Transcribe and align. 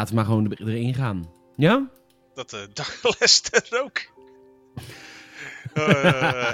Laten 0.00 0.14
we 0.14 0.20
maar 0.20 0.30
gewoon 0.30 0.50
er- 0.50 0.68
erin 0.68 0.94
gaan. 0.94 1.30
Ja? 1.56 1.88
Dat 2.34 2.52
uh, 2.54 2.60
dacht 2.72 3.16
Lester 3.20 3.82
ook. 3.82 4.00
Eh 5.74 6.50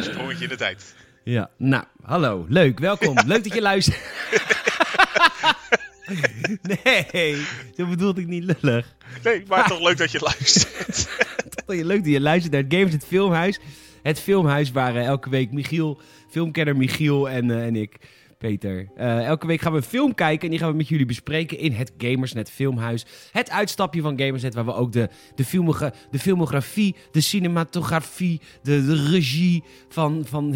sprongetje 0.00 0.42
in 0.44 0.48
de 0.48 0.56
tijd. 0.56 0.94
Ja. 1.24 1.50
Nou, 1.58 1.84
hallo. 2.02 2.46
Leuk. 2.48 2.78
Welkom. 2.78 3.18
Leuk 3.26 3.44
dat 3.44 3.54
je 3.54 3.60
luistert. 3.70 4.00
nee, 7.12 7.44
zo 7.76 7.86
bedoelde 7.86 8.20
ik 8.20 8.26
niet 8.26 8.44
lullig. 8.60 8.94
Nee, 9.22 9.42
maar 9.48 9.68
toch 9.68 9.80
leuk 9.80 9.96
dat 9.96 10.10
je 10.10 10.20
luistert. 10.20 11.08
Toch 11.66 11.76
leuk 11.76 12.04
dat 12.04 12.12
je 12.12 12.20
luistert 12.20 12.52
naar 12.52 12.62
het 12.62 12.74
Games 12.74 12.92
het 12.92 13.06
Filmhuis. 13.06 13.60
Het 14.02 14.20
filmhuis 14.20 14.70
waar 14.70 14.96
eh, 14.96 15.04
elke 15.06 15.30
week 15.30 15.52
Michiel, 15.52 16.00
filmkenner 16.30 16.76
Michiel 16.76 17.28
en, 17.28 17.50
eh, 17.50 17.64
en 17.66 17.76
ik, 17.76 17.96
Peter. 18.46 18.88
eh, 18.96 19.26
elke 19.26 19.46
week 19.46 19.60
gaan 19.60 19.72
we 19.72 19.78
een 19.78 19.84
film 19.84 20.14
kijken 20.14 20.44
en 20.44 20.50
die 20.50 20.58
gaan 20.58 20.70
we 20.70 20.76
met 20.76 20.88
jullie 20.88 21.06
bespreken 21.06 21.58
in 21.58 21.72
het 21.72 21.92
Gamersnet 21.98 22.50
Filmhuis. 22.50 23.04
Het 23.32 23.50
uitstapje 23.50 24.00
van 24.00 24.18
Gamersnet 24.18 24.54
waar 24.54 24.64
we 24.64 24.74
ook 24.74 24.92
de, 24.92 25.08
de, 25.34 25.44
filmogra 25.44 25.92
de 26.10 26.18
filmografie, 26.18 26.96
de 27.12 27.20
cinematografie, 27.20 28.40
de, 28.62 28.86
de 28.86 29.08
regie 29.10 29.64
van, 29.88 30.24
van, 30.28 30.54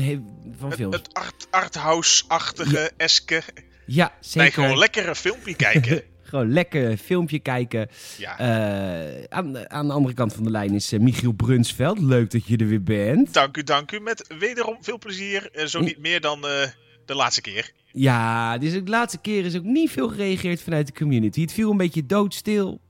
van 0.58 0.68
Het, 0.68 0.74
films. 0.74 0.96
het 0.96 1.14
art, 1.14 1.46
arthouse-achtige, 1.50 2.90
eske. 2.96 3.42
ja, 3.86 4.12
zeker. 4.20 4.40
Nee, 4.40 4.50
gewoon 4.50 4.78
lekker 4.78 5.08
een 5.08 5.16
filmpje 5.16 5.54
kijken. 5.54 6.02
Gewoon 6.22 6.52
lekker 6.52 6.90
een 6.90 6.98
filmpje 6.98 7.38
kijken. 7.38 7.88
Ja. 8.18 8.38
Eh, 8.38 9.24
aan, 9.28 9.70
aan 9.70 9.86
de 9.86 9.92
andere 9.92 10.14
kant 10.14 10.32
van 10.32 10.44
de 10.44 10.50
lijn 10.50 10.74
is 10.74 10.92
eh, 10.92 11.00
Michiel 11.00 11.32
Brunsveld. 11.32 11.98
Leuk 12.00 12.30
dat 12.30 12.46
je 12.46 12.56
er 12.56 12.66
weer 12.66 12.82
bent. 12.82 13.34
Dank 13.34 13.56
u, 13.56 13.62
dank 13.62 13.92
u. 13.92 14.00
Met 14.00 14.34
wederom 14.38 14.76
veel 14.80 14.98
plezier. 14.98 15.50
Zo 15.66 15.80
niet 15.80 15.98
meer 15.98 16.20
dan 16.20 16.40
de 16.40 17.14
laatste 17.14 17.40
keer. 17.40 17.72
Ja, 17.92 18.58
dus 18.58 18.72
de 18.72 18.82
laatste 18.84 19.18
keer 19.18 19.44
is 19.44 19.56
ook 19.56 19.64
niet 19.64 19.90
veel 19.90 20.08
gereageerd 20.08 20.62
vanuit 20.62 20.86
de 20.86 20.92
community. 20.92 21.40
Het 21.40 21.52
viel 21.52 21.70
een 21.70 21.76
beetje 21.76 22.06
doodstil. 22.06 22.80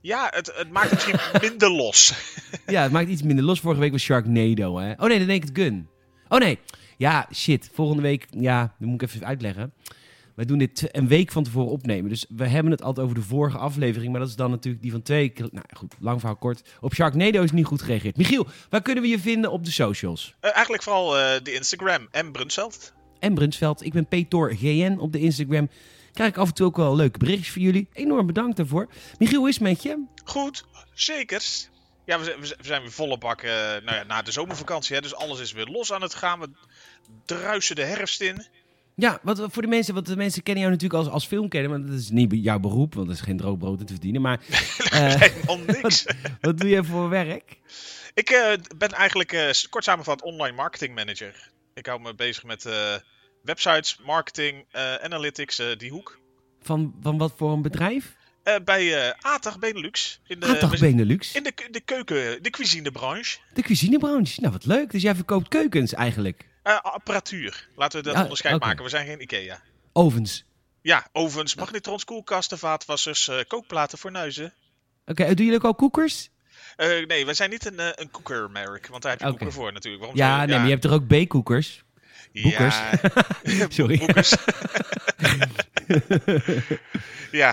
Ja, 0.00 0.30
het, 0.30 0.52
het 0.54 0.70
maakt 0.70 0.92
misschien 0.92 1.18
minder 1.48 1.70
los. 1.70 2.14
Ja, 2.66 2.82
het 2.82 2.92
maakt 2.92 3.08
iets 3.08 3.22
minder 3.22 3.44
los. 3.44 3.60
Vorige 3.60 3.80
week 3.80 3.92
was 3.92 4.02
Sharknado, 4.02 4.78
hè? 4.78 4.92
Oh 4.92 5.08
nee, 5.08 5.18
dan 5.18 5.26
denk 5.26 5.42
ik 5.42 5.48
het 5.48 5.58
Gun. 5.58 5.88
Oh 6.28 6.38
nee. 6.38 6.58
Ja, 6.96 7.28
shit. 7.32 7.70
Volgende 7.72 8.02
week, 8.02 8.26
ja, 8.30 8.74
dat 8.78 8.88
moet 8.88 9.02
ik 9.02 9.08
even 9.08 9.26
uitleggen. 9.26 9.72
Wij 10.34 10.44
doen 10.44 10.58
dit 10.58 10.88
een 10.96 11.08
week 11.08 11.32
van 11.32 11.44
tevoren 11.44 11.70
opnemen. 11.70 12.10
Dus 12.10 12.26
we 12.28 12.46
hebben 12.46 12.72
het 12.72 12.82
altijd 12.82 13.06
over 13.06 13.18
de 13.18 13.26
vorige 13.26 13.58
aflevering. 13.58 14.10
Maar 14.10 14.20
dat 14.20 14.28
is 14.28 14.36
dan 14.36 14.50
natuurlijk 14.50 14.82
die 14.82 14.92
van 14.92 15.02
twee 15.02 15.28
keer. 15.28 15.48
Nou 15.52 15.66
goed, 15.76 15.94
lang 16.00 16.18
verhaal 16.18 16.36
kort. 16.36 16.62
Op 16.80 16.94
Sharknado 16.94 17.42
is 17.42 17.52
niet 17.52 17.66
goed 17.66 17.82
gereageerd. 17.82 18.16
Michiel, 18.16 18.46
waar 18.70 18.82
kunnen 18.82 19.02
we 19.02 19.08
je 19.08 19.18
vinden 19.18 19.50
op 19.50 19.64
de 19.64 19.70
socials? 19.70 20.34
Eh, 20.40 20.50
eigenlijk 20.54 20.82
vooral 20.82 21.18
eh, 21.18 21.42
de 21.42 21.54
Instagram 21.54 22.08
en 22.10 22.32
Brunsveld. 22.32 22.92
En 23.24 23.34
Brunsveld. 23.34 23.84
Ik 23.84 23.92
ben 23.92 24.06
Petor 24.06 24.54
GN 24.54 24.96
op 24.98 25.12
de 25.12 25.18
Instagram. 25.20 25.68
Krijg 26.12 26.30
ik 26.30 26.36
af 26.36 26.48
en 26.48 26.54
toe 26.54 26.66
ook 26.66 26.76
wel 26.76 26.96
leuke 26.96 27.18
berichtjes 27.18 27.52
van 27.52 27.62
jullie. 27.62 27.88
Enorm 27.92 28.26
bedankt 28.26 28.56
daarvoor. 28.56 28.88
Michiel, 29.18 29.38
hoe 29.38 29.48
is 29.48 29.54
het 29.54 29.62
met 29.62 29.82
je? 29.82 30.04
Goed, 30.24 30.64
zekers. 30.94 31.68
Ja, 32.04 32.18
we 32.18 32.24
zijn, 32.24 32.40
we 32.40 32.46
zijn- 32.46 32.58
we 32.60 32.66
zijn 32.66 32.80
weer 32.82 32.92
volle 32.92 33.18
bak 33.18 33.42
eh, 33.42 33.50
nou 33.50 33.94
ja, 33.96 34.02
na 34.02 34.22
de 34.22 34.32
zomervakantie. 34.32 34.94
Hè, 34.96 35.02
dus 35.02 35.14
alles 35.14 35.40
is 35.40 35.52
weer 35.52 35.66
los 35.66 35.92
aan 35.92 36.02
het 36.02 36.14
gaan. 36.14 36.40
We 36.40 36.48
druisen 37.24 37.76
de 37.76 37.82
herfst 37.84 38.20
in. 38.20 38.46
Ja, 38.94 39.18
wat 39.22 39.46
voor 39.50 39.62
de 39.62 39.68
mensen, 39.68 39.94
want 39.94 40.06
de 40.06 40.16
mensen 40.16 40.42
kennen 40.42 40.62
jou 40.62 40.74
natuurlijk 40.74 41.04
als, 41.04 41.12
als 41.12 41.26
filmkenner, 41.26 41.70
maar 41.70 41.80
dat 41.90 41.98
is 41.98 42.10
niet 42.10 42.32
jouw 42.32 42.58
beroep, 42.58 42.94
want 42.94 43.06
dat 43.06 43.16
is 43.16 43.22
geen 43.22 43.36
droog 43.36 43.58
brood 43.58 43.78
te 43.78 43.92
verdienen. 43.92 44.20
Maar 44.22 44.40
Helemaal 44.90 45.58
niks. 45.58 46.04
wat 46.40 46.58
doe 46.58 46.68
je 46.68 46.84
voor 46.84 47.08
werk? 47.08 47.58
Ik 48.14 48.30
eh, 48.30 48.52
ben 48.76 48.88
eigenlijk 48.90 49.54
kort 49.70 49.84
samengevat 49.84 50.22
online 50.22 50.56
marketing 50.56 50.94
manager. 50.94 51.50
Ik 51.74 51.86
hou 51.86 52.00
me 52.00 52.14
bezig 52.14 52.44
met 52.44 52.64
websites, 53.44 53.98
marketing, 54.04 54.64
eh, 54.70 54.94
analytics, 54.94 55.58
eh, 55.58 55.66
die 55.76 55.90
hoek. 55.90 56.18
Van, 56.62 56.94
van 57.02 57.18
wat 57.18 57.32
voor 57.36 57.52
een 57.52 57.62
bedrijf? 57.62 58.14
Eh, 58.42 58.54
bij 58.64 59.06
eh 59.08 59.12
Atag 59.20 59.58
Benelux. 59.58 60.20
In 60.26 60.40
de, 60.40 60.46
Atag 60.46 60.78
Benelux. 60.78 61.34
in 61.34 61.42
de, 61.42 61.52
de 61.70 61.80
keuken, 61.80 62.42
de 62.42 62.50
cuisinebranche. 62.50 63.38
De 63.54 63.62
cuisinebranche. 63.62 64.40
Nou, 64.40 64.52
wat 64.52 64.64
leuk. 64.64 64.90
Dus 64.90 65.02
jij 65.02 65.14
verkoopt 65.14 65.48
keukens 65.48 65.92
eigenlijk. 65.94 66.48
Apparatuur. 66.82 67.68
Laten 67.76 67.98
we 67.98 68.04
dat 68.04 68.14
Ja, 68.16 68.22
onderscheid 68.22 68.60
maken. 68.60 68.84
We 68.84 68.90
zijn 68.90 69.06
geen 69.06 69.20
Ikea. 69.22 69.60
Ovens. 69.92 70.44
Ja, 70.82 71.06
ovens, 71.12 71.54
magnetrons, 71.54 72.04
koelkasten, 72.04 72.58
vaatwassers, 72.58 73.30
kookplaten, 73.48 73.98
fornuizen. 73.98 74.52
Oké, 75.06 75.24
doen 75.34 75.44
jullie 75.44 75.54
ook 75.54 75.64
al 75.64 75.74
koekers? 75.74 76.30
Nee, 77.06 77.26
we 77.26 77.34
zijn 77.34 77.50
niet 77.50 77.66
een, 77.66 78.00
een 78.00 78.10
koekermerk, 78.10 78.86
want 78.86 79.02
daar 79.02 79.10
heb 79.10 79.20
je 79.20 79.26
Oké. 79.26 79.36
koeker 79.36 79.54
voor 79.54 79.72
natuurlijk. 79.72 80.02
Waarom 80.02 80.18
Ja, 80.20 80.40
je- 80.40 80.46
nee, 80.46 80.56
maar 80.56 80.64
je 80.64 80.70
hebt 80.70 80.82
toch 80.82 80.92
ook 80.92 81.06
B-koekers? 81.06 81.82
Boekers. 82.42 82.76
Ja, 83.42 83.66
Sorry. 83.78 83.98
boekers. 83.98 84.34
ja, 87.30 87.52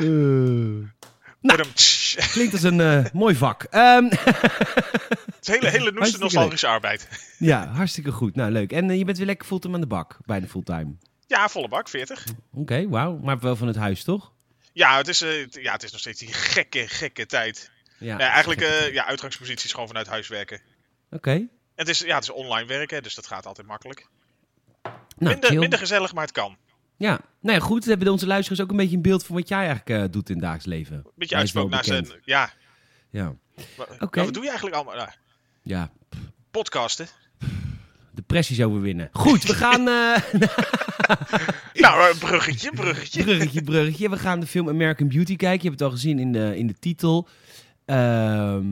tsch. 1.73 2.31
klinkt 2.31 2.53
als 2.53 2.63
een 2.63 2.81
eh, 2.81 3.05
mooi 3.13 3.35
vak. 3.35 3.63
Ehm, 3.63 4.03
het 4.03 5.37
is 5.41 5.47
hele, 5.55 5.69
hele 5.69 5.91
noeste 5.91 6.17
nostalgische 6.17 6.67
arbeid. 6.67 7.07
ja, 7.37 7.67
hartstikke 7.67 8.11
goed. 8.11 8.35
Nou, 8.35 8.51
leuk. 8.51 8.71
En 8.71 8.89
eh, 8.89 8.97
je 8.97 9.05
bent 9.05 9.17
weer 9.17 9.25
lekker 9.25 9.47
fulltime 9.47 9.73
aan 9.73 9.81
de 9.81 9.87
bak. 9.87 10.17
Bijna 10.25 10.47
fulltime. 10.47 10.95
Ja, 11.27 11.49
volle 11.49 11.67
bak, 11.67 11.89
40. 11.89 12.25
Oké, 12.53 12.89
wauw. 12.89 13.17
Maar 13.17 13.39
wel 13.39 13.55
van 13.55 13.67
het 13.67 13.75
huis, 13.75 14.03
toch? 14.03 14.31
Ja, 14.73 14.97
het 14.97 15.07
is, 15.07 15.19
ja, 15.49 15.71
het 15.71 15.83
is 15.83 15.91
nog 15.91 15.99
steeds 15.99 16.19
die 16.19 16.33
gekke, 16.33 16.87
gekke 16.87 17.25
tijd. 17.25 17.71
Ja. 17.97 18.15
Nee, 18.17 18.27
eigenlijk, 18.27 18.89
ja, 18.91 19.05
uitgangspositie 19.05 19.65
is 19.65 19.71
gewoon 19.71 19.87
vanuit 19.87 20.07
huis 20.07 20.27
werken. 20.27 20.61
Oké. 21.11 21.47
Het 21.75 21.89
is, 21.89 21.99
ja, 21.99 22.15
het 22.15 22.23
is 22.23 22.29
online 22.29 22.67
werken, 22.67 23.03
dus 23.03 23.15
dat 23.15 23.27
gaat 23.27 23.45
altijd 23.45 23.67
makkelijk. 23.67 24.07
Nou, 25.21 25.33
minder, 25.33 25.59
minder 25.59 25.79
gezellig, 25.79 26.13
maar 26.13 26.23
het 26.23 26.31
kan. 26.33 26.57
Ja, 26.97 27.19
nou 27.41 27.57
ja, 27.57 27.63
goed. 27.63 27.79
Dan 27.81 27.89
hebben 27.89 28.11
onze 28.11 28.27
luisteraars 28.27 28.61
ook 28.61 28.69
een 28.69 28.77
beetje 28.77 28.95
een 28.95 29.01
beeld 29.01 29.25
van 29.25 29.35
wat 29.35 29.47
jij 29.47 29.57
eigenlijk 29.67 29.89
eh, 29.89 30.11
doet 30.11 30.29
in 30.29 30.35
het 30.35 30.43
dagelijks 30.43 30.65
leven. 30.65 31.05
Beetje 31.15 31.35
Hij 31.35 31.43
is 31.43 31.51
wel 31.51 31.63
uitspook 31.63 31.69
naast 31.69 31.89
bekend. 32.05 32.09
een. 32.13 32.21
Ja, 32.25 32.51
Ja, 33.09 33.33
Oké. 33.99 34.23
wat 34.23 34.33
doe 34.33 34.41
je 34.43 34.47
eigenlijk 34.49 34.75
allemaal? 34.77 34.95
Nou, 34.95 35.09
ja. 35.63 35.91
podcasten. 36.51 37.07
Depressies 38.13 38.61
overwinnen. 38.61 39.09
Goed, 39.11 39.43
we 39.43 39.53
gaan... 39.53 39.87
eh, 39.87 40.41
Nou, 41.83 42.09
eh, 42.11 42.17
bruggetje, 42.19 42.71
bruggetje. 42.71 43.23
bruggetje, 43.29 43.61
bruggetje. 43.63 44.09
We 44.09 44.17
gaan 44.17 44.39
de 44.39 44.47
film 44.47 44.69
American 44.69 45.07
Beauty 45.07 45.35
kijken. 45.35 45.61
Je 45.61 45.67
hebt 45.67 45.79
het 45.79 45.89
al 45.89 45.95
gezien 45.95 46.19
in 46.19 46.31
de, 46.31 46.57
in 46.57 46.67
de 46.67 46.75
titel. 46.79 47.27
Ehm, 47.85 48.65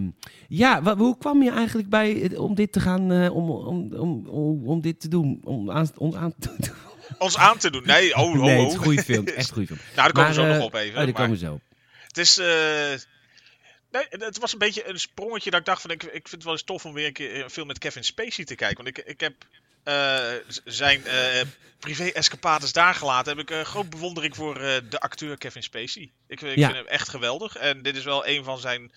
ja, 0.47 0.96
hoe 0.96 1.18
kwam 1.18 1.44
je 1.44 1.52
eigenlijk 1.52 1.90
bij 1.90 2.36
om 2.38 2.56
dit 2.56 2.72
te 2.72 2.80
gaan... 2.80 3.12
eh, 3.12 3.36
om, 3.36 3.50
om, 3.50 3.96
om, 4.28 4.68
om, 4.68 4.81
dit 4.81 5.00
te 5.00 5.08
doen? 5.08 5.42
Om 5.44 5.72
aan, 5.72 5.90
om 5.97 6.16
aan 6.16 6.34
te 6.40 6.56
doen? 6.58 6.75
Ons 7.18 7.38
aan 7.38 7.58
te 7.58 7.72
doen. 7.72 7.84
Nee, 7.86 8.16
oh, 8.16 8.22
oh, 8.22 8.42
nee, 8.42 8.50
het 8.50 8.59
oh. 8.59 8.68
is 8.68 8.74
een 8.74 8.80
goede 8.84 9.03
film. 9.03 9.28
Echt 9.28 9.48
een 9.48 9.53
goede 9.53 9.68
film. 9.68 9.80
Nou, 9.96 10.12
daar 10.12 10.12
komen 10.12 10.28
we 10.28 10.34
zo 10.34 10.44
eh, 10.44 10.56
nog 10.56 10.64
op 10.66 10.74
even. 10.74 11.00
Oh, 11.00 11.03
daar 11.03 11.14
komen 11.14 11.31
we 11.31 11.38
zo. 11.38 11.59
Het 12.08 12.18
is. 12.18 12.38
eh, 12.38 12.94
Nee, 13.92 14.06
het 14.09 14.38
was 14.38 14.53
een 14.53 14.59
beetje 14.59 14.90
een 14.90 15.00
sprongetje 15.00 15.50
dat 15.50 15.59
ik 15.59 15.66
dacht 15.66 15.81
van 15.81 15.92
ik, 15.92 16.03
ik 16.03 16.12
vind 16.12 16.31
het 16.31 16.44
wel 16.44 16.53
eens 16.53 16.64
tof 16.64 16.86
om 16.86 16.94
weer 16.94 17.06
een 17.06 17.14
keer 17.14 17.44
een 17.44 17.50
film 17.50 17.68
met 17.68 17.78
Kevin 17.78 18.03
Spacey 18.03 18.46
te 18.46 18.56
kijken. 18.56 18.84
Want 18.84 18.98
ik, 18.98 19.06
ik 19.06 19.19
heb 19.19 19.34
eh, 19.40 19.59
zijn 20.66 21.06
eh 21.06 21.42
privé-escapades 21.80 22.74
daar 22.74 22.94
gelaten. 22.96 23.38
Heb 23.38 23.50
ik 23.50 23.52
eh, 23.56 23.62
groot 23.62 23.90
bewondering 23.90 24.36
voor 24.36 24.56
eh, 24.56 24.76
de 24.90 25.00
acteur 25.00 25.38
Kevin 25.38 25.64
Spacey. 25.64 26.12
Ik, 26.28 26.42
ik 26.42 26.58
Ja. 26.58 26.66
vind 26.66 26.78
hem 26.78 26.88
echt 26.88 27.10
geweldig. 27.10 27.56
En 27.56 27.82
dit 27.82 27.96
is 27.96 28.04
wel 28.04 28.28
een 28.28 28.44
van 28.44 28.60
zijn 28.60 28.92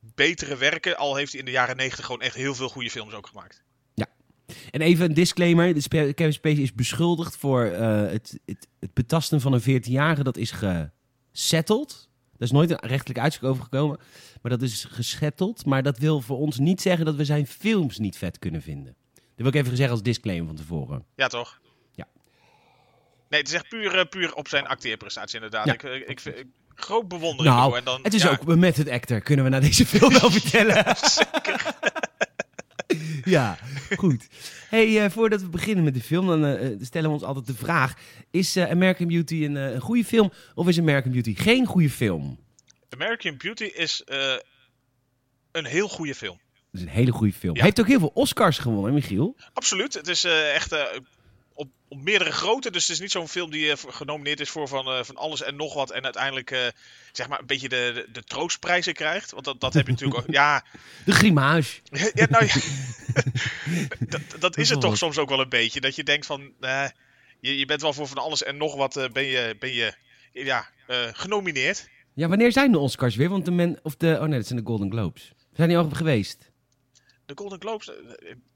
betere 0.00 0.56
werken. 0.56 0.96
Al 0.96 1.16
heeft 1.16 1.30
hij 1.30 1.40
in 1.40 1.46
de 1.46 1.52
jaren 1.52 1.76
negentig 1.76 2.04
gewoon 2.04 2.20
echt 2.20 2.34
heel 2.34 2.54
veel 2.54 2.68
goede 2.68 2.90
films 2.90 3.12
ook 3.14 3.26
gemaakt. 3.26 3.62
En 4.70 4.80
even 4.80 5.04
een 5.04 5.14
disclaimer. 5.14 5.88
Kevin 5.88 6.32
Spacey 6.32 6.62
is 6.62 6.74
beschuldigd 6.74 7.36
voor 7.36 7.64
eh, 7.64 8.10
het, 8.10 8.38
het, 8.44 8.66
het 8.80 8.94
betasten 8.94 9.40
van 9.40 9.52
een 9.52 9.82
14-jarige. 9.82 10.22
Dat 10.22 10.36
is 10.36 10.50
gesetteld. 11.32 12.08
Er 12.36 12.44
is 12.44 12.50
nooit 12.50 12.70
een 12.70 12.78
rechtelijke 12.88 13.20
uitspraak 13.20 13.50
over 13.50 13.62
gekomen. 13.62 13.98
Maar 14.42 14.50
dat 14.50 14.62
is 14.62 14.84
gesetteld. 14.88 15.66
Maar 15.66 15.82
dat 15.82 15.98
wil 15.98 16.20
voor 16.20 16.38
ons 16.38 16.58
niet 16.58 16.80
zeggen 16.80 17.04
dat 17.04 17.14
we 17.14 17.24
zijn 17.24 17.46
films 17.46 17.98
niet 17.98 18.16
vet 18.16 18.38
kunnen 18.38 18.62
vinden. 18.62 18.96
Dat 19.38 19.46
wil 19.52 19.60
ik 19.60 19.66
even 19.66 19.76
zeggen 19.76 19.94
als 19.94 20.02
disclaimer 20.04 20.46
van 20.46 20.56
tevoren. 20.56 21.04
Ja, 21.14 21.28
toch? 21.28 21.60
Ja. 21.92 22.06
Nee, 23.28 23.40
het 23.40 23.48
is 23.48 23.54
echt 23.54 23.68
puur, 23.68 23.98
eh, 23.98 24.04
puur 24.08 24.34
op 24.34 24.48
zijn 24.48 24.66
acteerprestatie 24.66 25.34
inderdaad. 25.34 25.66
Ja. 25.66 25.72
Ik, 25.72 25.82
ik, 25.82 26.08
ik, 26.08 26.20
ik- 26.34 26.46
groot 26.74 27.08
bewondering 27.08 27.54
Nou. 27.54 27.76
En 27.76 27.84
dan, 27.84 28.00
Het 28.02 28.14
is 28.14 28.22
ja, 28.22 28.30
ook 28.30 28.56
met 28.56 28.76
het 28.76 28.88
actor. 28.88 29.20
Kunnen 29.20 29.44
we 29.44 29.50
naar 29.50 29.60
deze 29.60 29.86
film 29.96 30.12
wel 30.12 30.30
vertellen? 30.30 30.84
ja, 33.24 33.58
goed. 33.96 34.26
Hey, 34.68 35.04
eh, 35.04 35.10
voordat 35.10 35.40
we 35.40 35.48
beginnen 35.48 35.84
met 35.84 35.94
de 35.94 36.00
film, 36.00 36.26
dan 36.26 36.44
eh, 36.44 36.76
stellen 36.80 37.08
we 37.08 37.14
ons 37.14 37.24
altijd 37.24 37.46
de 37.46 37.54
vraag: 37.54 37.94
is 38.30 38.56
eh, 38.56 38.70
American 38.70 39.08
Beauty 39.08 39.44
een, 39.44 39.56
eh, 39.56 39.72
een 39.72 39.80
goede 39.80 40.04
film 40.04 40.32
of 40.54 40.68
is 40.68 40.78
American 40.78 41.10
Beauty 41.12 41.34
geen 41.34 41.66
goede 41.66 41.90
film? 41.90 42.38
American 42.90 43.36
Beauty 43.36 43.64
is 43.64 44.04
eh, 44.04 44.34
een 45.52 45.64
heel 45.64 45.88
goede 45.88 46.14
film. 46.14 46.40
Is 46.72 46.80
een 46.80 46.88
hele 46.88 47.12
goede 47.12 47.32
film. 47.32 47.54
Ja. 47.54 47.58
Hij 47.58 47.68
heeft 47.68 47.80
ook 47.80 47.86
heel 47.86 47.98
veel 47.98 48.10
Oscars 48.14 48.58
gewonnen, 48.58 48.94
Michiel. 48.94 49.36
Absoluut. 49.52 49.94
Het 49.94 50.08
is 50.08 50.24
eh, 50.24 50.54
echt 50.54 50.72
eh, 50.72 50.82
op, 51.54 51.68
op 51.88 52.02
meerdere 52.02 52.32
grootte. 52.32 52.70
Dus 52.70 52.82
het 52.82 52.90
is 52.90 53.00
niet 53.00 53.10
zo'n 53.10 53.28
film 53.28 53.50
die 53.50 53.70
eh, 53.70 53.76
genomineerd 53.88 54.40
is 54.40 54.50
voor 54.50 54.68
van, 54.68 55.04
van 55.04 55.16
alles 55.16 55.42
en 55.42 55.56
nog 55.56 55.74
wat. 55.74 55.90
En 55.90 56.04
uiteindelijk 56.04 56.72
zeg 57.12 57.28
maar 57.28 57.40
een 57.40 57.46
beetje 57.46 57.68
de, 57.68 57.92
de, 57.94 58.08
de 58.12 58.24
troostprijzen 58.24 58.94
krijgt. 58.94 59.30
Want 59.30 59.44
dat, 59.44 59.60
dat 59.60 59.74
heb 59.74 59.86
je 59.86 59.92
natuurlijk 59.92 60.20
ook. 60.20 60.34
Ja, 60.34 60.64
De 61.04 61.12
Grimage. 61.12 61.80
ja 62.14 62.26
nou 62.30 62.46
ja. 62.46 62.54
dat, 64.08 64.20
dat 64.38 64.56
is 64.56 64.68
het 64.68 64.80
toch 64.80 64.90
Wat? 64.90 64.98
soms 64.98 65.18
ook 65.18 65.28
wel 65.28 65.40
een 65.40 65.48
beetje. 65.48 65.80
Dat 65.80 65.96
je 65.96 66.04
denkt 66.04 66.26
van. 66.26 66.52
je, 67.40 67.58
je 67.58 67.66
bent 67.66 67.80
wel 67.80 67.92
voor 67.92 68.08
van 68.08 68.18
alles 68.18 68.42
en 68.42 68.56
nog 68.56 68.74
wat. 68.76 69.08
ben, 69.12 69.24
je, 69.24 69.56
ben 69.58 69.72
je. 69.72 69.94
Ja, 70.32 70.68
genomineerd. 71.12 71.88
Ja, 72.14 72.28
wanneer 72.28 72.52
zijn 72.52 72.72
de 72.72 72.78
Oscars 72.78 73.16
weer? 73.16 73.28
Want 73.28 73.44
de 73.44 73.50
men, 73.50 73.78
of 73.82 73.96
de, 73.96 74.16
oh 74.20 74.26
nee, 74.26 74.38
dat 74.38 74.46
zijn 74.46 74.58
de 74.58 74.66
Golden 74.66 74.90
Globes. 74.90 75.32
Zijn 75.52 75.68
die 75.68 75.78
al 75.78 75.90
geweest? 75.90 76.50
De 77.28 77.34
Golden 77.36 77.60
Globes, 77.60 77.88
eh, 77.88 77.94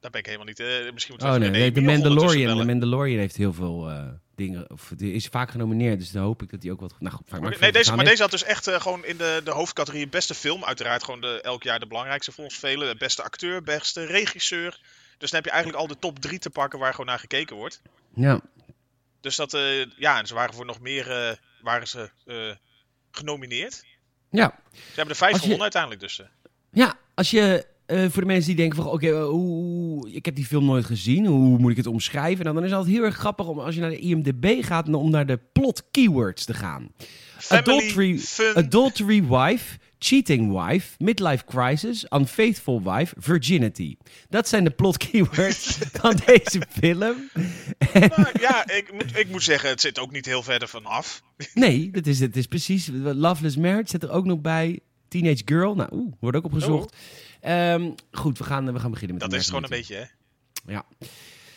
daar 0.01 0.11
ben 0.11 0.21
ik 0.21 0.27
helemaal 0.27 0.47
niet. 0.47 0.61
eh, 0.61 0.67
misschien 0.93 1.15
moeten 1.15 1.33
Oh 1.33 1.39
nee, 1.41 1.51
nee, 1.51 1.73
de 1.73 1.81
Mandalorian. 1.81 2.59
De. 2.59 2.65
Mandalorian 2.65 3.19
heeft 3.19 3.37
heel 3.37 3.53
veel 3.53 3.91
eh, 3.91 4.09
dingen, 4.35 4.71
of 4.71 4.93
die 4.97 5.13
is 5.13 5.27
vaak 5.27 5.51
genomineerd, 5.51 5.99
dus 5.99 6.11
dan 6.11 6.23
hoop 6.23 6.43
ik 6.43 6.51
dat 6.51 6.63
hij 6.63 6.73
ook 6.73 6.81
wat... 6.81 6.95
Nou 6.99 7.15
goed, 7.15 7.29
verder 7.29 7.61
nee, 7.61 7.73
deze, 7.73 7.95
maar 7.97 8.05
deze 8.05 8.23
had 8.23 8.31
dus 8.31 8.43
echt 8.43 8.67
eh, 8.67 8.81
gewoon 8.81 9.05
in 9.05 9.17
de, 9.17 9.41
de 9.45 9.51
hoofdcategorie 9.51 10.09
beste 10.09 10.35
film. 10.35 10.65
Uiteraard 10.65 11.05
gewoon 11.05 11.21
de, 11.21 11.41
elk 11.43 11.63
jaar 11.63 11.79
de 11.81 11.87
belangrijkste 11.87 12.33
volgens 12.33 12.59
velen. 12.59 12.89
De 12.89 12.97
beste 12.99 13.23
acteur, 13.23 13.63
beste 13.63 14.05
regisseur. 14.05 14.81
Dus 15.19 15.31
dan 15.31 15.41
heb 15.41 15.45
je 15.45 15.51
eigenlijk 15.51 15.83
al 15.83 15.89
de 15.89 15.99
top 15.99 16.19
drie 16.19 16.39
te 16.39 16.51
pakken 16.51 16.79
waar 16.79 16.91
gewoon 16.91 17.07
naar 17.07 17.19
gekeken 17.19 17.57
wordt. 17.57 17.83
Ja, 18.15 18.41
Dus 19.21 19.37
dat, 19.37 19.55
eh, 19.55 19.87
ja, 19.97 20.19
en 20.19 20.27
ze 20.27 20.35
waren 20.35 20.55
voor 20.55 20.67
nog 20.67 20.81
meer 20.81 21.11
eh, 21.11 21.37
waren 21.63 21.89
ze, 21.89 22.11
eh, 22.27 22.55
genomineerd. 23.11 23.85
ja. 24.31 24.59
Ze 24.73 24.79
hebben 24.95 25.09
er 25.09 25.17
vijf 25.21 25.37
gewonnen 25.37 25.63
uiteindelijk 25.63 26.01
dus. 26.01 26.21
eh. 26.21 26.27
Ja, 26.73 26.95
als 27.15 27.31
je 27.31 27.67
eh, 27.87 28.05
voor 28.11 28.21
de 28.21 28.27
mensen 28.27 28.47
die 28.47 28.57
denken 28.57 28.77
van 28.77 28.93
oké, 28.93 29.07
eh, 29.07 30.15
ik 30.15 30.25
heb 30.25 30.35
die 30.35 30.47
film 30.47 30.65
nooit 30.65 30.85
gezien, 30.85 31.27
hoe 31.27 31.59
moet 31.59 31.71
ik 31.71 31.77
het 31.77 31.87
omschrijven? 31.87 32.45
Nou, 32.45 32.55
dan 32.55 32.65
is 32.65 32.71
het 32.71 32.79
altijd 32.79 32.97
heel 32.97 33.05
erg 33.05 33.17
grappig 33.17 33.47
om 33.47 33.59
als 33.59 33.75
je 33.75 33.81
naar 33.81 33.91
de 33.91 33.99
IMDb 33.99 34.65
gaat, 34.65 34.95
om 34.95 35.11
naar 35.11 35.27
de 35.27 35.39
plot 35.53 35.83
keywords 35.91 36.45
te 36.45 36.55
gaan. 36.55 36.89
Family, 37.39 37.77
Adultery, 37.77 38.19
fun. 38.19 38.55
adultery 38.55 39.25
wife, 39.25 39.79
cheating 39.99 40.67
wife, 40.67 40.95
midlife 40.99 41.45
crisis, 41.45 42.07
unfaithful 42.11 42.83
wife, 42.83 43.15
virginity. 43.19 43.97
Dat 44.29 44.49
zijn 44.49 44.65
de 44.65 44.71
plot 44.71 44.97
keywords 44.97 45.79
van 46.01 46.21
deze 46.27 46.63
film. 46.69 47.31
Nou, 47.93 48.27
ja, 48.41 48.69
ik 48.69 48.93
moet, 48.93 49.19
ik 49.19 49.31
moet 49.31 49.43
zeggen, 49.43 49.69
het 49.69 49.81
zit 49.81 49.99
ook 49.99 50.13
niet 50.13 50.27
heel 50.27 50.43
verder 50.43 50.69
vanaf. 50.69 51.23
Nee, 51.55 51.91
dat 51.91 52.07
is, 52.07 52.21
het 52.21 52.37
is 52.37 52.47
precies. 52.47 52.91
Loveless 52.93 53.57
Marriage 53.57 53.89
zit 53.91 54.03
er 54.03 54.11
ook 54.11 54.25
nog 54.25 54.41
bij. 54.41 54.81
Teenage 55.09 55.43
Girl, 55.45 55.75
nou, 55.75 55.89
oeh, 55.93 56.13
wordt 56.21 56.37
ook 56.37 56.45
opgezocht. 56.45 56.97
Ehm, 57.43 57.91
goed, 58.11 58.39
we 58.39 58.45
gaan, 58.45 58.73
we 58.73 58.81
gaan 58.81 58.91
beginnen 58.91 59.19
met 59.19 59.31
Dat 59.31 59.41
is 59.41 59.47
gewoon 59.47 59.63
een 59.63 59.69
beetje, 59.69 59.95
hè. 59.95 60.05
Ja. 60.73 60.85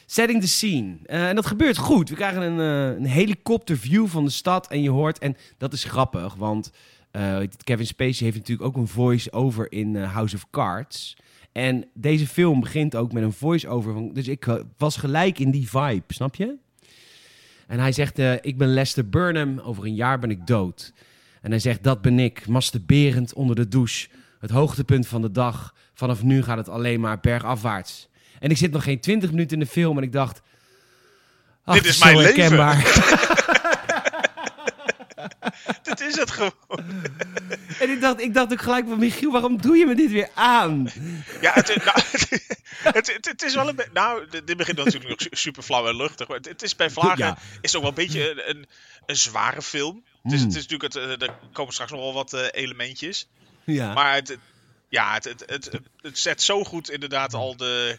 Setting 0.05 0.41
the 0.41 0.47
scene. 0.47 0.97
Eh, 1.05 1.27
en 1.27 1.35
dat 1.35 1.45
gebeurt 1.45 1.77
goed. 1.77 2.09
We 2.09 2.15
krijgen 2.15 2.41
een, 2.41 2.59
eh, 2.59 2.97
een 2.97 3.05
helikopterview 3.05 4.07
van 4.07 4.25
de 4.25 4.31
stad. 4.31 4.67
En 4.67 4.81
je 4.81 4.89
hoort, 4.89 5.19
en 5.19 5.35
dat 5.57 5.73
is 5.73 5.83
grappig, 5.83 6.35
want 6.35 6.71
eh, 7.11 7.37
Kevin 7.63 7.85
Spacey 7.85 8.25
heeft 8.25 8.37
natuurlijk 8.37 8.67
ook 8.67 8.75
een 8.75 8.87
voice-over 8.87 9.71
in 9.71 9.95
House 9.95 10.35
of 10.35 10.49
Cards. 10.49 11.17
En 11.51 11.85
deze 11.93 12.27
film 12.27 12.59
begint 12.59 12.95
ook 12.95 13.11
met 13.11 13.23
een 13.23 13.33
voice-over. 13.33 13.93
Van, 13.93 14.13
dus 14.13 14.27
ik 14.27 14.61
was 14.77 14.97
gelijk 14.97 15.39
in 15.39 15.51
die 15.51 15.69
vibe, 15.69 16.03
snap 16.07 16.35
je? 16.35 16.55
En 17.67 17.79
hij 17.79 17.91
zegt, 17.91 18.17
ik 18.41 18.57
ben 18.57 18.67
Lester 18.67 19.09
Burnham, 19.09 19.59
over 19.59 19.85
een 19.85 19.95
jaar 19.95 20.19
ben 20.19 20.29
ik 20.29 20.47
dood. 20.47 20.93
En 21.41 21.49
hij 21.49 21.59
zegt, 21.59 21.83
dat 21.83 22.01
ben 22.01 22.19
ik, 22.19 22.47
masturberend 22.47 23.33
onder 23.33 23.55
de 23.55 23.67
douche. 23.67 24.07
Het 24.45 24.53
hoogtepunt 24.53 25.07
van 25.07 25.21
de 25.21 25.31
dag. 25.31 25.73
Vanaf 25.93 26.23
nu 26.23 26.43
gaat 26.43 26.57
het 26.57 26.69
alleen 26.69 26.99
maar 26.99 27.19
bergafwaarts. 27.19 28.07
En 28.39 28.49
ik 28.49 28.57
zit 28.57 28.71
nog 28.71 28.83
geen 28.83 28.99
20 28.99 29.29
minuten 29.31 29.57
in 29.59 29.63
de 29.63 29.69
film 29.71 29.97
en 29.97 30.03
ik 30.03 30.11
dacht... 30.11 30.41
ach, 31.63 31.75
Dit 31.75 31.85
is 31.85 32.03
mijn 32.03 32.17
leven. 32.17 32.77
Dit 35.83 35.99
is 36.01 36.15
het 36.15 36.31
gewoon. 36.31 36.53
en 37.79 37.89
ik 37.89 38.01
dacht, 38.01 38.21
ik 38.21 38.33
dacht 38.33 38.51
ook 38.51 38.61
gelijk 38.61 38.87
van 38.87 38.99
Michiel, 38.99 39.31
waarom 39.31 39.61
doe 39.61 39.77
je 39.77 39.85
me 39.85 39.95
dit 39.95 40.11
weer 40.11 40.29
aan? 40.35 40.89
Ja, 41.41 41.51
het, 41.53 41.69
is- 41.69 41.75
nou, 41.83 41.97
het, 42.97 43.13
het, 43.13 43.25
het 43.25 43.43
is 43.43 43.55
wel 43.55 43.69
een 43.69 43.75
beetje... 43.75 43.91
Nou, 43.93 44.25
dit 44.45 44.57
begint 44.57 44.77
natuurlijk 44.77 45.09
nog 45.09 45.19
su- 45.21 45.27
super 45.31 45.63
flauw 45.63 45.87
en 45.87 45.95
luchtig. 45.95 46.27
Maar 46.27 46.39
het, 46.41 46.61
is 46.63 46.75
bij 46.75 46.89
Vlagen... 46.89 47.17
Ja. 47.25 47.37
Is 47.61 47.71
het 47.73 47.75
ook 47.75 47.81
wel 47.81 47.89
een 47.89 47.95
beetje 48.07 48.31
een, 48.31 48.49
een, 48.49 48.65
een 49.05 49.15
zware 49.17 49.61
film. 49.61 50.03
Het 50.23 50.31
is, 50.31 50.39
Hmm. 50.39 50.47
het 50.49 50.57
is 50.57 50.67
natuurlijk... 50.67 50.93
Het, 50.93 51.19
eh, 51.21 51.27
er 51.27 51.33
komen 51.53 51.73
straks 51.73 51.91
nog 51.91 51.99
wel 51.99 52.13
wat 52.13 52.33
eh, 52.33 52.41
elementjes. 52.51 53.27
Ja. 53.65 53.93
Maar 53.93 54.13
het, 54.15 54.27
het- 54.27 54.39
ja, 54.89 55.13
het, 55.13 55.23
het, 55.25 55.43
het, 55.47 55.69
het 56.01 56.17
zet 56.19 56.41
zo 56.41 56.63
goed 56.63 56.89
inderdaad 56.89 57.33
al 57.33 57.57
de, 57.57 57.97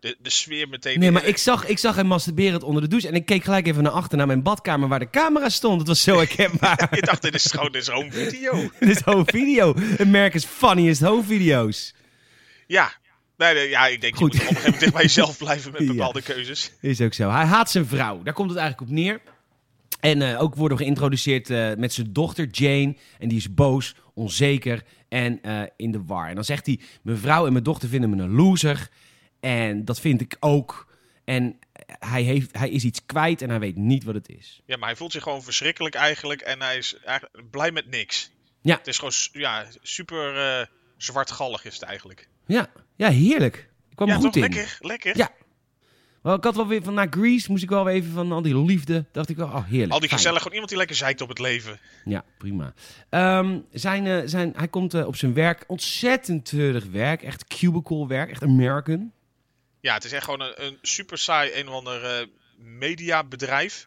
de, 0.00 0.16
de 0.22 0.30
sfeer 0.30 0.68
meteen 0.68 0.98
Nee, 0.98 1.06
in. 1.08 1.14
maar 1.14 1.24
ik 1.24 1.36
zag, 1.36 1.66
ik 1.66 1.78
zag 1.78 1.96
hem 1.96 2.06
masturberend 2.06 2.62
onder 2.62 2.82
de 2.82 2.88
douche 2.88 3.08
en 3.08 3.14
ik 3.14 3.26
keek 3.26 3.44
gelijk 3.44 3.66
even 3.66 3.82
naar 3.82 3.92
achter 3.92 4.18
naar 4.18 4.26
mijn 4.26 4.42
badkamer 4.42 4.88
waar 4.88 4.98
de 4.98 5.10
camera 5.10 5.48
stond. 5.48 5.78
Het 5.78 5.88
was 5.88 6.02
zo 6.02 6.16
herkenbaar. 6.16 6.88
Je 6.94 7.00
dacht, 7.02 7.22
dit 7.22 7.34
is 7.34 7.46
gewoon, 7.50 7.72
dit 7.72 7.82
is 7.82 7.88
home 7.88 8.12
video. 8.12 8.70
Dit 8.80 8.88
is 8.88 9.00
home 9.00 9.24
video. 9.26 9.74
Een 9.96 10.10
merk 10.10 10.34
is 10.34 10.44
funniest 10.44 11.00
home 11.00 11.22
video's. 11.22 11.94
Ja. 12.66 12.92
Nee, 13.36 13.54
nee, 13.54 13.68
ja, 13.68 13.86
ik 13.86 14.00
denk, 14.00 14.16
Goed. 14.16 14.32
je 14.32 14.38
moet 14.38 14.48
op 14.48 14.50
een 14.50 14.56
gegeven 14.56 14.72
moment 14.78 14.92
bij 14.92 15.02
jezelf 15.02 15.38
blijven 15.38 15.72
met 15.72 15.80
Ja. 15.86 15.86
bepaalde 15.86 16.22
keuzes. 16.22 16.72
Is 16.80 17.00
ook 17.00 17.14
zo. 17.14 17.30
Hij 17.30 17.44
haat 17.44 17.70
zijn 17.70 17.86
vrouw. 17.86 18.22
Daar 18.22 18.34
komt 18.34 18.50
het 18.50 18.58
eigenlijk 18.58 18.90
op 18.90 18.96
neer. 18.96 19.20
En 20.00 20.22
eh, 20.22 20.42
ook 20.42 20.54
worden 20.54 20.78
we 20.78 20.82
geïntroduceerd 20.84 21.50
eh, 21.50 21.70
met 21.76 21.92
zijn 21.92 22.12
dochter 22.12 22.46
Jane. 22.50 22.96
En 23.18 23.28
die 23.28 23.38
is 23.38 23.54
boos, 23.54 23.94
onzeker 24.20 24.82
en 25.08 25.42
eh, 25.42 25.62
in 25.76 25.90
de 25.90 26.04
war. 26.04 26.28
En 26.28 26.34
dan 26.34 26.44
zegt 26.44 26.66
hij: 26.66 26.80
Mijn 27.02 27.18
vrouw 27.18 27.46
en 27.46 27.52
mijn 27.52 27.64
dochter 27.64 27.88
vinden 27.88 28.10
me 28.10 28.22
een 28.22 28.34
loser. 28.34 28.88
En 29.40 29.84
dat 29.84 30.00
vind 30.00 30.20
ik 30.20 30.36
ook. 30.40 30.88
En 31.24 31.58
hij, 31.86 32.22
heeft, 32.22 32.58
hij 32.58 32.70
is 32.70 32.84
iets 32.84 33.06
kwijt 33.06 33.42
en 33.42 33.50
hij 33.50 33.58
weet 33.58 33.76
niet 33.76 34.04
wat 34.04 34.14
het 34.14 34.28
is. 34.28 34.60
Ja, 34.64 34.76
maar 34.76 34.88
hij 34.88 34.96
voelt 34.96 35.12
zich 35.12 35.22
gewoon 35.22 35.42
verschrikkelijk 35.42 35.94
eigenlijk 35.94 36.40
en 36.40 36.62
hij 36.62 36.76
is 36.76 36.96
eigenlijk 37.04 37.50
blij 37.50 37.72
met 37.72 37.86
niks. 37.90 38.30
Ja. 38.62 38.76
Het 38.76 38.86
is 38.86 38.98
gewoon 38.98 39.12
ja, 39.32 39.66
super 39.82 40.36
eh, 40.36 40.66
zwartgallig 40.96 41.64
is 41.64 41.74
het 41.74 41.82
eigenlijk. 41.82 42.28
Ja, 42.46 42.70
ja 42.96 43.10
heerlijk. 43.10 43.56
Ik 43.90 43.96
kwam 43.96 44.08
ja, 44.08 44.14
goed 44.14 44.32
toch? 44.32 44.34
in. 44.34 44.40
Lekker, 44.40 44.76
lekker. 44.80 45.16
Ja. 45.16 45.30
Wel, 46.22 46.34
ik 46.34 46.44
had 46.44 46.56
wel 46.56 46.66
weer 46.66 46.82
van 46.82 46.94
na 46.94 47.06
Grease 47.10 47.50
moest 47.50 47.62
ik 47.62 47.68
wel 47.68 47.88
even 47.88 48.12
van 48.12 48.32
al 48.32 48.42
die 48.42 48.64
liefde. 48.64 49.04
Dacht 49.12 49.28
ik 49.28 49.36
wel, 49.36 49.46
oh 49.46 49.64
heerlijk. 49.64 49.92
Al 49.92 50.00
die 50.00 50.08
gezellig, 50.08 50.36
gewoon 50.38 50.52
iemand 50.52 50.68
die 50.70 50.78
lekker 50.78 50.96
zeikt 50.96 51.20
op 51.20 51.28
het 51.28 51.38
leven. 51.38 51.80
Ja, 52.04 52.24
prima. 52.38 52.72
Ehm, 53.08 53.58
zijn, 53.72 54.06
eh, 54.06 54.20
zijn, 54.24 54.52
hij 54.56 54.68
komt 54.68 54.94
eh, 54.94 55.06
op 55.06 55.16
zijn 55.16 55.34
werk, 55.34 55.64
ontzettend 55.66 56.44
treurig 56.44 56.84
werk. 56.86 57.22
Echt 57.22 57.46
cubicle 57.46 58.06
werk, 58.06 58.30
echt 58.30 58.42
American. 58.42 59.12
Ja, 59.80 59.94
het 59.94 60.04
is 60.04 60.12
echt 60.12 60.24
gewoon 60.24 60.40
een, 60.40 60.64
een 60.66 60.78
super 60.82 61.18
saai 61.18 61.50
een 61.54 61.68
of 61.68 61.74
ander 61.74 62.04
eh, 62.04 62.26
mediabedrijf. 62.58 63.86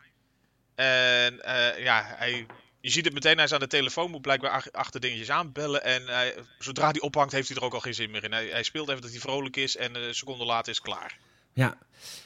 En 0.76 1.42
eh, 1.44 1.84
ja, 1.84 2.04
hij, 2.18 2.46
je 2.82 2.90
ziet 2.90 3.06
het 3.06 3.14
meteen, 3.14 3.36
hij 3.36 3.44
is 3.46 3.54
aan 3.54 3.60
de 3.60 3.68
telefoon, 3.68 4.12
moet 4.12 4.22
blijkbaar 4.22 4.52
ach- 4.52 4.72
achter 4.72 5.00
dingetjes 5.00 5.30
aanbellen. 5.32 5.84
En 5.84 6.08
hij, 6.08 6.34
zodra 6.60 6.92
hij 6.92 7.02
ophangt, 7.02 7.32
heeft 7.34 7.48
hij 7.48 7.58
er 7.58 7.64
ook 7.64 7.74
al 7.74 7.80
geen 7.80 7.94
zin 7.94 8.12
meer 8.12 8.24
in. 8.24 8.32
Hij, 8.32 8.48
hij 8.48 8.64
speelt 8.64 8.90
even 8.90 9.02
dat 9.02 9.12
hij 9.12 9.20
vrolijk 9.20 9.56
is 9.56 9.78
en 9.78 9.96
een 9.96 10.16
seconde 10.16 10.46
later 10.46 10.72
is 10.72 10.82
klaar. 10.82 11.18
Ja. 11.54 11.78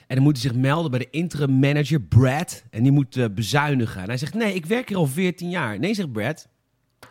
En 0.07 0.15
dan 0.15 0.24
moet 0.24 0.41
hij 0.41 0.51
zich 0.51 0.60
melden 0.60 0.91
bij 0.91 1.00
de 1.00 1.10
interim 1.10 1.60
manager, 1.60 2.01
Brad. 2.01 2.63
En 2.69 2.84
die 2.84 2.91
moet 2.91 3.17
eh, 3.17 3.25
bezuinigen. 3.31 4.01
En 4.01 4.07
hij 4.07 4.17
zegt, 4.17 4.34
nee, 4.34 4.53
ik 4.53 4.65
werk 4.65 4.88
hier 4.88 4.98
al 4.98 5.07
14 5.07 5.50
jaar. 5.50 5.79
Nee, 5.79 5.93
zegt 5.93 6.12
Brad. 6.12 6.48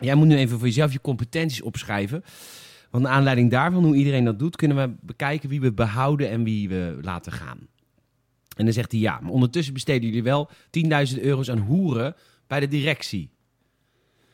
Jij 0.01 0.15
moet 0.15 0.27
nu 0.27 0.37
even 0.37 0.59
voor 0.59 0.67
jezelf 0.67 0.93
je 0.93 1.01
competenties 1.01 1.63
opschrijven. 1.63 2.25
Want 2.91 3.05
naar 3.05 3.13
aanleiding 3.13 3.51
daarvan, 3.51 3.85
hoe 3.85 3.97
iedereen 3.97 4.25
dat 4.25 4.39
doet, 4.39 4.57
kunnen 4.57 4.77
we 4.77 4.97
bekijken 5.01 5.49
wie 5.49 5.61
we 5.61 5.73
behouden 5.73 6.31
en 6.31 6.45
wie 6.45 6.69
we 6.69 6.99
laten 7.03 7.33
gaan. 7.33 7.59
En 8.57 8.65
dan 8.65 8.73
zegt 8.73 8.93
hij, 8.93 9.01
ja, 9.01 9.21
maar 9.21 9.33
ondertussen 9.33 9.75
besteden 9.75 10.09
jullie 10.09 10.23
wel 10.23 10.51
10.000 11.15 11.21
euro's 11.21 11.51
aan 11.51 11.59
hoeren 11.59 12.15
bij 12.47 12.61
de 12.61 12.69
directie. 12.69 13.31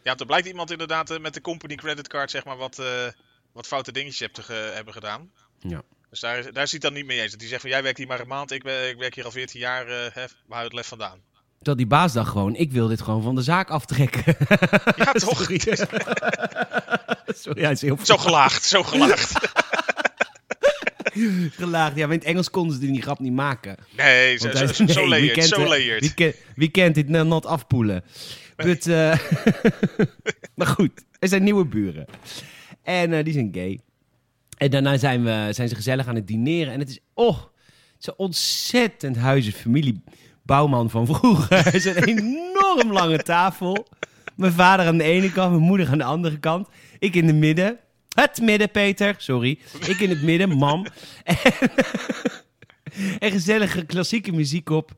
Ja, 0.03 0.17
er 0.17 0.27
blijkt 0.27 0.47
iemand 0.47 0.71
inderdaad 0.71 1.11
eh, 1.11 1.19
met 1.19 1.35
de 1.35 1.41
company 1.41 1.75
creditcard 1.75 2.31
zeg 2.31 2.45
maar 2.45 2.57
wat, 2.57 2.79
eh, 2.79 3.07
wat 3.53 3.67
foute 3.67 3.93
dingetjes 3.93 4.19
hebt 4.19 4.47
hebben 4.75 4.93
gedaan. 4.93 5.31
Ja. 5.59 5.83
Dus 6.13 6.21
daar, 6.21 6.39
is- 6.39 6.47
daar 6.53 6.69
het 6.73 6.81
dan 6.81 6.93
niet 6.93 7.07
mee 7.07 7.21
eens. 7.21 7.31
Dat 7.31 7.41
hij 7.41 7.49
zegt 7.49 7.61
van 7.61 7.71
jij 7.71 7.83
werkt 7.83 7.99
hier 7.99 8.07
maar 8.07 8.21
een 8.21 8.29
maand, 8.29 8.51
ik, 8.51 8.65
ik 8.65 8.97
werk 8.99 9.15
hier 9.15 9.25
al 9.25 9.31
14 9.31 9.61
jaar, 9.61 9.87
hè, 10.13 10.25
waar 10.47 10.63
het 10.65 10.73
lef 10.73 10.87
vandaan? 10.87 11.19
Terwijl 11.57 11.77
die 11.77 11.87
baas 11.87 12.13
dacht 12.13 12.31
gewoon, 12.31 12.55
ik 12.57 12.73
wil 12.73 12.89
dit 12.89 13.01
gewoon 13.03 13.23
van 13.23 13.35
de 13.35 13.43
zaak 13.43 13.71
aftrekken. 13.71 14.37
Ja, 14.97 15.13
toch? 15.13 15.37
Sorry. 15.43 15.61
Sorry, 17.43 17.63
hij 17.63 17.73
is 17.73 17.81
heel 17.83 17.99
Zo 18.03 18.17
gelaagd, 18.17 18.65
zo 18.65 18.83
gelaagd. 18.83 19.39
gelaagd. 21.51 21.97
Ja, 21.97 22.07
maar 22.07 22.15
in 22.15 22.19
het 22.21 22.29
Engels 22.29 22.51
konden 22.51 22.75
ze 22.81 22.81
die 22.93 23.03
grap 23.03 23.19
niet 23.19 23.33
maken. 23.33 23.77
Nee, 23.97 24.37
zo, 24.39 24.49
hij- 24.49 24.67
zo, 24.67 24.85
nee, 24.85 24.93
zo 24.95 25.01
wie 25.01 25.09
layered, 25.09 25.33
kent, 25.35 25.49
zo 25.49 25.67
layered. 25.67 26.01
Wie, 26.01 26.15
ken- 26.15 26.35
wie 26.57 26.71
kent 26.71 26.95
dit 26.95 27.09
nou 27.09 27.27
not 27.27 27.47
afpoelen? 27.47 28.05
But, 28.57 28.87
eh, 28.87 29.19
maar 30.55 30.67
goed, 30.67 30.91
er 31.19 31.29
zijn 31.29 31.43
nieuwe 31.43 31.65
buren. 31.65 32.07
En 32.83 33.13
eh, 33.13 33.25
die 33.25 33.33
zijn 33.33 33.49
gay. 33.53 33.81
En 34.63 34.71
daarna 34.71 34.97
zijn, 34.99 35.25
we, 35.25 35.49
zijn 35.51 35.69
ze 35.69 35.75
gezellig 35.75 36.07
aan 36.07 36.15
het 36.15 36.27
dineren. 36.27 36.73
En 36.73 36.79
het 36.79 36.89
is, 36.89 36.99
oh, 37.15 37.39
zo'n 37.99 38.15
ontzettend 38.17 39.17
huizen 39.17 39.53
familie 39.53 40.03
Bouwman 40.43 40.91
van 40.91 41.07
vroeger. 41.07 41.65
Het 41.65 41.75
is 41.75 41.85
een 41.85 42.05
enorm 42.05 42.93
lange 42.93 43.19
tafel. 43.23 43.87
Mijn 44.37 44.53
vader 44.53 44.87
aan 44.87 44.99
de 44.99 45.05
ene 45.05 45.33
kant, 45.33 45.51
mijn 45.51 45.63
moeder 45.63 45.89
aan 45.89 45.99
de 45.99 46.05
andere 46.05 46.39
kant. 46.39 46.69
Ik 46.99 47.15
in 47.15 47.27
het 47.27 47.37
midden. 47.37 47.79
Het 48.09 48.41
midden, 48.41 48.71
Peter. 48.71 49.15
Sorry. 49.19 49.59
Ik 49.87 50.01
in 50.01 50.09
het 50.11 50.23
midden, 50.23 50.49
mam. 50.57 50.87
En, 51.25 51.37
en 53.19 53.31
gezellige 53.31 53.85
klassieke 53.85 54.33
muziek 54.33 54.71
op. 54.71 54.91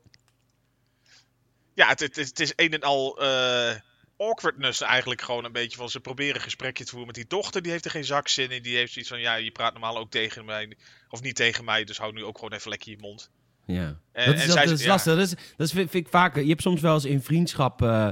Ja, 1.73 1.87
het, 1.87 1.99
het, 1.99 2.17
is- 2.17 2.27
het 2.27 2.39
is 2.39 2.53
een 2.55 2.71
en 2.73 2.81
al 2.81 3.21
eh, 3.21 3.75
awkwardness 4.17 4.81
eigenlijk 4.81 5.21
gewoon 5.21 5.45
een 5.45 5.51
beetje. 5.51 5.77
Van 5.77 5.89
ze 5.89 5.99
proberen 5.99 6.35
een 6.35 6.41
gesprekje 6.41 6.83
te 6.83 6.89
voeren 6.89 7.07
met 7.07 7.15
die 7.15 7.27
dochter. 7.27 7.61
Die 7.61 7.71
heeft 7.71 7.85
er 7.85 7.91
geen 7.91 8.05
zak 8.05 8.27
zin 8.27 8.51
in. 8.51 8.61
Die 8.63 8.75
heeft 8.75 8.91
zoiets 8.93 9.11
van, 9.11 9.19
ja, 9.19 9.35
je 9.35 9.51
praat 9.51 9.71
normaal 9.71 9.97
ook 9.97 10.11
tegen 10.11 10.45
mij. 10.45 10.71
Of 11.09 11.21
niet 11.21 11.35
tegen 11.35 11.65
mij, 11.65 11.83
dus 11.83 11.97
hou 11.97 12.13
nu 12.13 12.23
ook 12.23 12.35
gewoon 12.37 12.53
even 12.53 12.69
lekker 12.69 12.91
je 12.91 12.97
mond. 12.99 13.29
Ja. 13.65 13.99
En- 14.11 14.25
dat 14.25 14.35
is, 14.35 14.41
en 14.41 14.47
dat, 14.47 14.55
zij- 14.55 14.65
dat 14.65 14.77
is 14.79 14.83
ja. 14.83 14.89
lastig. 14.89 15.13
Dat, 15.15 15.23
is, 15.25 15.29
dat 15.29 15.67
is, 15.67 15.73
vind 15.73 15.89
vind 15.89 16.05
ik 16.05 16.11
vaker. 16.11 16.41
Je 16.43 16.49
hebt 16.49 16.61
soms 16.61 16.81
wel 16.81 16.93
eens 16.93 17.05
in 17.05 17.21
vriendschap. 17.21 17.81
eh, 17.81 18.09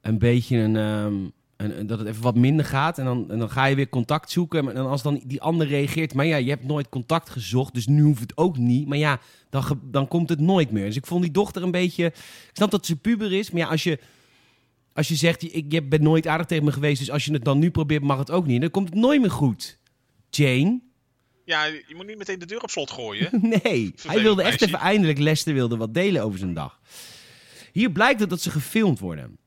een 0.00 0.18
beetje 0.18 0.56
een, 0.56 0.76
ehm, 0.76 1.14
een, 1.56 1.78
een- 1.78 1.86
dat 1.86 1.98
het 1.98 2.08
even 2.08 2.22
wat 2.22 2.34
minder 2.34 2.64
gaat. 2.64 2.98
En 2.98 3.04
dan, 3.04 3.30
en 3.30 3.38
dan 3.38 3.50
ga 3.50 3.64
je 3.64 3.74
weer 3.76 3.88
contact 3.88 4.30
zoeken. 4.30 4.74
En 4.74 4.86
als 4.86 5.02
dan 5.02 5.22
die 5.26 5.40
ander 5.42 5.66
reageert, 5.66 6.14
maar 6.14 6.26
ja, 6.26 6.36
je 6.36 6.50
hebt 6.50 6.64
nooit 6.64 6.88
contact 6.88 7.30
gezocht, 7.30 7.74
dus 7.74 7.86
nu 7.86 8.02
hoeft 8.02 8.20
het 8.20 8.36
ook 8.36 8.56
niet. 8.56 8.86
Maar 8.88 8.98
ja, 8.98 9.20
dan, 9.50 9.80
dan 9.84 10.08
komt 10.08 10.28
het 10.28 10.40
nooit 10.40 10.70
meer. 10.70 10.84
Dus 10.86 10.96
ik 10.96 11.06
vond 11.06 11.22
die 11.22 11.30
dochter 11.32 11.62
een 11.62 11.70
beetje. 11.70 12.04
Ik 12.06 12.50
snap 12.52 12.70
dat 12.70 12.86
ze 12.86 12.96
puber 12.96 13.32
is, 13.32 13.50
maar 13.50 13.60
ja, 13.60 13.68
als 13.68 13.82
je. 13.82 13.98
Als 14.96 15.08
je 15.08 15.14
zegt, 15.14 15.54
ik 15.54 15.64
je 15.68 15.82
bent 15.82 16.02
nooit 16.02 16.26
aardig 16.26 16.46
tegen 16.46 16.64
me 16.64 16.72
geweest, 16.72 16.98
dus 16.98 17.10
als 17.10 17.24
je 17.24 17.32
het 17.32 17.44
dan 17.44 17.58
nu 17.58 17.70
probeert, 17.70 18.02
mag 18.02 18.18
het 18.18 18.30
ook 18.30 18.46
niet. 18.46 18.60
Dan 18.60 18.70
komt 18.70 18.88
het 18.88 18.98
nooit 18.98 19.20
meer 19.20 19.30
goed. 19.30 19.78
Jane? 20.30 20.80
Ja, 21.44 21.64
je 21.64 21.94
moet 21.96 22.06
niet 22.06 22.18
meteen 22.18 22.38
de 22.38 22.46
deur 22.46 22.60
op 22.62 22.70
slot 22.70 22.90
gooien. 22.90 23.28
Nee, 23.62 23.94
hij 24.06 24.22
wilde 24.22 24.42
echt 24.42 24.50
meisje. 24.60 24.66
even 24.76 24.78
eindelijk, 24.86 25.18
Lester 25.18 25.54
wilde 25.54 25.76
wat 25.76 25.94
delen 25.94 26.22
over 26.22 26.38
zijn 26.38 26.54
dag. 26.54 26.80
Hier 27.72 27.90
blijkt 27.90 28.20
het 28.20 28.30
dat 28.30 28.40
ze 28.40 28.50
gefilmd 28.50 28.98
worden. 28.98 29.38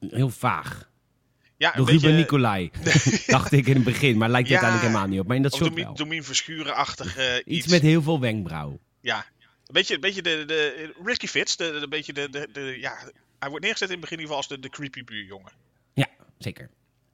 Heel 0.00 0.30
vaag. 0.30 0.90
Ja, 1.56 1.68
een 1.70 1.76
Door 1.76 1.86
beetje, 1.86 2.00
Ruben 2.06 2.20
Nicolai. 2.20 2.70
Dacht 3.26 3.52
ik 3.52 3.66
in 3.66 3.74
het 3.74 3.84
begin, 3.84 4.16
maar 4.16 4.28
lijkt 4.28 4.48
het 4.48 4.56
Ja. 4.60 4.62
eigenlijk 4.62 4.92
helemaal 4.92 5.12
niet 5.12 5.20
op. 5.20 5.26
Maar 5.26 5.36
in 5.36 5.42
dat 5.42 5.54
shot 5.54 5.68
Domien, 5.68 5.84
wel. 5.84 5.94
Domien 5.94 6.24
Verschuren-achtig 6.24 7.16
eh, 7.16 7.34
iets. 7.36 7.44
Iets 7.46 7.66
met 7.66 7.82
heel 7.82 8.02
veel 8.02 8.20
wenkbrauw. 8.20 8.78
Ja, 9.00 9.16
een 9.38 9.54
beetje, 9.66 9.94
een 9.94 10.00
beetje 10.00 10.22
de, 10.22 10.44
de 10.46 10.92
Risky 11.04 11.26
Fits. 11.26 11.56
De, 11.56 11.70
de, 11.70 11.78
een 11.82 11.88
beetje 11.88 12.12
de, 12.12 12.30
de, 12.30 12.48
de, 12.52 12.76
ja, 12.80 13.10
hij 13.46 13.54
wordt 13.54 13.64
neergezet 13.64 13.88
in 13.88 14.00
het 14.00 14.10
begin 14.10 14.16
in 14.18 14.22
ieder 14.22 14.36
geval 14.36 14.56
als 14.56 14.60
de, 14.60 14.68
de 14.68 14.76
creepy 14.76 15.04
buurjongen. 15.04 15.52
Ja, 15.94 16.08
zeker. 16.38 16.70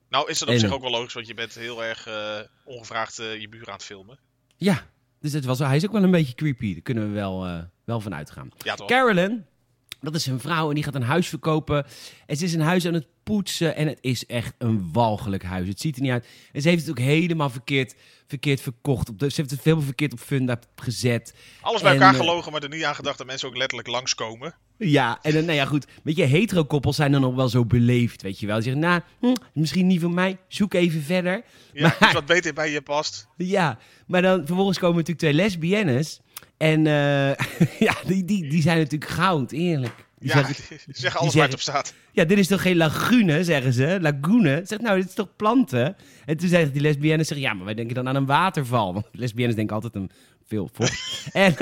Nou 0.09 0.31
is 0.31 0.39
dat 0.39 0.49
op 0.49 0.55
En, 0.55 0.61
zich 0.61 0.73
ook 0.73 0.81
wel 0.81 0.91
logisch, 0.91 1.13
want 1.13 1.27
je 1.27 1.35
bent 1.35 1.55
heel 1.55 1.85
erg 1.85 2.07
eh, 2.07 2.39
ongevraagd 2.65 3.19
eh, 3.19 3.41
je 3.41 3.49
buur 3.49 3.67
aan 3.67 3.73
het 3.73 3.85
filmen. 3.85 4.19
Ja, 4.57 4.87
dus 5.21 5.33
het 5.33 5.45
was, 5.45 5.59
hij 5.59 5.77
is 5.77 5.87
ook 5.87 5.93
wel 5.93 6.03
een 6.03 6.11
beetje 6.11 6.35
creepy. 6.35 6.73
Daar 6.73 6.83
kunnen 6.83 7.09
we 7.09 7.15
wel, 7.15 7.47
eh, 7.47 7.59
wel 7.85 8.01
van 8.01 8.15
uitgaan. 8.15 8.51
Ja 8.59 8.75
toch? 8.75 8.89
Carolyn, 8.89 9.47
dat 10.01 10.15
is 10.15 10.27
een 10.27 10.41
vrouw 10.41 10.69
en 10.69 10.75
die 10.75 10.85
gaat 10.85 10.95
een 10.95 11.03
huis 11.03 11.29
verkopen. 11.29 11.87
En 12.27 12.37
ze 12.37 12.45
is 12.45 12.55
een 12.55 12.61
huis 12.61 12.87
aan 12.87 12.95
het 12.95 13.07
poetsen 13.23 13.77
en 13.77 13.87
het 13.87 13.99
is 14.01 14.27
echt 14.27 14.55
een 14.59 14.93
walgelijk 14.93 15.43
huis. 15.43 15.69
Het 15.69 15.81
ziet 15.81 15.97
er 15.97 16.03
niet 16.03 16.11
uit. 16.11 16.27
En 16.53 16.63
ze 16.63 16.69
heeft 16.69 16.81
het 16.81 16.91
ook 16.91 17.05
helemaal 17.05 17.51
verkeerd, 17.51 17.95
verkeerd 18.27 18.61
verkocht. 18.61 19.09
Op 19.09 19.19
de, 19.19 19.31
ze 19.31 19.41
heeft 19.41 19.51
het 19.53 19.63
veel 19.63 19.81
verkeerd 19.81 20.13
op 20.13 20.19
Funda 20.19 20.59
gezet. 20.77 21.35
Alles 21.61 21.83
bij 21.83 21.95
en, 21.95 22.01
elkaar 22.01 22.15
gelogen, 22.15 22.53
maar 22.53 22.63
er 22.63 22.69
niet 22.69 22.85
aan 22.85 22.95
gedacht 22.95 23.19
dat 23.19 23.27
mensen 23.27 23.49
ook 23.49 23.57
letterlijk 23.57 23.89
langskomen. 23.89 24.55
Ja, 24.85 25.19
en 25.23 25.33
dan, 25.33 25.45
nou 25.45 25.57
ja, 25.57 25.65
goed. 25.65 25.87
Weet 26.03 26.17
je, 26.17 26.25
hetero-koppels 26.25 26.97
zijn 26.97 27.13
dan 27.13 27.21
nog 27.21 27.35
wel 27.35 27.49
zo 27.49 27.65
beleefd, 27.65 28.23
weet 28.23 28.39
je 28.41 28.47
wel. 28.47 28.55
Die 28.55 28.65
zeggen, 28.65 28.83
nou, 28.83 29.01
hm, 29.21 29.35
misschien 29.61 29.87
niet 29.87 30.01
voor 30.01 30.11
mij, 30.11 30.37
zoek 30.49 30.75
even 30.75 31.03
verder. 31.03 31.43
Ja, 31.73 31.83
Maar- 31.83 31.97
iets 32.03 32.13
wat 32.13 32.27
beter 32.27 32.55
bij 32.55 32.71
je 32.71 32.83
past. 32.83 33.27
Ja, 33.37 33.79
maar 34.07 34.23
dan 34.23 34.47
vervolgens 34.47 34.79
komen 34.79 34.97
natuurlijk 34.97 35.19
twee 35.21 35.33
lesbiennes. 35.35 36.21
En 36.57 36.87
eh, 36.87 37.35
ja, 37.89 37.95
die, 38.07 38.25
die, 38.25 38.49
die 38.51 38.63
zijn 38.63 38.79
natuurlijk 38.79 39.11
goud, 39.11 39.53
eerlijk. 39.53 39.95
Die 40.19 40.31
Ja, 40.31 40.45
zeggen, 40.45 40.79
zeg 40.95 41.17
alles 41.17 41.35
waar 41.35 41.45
het 41.45 41.53
op 41.55 41.61
staat. 41.61 41.95
ja, 42.13 42.25
dit 42.25 42.39
is 42.39 42.47
toch 42.47 42.63
geen 42.63 42.77
lagune, 42.77 43.45
zeggen 43.45 43.73
ze. 43.73 43.99
Lagune. 44.01 44.63
Zeg, 44.65 44.81
nou, 44.81 44.97
dit 45.01 45.09
is 45.09 45.15
toch 45.15 45.29
planten? 45.37 45.97
En 46.25 46.37
toen 46.37 46.49
zeggen 46.49 46.73
die 46.73 46.81
lesbiennes, 46.83 47.29
zeggen, 47.29 47.47
ja, 47.47 47.55
maar 47.55 47.65
wij 47.65 47.75
denken 47.75 47.95
dan 47.95 48.09
aan 48.09 48.17
een 48.17 48.27
waterval. 48.27 48.93
Want 48.95 49.07
lesbiennes 49.13 49.55
denken 49.57 49.75
altijd 49.75 49.97
aan 49.97 50.09
veel 50.53 50.71
vocht. 50.73 51.25
en, 51.33 51.55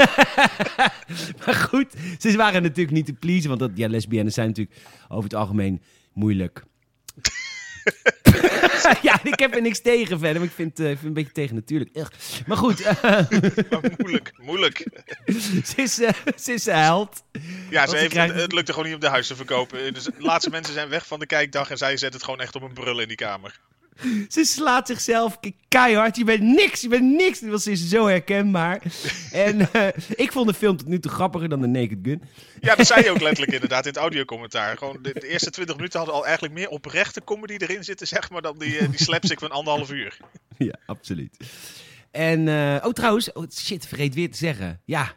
maar 1.47 1.55
goed, 1.55 1.93
ze 2.19 2.37
waren 2.37 2.63
natuurlijk 2.63 2.97
niet 2.97 3.07
te 3.07 3.13
pleasen. 3.13 3.49
Want 3.49 3.61
dat, 3.61 3.71
ja, 3.75 3.89
lesbiennes 3.89 4.35
zijn 4.35 4.49
natuurlijk 4.49 4.77
over 5.09 5.25
het 5.25 5.35
algemeen 5.35 5.83
moeilijk. 6.13 6.63
ja, 9.03 9.21
ik 9.25 9.39
heb 9.39 9.55
er 9.55 9.63
niks 9.63 9.81
tegen 9.81 10.19
verder. 10.19 10.39
Maar 10.41 10.49
ik 10.49 10.55
vind, 10.55 10.79
ik 10.79 10.85
vind 10.87 10.99
het 10.99 11.07
een 11.07 11.13
beetje 11.13 11.33
tegen 11.33 11.55
natuurlijk. 11.55 11.91
Ugh. 11.97 12.11
Maar 12.47 12.57
goed, 12.57 12.81
eh, 12.81 13.03
Maar 13.71 13.91
moeilijk, 13.99 14.33
moeilijk. 14.43 14.87
ze, 15.65 15.73
is, 15.77 16.01
eh, 16.01 16.11
ze 16.37 16.53
is 16.53 16.67
held. 16.67 17.23
Ja, 17.71 17.87
ze 17.87 17.97
heeft, 17.97 18.11
krijgen- 18.11 18.37
het 18.37 18.53
lukte 18.53 18.73
gewoon 18.73 18.87
niet 18.87 18.95
om 18.95 19.01
de 19.01 19.09
huis 19.09 19.27
te 19.27 19.37
verkopen. 19.37 19.95
Dus 19.95 20.05
de 20.05 20.13
laatste 20.19 20.51
mensen 20.51 20.75
zijn 20.75 20.89
weg 20.89 21.07
van 21.07 21.19
de 21.19 21.27
kijkdag 21.27 21.71
en 21.71 21.77
zij 21.79 21.97
zet 21.97 22.13
het 22.13 22.25
gewoon 22.25 22.41
echt 22.41 22.55
op 22.57 22.63
een 22.63 22.73
brul 22.75 23.01
in 23.01 23.09
die 23.09 23.17
kamer. 23.17 23.61
Ze 24.29 24.45
slaat 24.45 24.87
zichzelf 24.87 25.41
ke- 25.41 25.53
keihard. 25.69 26.17
Je 26.17 26.25
bent 26.25 26.41
niks, 26.43 26.81
je 26.81 26.89
bent 26.89 27.03
niks. 27.05 27.41
Want 27.41 27.63
ze 27.63 27.71
is 27.71 27.89
zo 27.89 28.07
herkenbaar. 28.07 28.83
en 29.33 29.73
eh, 29.73 29.87
ik 30.17 30.33
vond 30.33 30.47
de 30.49 30.55
film 30.55 30.77
tot 30.77 30.87
nu 30.87 30.99
toe 31.01 31.11
grappiger 31.11 31.49
dan 31.49 31.61
de 31.61 31.67
Naked 31.67 31.99
Gun. 32.03 32.23
Ja, 32.61 32.75
dat 32.75 32.87
zei 32.87 33.05
je 33.05 33.11
ook 33.11 33.21
letterlijk 33.29 33.53
inderdaad 33.53 33.83
in 33.87 33.91
het 33.93 34.01
audiocommentaar. 34.01 34.77
Gewoon 34.79 34.99
de, 35.03 35.13
de 35.13 35.29
eerste 35.29 35.51
20 35.51 35.77
minuten 35.77 35.99
hadden 35.99 36.17
al 36.17 36.25
eigenlijk 36.25 36.55
meer 36.55 36.69
oprechte 36.69 37.25
comedy 37.25 37.55
erin 37.59 37.85
zitten, 37.85 38.07
zeg 38.07 38.31
maar, 38.31 38.43
dan 38.43 38.59
die, 38.59 38.79
eh, 38.79 38.89
die 38.91 39.03
slapstick 39.03 39.39
van 39.39 39.51
anderhalf 39.51 39.91
uur. 39.93 40.17
ja, 40.59 40.75
absoluut. 40.87 41.37
En, 42.11 42.49
eh, 42.49 42.77
oh 42.87 42.93
trouwens, 42.93 43.33
oh, 43.33 43.45
shit, 43.53 43.87
vergeet 43.87 44.15
weer 44.15 44.31
te 44.31 44.37
zeggen. 44.39 44.81
Ja, 44.85 45.13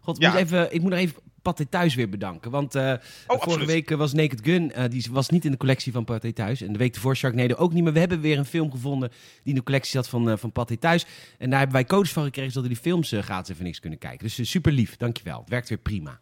god, 0.00 0.16
ik 0.16 0.22
Ja. 0.22 0.30
moet 0.30 0.40
even, 0.40 0.74
ik 0.74 0.80
moet 0.80 0.90
nog 0.90 0.98
even 0.98 1.14
Pathé 1.42 1.64
Thuis 1.66 1.94
weer 1.94 2.08
bedanken. 2.08 2.50
Want 2.50 2.74
eh, 2.74 2.82
vorige 2.82 3.02
absoluut. 3.26 3.66
week 3.66 3.90
eh, 3.90 3.98
was 3.98 4.12
Naked 4.12 4.40
Gun, 4.42 4.72
eh, 4.72 4.90
die 4.90 5.06
was 5.10 5.28
niet 5.28 5.44
in 5.44 5.50
de 5.50 5.56
collectie 5.56 5.92
van 5.92 6.04
Pathé 6.04 6.32
Thuis. 6.32 6.60
En 6.60 6.72
de 6.72 6.78
week 6.78 6.94
ervoor 6.94 7.16
Sharknado 7.16 7.54
ook 7.54 7.72
niet. 7.72 7.84
Maar 7.84 7.92
we 7.92 7.98
hebben 7.98 8.20
weer 8.20 8.38
een 8.38 8.44
film 8.44 8.70
gevonden 8.70 9.08
die 9.08 9.18
in 9.44 9.54
de 9.54 9.62
collectie 9.62 9.90
zat 9.90 10.08
van, 10.08 10.30
eh 10.30 10.36
van 10.36 10.52
Pathé 10.52 10.76
Thuis. 10.76 11.06
En 11.38 11.48
daar 11.50 11.58
hebben 11.58 11.76
wij 11.76 11.84
codes 11.84 12.12
van 12.12 12.24
gekregen, 12.24 12.52
zodat 12.52 12.68
we 12.68 12.74
die 12.74 12.82
films 12.82 13.12
eh, 13.12 13.22
gratis 13.22 13.52
even 13.52 13.64
niks 13.64 13.80
kunnen 13.80 13.98
kijken. 13.98 14.26
Dus 14.34 14.50
super 14.50 14.72
lief, 14.72 14.96
dankjewel. 14.96 15.40
Het 15.40 15.48
werkt 15.48 15.68
weer 15.68 15.78
prima. 15.78 16.20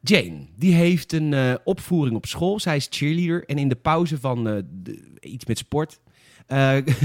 Jane, 0.00 0.46
die 0.56 0.74
heeft 0.74 1.12
een 1.12 1.58
opvoering 1.64 2.16
op 2.16 2.26
school. 2.26 2.60
Zij 2.60 2.76
is 2.76 2.86
cheerleader. 2.90 3.44
En 3.44 3.58
in 3.58 3.68
de 3.68 3.74
pauze 3.76 4.18
van 4.20 4.44
de- 4.44 5.16
iets 5.20 5.44
met 5.44 5.58
sport... 5.58 6.00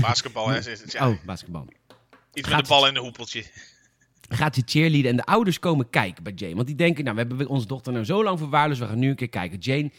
Basketbal, 0.02 0.50
hè. 0.50 0.58
is 0.58 0.66
het, 0.82 0.92
ja, 0.92 1.10
oh, 1.10 1.16
basketbal. 1.26 1.68
iets 2.34 2.50
met 2.50 2.58
de 2.60 2.68
bal 2.68 2.88
en 2.88 2.96
een 2.96 3.02
hoepeltje. 3.02 3.44
Gaat 4.30 4.56
ze 4.56 4.62
cheerleaden 4.66 5.10
en 5.12 5.18
de 5.18 5.24
ouders 5.26 5.60
komen 5.60 5.90
kijken 5.90 6.24
bij 6.24 6.34
Jane. 6.36 6.56
Want 6.56 6.68
die 6.68 6.76
denken, 6.76 7.04
nou, 7.04 7.16
we 7.16 7.22
hebben 7.28 7.48
onze 7.48 7.68
dochter 7.68 7.94
nou 7.94 8.06
zo 8.06 8.24
lang 8.24 8.38
verwaarloosd, 8.38 8.80
we 8.80 8.86
gaan 8.88 9.00
nu 9.00 9.10
een 9.10 9.16
keer 9.16 9.30
kijken. 9.30 9.58
Jane 9.60 9.92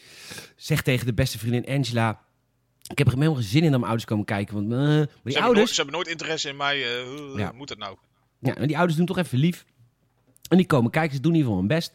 zegt 0.55 0.85
tegen 0.85 1.05
de 1.05 1.13
beste 1.13 1.39
vriendin 1.39 1.65
Angela, 1.75 2.21
ik 2.87 2.97
heb 2.97 3.07
er 3.07 3.13
helemaal 3.13 3.35
geen 3.35 3.43
zin 3.43 3.63
in 3.63 3.63
dat 3.71 3.71
mijn 3.71 3.83
ouders 3.83 4.05
komen 4.05 4.25
kijken. 4.25 4.53
Want, 4.55 4.67
maar 4.67 4.77
die 4.77 4.85
Ze 4.87 4.97
hebben, 4.97 5.31
nooit, 5.33 5.43
ouders, 5.45 5.69
ze 5.69 5.75
hebben 5.75 5.95
nooit 5.95 6.07
interesse 6.07 6.49
in 6.49 6.57
mij. 6.57 6.99
eh, 6.99 7.07
hoe 7.07 7.39
Ja. 7.39 7.51
moet 7.55 7.69
het 7.69 7.77
nou? 7.79 7.97
ja, 8.39 8.53
maar 8.57 8.67
die 8.67 8.77
ouders 8.77 8.97
doen 8.97 9.05
toch 9.05 9.17
even 9.17 9.37
lief. 9.37 9.65
En 10.49 10.57
die 10.57 10.65
komen 10.65 10.91
kijken, 10.91 11.15
ze 11.15 11.21
doen 11.21 11.31
in 11.31 11.37
ieder 11.37 11.51
geval 11.51 11.67
hun 11.67 11.77
best. 11.77 11.93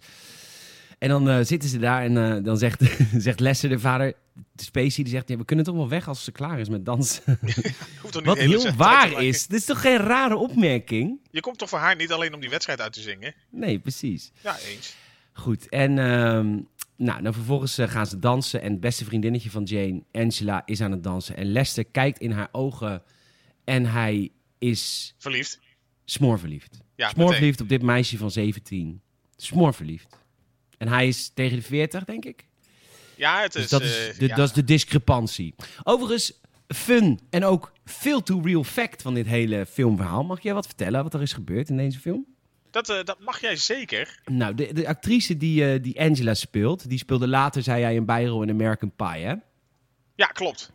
En 0.99 1.09
dan 1.09 1.29
eh, 1.29 1.39
zitten 1.43 1.69
ze 1.69 1.79
daar 1.79 2.03
en 2.03 2.43
dan 2.43 2.59
zegt, 2.59 2.83
zegt 3.17 3.41
Lester, 3.41 3.69
de 3.69 3.79
vader, 3.79 4.07
de 4.07 4.17
Spacey, 4.55 5.05
die 5.05 5.13
zegt, 5.13 5.29
ja, 5.29 5.37
we 5.37 5.45
kunnen 5.45 5.65
toch 5.65 5.75
wel 5.75 5.89
weg 5.89 6.09
als 6.09 6.25
ze 6.25 6.33
klaar 6.33 6.61
is 6.61 6.69
met 6.69 6.85
dansen. 6.85 7.39
Wat 8.25 8.39
heel 8.39 8.73
waar 8.73 9.23
is. 9.23 9.47
Dit 9.47 9.59
is 9.61 9.65
toch 9.67 9.81
geen 9.81 9.97
rare 9.97 10.37
opmerking? 10.37 11.21
Je 11.31 11.41
komt 11.41 11.59
toch 11.59 11.69
voor 11.69 11.79
haar 11.79 11.97
niet 11.97 12.13
alleen 12.13 12.35
om 12.35 12.41
die 12.41 12.51
wedstrijd 12.51 12.81
uit 12.81 12.93
te 12.93 13.01
zingen? 13.01 13.35
Nee, 13.51 13.79
precies. 13.79 14.33
Ja, 14.43 14.59
eens. 14.59 14.95
Goed, 15.33 15.69
en 15.69 15.99
ehm, 15.99 16.59
nou, 16.97 17.23
dan 17.23 17.33
vervolgens 17.35 17.79
eh, 17.79 17.89
gaan 17.89 18.07
ze 18.07 18.19
dansen. 18.19 18.63
En 18.63 18.71
het 18.73 18.81
beste 18.81 19.05
vriendinnetje 19.05 19.51
van 19.51 19.65
Jane, 19.65 20.03
Angela, 20.13 20.63
is 20.65 20.81
aan 20.81 20.91
het 20.91 21.03
dansen. 21.03 21.37
En 21.37 21.53
Lester 21.53 21.85
kijkt 21.85 22.19
in 22.19 22.31
haar 22.31 22.49
ogen 22.53 23.03
en 23.65 23.87
hij 23.87 24.31
is 24.59 25.15
Verliefd. 25.19 25.61
smoorverliefd. 26.05 26.81
Ja, 26.97 27.09
smoorverliefd 27.09 27.61
op 27.61 27.69
dit 27.69 27.83
meisje 27.83 28.17
van 28.17 28.31
17. 28.31 29.01
Smoorverliefd. 29.37 30.19
En 30.79 30.89
hij 30.89 31.09
is 31.09 31.31
tegen 31.35 31.57
de 31.57 31.63
40, 31.63 32.05
denk 32.05 32.25
ik. 32.25 32.48
Ja, 33.19 33.43
het 33.43 33.53
Dus 33.53 33.63
is... 33.63 33.71
dat, 33.71 33.83
is 33.83 34.09
eh, 34.09 34.19
de, 34.19 34.27
ja. 34.27 34.37
dat 34.37 34.47
is 34.49 34.53
de 34.55 34.65
discrepantie. 34.65 35.55
Overigens, 35.83 36.33
fun 36.69 37.21
en 37.31 37.45
ook 37.45 37.73
veel 37.85 38.23
too 38.23 38.41
real 38.41 38.65
fact 38.65 39.03
van 39.03 39.15
dit 39.15 39.27
hele 39.27 39.67
filmverhaal. 39.67 40.25
Mag 40.25 40.43
jij 40.43 40.55
wat 40.55 40.67
vertellen 40.67 41.03
wat 41.03 41.15
er 41.15 41.23
is 41.23 41.33
gebeurd 41.33 41.69
in 41.69 41.77
deze 41.77 41.99
film? 41.99 42.27
Dat, 42.71 42.89
eh, 42.89 43.05
dat 43.05 43.21
mag 43.21 43.41
jij 43.41 43.57
zeker. 43.57 44.21
Nou, 44.25 44.55
de, 44.55 44.73
de 44.73 44.89
actrice 44.89 45.37
die, 45.37 45.73
eh, 45.73 45.83
die 45.83 46.01
Angela 46.01 46.35
speelt, 46.35 46.89
die 46.89 46.99
speelde 46.99 47.29
later, 47.29 47.63
zei 47.63 47.83
hij, 47.83 47.97
een 47.97 48.05
bijrol 48.05 48.43
in 48.43 48.51
American 48.51 48.93
Pie, 48.97 49.25
hè? 49.25 49.35
Ja, 50.15 50.27
klopt. 50.27 50.73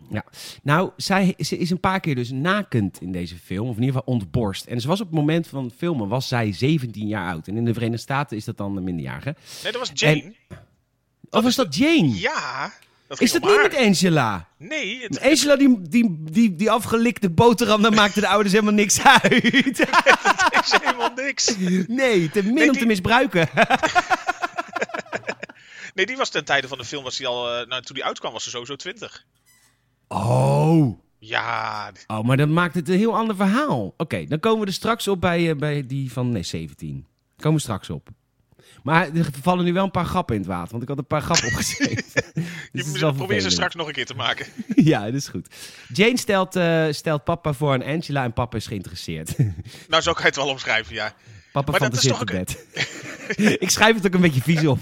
Nou, 0.63 0.91
zij, 0.97 1.33
ze 1.37 1.57
is 1.57 1.69
een 1.69 1.79
paar 1.79 1.99
keer 1.99 2.15
dus 2.15 2.31
nakend 2.31 3.01
in 3.01 3.11
deze 3.11 3.35
film, 3.35 3.67
of 3.67 3.75
in 3.75 3.83
ieder 3.83 3.95
geval 3.99 4.13
ontborst. 4.13 4.65
En 4.65 4.81
ze 4.81 4.87
was 4.87 5.01
op 5.01 5.07
het 5.07 5.15
moment 5.15 5.47
van 5.47 5.71
filmen, 5.77 6.07
was 6.07 6.27
zij 6.27 6.51
17 6.53 7.07
jaar 7.07 7.31
oud. 7.33 7.47
En 7.47 7.57
in 7.57 7.65
de 7.65 7.73
Verenigde 7.73 8.01
Staten 8.01 8.37
is 8.37 8.45
dat 8.45 8.57
dan 8.57 8.77
een 8.77 8.83
minderjarige. 8.83 9.35
Nee, 9.63 9.71
dat 9.71 9.81
was 9.81 9.91
Jane. 9.93 10.33
Of 11.33 11.43
was 11.43 11.55
dat 11.55 11.75
Jane? 11.75 12.19
Ja. 12.19 12.73
Dat 13.07 13.21
is 13.21 13.31
dat 13.31 13.41
niet 13.41 13.51
haar. 13.51 13.61
met 13.61 13.75
Angela? 13.75 14.47
Nee, 14.57 15.01
het, 15.01 15.21
Angela, 15.21 15.55
die, 15.55 15.81
die, 15.81 16.15
die, 16.19 16.55
die 16.55 16.71
afgelikte 16.71 17.29
boterham, 17.29 17.81
daar 17.81 17.93
maakte 17.93 18.19
de 18.19 18.27
ouders 18.27 18.53
helemaal 18.53 18.73
niks 18.73 19.01
uit. 19.03 19.43
is 20.63 20.71
helemaal 20.81 21.11
niks. 21.15 21.55
nee, 21.87 22.29
te 22.29 22.43
min 22.43 22.53
Nee, 22.53 22.69
om 22.69 22.77
te 22.77 22.85
misbruiken. 22.85 23.49
Nee, 25.93 26.05
die 26.05 26.17
was 26.17 26.29
ten 26.29 26.45
tijde 26.45 26.67
van 26.67 26.77
de 26.77 26.85
film, 26.85 27.03
was 27.03 27.17
die 27.17 27.27
al, 27.27 27.59
eh, 27.59 27.67
nou, 27.67 27.81
toen 27.81 27.95
die 27.95 28.05
uitkwam, 28.05 28.33
was 28.33 28.43
ze 28.43 28.49
sowieso 28.49 28.75
20. 28.75 29.25
oh. 30.07 31.01
Ja, 31.19 31.91
Oh, 32.07 32.23
maar 32.23 32.37
dat 32.37 32.49
maakt 32.49 32.75
het 32.75 32.89
een 32.89 32.97
heel 32.97 33.15
ander 33.15 33.35
verhaal. 33.35 33.93
Oké, 33.97 34.25
dan 34.25 34.39
komen 34.39 34.59
we 34.59 34.65
er 34.65 34.73
straks 34.73 35.07
op 35.07 35.21
bij, 35.21 35.49
eh, 35.49 35.55
bij 35.55 35.85
die 35.87 36.11
van 36.11 36.31
nee, 36.31 36.43
17. 36.43 37.05
Komen 37.37 37.57
we 37.57 37.63
straks 37.63 37.89
op. 37.89 38.09
Maar 38.83 39.15
er 39.15 39.29
vallen 39.41 39.65
nu 39.65 39.73
wel 39.73 39.83
een 39.83 39.91
paar 39.91 40.05
grappen 40.05 40.35
in 40.35 40.41
het 40.41 40.49
water, 40.49 40.71
want 40.71 40.83
ik 40.83 40.89
had 40.89 40.97
een 40.97 41.05
paar 41.05 41.21
grappen 41.21 41.47
opgeschreven. 41.47 42.03
Dus 42.71 42.99
je 42.99 43.13
probeer 43.13 43.39
ze 43.41 43.49
straks 43.49 43.75
nog 43.75 43.87
een 43.87 43.93
keer 43.93 44.05
te 44.05 44.13
maken. 44.15 44.45
ja, 44.75 45.05
dat 45.05 45.13
is 45.13 45.27
goed. 45.27 45.47
Jane 45.93 46.17
stelt, 46.17 46.55
eh, 46.55 46.85
stelt 46.91 47.23
papa 47.23 47.53
voor 47.53 47.73
aan 47.73 47.83
Angela 47.83 48.23
en 48.23 48.33
papa 48.33 48.57
is 48.57 48.67
geïnteresseerd. 48.67 49.37
Nou, 49.87 50.01
zo 50.03 50.11
kan 50.11 50.21
je 50.21 50.27
het 50.27 50.35
wel 50.35 50.47
omschrijven, 50.47 50.93
ja. 50.95 51.13
papa 51.51 51.71
Maar 51.71 51.79
fantaseert 51.79 52.21
ook 52.21 52.31
bed. 52.31 52.65
ik 53.59 53.69
schrijf 53.69 53.95
het 53.95 54.05
ook 54.05 54.13
een 54.13 54.21
beetje 54.21 54.41
vies 54.41 54.65
op. 54.65 54.79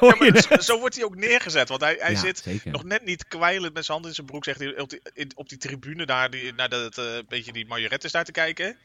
Ja, 0.00 0.14
maar 0.18 0.42
zo, 0.48 0.56
zo 0.60 0.78
wordt 0.78 0.94
hij 0.94 1.04
ook 1.04 1.16
neergezet. 1.16 1.68
Want 1.68 1.80
hij, 1.80 1.96
hij 1.98 2.12
Ja, 2.12 2.18
zit 2.18 2.38
zeker. 2.44 2.70
nog 2.72 2.84
net 2.84 3.04
niet 3.04 3.28
kwijlend 3.28 3.74
met 3.74 3.84
zijn 3.84 3.92
handen 3.92 4.08
in 4.08 4.14
zijn 4.14 4.26
broek, 4.26 4.44
zegt 4.44 4.58
hij, 4.58 4.78
op 4.80 4.90
die, 4.90 5.00
in- 5.14 5.32
op 5.34 5.48
die 5.48 5.58
tribune 5.58 6.06
daar, 6.06 6.30
die, 6.30 6.52
naar 6.54 6.68
dat 6.68 6.98
eh, 6.98 7.04
beetje 7.28 7.52
die 7.52 7.66
majorettes 7.66 8.12
daar 8.12 8.24
te 8.24 8.32
kijken. 8.32 8.76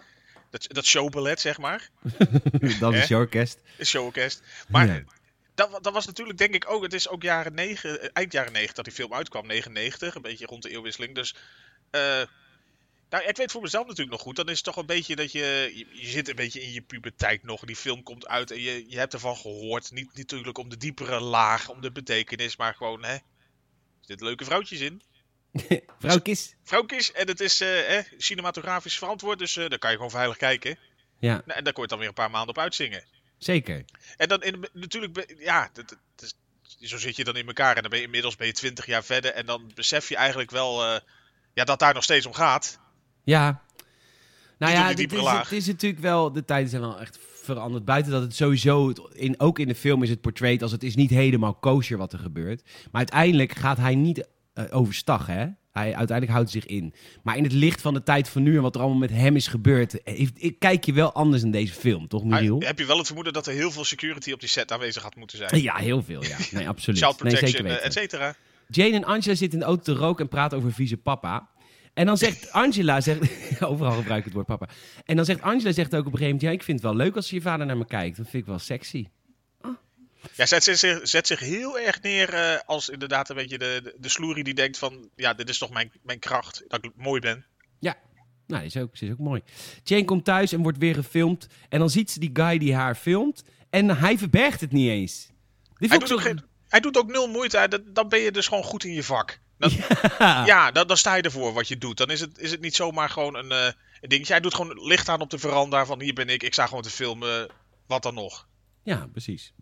Dat, 0.50 0.66
dat 0.68 0.86
showballet, 0.86 1.40
zeg 1.40 1.58
maar. 1.58 1.90
Dan 2.80 2.94
Hè? 2.94 3.02
is 3.02 3.08
je 3.08 3.16
orkest. 3.16 3.60
Een 3.78 3.86
showorkest. 3.86 4.42
Maar 4.68 4.88
Ja. 4.88 5.04
dat, 5.56 5.84
dat 5.84 5.94
was 5.94 6.06
natuurlijk, 6.06 6.38
denk 6.38 6.54
ik 6.54 6.70
ook, 6.70 6.84
het 6.84 6.94
is 6.94 7.08
ook 7.10 7.24
jaren 7.24 7.58
eh, 7.58 8.10
eind 8.14 8.32
jaren 8.32 8.52
90 8.52 8.76
dat 8.76 8.86
die 8.86 8.94
film 8.94 9.14
uitkwam, 9.14 9.48
99, 9.48 10.16
een 10.16 10.22
beetje 10.22 10.46
rond 10.46 10.64
de 10.64 10.70
eeuwwisseling. 10.70 11.16
Dus, 11.16 11.36
eh, 11.92 12.22
nou, 13.10 13.24
ik 13.28 13.38
weet 13.38 13.52
voor 13.52 13.62
mezelf 13.62 13.84
natuurlijk 13.88 14.12
nog 14.12 14.22
goed, 14.22 14.36
dan 14.36 14.50
is 14.50 14.56
het 14.56 14.64
toch 14.64 14.76
een 14.76 14.86
beetje 14.86 15.16
dat 15.16 15.32
je, 15.32 15.72
je, 15.74 16.02
je 16.02 16.08
zit 16.08 16.30
een 16.30 16.36
beetje 16.36 16.62
in 16.62 16.72
je 16.72 16.82
puberteit 16.82 17.44
nog, 17.44 17.62
die 17.66 17.76
film 17.76 18.04
komt 18.04 18.28
uit 18.28 18.52
en 18.52 18.62
je, 18.62 18.86
je 18.90 18.98
hebt 18.98 19.14
ervan 19.14 19.36
gehoord. 19.38 19.92
Niet 19.92 20.18
natuurlijk 20.18 20.58
om 20.58 20.70
de 20.70 20.78
diepere 20.78 21.20
laag, 21.20 21.70
om 21.70 21.82
de 21.82 21.92
betekenis, 21.92 22.56
maar 22.56 22.76
gewoon, 22.76 23.04
hè, 23.04 23.14
er 23.14 23.22
zitten 24.02 24.28
leuke 24.28 24.46
vrouwtjes 24.46 24.80
in. 24.80 25.02
Vrouwkis. 26.00 26.56
Vrouwtjes, 26.64 27.12
en 27.12 27.28
het 27.28 27.40
is 27.40 27.62
eh, 27.62 28.00
cinematografisch 28.18 28.98
verantwoord, 28.98 29.40
dus 29.40 29.58
eh 29.58 29.70
daar 29.70 29.80
kan 29.80 29.90
je 29.90 29.96
gewoon 29.96 30.12
veilig 30.12 30.38
kijken. 30.38 30.78
Ja, 31.20 31.42
Nou, 31.46 31.58
en 31.58 31.64
daar 31.64 31.74
kon 31.74 31.84
je 31.84 31.90
dan 31.90 32.00
weer 32.00 32.08
een 32.08 32.14
paar 32.14 32.32
maanden 32.32 32.50
op 32.50 32.58
uitzingen. 32.58 33.04
zeker. 33.38 33.86
En 34.18 34.28
dan 34.28 34.44
in, 34.44 34.68
natuurlijk, 34.74 35.36
ja, 35.40 35.70
dat, 35.74 35.90
dat 35.90 35.98
is- 36.80 36.90
zo 36.90 36.98
zit 36.98 37.16
je 37.16 37.24
dan 37.24 37.36
in 37.36 37.48
elkaar. 37.48 37.76
En 37.76 37.82
dan 37.82 37.90
ben 37.90 38.00
je 38.00 38.06
inmiddels 38.06 38.36
ben 38.36 38.48
je 38.48 38.54
20 38.54 38.86
jaar 38.86 39.04
verder. 39.04 39.32
En 39.32 39.46
dan 39.46 39.72
besef 39.76 40.10
je 40.10 40.16
eigenlijk 40.16 40.52
wel 40.52 40.84
eh, 40.86 41.00
ja, 41.54 41.64
dat 41.64 41.80
daar 41.80 41.94
nog 41.94 42.04
steeds 42.04 42.26
om 42.26 42.34
gaat. 42.34 42.80
Ja. 43.24 43.62
Nou 44.58 44.74
ja, 44.74 44.88
dit 44.88 44.98
diepere 44.98 45.22
is, 45.22 45.30
het 45.32 45.52
is 45.52 45.66
natuurlijk 45.68 46.02
wel, 46.02 46.32
de 46.32 46.46
tijden 46.46 46.70
zijn 46.70 46.82
wel 46.82 47.00
echt 47.00 47.20
veranderd. 47.44 47.86
Buiten 47.86 48.12
dat 48.12 48.22
het 48.22 48.36
sowieso, 48.36 48.88
het- 48.88 49.02
in, 49.14 49.40
ook 49.40 49.60
in 49.60 49.68
de 49.68 49.76
film 49.76 50.04
is 50.04 50.10
het 50.10 50.22
portrayed 50.22 50.62
als 50.62 50.72
het 50.72 50.84
is 50.84 50.96
niet 50.96 51.10
helemaal 51.10 51.54
kosher 51.54 51.98
wat 51.98 52.14
er 52.14 52.20
gebeurt. 52.20 52.64
Maar 52.64 52.92
uiteindelijk 52.94 53.52
gaat 53.56 53.78
hij 53.78 53.96
niet 53.96 54.28
overstag, 54.72 55.28
hè. 55.28 55.46
Hij 55.72 55.96
uiteindelijk 55.96 56.38
houdt 56.38 56.50
zich 56.50 56.66
in. 56.66 56.94
Maar 57.24 57.38
in 57.38 57.44
het 57.44 57.52
licht 57.52 57.82
van 57.82 57.94
de 57.94 58.04
tijd 58.04 58.30
van 58.30 58.44
nu 58.44 58.56
en 58.56 58.62
wat 58.62 58.76
er 58.76 58.82
allemaal 58.82 59.00
met 59.00 59.10
hem 59.10 59.36
is 59.36 59.48
gebeurd, 59.48 60.00
heeft, 60.04 60.44
ik, 60.44 60.60
kijk 60.60 60.84
je 60.86 60.94
wel 60.94 61.14
anders 61.14 61.44
in 61.44 61.52
deze 61.52 61.74
film, 61.74 62.08
toch, 62.08 62.24
Michiel? 62.24 62.60
heb 62.60 62.80
je 62.80 62.86
wel 62.86 62.98
het 62.98 63.06
vermoeden 63.06 63.34
dat 63.34 63.48
er 63.48 63.54
heel 63.54 63.72
veel 63.72 63.84
security 63.84 64.32
op 64.32 64.40
die 64.40 64.50
set 64.50 64.72
aanwezig 64.72 65.04
had 65.04 65.16
moeten 65.16 65.38
zijn? 65.38 65.62
Ja, 65.62 65.76
heel 65.76 66.04
veel, 66.04 66.24
ja. 66.24 66.38
Nee, 66.52 66.68
absoluut. 66.68 67.00
Child 67.00 67.24
nee, 67.24 67.32
zeker 67.32 67.48
protection, 67.48 67.66
eh, 67.66 67.72
weten. 67.72 67.86
et 67.86 67.94
cetera. 67.94 68.36
Jane 68.68 68.96
en 68.96 69.04
Angela 69.04 69.36
zitten 69.36 69.52
in 69.52 69.60
de 69.60 69.66
auto 69.66 69.84
te 69.84 70.00
roken 70.00 70.24
en 70.24 70.30
praten 70.30 70.58
over 70.58 70.74
vieze 70.74 70.98
papa. 70.98 71.50
En 71.94 72.06
dan 72.06 72.18
zegt 72.18 72.52
Angela, 72.64 73.02
zegt, 73.02 73.22
overal 73.62 73.92
gebruik 73.92 74.20
ik 74.20 74.26
het 74.26 74.34
woord 74.34 74.46
papa. 74.46 74.70
En 75.06 75.16
dan 75.16 75.26
zegt 75.26 75.42
Angela 75.42 75.72
zegt 75.72 75.96
ook 75.96 76.06
op 76.06 76.14
een 76.14 76.18
gegeven 76.18 76.26
moment, 76.26 76.42
ja, 76.42 76.52
ik 76.52 76.64
vind 76.64 76.82
het 76.82 76.88
wel 76.88 76.98
leuk 77.06 77.16
als 77.16 77.30
je 77.30 77.42
vader 77.42 77.66
naar 77.66 77.78
me 77.78 77.86
kijkt. 77.86 78.18
Dat 78.18 78.30
vind 78.30 78.44
ik 78.44 78.50
wel 78.50 78.60
sexy. 78.60 79.08
Ja, 80.34 80.46
zet, 80.46 80.64
zet, 80.64 80.80
zich- 80.80 81.08
zet 81.08 81.28
zich 81.28 81.40
heel 81.40 81.80
erg 81.80 82.02
neer 82.02 82.34
eh, 82.34 82.60
als 82.66 82.90
inderdaad 82.90 83.30
een 83.30 83.36
beetje 83.36 83.58
de, 83.58 83.80
de, 83.84 83.96
de 84.00 84.10
sloerie 84.10 84.44
die 84.44 84.54
denkt 84.54 84.78
van... 84.78 85.10
Ja, 85.16 85.34
dit 85.34 85.50
is 85.50 85.58
toch 85.58 85.70
mijn, 85.70 85.92
mijn 86.04 86.20
kracht, 86.20 86.64
dat 86.68 86.84
ik 86.86 86.92
mooi 86.96 87.20
ben. 87.22 87.46
Nou, 88.48 88.62
die 88.62 88.72
is 88.76 88.78
ook, 88.78 88.98
ze 88.98 89.06
is 89.06 89.12
ook 89.12 89.18
mooi. 89.20 89.42
Jane 89.84 90.06
komt 90.06 90.26
thuis 90.26 90.52
en 90.52 90.62
wordt 90.62 90.78
weer 90.78 90.94
gefilmd. 90.96 91.48
En 91.70 91.80
dan 91.80 91.90
ziet 91.90 92.12
ze 92.12 92.20
die 92.20 92.30
guy 92.34 92.58
die 92.58 92.76
haar 92.76 92.96
filmt. 92.96 93.44
En 93.70 93.98
hij 93.98 94.18
verbergt 94.18 94.62
het 94.62 94.72
niet 94.72 94.90
eens. 94.90 95.30
Hij 95.74 95.88
doet, 96.00 96.12
ook 96.12 96.22
geen, 96.22 96.42
hij 96.68 96.80
doet 96.80 96.98
ook 96.98 97.08
nul 97.12 97.28
moeite. 97.28 97.66
Dat- 97.70 97.96
Dan 97.96 98.10
ben 98.10 98.20
je 98.20 98.32
dus 98.32 98.48
gewoon 98.48 98.64
goed 98.64 98.84
in 98.84 98.94
je 98.94 99.04
vak. 99.04 99.40
Dan, 99.58 99.72
Ja. 100.20 100.46
Ja, 100.46 100.72
dan, 100.72 100.88
dan 100.88 100.98
sta 100.98 101.16
je 101.16 101.22
ervoor 101.22 101.54
wat 101.54 101.68
je 101.68 101.78
doet. 101.78 101.98
Dan 101.98 102.10
is 102.10 102.20
het, 102.22 102.38
is 102.38 102.52
het 102.52 102.62
niet 102.62 102.76
zomaar 102.76 103.10
gewoon 103.10 103.36
een, 103.36 103.52
eh, 103.52 103.66
een 104.02 104.10
dingetje. 104.10 104.34
Hij 104.34 104.42
doet 104.42 104.54
gewoon 104.56 104.88
licht 104.88 105.10
aan 105.10 105.22
op 105.22 105.30
de 105.30 105.38
veranda 105.40 105.86
van 105.86 106.02
hier 106.02 106.14
ben 106.14 106.30
ik. 106.30 106.44
Ik 106.44 106.54
sta 106.54 106.68
gewoon 106.68 106.84
te 106.84 106.90
filmen. 106.90 107.50
Wat 107.88 108.04
dan 108.04 108.14
nog? 108.14 108.48
Ja, 108.84 109.08
precies. 109.12 109.54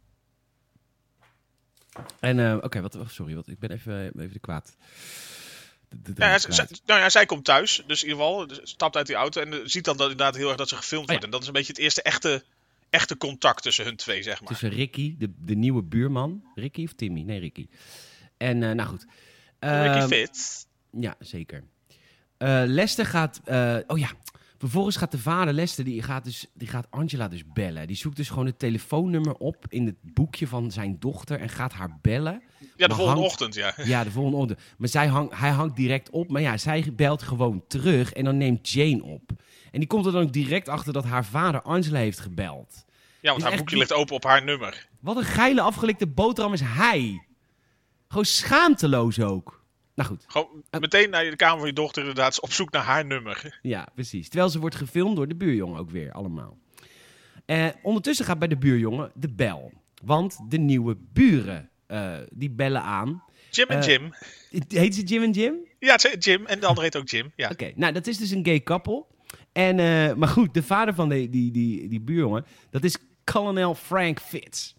En, 2.19 2.39
eh, 2.39 2.57
oké, 2.61 2.81
wat, 2.81 2.95
oh, 2.95 3.07
sorry, 3.07 3.35
wat, 3.35 3.47
ik 3.47 3.59
ben 3.59 3.71
even, 3.71 4.05
even 4.19 4.33
de 4.33 4.39
kwaad. 4.39 4.75
De, 5.89 5.97
de 6.01 6.09
Ja, 6.09 6.37
draad 6.37 6.55
zij, 6.55 6.67
nou 6.85 6.99
ja, 6.99 7.09
zij 7.09 7.25
komt 7.25 7.45
thuis. 7.45 7.83
Dus 7.87 8.03
in 8.03 8.09
ieder 8.09 8.23
geval 8.23 8.47
dus 8.47 8.59
stapt 8.63 8.95
uit 8.95 9.07
die 9.07 9.15
auto. 9.15 9.41
En 9.41 9.53
eh, 9.53 9.59
ziet 9.63 9.85
dan 9.85 9.97
dat, 9.97 10.11
inderdaad 10.11 10.35
heel 10.35 10.47
erg 10.47 10.57
dat 10.57 10.69
ze 10.69 10.75
gefilmd 10.75 11.03
Oh 11.09 11.13
ja. 11.13 11.19
wordt. 11.19 11.25
En 11.25 11.31
dat 11.31 11.41
is 11.41 11.47
een 11.47 11.53
beetje 11.53 11.73
het 11.73 11.81
eerste 11.81 12.01
echte, 12.01 12.43
echte 12.89 13.17
contact 13.17 13.63
tussen 13.63 13.85
hun 13.85 13.95
twee, 13.95 14.23
zeg 14.23 14.39
maar. 14.39 14.49
Tussen 14.49 14.69
Ricky, 14.69 15.15
de, 15.17 15.31
de 15.37 15.55
nieuwe 15.55 15.83
buurman. 15.83 16.43
Ricky 16.55 16.83
of 16.83 16.93
Timmy? 16.93 17.21
Nee, 17.21 17.39
Ricky. 17.39 17.67
En, 18.37 18.63
eh, 18.63 18.71
nou 18.71 18.89
goed. 18.89 19.05
Ricky 19.59 19.97
Ehm, 19.97 20.07
Fit. 20.07 20.67
Ja, 20.91 21.15
zeker. 21.19 21.63
Lester 22.65 23.05
gaat... 23.05 23.41
oh 23.87 23.97
ja, 23.97 24.09
vervolgens 24.63 24.95
gaat 24.95 25.11
de 25.11 25.17
vader 25.19 25.53
Lester, 25.53 25.83
die 25.83 26.01
gaat, 26.01 26.23
dus, 26.23 26.45
die 26.53 26.67
gaat 26.67 26.87
Angela 26.89 27.27
dus 27.27 27.43
bellen. 27.53 27.87
Die 27.87 27.95
zoekt 27.95 28.15
dus 28.15 28.29
gewoon 28.29 28.45
het 28.45 28.59
telefoonnummer 28.59 29.33
op 29.33 29.65
in 29.69 29.85
het 29.85 29.95
boekje 30.01 30.47
van 30.47 30.71
zijn 30.71 30.95
dochter 30.99 31.39
en 31.39 31.49
gaat 31.49 31.73
haar 31.73 31.97
bellen. 32.01 32.41
Ja, 32.75 32.87
de 32.87 32.95
volgende 32.95 33.19
hangt- 33.19 33.31
ochtend, 33.33 33.55
ja. 33.55 33.73
Ja, 33.85 34.03
de 34.03 34.11
volgende 34.11 34.37
ochtend. 34.37 34.59
Maar 34.77 34.87
zij 34.89 35.07
hang, 35.07 35.37
hij 35.39 35.49
hangt 35.49 35.75
direct 35.75 36.09
op. 36.09 36.29
Maar 36.29 36.41
ja, 36.41 36.57
zij 36.57 36.91
belt 36.95 37.21
gewoon 37.21 37.63
terug 37.67 38.13
en 38.13 38.23
dan 38.23 38.37
neemt 38.37 38.69
Jane 38.69 39.03
op. 39.03 39.31
En 39.71 39.79
die 39.79 39.87
komt 39.87 40.05
er 40.05 40.11
dan 40.11 40.21
ook 40.23 40.33
direct 40.33 40.69
achter 40.69 40.93
dat 40.93 41.03
haar 41.05 41.25
vader 41.25 41.61
Angela 41.61 41.99
heeft 41.99 42.19
gebeld. 42.19 42.85
Ja, 43.21 43.31
want 43.31 43.43
haar 43.43 43.57
boekje 43.57 43.77
ligt 43.77 43.93
open 43.93 44.15
op 44.15 44.23
haar 44.23 44.43
nummer. 44.43 44.87
Wat 44.99 45.17
een 45.17 45.23
geile 45.23 45.61
afgelikte 45.61 46.07
boterham 46.07 46.53
is 46.53 46.61
hij. 46.63 47.25
Gewoon 48.07 48.25
schaamteloos 48.25 49.19
ook. 49.19 49.62
Nou 49.95 50.09
goed, 50.09 50.23
Gewoon 50.27 50.63
meteen 50.79 51.09
naar 51.09 51.23
de 51.29 51.35
kamer 51.35 51.57
van 51.57 51.67
je 51.67 51.73
dochter 51.73 52.01
inderdaad. 52.01 52.41
Op 52.41 52.51
zoek 52.51 52.71
naar 52.71 52.83
haar 52.83 53.05
nummer. 53.05 53.59
ja, 53.61 53.87
precies. 53.95 54.29
Terwijl 54.29 54.49
ze 54.49 54.59
wordt 54.59 54.75
gefilmd 54.75 55.15
door 55.15 55.27
de 55.27 55.35
buurjongen 55.35 55.79
ook 55.79 55.89
weer, 55.89 56.11
allemaal. 56.11 56.57
Eh, 57.45 57.67
ondertussen 57.81 58.25
gaat 58.25 58.39
bij 58.39 58.47
de 58.47 58.57
buurjongen 58.57 59.11
de 59.15 59.33
bel. 59.33 59.71
Want 60.03 60.39
de 60.49 60.57
nieuwe 60.57 60.97
buren, 61.13 61.69
eh, 61.87 62.13
die 62.31 62.49
bellen 62.51 62.81
aan. 62.81 63.23
Jim 63.51 63.67
en 63.67 63.79
Eh, 63.79 63.85
Jim. 63.87 64.13
Heet 64.67 64.95
ze 64.95 65.03
Jim 65.03 65.23
en 65.23 65.31
Jim? 65.31 65.55
Ja, 65.79 65.95
Jim. 66.19 66.45
En 66.45 66.59
de 66.59 66.65
andere 66.65 66.85
heet 66.85 66.95
ook 66.97 67.09
Jim. 67.09 67.31
Ja. 67.35 67.49
Oké, 67.49 67.71
nou 67.75 67.93
dat 67.93 68.07
is 68.07 68.17
dus 68.17 68.29
een 68.31 68.45
gay 68.45 68.63
couple. 68.63 69.05
En, 69.51 69.79
eh, 69.79 70.13
maar 70.13 70.27
goed, 70.27 70.53
de 70.53 70.63
vader 70.63 70.93
van 70.93 71.09
die, 71.09 71.29
die, 71.29 71.51
die, 71.51 71.87
die 71.87 72.01
buurjongen, 72.01 72.45
dat 72.69 72.83
is 72.83 72.97
kolonel 73.23 73.75
Frank 73.75 74.19
Fitz. 74.19 74.73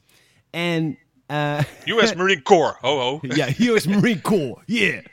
En, 0.51 0.99
eh 1.27 1.59
US 1.85 2.15
Marine 2.19 2.43
Corps. 2.43 2.77
Ho 2.81 2.99
ho. 2.99 3.19
ja, 3.23 3.49
US 3.59 3.87
Marine 3.87 4.21
Corps, 4.21 4.63
yeah. 4.67 5.05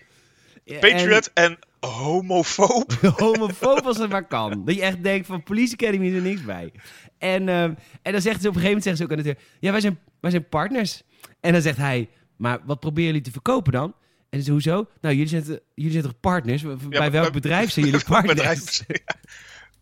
Patriot 0.79 1.31
en 1.33 1.59
homofoob. 1.79 2.97
En 3.01 3.13
homofoob 3.25 3.85
als 3.85 3.97
het 3.97 4.09
maar 4.09 4.27
kan. 4.27 4.65
Dat 4.65 4.75
je 4.75 4.81
echt 4.81 5.03
denkt 5.03 5.27
van 5.27 5.43
Police 5.43 5.73
Academy 5.73 6.07
is 6.07 6.13
er 6.13 6.21
niks 6.21 6.43
bij. 6.43 6.71
En, 7.17 7.49
eh, 7.49 7.63
en 8.01 8.11
dan 8.11 8.21
zegt 8.21 8.41
ze 8.41 8.47
op 8.47 8.55
een 8.55 8.61
gegeven 8.61 8.63
moment 8.63 8.83
zeggen 8.83 8.97
ze 8.97 9.03
ook 9.03 9.11
aan 9.11 9.17
de 9.17 9.23
deur, 9.23 9.37
ja, 9.59 9.71
wij 9.71 9.81
zijn, 9.81 9.99
wij 10.21 10.31
zijn 10.31 10.49
partners. 10.49 11.01
En 11.39 11.53
dan 11.53 11.61
zegt 11.61 11.77
hij, 11.77 12.09
maar 12.37 12.59
wat 12.65 12.79
proberen 12.79 13.07
jullie 13.07 13.21
te 13.21 13.31
verkopen 13.31 13.71
dan? 13.71 13.93
En 14.29 14.43
ze 14.43 14.51
hoezo? 14.51 14.87
Nou, 15.01 15.15
jullie 15.15 15.29
zijn, 15.29 15.59
jullie 15.75 15.91
zijn 15.91 16.03
toch 16.03 16.19
partners? 16.19 16.63
bij 16.89 17.11
welk 17.21 17.33
bedrijf 17.33 17.71
zijn 17.71 17.85
jullie 17.85 18.03
partners? 18.03 18.35
Bedrijf. 18.35 18.83
Ja. 18.87 19.15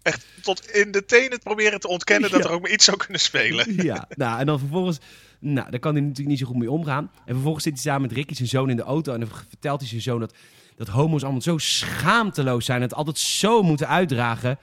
Echt 0.02 0.26
tot 0.42 0.72
in 0.72 0.92
de 0.92 1.06
tenen 1.06 1.40
proberen 1.40 1.80
te 1.80 1.88
ontkennen 1.88 2.32
dat 2.32 2.46
er 2.46 2.52
ook 2.52 2.62
maar 2.62 2.72
iets 2.72 2.86
zou 2.86 2.98
kunnen 2.98 3.20
spelen. 3.20 3.84
Ja, 3.84 4.08
nou, 4.10 4.40
en 4.40 4.46
dan 4.46 4.60
vervolgens... 4.60 5.00
Nou, 5.40 5.72
daar 5.72 5.80
kan 5.80 5.92
hij 5.92 6.02
natuurlijk 6.02 6.30
niet 6.30 6.40
zo 6.40 6.46
goed 6.46 6.58
mee 6.58 6.72
omgaan. 6.72 7.12
En 7.26 7.34
vervolgens 7.34 7.64
zit 7.64 7.74
hij 7.74 7.82
samen 7.82 8.02
met 8.02 8.12
Ricky, 8.12 8.34
zijn 8.34 8.48
zoon, 8.48 8.70
in 8.70 8.76
de 8.76 8.84
auto. 8.84 9.14
En 9.14 9.20
dan 9.20 9.30
vertelt 9.48 9.80
hij 9.80 9.90
zijn 9.90 10.02
zoon 10.02 10.20
dat, 10.20 10.34
dat 10.76 10.88
homo's 10.88 11.24
allemaal 11.24 11.42
zo 11.42 11.58
schaamteloos 11.58 12.66
zijn. 12.66 12.82
Het 12.82 12.94
altijd 12.94 13.18
zo 13.18 13.62
moeten 13.62 13.88
uitdragen. 13.88 14.60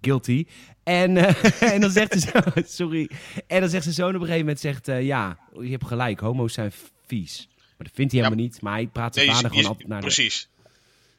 Guilty. 0.00 0.46
En, 0.82 1.16
eh, 1.16 1.62
en 1.74 1.80
dan 1.80 1.90
zegt 1.90 2.20
zijn 2.20 2.42
zoon... 2.44 2.64
Sorry. 2.86 3.10
En 3.46 3.60
dan 3.60 3.68
zegt 3.68 3.82
zijn 3.82 3.94
zoon 3.94 4.08
op 4.08 4.14
een 4.14 4.20
gegeven 4.20 4.40
moment... 4.40 4.60
Zegt, 4.60 4.88
eh, 4.88 5.02
ja, 5.02 5.38
je 5.60 5.70
hebt 5.70 5.86
gelijk. 5.86 6.20
Homo's 6.20 6.52
zijn 6.52 6.72
vies. 7.06 7.48
Maar 7.56 7.86
dat 7.86 7.96
vindt 7.96 8.12
hij 8.12 8.20
Ja, 8.20 8.26
helemaal 8.26 8.46
niet. 8.46 8.60
Maar 8.60 8.72
hij 8.72 8.86
praat 8.86 9.14
zijn 9.14 9.26
Nee, 9.26 9.34
vader 9.34 9.50
gewoon 9.50 9.66
altijd 9.66 9.88
naar 9.88 10.00
de... 10.00 10.06
precies. 10.06 10.48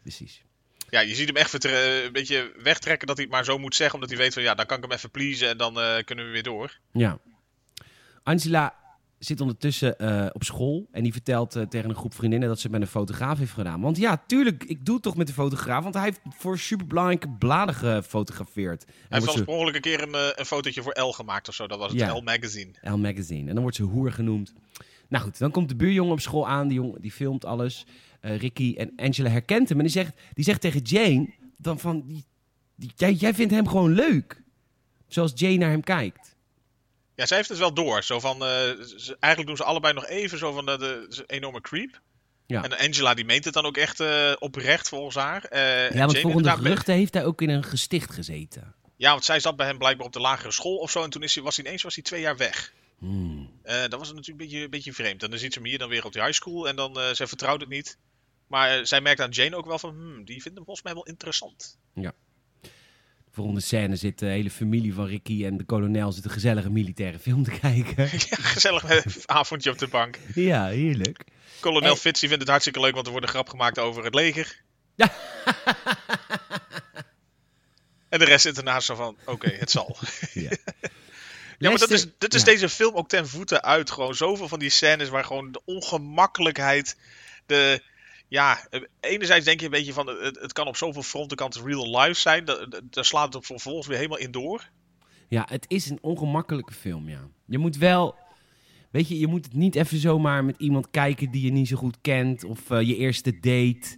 Precies. 0.02 0.44
Ja, 0.90 1.00
je 1.00 1.16
ziet 1.16 1.28
hem 1.28 1.36
echt 1.36 1.64
een 1.64 2.12
beetje 2.12 2.52
wegtrekken 2.64 3.08
dat 3.08 3.16
hij 3.16 3.26
het 3.26 3.36
maar 3.36 3.46
zo 3.46 3.58
moet 3.58 3.76
zeggen. 3.76 3.96
Omdat 3.96 4.10
hij 4.10 4.20
weet 4.20 4.34
van 4.34 4.44
ja, 4.44 4.56
dan 4.56 4.66
kan 4.66 4.78
ik 4.78 4.84
hem 4.84 4.92
even 4.92 5.12
pleasen 5.12 5.50
en 5.50 5.58
dan 5.58 5.80
eh, 5.80 6.04
kunnen 6.04 6.26
we 6.26 6.32
weer 6.32 6.44
door. 6.44 6.78
Ja. 6.92 7.20
Angela 8.24 8.81
zit 9.26 9.42
ondertussen 9.42 9.98
eh, 10.00 10.26
op 10.32 10.44
school 10.44 10.88
en 10.92 11.04
die 11.04 11.12
vertelt 11.12 11.56
eh, 11.56 11.64
tegen 11.64 11.90
een 11.90 11.96
groep 11.96 12.14
vriendinnen 12.14 12.48
dat 12.50 12.58
ze 12.58 12.64
het 12.64 12.72
met 12.72 12.82
een 12.82 12.88
fotograaf 12.88 13.38
heeft 13.38 13.52
gedaan. 13.52 13.82
Want 13.82 13.98
ja, 13.98 14.24
tuurlijk, 14.28 14.64
ik 14.64 14.86
doe 14.86 14.94
het 14.94 15.04
toch 15.04 15.16
met 15.18 15.28
de 15.28 15.34
fotograaf, 15.34 15.84
want 15.84 15.96
hij 15.96 16.04
heeft 16.04 16.22
voor 16.38 16.58
superbelangrijke 16.58 17.30
bladen 17.30 17.76
gefotografeerd. 17.76 18.84
En 18.86 18.92
Hij 19.00 19.08
dan 19.10 19.20
heeft 19.20 19.32
oorspronkelijk 19.32 19.76
een 19.76 19.82
keer 19.82 20.02
een, 20.04 20.14
eh, 20.14 20.28
een 20.36 20.46
fotootje 20.46 20.82
voor 20.82 21.00
L 21.02 21.12
gemaakt 21.12 21.48
of 21.48 21.54
zo. 21.56 21.68
Dat 21.68 21.80
was 21.80 21.92
het 21.92 22.00
Ja. 22.00 22.14
L 22.16 22.22
Magazine. 22.22 22.72
L 22.82 22.96
Magazine. 22.98 23.48
En 23.48 23.54
dan 23.54 23.62
wordt 23.62 23.78
ze 23.78 23.84
hoer 23.84 24.12
genoemd. 24.12 24.54
Nou 25.10 25.24
goed, 25.24 25.38
dan 25.40 25.52
komt 25.52 25.70
de 25.70 25.76
buurjongen 25.76 26.12
op 26.14 26.20
school 26.20 26.48
aan, 26.48 26.68
die, 26.68 26.78
jongen, 26.78 27.02
die 27.02 27.12
filmt 27.12 27.46
alles. 27.46 27.86
Ricky 28.22 28.76
en 28.78 28.94
Angela 28.96 29.30
herkent 29.30 29.70
hem 29.70 29.78
en 29.78 29.84
die 29.84 29.94
zegt, 29.94 30.14
die 30.34 30.44
zegt 30.44 30.62
tegen 30.62 30.82
Jane 30.82 31.30
dan 31.58 31.80
van, 31.80 32.04
die, 32.08 32.26
die- 32.76 32.92
jij, 32.96 33.14
jij 33.14 33.34
vindt 33.34 33.54
hem 33.54 33.68
gewoon 33.68 33.92
leuk. 33.94 34.42
Zoals 35.08 35.32
Jane 35.36 35.58
naar 35.58 35.70
hem 35.70 35.84
kijkt. 35.84 36.31
Ja, 37.22 37.28
zij 37.28 37.38
heeft 37.38 37.50
het 37.50 37.58
wel 37.58 37.74
door. 37.74 38.04
Zo 38.04 38.20
van, 38.20 38.34
eh, 38.34 38.48
ze- 38.98 39.16
eigenlijk 39.20 39.46
doen 39.48 39.56
ze 39.58 39.64
allebei 39.64 39.94
nog 39.94 40.06
even 40.08 40.38
zo 40.38 40.52
van 40.54 40.66
de, 40.66 40.78
de, 40.78 41.06
ze- 41.10 41.24
enorme 41.28 41.62
creep. 41.62 42.02
Ja. 42.48 42.64
En 42.64 42.78
Angela 42.78 43.14
die 43.14 43.26
meent 43.26 43.46
het 43.46 43.54
dan 43.54 43.66
ook 43.66 43.78
echt 43.78 44.00
eh, 44.00 44.32
oprecht 44.40 44.90
volgens 44.90 45.16
haar. 45.16 45.44
Eh, 45.46 45.62
Ja, 45.62 45.98
want 46.00 46.12
volgens 46.22 46.44
de 46.44 46.50
geruchten 46.70 46.94
heeft 46.94 47.14
hij 47.14 47.26
ook 47.26 47.42
in 47.42 47.50
een 47.50 47.64
gesticht 47.64 48.14
gezeten. 48.14 48.76
Ja, 48.96 49.12
want 49.12 49.26
zij 49.26 49.40
zat 49.40 49.56
bij 49.56 49.66
hem 49.68 49.78
blijkbaar 49.78 50.06
op 50.06 50.14
de 50.14 50.20
lagere 50.20 50.52
school 50.52 50.76
of 50.78 50.92
zo. 50.92 51.04
En 51.04 51.10
toen 51.10 51.24
is 51.24 51.36
hij, 51.36 51.44
was 51.44 51.56
hij 51.56 51.66
ineens 51.66 51.84
was 51.84 51.96
hij 51.96 52.04
twee 52.04 52.22
jaar 52.22 52.38
weg. 52.38 52.74
Hmm. 52.98 53.60
Eh, 53.64 53.82
dat 53.82 53.92
was 54.00 54.08
natuurlijk 54.14 54.28
een 54.30 54.38
beetje, 54.38 54.64
een 54.64 54.70
beetje 54.70 54.94
vreemd. 54.94 55.24
En 55.24 55.30
dan 55.30 55.40
ziet 55.40 55.54
ze 55.54 55.60
hem 55.60 55.68
hier 55.68 55.78
dan 55.80 55.90
weer 55.90 56.06
op 56.06 56.14
die 56.14 56.22
high 56.22 56.34
school 56.36 56.68
en 56.68 56.76
dan, 56.76 57.00
eh 57.00 57.12
zij 57.12 57.28
vertrouwt 57.28 57.60
het 57.60 57.70
niet. 57.70 57.98
Maar 58.48 58.78
eh, 58.78 58.84
zij 58.86 59.02
merkt 59.02 59.22
aan 59.22 59.30
Jane 59.30 59.56
ook 59.56 59.66
wel 59.66 59.80
van, 59.80 59.90
hmm, 59.94 60.26
die 60.26 60.42
vindt 60.42 60.58
hem 60.58 60.66
volgens 60.66 60.86
mij 60.86 60.94
wel 60.94 61.06
interessant. 61.06 61.78
Volgende 63.34 63.62
scène 63.62 63.96
zit 63.96 64.20
de 64.20 64.26
hele 64.26 64.50
familie 64.52 64.94
van 64.94 65.06
Ricky 65.06 65.46
en 65.46 65.58
de 65.58 65.64
kolonel 65.64 66.12
zit 66.12 66.26
een 66.26 66.32
gezellige 66.32 66.70
militaire 66.70 67.20
film 67.20 67.44
te 67.44 67.52
kijken. 67.52 68.04
ja, 68.30 68.36
gezellig 68.36 69.06
avondje 69.26 69.72
op 69.72 69.78
de 69.78 69.88
bank. 69.88 70.18
ja, 70.36 70.68
heerlijk. 70.68 71.24
Kolonel 71.60 71.92
En- 71.92 71.98
Fitz 71.98 72.20
vindt 72.20 72.40
het 72.40 72.48
hartstikke 72.48 72.80
leuk, 72.80 72.94
want 72.94 73.06
er 73.06 73.12
wordt 73.12 73.28
een 73.28 73.34
grap 73.34 73.50
gemaakt 73.50 73.80
over 73.80 74.04
het 74.04 74.16
leger. 74.16 74.62
Ja. 74.96 75.14
En 78.10 78.20
de 78.20 78.26
rest 78.26 78.42
zit 78.42 78.58
ernaast 78.58 78.86
zo 78.86 78.96
van, 78.96 79.18
oké, 79.26 79.50
het 79.50 79.72
zal. 79.72 79.98
ja. 80.34 80.50
Ja, 81.58 81.70
maar 81.70 81.80
dat 81.80 81.92
is, 81.92 82.08
dit 82.18 82.34
is 82.34 82.40
ja. 82.40 82.46
deze 82.46 82.70
film 82.70 82.96
ook 82.96 83.10
ten 83.10 83.28
voeten 83.28 83.64
uit. 83.64 83.92
Gewoon 83.92 84.16
zoveel 84.16 84.48
van 84.48 84.60
die 84.60 84.70
scènes 84.70 85.10
waar 85.10 85.24
gewoon 85.24 85.52
de 85.52 85.62
ongemakkelijkheid, 85.66 86.96
de... 87.46 87.82
Ja, 88.32 88.68
eh, 88.70 88.82
enerzijds 89.00 89.46
denk 89.46 89.60
je 89.60 89.66
een 89.66 89.72
beetje 89.72 89.94
van, 89.94 90.08
het, 90.08 90.40
het 90.42 90.54
kan 90.54 90.68
op 90.68 90.76
zoveel 90.78 91.02
fronten 91.04 91.38
kan 91.38 91.48
het 91.48 91.62
real 91.66 92.00
life 92.00 92.20
zijn. 92.20 92.46
Da- 92.46 92.66
da- 92.66 92.80
Daar 92.90 93.06
slaat 93.06 93.26
het 93.26 93.36
op 93.36 93.46
vervolgens 93.46 93.88
weer 93.88 93.98
helemaal 93.98 94.18
in 94.18 94.32
door. 94.32 94.70
Ja, 95.28 95.46
het 95.50 95.66
is 95.68 95.90
een 95.90 95.98
ongemakkelijke 96.02 96.74
film, 96.74 97.10
ja. 97.10 97.28
Je 97.46 97.58
moet 97.58 97.78
wel... 97.78 98.16
Weet 98.92 99.08
je, 99.08 99.20
je 99.20 99.28
moet 99.28 99.46
het 99.46 99.54
niet 99.54 99.76
even 99.76 99.98
zomaar 99.98 100.46
met 100.46 100.56
iemand 100.58 100.90
kijken 100.92 101.32
die 101.32 101.42
je 101.46 101.52
niet 101.52 101.68
zo 101.68 101.76
goed 101.78 101.98
kent. 102.02 102.44
Of 102.44 102.70
eh, 102.72 102.82
je 102.82 102.96
eerste 102.98 103.32
date. 103.40 103.98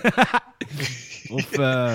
of, 1.36 1.52
eh, 1.58 1.94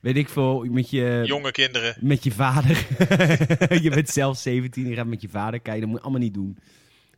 weet 0.00 0.16
ik 0.16 0.28
veel, 0.28 0.64
met 0.64 0.90
je, 0.90 1.22
Jonge 1.24 1.50
kinderen. 1.50 1.96
met 2.00 2.24
je 2.24 2.32
vader. 2.32 2.86
je 3.82 3.90
bent 3.94 4.08
zelf 4.08 4.36
17 4.38 4.84
en 4.84 4.90
je 4.90 4.96
gaat 4.96 5.06
met 5.06 5.22
je 5.22 5.28
vader 5.28 5.60
kijken. 5.60 5.80
Dat 5.80 5.90
moet 5.90 5.98
je 5.98 6.04
allemaal 6.04 6.22
niet 6.22 6.34
doen. 6.34 6.58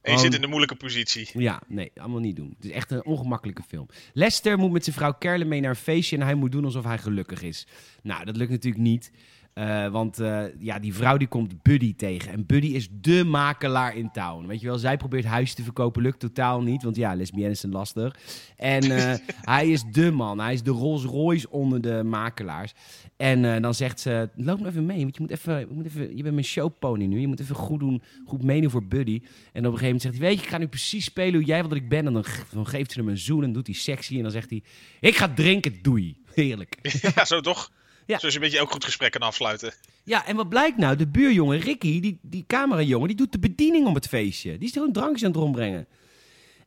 En 0.06 0.12
je 0.12 0.18
zit 0.18 0.34
in 0.34 0.42
een 0.42 0.48
moeilijke 0.48 0.76
positie. 0.76 1.28
Ja, 1.32 1.62
nee, 1.66 1.92
allemaal 1.96 2.20
niet 2.20 2.36
doen. 2.36 2.54
Het 2.56 2.64
is 2.64 2.70
echt 2.70 2.90
een 2.90 3.04
ongemakkelijke 3.04 3.62
film. 3.68 3.86
Lester 4.12 4.58
moet 4.58 4.72
met 4.72 4.84
zijn 4.84 4.96
vrouw 4.96 5.16
Carolyn 5.18 5.48
mee 5.48 5.60
naar 5.60 5.70
een 5.70 5.76
feestje 5.76 6.16
en 6.16 6.22
hij 6.22 6.34
moet 6.34 6.52
doen 6.52 6.64
alsof 6.64 6.84
hij 6.84 6.98
gelukkig 6.98 7.42
is. 7.42 7.66
Nou, 8.02 8.24
dat 8.24 8.36
lukt 8.36 8.50
natuurlijk 8.50 8.82
niet. 8.82 9.10
Eh, 9.56 9.88
want 9.88 10.18
eh, 10.18 10.42
ja, 10.58 10.78
die 10.78 10.94
vrouw 10.94 11.16
die 11.16 11.28
komt 11.28 11.62
Buddy 11.62 11.94
tegen. 11.94 12.32
En 12.32 12.46
Buddy 12.46 12.66
is 12.66 12.88
dé 12.90 13.24
makelaar 13.24 13.96
in 13.96 14.10
town. 14.10 14.46
Weet 14.46 14.60
je 14.60 14.66
wel, 14.66 14.78
zij 14.78 14.96
probeert 14.96 15.24
huis 15.24 15.54
te 15.54 15.62
verkopen, 15.62 16.02
lukt 16.02 16.20
totaal 16.20 16.62
niet. 16.62 16.82
Want 16.82 16.96
ja, 16.96 17.14
lesbiennes 17.14 17.60
zijn 17.60 17.72
lastig. 17.72 18.16
En 18.56 18.82
eh, 18.82 19.14
hij 19.54 19.70
is 19.70 19.84
de 19.84 20.10
man. 20.10 20.40
Hij 20.40 20.52
is 20.52 20.62
de 20.62 20.70
Rolls 20.70 21.04
Royce 21.04 21.50
onder 21.50 21.80
de 21.80 22.02
makelaars. 22.04 22.72
En 23.16 23.62
dan 23.62 23.74
zegt 23.74 24.00
ze, 24.00 24.28
loop 24.34 24.58
nou 24.58 24.70
even 24.70 24.86
mee. 24.86 25.02
Want 25.02 25.14
je, 25.16 25.20
moet 25.20 25.30
even, 25.30 25.58
je, 25.58 25.66
moet 25.70 25.86
even, 25.86 26.16
je 26.16 26.22
bent 26.22 26.34
mijn 26.34 26.46
showpony 26.46 27.04
nu. 27.04 27.20
Je 27.20 27.26
moet 27.26 27.40
even 27.40 27.56
goed 27.56 27.80
doen, 27.80 28.02
goed 28.24 28.42
meedoen 28.42 28.70
voor 28.70 28.86
Buddy. 28.86 29.20
En 29.52 29.66
op 29.66 29.72
een 29.72 29.78
gegeven 29.78 29.84
moment 29.84 30.02
zegt 30.02 30.18
hij, 30.18 30.26
weet 30.26 30.36
je, 30.36 30.42
ik 30.42 30.50
ga 30.50 30.58
nu 30.58 30.68
precies 30.68 31.04
spelen 31.04 31.34
hoe 31.34 31.44
jij 31.44 31.60
wil 31.60 31.68
dat 31.68 31.78
ik 31.78 31.88
ben. 31.88 32.06
En 32.06 32.12
dan, 32.12 32.24
dan 32.52 32.66
geeft 32.66 32.92
ze 32.92 32.98
hem 32.98 33.08
een 33.08 33.18
zoen 33.18 33.44
en 33.44 33.52
doet 33.52 33.66
hij 33.66 33.76
sexy. 33.76 34.16
En 34.16 34.22
dan 34.22 34.30
zegt 34.30 34.50
hij, 34.50 34.62
ik 35.00 35.16
ga 35.16 35.28
drinken, 35.28 35.78
doei. 35.82 36.16
Heerlijk. 36.34 36.78
ja, 37.14 37.24
zo 37.24 37.40
toch? 37.40 37.70
Ja. 38.06 38.18
Zoals 38.18 38.34
je 38.34 38.40
een 38.40 38.44
beetje 38.44 38.58
elk 38.58 38.70
goed 38.70 38.84
gesprek 38.84 39.12
kan 39.12 39.20
afsluiten. 39.20 39.74
Ja, 40.04 40.26
en 40.26 40.36
wat 40.36 40.48
blijkt 40.48 40.76
nou? 40.76 40.96
De 40.96 41.06
buurjongen 41.06 41.58
Ricky, 41.58 42.00
die, 42.00 42.18
die 42.22 42.44
camerajongen, 42.46 43.08
die 43.08 43.16
doet 43.16 43.32
de 43.32 43.38
bediening 43.38 43.86
op 43.86 43.94
het 43.94 44.08
feestje. 44.08 44.58
Die 44.58 44.68
is 44.68 44.72
gewoon 44.72 44.92
drankjes 44.92 45.22
aan 45.24 45.30
het 45.30 45.40
rondbrengen. 45.40 45.86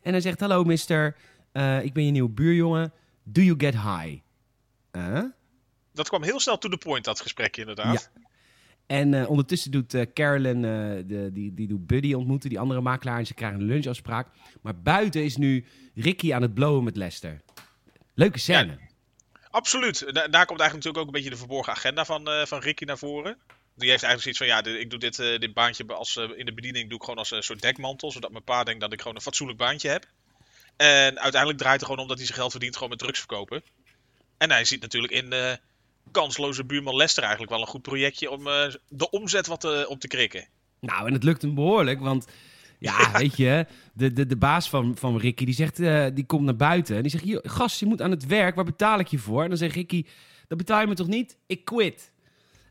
En 0.02 0.12
hij 0.12 0.22
zegt, 0.22 0.40
hallo 0.40 0.64
mister, 0.64 1.16
eh, 1.52 1.84
ik 1.84 1.94
ben 1.94 2.06
je 2.06 2.12
nieuwe 2.12 2.30
buurjongen. 2.30 2.94
Do 3.24 3.42
you 3.42 3.56
get 3.60 3.74
high? 3.74 4.18
Huh? 4.92 5.24
Dat 5.94 6.08
kwam 6.08 6.24
heel 6.24 6.40
snel 6.40 6.58
to 6.58 6.70
the 6.70 6.78
point, 6.78 7.06
dat 7.06 7.22
gesprekje 7.22 7.62
inderdaad. 7.62 8.12
En 8.90 9.14
eh, 9.14 9.30
ondertussen 9.30 9.72
doet 9.72 9.94
eh, 9.94 10.06
Carolyn, 10.14 10.66
eh, 10.66 10.72
de, 11.08 11.30
die, 11.34 11.54
die 11.54 11.68
doet 11.68 11.88
Buddy 11.88 12.14
ontmoeten, 12.14 12.50
die 12.50 12.60
andere 12.60 12.82
makelaar. 12.82 13.20
En 13.20 13.26
ze 13.26 13.34
krijgen 13.34 13.60
een 13.60 13.66
lunchafspraak. 13.66 14.28
Maar 14.62 14.82
buiten 14.82 15.24
is 15.24 15.38
nu 15.38 15.66
Ricky 15.96 16.34
aan 16.34 16.42
het 16.42 16.54
blowen 16.54 16.84
met 16.84 16.96
Lester. 16.96 17.42
Leuke 18.14 18.40
scène. 18.40 18.89
Absoluut. 19.52 20.00
Da- 20.00 20.28
daar 20.28 20.46
komt 20.46 20.60
eigenlijk 20.60 20.74
natuurlijk 20.74 20.98
ook 20.98 21.06
een 21.06 21.12
beetje 21.12 21.30
de 21.30 21.38
verborgen 21.38 21.74
agenda 21.74 22.06
van, 22.06 22.28
eh, 22.30 22.46
van 22.46 22.60
Ricky 22.60 22.84
naar 22.84 22.98
voren. 22.98 23.38
Die 23.76 23.90
heeft 23.90 24.04
eigenlijk 24.04 24.22
zoiets 24.22 24.38
van, 24.38 24.74
ja, 24.74 24.80
ik 24.80 24.90
doe 24.90 25.00
dit, 25.00 25.20
eh, 25.20 25.40
dit 25.40 25.54
baantje 25.54 25.86
als, 25.86 26.16
eh, 26.16 26.30
in 26.36 26.46
de 26.46 26.54
bediening 26.54 26.90
doe 26.90 26.98
ik 26.98 27.04
gewoon 27.04 27.20
als 27.20 27.32
een 27.32 27.44
soort 27.44 27.62
dekmantel. 27.62 28.12
Zodat 28.12 28.32
mijn 28.32 28.44
pa 28.44 28.64
denkt 28.64 28.82
dat 28.82 28.94
ik 28.94 29.02
gewoon 29.02 29.16
een 29.16 29.22
fatsoenlijk 29.22 29.60
baantje 29.60 29.90
heb. 29.90 30.06
En 30.78 31.20
uiteindelijk 31.20 31.62
draait 31.62 31.80
het 31.80 31.86
gewoon 31.90 32.02
om 32.02 32.08
dat 32.08 32.18
hij 32.18 32.26
zijn 32.26 32.38
geld 32.38 32.52
verdient 32.52 32.74
gewoon 32.74 32.90
met 32.90 33.00
drugs 33.00 33.20
verkopen. 33.20 33.64
En 34.38 34.52
hij 34.52 34.66
ziet 34.66 34.82
natuurlijk 34.82 35.14
in 35.14 35.58
kansloze 36.12 36.66
buurman 36.66 36.96
Lester 36.96 37.24
eigenlijk 37.24 37.52
wel 37.52 37.62
een 37.62 37.68
goed 37.68 37.82
projectje 37.82 38.32
om 38.32 38.44
de 38.88 39.10
omzet 39.10 39.48
wat 39.48 39.88
op 39.88 40.00
te 40.00 40.08
krikken. 40.08 40.48
Nou, 40.80 41.08
en 41.08 41.14
het 41.14 41.24
lukt 41.24 41.42
hem 41.42 41.56
behoorlijk, 41.56 42.00
want 42.00 42.28
ja, 42.80 43.12
weet 43.12 43.38
je, 43.38 43.66
de, 43.94 44.14
de, 44.14 44.26
de 44.26 44.38
baas 44.38 44.70
van, 44.70 44.98
van 44.98 45.18
Ricky, 45.18 45.46
die, 45.46 45.54
zegt, 45.54 45.80
eh, 45.80 46.06
die 46.14 46.26
komt 46.26 46.46
naar 46.46 46.56
buiten 46.56 46.96
en 46.96 47.02
die 47.02 47.12
zegt, 47.12 47.26
"Joh, 47.26 47.40
gast, 47.44 47.80
je 47.80 47.86
moet 47.86 48.02
aan 48.02 48.12
het 48.12 48.26
werk, 48.26 48.56
waar 48.56 48.66
betaal 48.66 49.00
ik 49.00 49.08
je 49.08 49.18
voor? 49.18 49.44
En 49.44 49.50
dan 49.50 49.58
zegt 49.58 49.76
Ricky, 49.76 50.06
dat 50.48 50.58
betaal 50.58 50.82
je 50.82 50.88
me 50.88 50.94
toch 50.94 51.08
niet? 51.08 51.38
Ik 51.48 51.66
quit. 51.66 52.12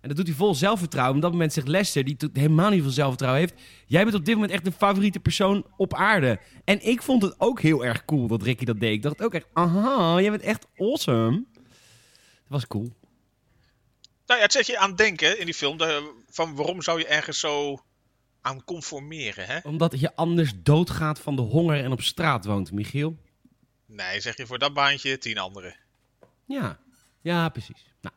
En 0.00 0.08
dat 0.08 0.16
doet 0.16 0.26
hij 0.26 0.36
vol 0.36 0.54
zelfvertrouwen. 0.54 1.16
Op 1.16 1.22
dat 1.22 1.32
moment 1.32 1.52
zegt 1.52 1.68
Lester, 1.68 2.04
die 2.04 2.16
helemaal 2.32 2.70
niet 2.70 2.82
veel 2.82 2.90
zelfvertrouwen 2.90 3.40
heeft, 3.40 3.62
jij 3.86 4.04
bent 4.04 4.16
op 4.16 4.24
dit 4.24 4.34
moment 4.34 4.52
echt 4.52 4.64
de 4.64 4.72
favoriete 4.72 5.20
persoon 5.20 5.66
op 5.76 5.94
aarde. 5.94 6.40
En 6.64 6.86
ik 6.86 7.02
vond 7.02 7.22
het 7.22 7.34
ook 7.38 7.60
heel 7.60 7.84
erg 7.84 8.04
cool 8.04 8.26
dat 8.26 8.42
Ricky 8.42 8.64
dat 8.64 8.80
deed. 8.80 8.92
Ik 8.92 9.02
dacht 9.02 9.22
ook 9.22 9.34
echt, 9.34 9.46
aha, 9.52 10.20
jij 10.20 10.30
bent 10.30 10.42
echt 10.42 10.66
awesome. 10.76 11.44
Dat 11.52 12.48
was 12.48 12.66
cool. 12.66 12.92
Nou 14.26 14.40
ja, 14.40 14.46
het 14.46 14.52
zet 14.52 14.66
je 14.66 14.78
aan 14.78 14.94
denken 14.94 15.38
in 15.38 15.44
die 15.44 15.54
film. 15.54 15.78
Van 16.30 16.54
waarom 16.54 16.82
zou 16.82 16.98
je 16.98 17.06
ergens 17.06 17.40
zo 17.40 17.78
aan 18.48 18.64
conformeren, 18.64 19.46
hè? 19.46 19.58
Omdat 19.62 20.00
je 20.00 20.16
anders 20.16 20.52
doodgaat 20.62 21.20
van 21.20 21.36
de 21.36 21.42
honger 21.42 21.84
en 21.84 21.92
op 21.92 22.02
straat 22.02 22.44
woont, 22.44 22.72
Michiel. 22.72 23.16
Nee, 23.86 24.20
zeg 24.20 24.36
je 24.36 24.46
voor 24.46 24.58
dat 24.58 24.74
baantje 24.74 25.18
tien 25.18 25.38
anderen. 25.38 25.76
Ja, 26.44 26.78
ja, 27.20 27.48
precies. 27.48 27.94
Nou. 28.00 28.14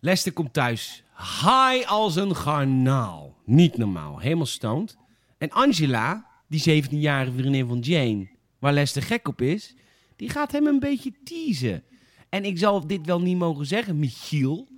Lester 0.00 0.32
komt 0.32 0.52
thuis. 0.52 1.02
High 1.16 1.90
als 1.90 2.16
een 2.16 2.36
garnaal. 2.36 3.36
Niet 3.44 3.76
normaal. 3.76 4.18
Helemaal 4.18 4.46
stoned. 4.46 4.96
En 5.38 5.50
Angela, 5.50 6.26
die 6.48 6.84
17-jarige 6.84 7.32
vriendin 7.32 7.66
van 7.66 7.78
Jane, 7.78 8.28
waar 8.58 8.72
Lester 8.72 9.02
gek 9.02 9.28
op 9.28 9.40
is, 9.40 9.74
die 10.16 10.30
gaat 10.30 10.52
hem 10.52 10.66
een 10.66 10.78
beetje 10.78 11.12
teasen. 11.24 11.84
En 12.28 12.44
ik 12.44 12.58
zal 12.58 12.86
dit 12.86 13.06
wel 13.06 13.20
niet 13.20 13.38
mogen 13.38 13.66
zeggen, 13.66 13.98
Michiel. 13.98 14.68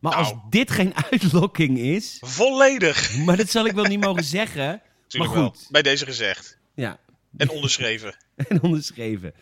Maar 0.00 0.14
als 0.14 0.30
Nou. 0.30 0.42
dit 0.50 0.70
geen 0.70 0.94
uitlokking 1.10 1.78
is, 1.78 2.16
Volledig! 2.20 3.16
maar 3.16 3.36
dat 3.36 3.48
zal 3.50 3.66
ik 3.66 3.72
wel 3.72 3.84
niet 3.84 4.00
mogen 4.00 4.24
zeggen. 4.24 4.82
Tuurlijk 5.06 5.32
maar 5.34 5.42
goed. 5.42 5.58
wel. 5.60 5.66
Bij 5.70 5.82
deze 5.82 6.04
gezegd. 6.04 6.58
Ja, 6.74 6.98
En 7.36 7.50
onderschreven. 7.50 8.16
en 8.48 8.62
onderschreven. 8.62 9.34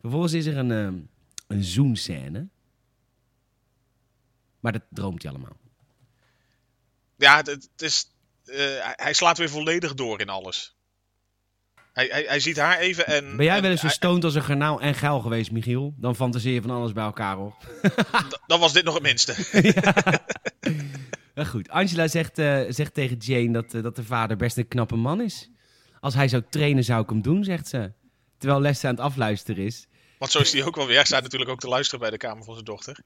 Vervolgens 0.00 0.32
is 0.32 0.46
er 0.46 0.56
een, 0.56 0.70
ehm, 0.70 0.98
een 1.46 1.64
zoenscène. 1.64 2.48
Maar 4.60 4.72
dat 4.72 4.82
droomt 4.90 5.22
hij 5.22 5.32
allemaal. 5.32 5.56
Ja, 7.16 7.36
het, 7.36 7.46
het 7.46 7.68
is, 7.82 8.10
eh, 8.44 8.56
hij 8.80 9.12
slaat 9.12 9.38
weer 9.38 9.50
volledig 9.50 9.94
door 9.94 10.20
in 10.20 10.28
alles. 10.28 10.76
Hij, 11.98 12.08
hij, 12.10 12.24
hij 12.28 12.40
ziet 12.40 12.56
haar 12.56 12.78
even 12.78 13.06
en... 13.06 13.36
Ben 13.36 13.44
jij 13.44 13.62
wel 13.62 13.70
eens 13.70 13.92
stoned 13.92 14.24
als 14.24 14.34
een 14.34 14.42
garnaal 14.42 14.80
en 14.80 14.94
geil 14.94 15.20
geweest, 15.20 15.50
Michiel? 15.50 15.94
Dan 15.96 16.16
fantaseer 16.16 16.52
je 16.52 16.60
van 16.62 16.70
alles 16.70 16.92
bij 16.92 17.04
elkaar, 17.04 17.36
hoor. 17.36 17.56
Dan 18.46 18.60
was 18.60 18.72
dit 18.72 18.84
nog 18.84 18.94
het 18.94 19.02
minste. 19.02 19.34
Ja, 21.34 21.44
goed. 21.44 21.68
Angela 21.70 22.08
zegt, 22.08 22.38
eh, 22.38 22.60
zegt 22.68 22.94
tegen 22.94 23.16
Jane 23.16 23.52
dat, 23.52 23.74
eh, 23.74 23.82
dat 23.82 23.96
de 23.96 24.04
vader 24.04 24.36
best 24.36 24.56
een 24.56 24.68
knappe 24.68 24.96
man 24.96 25.20
is. 25.20 25.50
Als 26.00 26.14
hij 26.14 26.28
zou 26.28 26.42
trainen, 26.50 26.84
zou 26.84 27.02
ik 27.02 27.08
hem 27.08 27.22
doen, 27.22 27.44
zegt 27.44 27.68
ze. 27.68 27.92
Terwijl 28.38 28.60
Lester 28.60 28.88
aan 28.88 28.94
het 28.94 29.04
afluisteren 29.04 29.64
is. 29.64 29.86
Want 30.18 30.30
zo 30.30 30.38
is 30.38 30.52
hij 30.52 30.64
ook 30.64 30.76
wel 30.76 30.86
weer. 30.86 30.96
Hij 30.96 31.04
staat 31.04 31.22
natuurlijk 31.22 31.50
ook 31.50 31.60
te 31.60 31.68
luisteren 31.68 32.00
bij 32.00 32.10
de 32.10 32.16
kamer 32.16 32.44
van 32.44 32.52
zijn 32.54 32.64
dochter. 32.64 32.98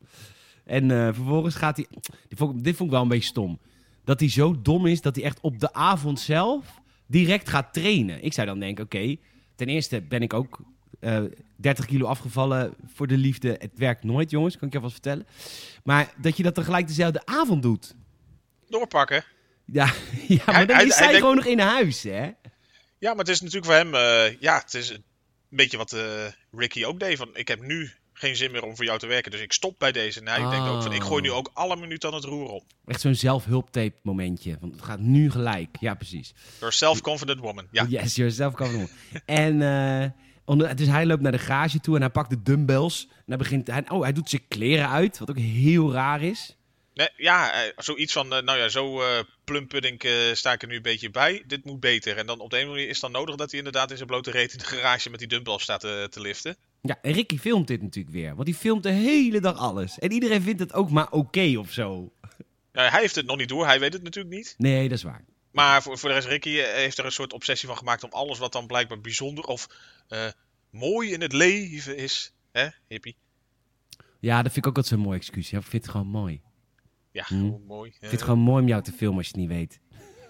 En 0.64 0.90
eh, 0.90 0.96
vervolgens 1.14 1.55
gaat 1.55 1.76
hij... 1.76 1.87
Dit 2.28 2.38
vond, 2.38 2.57
ik- 2.59 2.64
dit 2.64 2.76
vond 2.76 2.88
ik 2.88 2.94
wel 2.94 3.02
een 3.02 3.09
beetje 3.09 3.28
stom. 3.28 3.61
Dat 4.05 4.20
hij 4.20 4.28
zo 4.31 4.62
dom 4.62 4.87
is 4.87 5.00
dat 5.00 5.14
hij 5.16 5.24
echt 5.24 5.40
op 5.40 5.59
de 5.61 5.72
avond 5.72 6.20
zelf 6.20 6.64
direct 7.12 7.48
gaat 7.48 7.72
trainen. 7.72 8.25
Ik 8.25 8.33
zou 8.33 8.46
dan 8.46 8.59
denken, 8.61 8.85
oké, 8.85 9.16
ten 9.55 9.66
eerste 9.68 10.01
ben 10.01 10.22
ik 10.22 10.33
ook 10.33 10.61
eh 11.01 11.22
30 11.57 11.87
kilo 11.87 12.07
afgevallen 12.07 12.75
voor 12.94 13.07
de 13.07 13.16
liefde. 13.16 13.48
Het 13.59 13.70
werkt 13.75 14.05
nooit, 14.05 14.31
jongens, 14.31 14.57
kan 14.57 14.66
ik 14.66 14.72
je 14.75 14.79
alvast 14.81 15.01
vertellen. 15.03 15.27
Maar 15.85 16.12
dat 16.20 16.37
je 16.37 16.42
dat 16.42 16.55
tegelijk 16.55 16.87
dezelfde 16.87 17.22
avond 17.27 17.62
doet. 17.62 17.94
Doorpakken. 18.68 19.25
Ja, 19.64 19.85
ja 20.29 20.42
maar 20.46 20.55
Hij- 20.55 20.66
dan 20.66 20.81
is 20.87 20.98
hij 20.98 21.14
gewoon 21.14 21.37
nog 21.37 21.44
in 21.46 21.59
huis, 21.59 22.03
hè? 22.03 22.31
Ja, 22.98 23.11
maar 23.11 23.16
het 23.25 23.29
is 23.29 23.40
natuurlijk 23.40 23.66
voor 23.66 23.75
hem... 23.75 23.94
eh, 23.94 24.40
ja, 24.40 24.59
het 24.59 24.75
is 24.75 24.90
een 24.90 25.05
beetje 25.48 25.77
wat 25.77 25.92
eh, 25.92 26.27
Ricky 26.53 26.85
ook 26.85 27.01
deed. 27.01 27.16
Van, 27.18 27.31
ik 27.33 27.48
heb 27.48 27.61
nu 27.62 27.90
geen 28.22 28.37
zin 28.37 28.50
meer 28.50 28.64
om 28.64 28.76
voor 28.76 28.85
jou 28.85 28.98
te 28.98 29.06
werken. 29.06 29.30
Dus 29.30 29.40
ik 29.40 29.52
stop 29.52 29.78
bij 29.78 29.92
deze. 29.92 30.20
En 30.20 30.28
hij 30.28 30.50
denkt 30.50 30.68
ook 30.68 30.82
van, 30.82 30.92
ik 30.92 31.02
gooi 31.02 31.22
nu 31.22 31.30
ook 31.30 31.50
alle 31.52 31.76
minuten 31.76 32.08
aan 32.08 32.14
het 32.14 32.24
roer 32.24 32.48
op. 32.48 32.64
Echt 32.87 33.00
zo'n 33.00 33.14
zelfhulptape 33.14 33.96
momentje. 34.02 34.56
Want 34.61 34.72
het 34.72 34.82
gaat 34.82 35.00
nu 35.00 35.30
gelijk. 35.30 35.76
Ja, 35.80 35.94
precies. 35.94 36.35
You're 36.52 36.66
a 36.66 36.70
self-confident 36.70 37.40
woman. 37.40 37.66
Ja, 37.70 37.87
Yes, 37.88 38.14
yourself 38.14 38.54
kan 38.54 38.68
En 39.26 39.62
eh, 39.62 40.11
onder, 40.44 40.76
dus 40.76 40.87
hij 40.87 41.06
loopt 41.06 41.22
naar 41.22 41.32
de 41.32 41.38
garage 41.38 41.80
toe 41.80 41.94
en 41.94 42.00
hij 42.00 42.11
pakt 42.11 42.30
de 42.30 42.42
dumbbells. 42.42 43.06
En 43.11 43.24
hij 43.26 43.37
begint, 43.37 43.66
hij, 43.66 43.85
oh, 43.88 44.02
hij 44.02 44.12
doet 44.12 44.30
zijn 44.30 44.48
kleren 44.48 44.88
uit, 44.88 45.18
wat 45.18 45.30
ook 45.30 45.38
heel 45.38 45.92
raar 45.92 46.22
is. 46.22 46.56
Nee, 46.94 47.09
ja, 47.16 47.52
eh, 47.52 47.72
zoiets 47.76 48.12
van, 48.12 48.35
eh, 48.35 48.42
nou 48.42 48.59
ja, 48.59 48.68
zo 48.68 49.02
eh 49.02 49.24
plumpudding 49.44 50.02
eh, 50.02 50.12
sta 50.33 50.52
ik 50.52 50.62
er 50.62 50.68
nu 50.68 50.76
een 50.76 50.83
beetje 50.83 51.11
bij. 51.11 51.42
Dit 51.46 51.64
moet 51.64 51.81
beter. 51.81 52.16
En 52.16 52.26
dan 52.26 52.40
op 52.40 52.50
de 52.50 52.61
een 52.61 52.68
manier 52.68 52.88
is 52.88 53.00
het 53.00 53.00
dan 53.00 53.12
nodig 53.12 53.37
dat 53.37 53.50
hij 53.50 53.59
inderdaad 53.59 53.90
in 53.90 53.96
zijn 53.96 54.09
blote 54.09 54.31
reet 54.31 54.52
in 54.52 54.59
de 54.59 54.64
garage 54.64 55.11
met 55.11 55.18
die 55.18 55.28
dumbbell 55.28 55.59
staat 55.59 55.81
te, 55.81 56.07
te 56.11 56.20
liften. 56.20 56.57
Ja, 56.81 56.98
en 57.02 57.12
Ricky 57.12 57.38
filmt 57.38 57.66
dit 57.66 57.83
natuurlijk 57.83 58.14
weer. 58.14 58.35
Want 58.35 58.46
die 58.46 58.55
filmt 58.55 58.83
de 58.83 58.90
hele 58.90 59.40
dag 59.40 59.57
alles. 59.57 59.98
En 59.98 60.12
iedereen 60.12 60.42
vindt 60.42 60.61
het 60.61 60.72
ook 60.72 60.90
maar 60.90 61.11
oké 61.11 61.59
of 61.59 61.72
zo. 61.72 62.12
Ja, 62.72 62.90
hij 62.90 63.00
heeft 63.00 63.14
het 63.14 63.26
nog 63.26 63.37
niet 63.37 63.48
door, 63.48 63.66
hij 63.66 63.81
weet 63.81 63.92
het 63.92 64.02
natuurlijk 64.02 64.35
niet. 64.35 64.55
Nee, 64.59 64.88
dat 64.88 64.98
is 64.98 65.05
waar. 65.05 65.24
Maar 65.50 65.83
voor, 65.83 65.98
voor 65.98 66.09
de 66.09 66.14
rest, 66.14 66.28
Ricky 66.28 66.50
heeft 66.50 66.98
er 66.98 67.05
een 67.05 67.12
soort 67.12 67.33
obsessie 67.33 67.68
van 67.68 67.76
gemaakt 67.76 68.05
om 68.05 68.12
alles 68.12 68.38
wat 68.38 68.52
dan 68.52 68.66
blijkbaar 68.66 69.00
bijzonder 69.00 69.44
of 69.44 69.68
mooi 70.70 71.12
in 71.12 71.20
het 71.20 71.33
leven 71.33 71.96
is. 71.96 72.33
Hè, 72.52 72.68
hippie? 72.88 73.16
Ja, 74.20 74.42
dat 74.42 74.52
vind 74.52 74.64
ik 74.64 74.66
ook 74.66 74.76
altijd 74.76 74.94
zo'n 74.94 75.05
mooi 75.05 75.18
excuus. 75.18 75.50
Ja, 75.50 75.59
ik 75.59 75.64
vind 75.64 75.83
het 75.83 75.92
gewoon 75.92 76.07
mooi. 76.07 76.40
Ja, 77.12 77.25
Hm. 77.27 77.35
gewoon 77.35 77.62
mooi. 77.66 77.90
Ik 77.90 77.96
vind 77.98 78.12
het 78.12 78.22
gewoon 78.22 78.38
mooi 78.38 78.62
om 78.62 78.68
jou 78.68 78.83
te 78.83 78.92
filmen 78.92 79.16
als 79.18 79.27
je 79.27 79.33
het 79.33 79.40
niet 79.40 79.51
weet. 79.59 79.81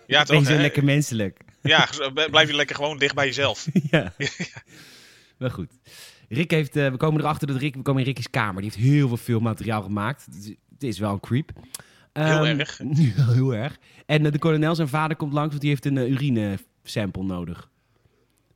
Ja, 0.06 0.24
Ben 0.24 0.36
je 0.36 0.42
toch? 0.42 0.50
zo 0.50 0.56
hè? 0.56 0.60
lekker 0.60 0.84
menselijk. 0.84 1.40
Ja, 1.62 1.92
zo- 1.92 2.10
blijf 2.10 2.48
je 2.48 2.54
lekker 2.56 2.76
gewoon 2.76 2.98
dicht 2.98 3.14
bij 3.14 3.26
jezelf. 3.26 3.68
ja. 3.90 4.12
Wel 5.38 5.50
goed. 5.50 5.70
Rick 6.28 6.50
heeft, 6.50 6.76
eh, 6.76 6.90
we 6.90 6.96
komen 6.96 7.20
erachter 7.20 7.46
dat 7.46 7.56
Rick, 7.56 7.74
we 7.74 7.82
komen 7.82 8.00
in 8.00 8.06
Ricky's 8.06 8.30
kamer. 8.30 8.62
Die 8.62 8.70
heeft 8.70 8.82
heel 8.84 9.08
veel 9.08 9.16
filmmateriaal 9.16 9.82
gemaakt. 9.82 10.26
Het 10.72 10.82
is, 10.82 10.98
wel 10.98 11.12
een 11.12 11.20
creep. 11.20 11.50
Heel 12.12 12.24
Ehm, 12.46 12.58
erg. 12.60 12.78
Ja, 13.16 13.32
heel 13.32 13.54
erg. 13.54 13.78
En 14.06 14.26
eh, 14.26 14.32
de 14.32 14.38
kolonel, 14.38 14.74
zijn 14.74 14.88
vader, 14.88 15.16
komt 15.16 15.32
langs, 15.32 15.48
want 15.48 15.60
die 15.60 15.70
heeft 15.70 15.84
een 15.84 15.96
uh, 15.96 16.10
urine-sample 16.10 17.22
nodig. 17.22 17.70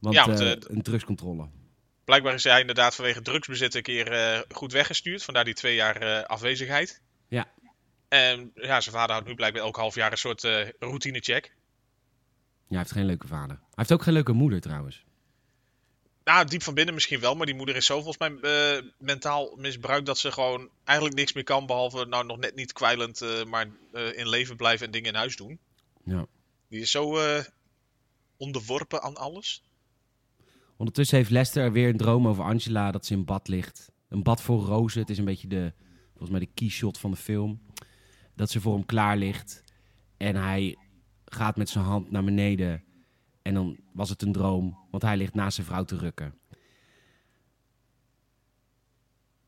Want, 0.01 0.15
Ja, 0.15 0.27
want, 0.27 0.41
eh, 0.41 0.53
eh, 0.53 0.59
een 0.67 0.83
drugscontrole. 0.83 1.49
Blijkbaar 2.05 2.35
is 2.35 2.45
hij 2.45 2.61
inderdaad 2.61 2.95
vanwege 2.95 3.23
drugsbezit 3.23 3.75
een 3.75 3.83
keer 3.83 4.13
eh, 4.13 4.41
goed 4.49 4.73
weggestuurd. 4.73 5.23
Vandaar 5.25 5.45
die 5.45 5.55
twee 5.55 5.75
jaar 5.75 5.97
eh, 5.97 6.23
afwezigheid. 6.25 7.01
Ja. 7.29 7.47
En 8.17 8.51
ja, 8.55 8.81
zijn 8.81 8.95
vader 8.95 9.11
houdt 9.11 9.29
nu 9.29 9.35
blijkbaar 9.35 9.63
elk 9.63 9.77
half 9.77 9.95
jaar 9.95 10.13
een 10.13 10.19
soort 10.19 10.45
eh 10.45 10.69
routinecheck. 10.79 11.45
Ja, 11.45 11.53
hij 12.69 12.79
heeft 12.79 12.93
geen 12.93 13.07
leuke 13.07 13.27
vader. 13.27 13.57
Hij 13.57 13.75
heeft 13.75 13.93
ook 13.93 14.03
geen 14.03 14.15
leuke 14.15 14.33
moeder 14.33 14.61
trouwens. 14.61 15.05
Nou, 16.25 16.47
diep 16.47 16.63
van 16.63 16.75
binnen 16.75 16.95
misschien 16.95 17.21
wel, 17.21 17.35
maar 17.35 17.47
die 17.47 17.55
moeder 17.55 17.77
is 17.77 17.87
zo 17.87 18.03
volgens 18.03 18.19
mij 18.19 18.39
eh, 18.41 18.83
mentaal 18.99 19.57
misbruikt 19.57 20.07
dat 20.07 20.19
ze 20.19 20.33
gewoon 20.33 20.69
eigenlijk 20.85 21.19
niks 21.19 21.33
meer 21.33 21.45
kan. 21.45 21.67
Behalve 21.67 22.05
nou 22.05 22.27
nog 22.27 22.39
net 22.39 22.55
niet 22.55 22.73
kwijlend, 22.73 23.21
eh, 23.21 23.45
maar 23.45 23.67
in 24.15 24.29
leven 24.29 24.57
blijven 24.57 24.87
en 24.87 24.93
dingen 24.93 25.09
in 25.09 25.19
huis 25.19 25.37
doen. 25.37 25.59
Ja. 26.05 26.27
Die 26.69 26.81
is 26.81 26.91
zo 26.91 27.19
onderworpen 28.37 29.03
aan 29.03 29.17
alles. 29.17 29.63
Ondertussen 30.77 31.17
heeft 31.17 31.31
Lester 31.31 31.73
weer 31.73 31.89
een 31.89 31.97
droom 31.97 32.29
over 32.29 32.45
Angela 32.45 32.91
dat 32.91 33.07
ze 33.07 33.13
in 33.13 33.25
bad 33.25 33.49
ligt. 33.49 33.93
Een 34.09 34.23
bad 34.23 34.43
voor 34.43 34.61
rozen. 34.61 35.01
Het 35.01 35.11
is 35.11 35.19
een 35.19 35.25
beetje 35.25 35.49
de, 35.49 35.73
volgens 36.11 36.31
mij 36.31 36.41
de 36.41 36.53
keyshot 36.55 36.99
van 36.99 37.11
de 37.11 37.17
film. 37.17 37.61
Dat 38.37 38.51
ze 38.51 38.61
voor 38.61 38.75
hem 38.75 38.87
klaar 38.87 39.17
ligt. 39.17 39.63
En 40.17 40.37
hij 40.37 40.77
gaat 41.25 41.57
met 41.57 41.69
zijn 41.69 41.85
hand 41.85 42.11
naar 42.11 42.25
beneden. 42.25 42.85
En 43.43 43.55
dan 43.55 43.77
was 43.93 44.09
het 44.09 44.23
een 44.23 44.33
droom, 44.33 44.79
want 44.91 45.03
hij 45.03 45.17
ligt 45.17 45.35
naast 45.35 45.55
zijn 45.55 45.67
vrouw 45.67 45.85
te 45.85 45.97
rukken. 45.97 46.35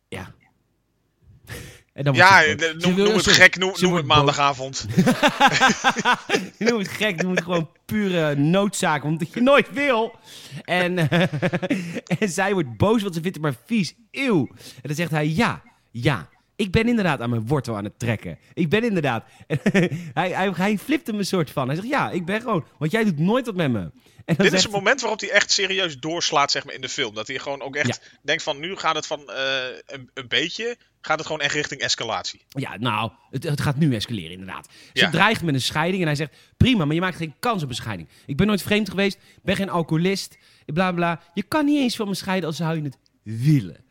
Ja. 0.08 0.34
En 1.92 2.04
dan 2.04 2.14
Ja, 2.14 2.44
eh, 2.44 2.74
noem, 2.74 2.96
het 2.96 3.26
gek, 3.26 3.56
noem, 3.56 3.94
het 3.94 4.06
maandagavond. 4.06 4.86
Noem 6.58 6.78
het 6.78 6.88
gek, 6.88 7.22
noem 7.22 7.30
het 7.30 7.42
gewoon 7.44 7.70
pure 7.84 8.34
noodzaak, 8.34 9.04
omdat 9.04 9.32
je 9.32 9.40
nooit 9.40 9.72
wil. 9.72 10.18
En, 10.64 10.98
eh, 10.98 11.22
en 12.20 12.28
zij 12.28 12.52
wordt 12.52 12.76
boos, 12.76 13.02
want 13.02 13.14
ze 13.14 13.20
vindt 13.20 13.36
het 13.36 13.44
maar 13.44 13.56
vies. 13.64 13.94
Eeuw. 14.10 14.48
En 14.56 14.82
dan 14.82 14.94
zegt 14.94 15.10
hij, 15.10 15.28
ja, 15.28 15.62
ja, 15.90 16.28
ik 16.58 16.70
ben 16.70 16.88
inderdaad 16.88 17.20
aan 17.20 17.30
mijn 17.30 17.46
wortel 17.46 17.76
aan 17.76 17.84
het 17.84 17.98
trekken. 17.98 18.38
Ik 18.54 18.68
ben 18.68 18.84
inderdaad... 18.84 19.24
Hij, 20.14 20.30
hij, 20.30 20.50
hij 20.56 20.78
flipt 20.78 21.06
hem 21.06 21.18
een 21.18 21.24
soort 21.26 21.50
van. 21.50 21.66
Hij 21.66 21.76
zegt, 21.76 21.88
ja, 21.88 22.10
ik 22.10 22.24
ben 22.24 22.40
gewoon... 22.40 22.64
Want 22.78 22.90
jij 22.90 23.04
doet 23.04 23.18
nooit 23.18 23.46
wat 23.46 23.54
met 23.54 23.70
me. 23.70 23.90
Dit 24.24 24.40
is 24.40 24.50
zegt- 24.50 24.64
een 24.64 24.70
moment 24.70 25.00
waarop 25.00 25.20
hij 25.20 25.30
echt 25.30 25.50
serieus 25.50 25.98
doorslaat 25.98 26.50
zeg 26.50 26.64
maar, 26.64 26.74
in 26.74 26.80
de 26.80 26.88
film. 26.88 27.14
Dat 27.14 27.26
hij 27.26 27.38
gewoon 27.38 27.62
ook 27.62 27.76
echt 27.76 28.10
denkt 28.22 28.42
van 28.42 28.60
nu 28.60 28.76
gaat 28.76 28.94
het 28.94 29.06
van 29.06 29.30
eh, 29.30 29.64
een, 29.86 30.10
een 30.14 30.28
beetje, 30.28 30.76
gaat 31.00 31.18
het 31.18 31.26
gewoon 31.26 31.42
echt 31.42 31.54
richting 31.54 31.80
escalatie. 31.80 32.40
Ja, 32.48 32.76
nou, 32.78 33.10
het, 33.30 33.42
het 33.44 33.60
gaat 33.60 33.76
nu 33.76 33.94
escaleren 33.94 34.30
inderdaad. 34.30 34.68
Ze 34.92 35.00
Ja. 35.00 35.10
dreigt 35.10 35.42
met 35.42 35.54
een 35.54 35.60
scheiding 35.60 36.00
en 36.00 36.06
hij 36.06 36.16
zegt... 36.16 36.32
Prima, 36.56 36.84
maar 36.84 36.94
je 36.94 37.00
maakt 37.00 37.16
geen 37.16 37.34
kans 37.38 37.62
op 37.62 37.68
een 37.68 37.74
scheiding. 37.74 38.08
Ik 38.26 38.36
ben 38.36 38.46
nooit 38.46 38.62
vreemd 38.62 38.90
geweest, 38.90 39.18
ben 39.42 39.56
geen 39.56 39.70
alcoholist, 39.70 40.38
bla 40.66 40.92
bla. 40.92 41.20
Je 41.34 41.42
kan 41.42 41.64
niet 41.64 41.78
eens 41.80 41.96
van 41.96 42.08
me 42.08 42.14
scheiden 42.14 42.48
als 42.48 42.56
zou 42.56 42.76
je 42.76 42.82
het 42.82 42.98
willen. 43.22 43.86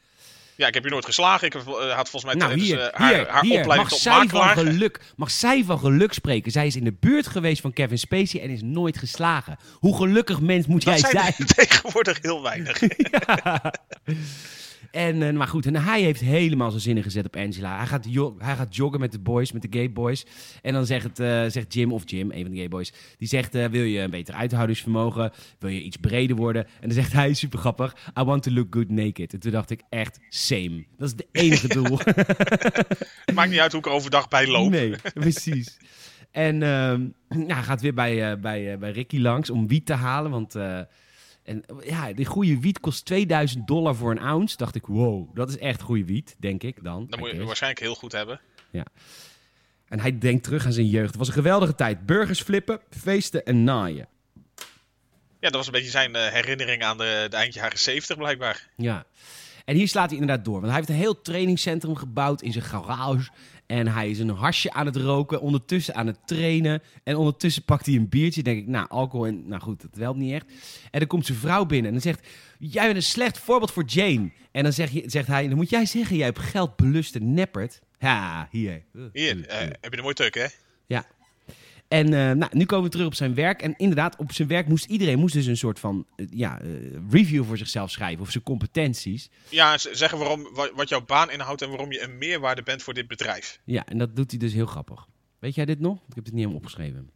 Ja, 0.58 0.67
ik 0.67 0.74
heb 0.74 0.84
je 0.84 0.89
nooit 0.89 1.06
geslagen. 1.06 1.48
Ik 1.48 1.54
heb, 1.54 1.67
eh, 1.67 1.96
had 1.96 2.10
volgens 2.10 2.24
mij 2.24 2.34
Nou, 2.34 2.48
tijdens, 2.50 2.70
hier, 2.70 2.80
eh, 2.80 3.00
haar, 3.00 3.13
hier, 3.13 3.28
haar 3.28 3.41
hier. 3.41 3.60
opleiding 3.60 3.78
Mag 3.78 3.89
tot 3.89 4.00
zij, 4.00 4.28
van 4.28 4.50
geluk, 4.50 5.00
mag 5.15 5.32
zij 5.32 5.63
van 5.63 5.80
geluk 5.80 6.13
spreken? 6.13 6.52
Zij 6.52 6.67
is 6.67 6.76
in 6.76 6.84
de 6.84 6.93
buurt 7.00 7.28
geweest 7.28 7.62
van 7.62 7.74
Kevin 7.74 7.98
Spacey 7.98 8.41
en 8.41 8.50
is 8.50 8.62
nooit 8.62 8.98
geslagen. 8.98 9.58
Hoe 9.74 9.98
gelukkig 9.98 10.39
mens 10.39 10.67
moet 10.67 10.84
Dat 10.84 11.00
jij 11.00 11.12
zijn 11.12 11.34
zijn? 11.36 11.48
tegenwoordig 11.56 12.17
heel 12.22 12.43
weinig. 12.43 12.80
En, 14.91 15.21
eh, 15.21 15.34
maar 15.34 15.47
goed, 15.47 15.65
en 15.65 15.76
hij 15.76 16.02
heeft 16.02 16.21
helemaal 16.21 16.69
zijn 16.69 16.82
zinnen 16.82 17.04
gezet 17.04 17.26
op 17.26 17.36
Angela. 17.36 17.78
Hij 17.78 17.86
gaat, 17.86 18.06
hij 18.38 18.56
gaat 18.56 18.76
joggen 18.76 19.00
met 19.00 19.12
de 19.12 19.19
boys, 19.19 19.52
met 19.52 19.62
de 19.62 19.67
gay 19.71 19.91
boys. 19.91 20.26
En 20.62 20.73
dan 20.73 20.86
zegt, 20.86 21.04
het, 21.04 21.19
eh, 21.19 21.45
zegt 21.47 21.73
Jim, 21.73 21.93
of 21.93 22.02
Jim, 22.06 22.32
een 22.32 22.41
van 22.41 22.52
de 22.52 22.58
gay 22.58 22.67
boys... 22.67 22.93
die 23.17 23.28
zegt, 23.28 23.56
eh, 23.56 23.65
wil 23.65 23.84
je 23.84 24.00
een 24.00 24.10
beter 24.10 24.34
uithoudingsvermogen? 24.34 25.32
Wil 25.60 25.69
je 25.69 25.82
iets 25.82 25.97
breder 25.97 26.36
worden? 26.36 26.65
En 26.65 26.88
dan 26.88 26.91
zegt 26.91 27.13
hij, 27.13 27.34
super 27.34 27.60
grappig... 27.60 27.95
I 28.19 28.23
want 28.23 28.43
to 28.43 28.52
look 28.52 28.67
good 28.69 28.89
naked. 28.89 29.34
En 29.34 29.39
toen 29.39 29.52
dacht 29.52 29.69
ik, 29.69 29.82
echt, 29.89 30.19
same. 30.30 30.86
Dat 30.97 31.08
is 31.08 31.13
het 31.17 31.26
enige 31.32 31.67
doel. 31.67 32.00
Maakt 33.34 33.50
niet 33.50 33.60
uit 33.60 33.71
hoe 33.71 33.82
ik 33.82 33.86
er 33.86 33.91
overdag 33.91 34.28
bij 34.28 34.47
loop. 34.47 34.69
Nee, 34.69 34.95
precies. 35.13 35.78
En 36.32 36.60
ja, 36.60 37.56
hij 37.56 37.63
gaat 37.63 37.82
weer 37.82 37.93
bij, 37.93 38.39
bij, 38.39 38.78
bij 38.78 38.91
Ricky 38.91 39.19
langs 39.19 39.50
om 39.50 39.67
wiet 39.67 39.86
te 39.86 39.93
halen. 39.93 40.32
Want 40.32 40.56
en, 41.47 41.63
ja, 41.83 42.13
die 42.13 42.25
goede 42.25 42.60
wiet 42.60 42.79
kost 42.79 43.05
2000 43.05 43.67
dollar 43.67 43.95
voor 43.95 44.12
een 44.12 44.19
ounce. 44.19 44.57
Dacht 44.57 44.75
ik, 44.75 44.86
wow, 44.86 45.36
dat 45.36 45.49
is 45.49 45.57
echt 45.57 45.81
goede 45.81 46.05
wiet, 46.05 46.36
denk 46.39 46.63
ik 46.63 46.83
dan. 46.83 47.07
Dat 47.10 47.19
I 47.19 47.21
moet 47.21 47.31
je 47.31 47.43
waarschijnlijk 47.43 47.81
heel 47.81 47.95
goed 47.95 48.12
hebben. 48.12 48.39
En 49.88 49.99
hij 49.99 50.17
denkt 50.17 50.43
terug 50.43 50.65
aan 50.65 50.73
zijn 50.73 50.88
jeugd. 50.88 51.07
Het 51.07 51.17
was 51.17 51.27
een 51.27 51.33
geweldige 51.33 51.75
tijd. 51.75 52.05
Burgers 52.05 52.41
flippen, 52.41 52.79
feesten 52.89 53.45
en 53.45 53.63
naaien. 53.63 54.07
Ja, 55.39 55.49
dat 55.49 55.55
was 55.55 55.65
een 55.65 55.71
beetje 55.71 55.89
zijn 55.89 56.15
eh, 56.15 56.31
herinnering 56.31 56.83
aan 56.83 56.97
de, 56.97 57.27
de 57.29 57.36
eind 57.36 57.53
jaren 57.53 57.79
70 57.79 58.17
blijkbaar. 58.17 58.69
Ja. 58.75 59.05
En 59.65 59.75
hier 59.75 59.88
slaat 59.88 60.10
hij 60.10 60.19
inderdaad 60.19 60.45
door. 60.45 60.53
Want 60.53 60.65
hij 60.65 60.75
heeft 60.75 60.89
een 60.89 60.95
heel 60.95 61.21
trainingscentrum 61.21 61.95
gebouwd 61.95 62.41
in 62.41 62.51
zijn 62.51 62.63
garage. 62.63 63.29
En 63.67 63.88
hij 63.88 64.10
is 64.10 64.19
een 64.19 64.30
hasje 64.30 64.73
aan 64.73 64.86
het 64.86 64.95
roken. 64.95 65.41
Ondertussen 65.41 65.95
aan 65.95 66.08
het 66.08 66.27
trainen. 66.27 66.82
En 67.03 67.15
ondertussen 67.15 67.63
pakt 67.63 67.86
hij 67.86 67.95
een 67.95 68.10
biertje. 68.10 68.43
denk 68.43 68.58
ik, 68.60 68.67
nou, 68.67 68.88
alcohol 68.89 69.27
en... 69.27 69.47
Nou 69.47 69.62
goed, 69.62 69.82
dat 69.82 69.95
helpt 69.95 70.19
niet 70.19 70.34
echt. 70.34 70.45
En 70.91 70.99
dan 70.99 71.08
komt 71.08 71.25
zijn 71.25 71.38
vrouw 71.38 71.65
binnen. 71.65 71.88
En 71.88 71.91
dan 71.91 72.01
zegt... 72.01 72.27
Jij 72.60 72.86
bent 72.86 72.95
een 72.95 73.03
slecht 73.03 73.39
voorbeeld 73.39 73.71
voor 73.71 73.84
Jane. 73.84 74.32
En 74.51 74.63
dan 74.63 74.73
zeg 74.73 74.91
je, 74.91 75.03
zegt 75.06 75.27
hij... 75.27 75.47
Dan 75.47 75.58
moet 75.58 75.69
jij 75.69 75.86
zeggen, 75.86 76.15
jij 76.15 76.25
hebt 76.25 76.39
geld 76.39 76.75
beluste 76.75 77.19
neppert. 77.19 77.82
Ja, 77.99 78.47
hier. 78.51 78.84
Hier, 79.13 79.47
eh, 79.47 79.60
heb 79.60 79.91
je 79.91 79.97
een 79.97 80.03
mooi 80.03 80.15
tuk, 80.15 80.34
hè? 80.34 80.47
Ja. 80.86 81.06
En 81.88 82.06
eh, 82.13 82.32
nou, 82.32 82.58
nu 82.58 82.65
komen 82.65 82.86
we 82.86 82.91
terug 82.91 83.06
op 83.06 83.13
zijn 83.13 83.34
werk. 83.36 83.62
En 83.62 83.76
inderdaad, 83.78 84.15
op 84.15 84.32
zijn 84.32 84.47
werk 84.47 84.67
moest 84.67 84.86
iedereen 84.86 85.19
moest 85.19 85.34
dus 85.34 85.45
een 85.45 85.58
soort 85.58 85.80
van 85.80 86.06
eh, 86.15 86.26
ja, 86.30 86.60
eh, 86.62 86.67
review 87.10 87.45
voor 87.45 87.58
zichzelf 87.58 87.91
schrijven. 87.91 88.21
Of 88.21 88.32
zijn 88.32 88.43
competenties. 88.43 89.30
Ja, 89.50 89.78
zeggen 89.78 90.17
waarom, 90.17 90.47
wa- 90.54 90.71
wat 90.73 90.89
jouw 90.89 91.06
baan 91.06 91.32
inhoudt 91.32 91.62
en 91.62 91.69
waarom 91.69 91.91
je 91.91 92.02
een 92.02 92.17
meerwaarde 92.17 92.63
bent 92.63 92.84
voor 92.84 92.93
dit 92.93 93.08
bedrijf. 93.08 93.60
Ja, 93.63 93.86
en 93.86 93.97
dat 93.97 94.15
doet 94.15 94.32
hij 94.32 94.39
dus 94.39 94.54
heel 94.54 94.65
grappig. 94.65 95.06
Weet 95.39 95.56
jij 95.56 95.65
dit 95.65 95.80
nog? 95.80 95.95
Ik 95.95 96.15
heb 96.15 96.26
het 96.26 96.26
niet 96.26 96.36
helemaal 96.36 96.58
opgeschreven. 96.58 97.10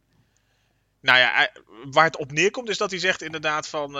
Nou 1.00 1.18
ja, 1.18 1.50
waar 1.90 2.04
het 2.04 2.16
op 2.16 2.32
neerkomt 2.32 2.68
is 2.68 2.78
dat 2.78 2.90
hij 2.90 2.98
zegt 2.98 3.22
inderdaad 3.22 3.68
van... 3.68 3.96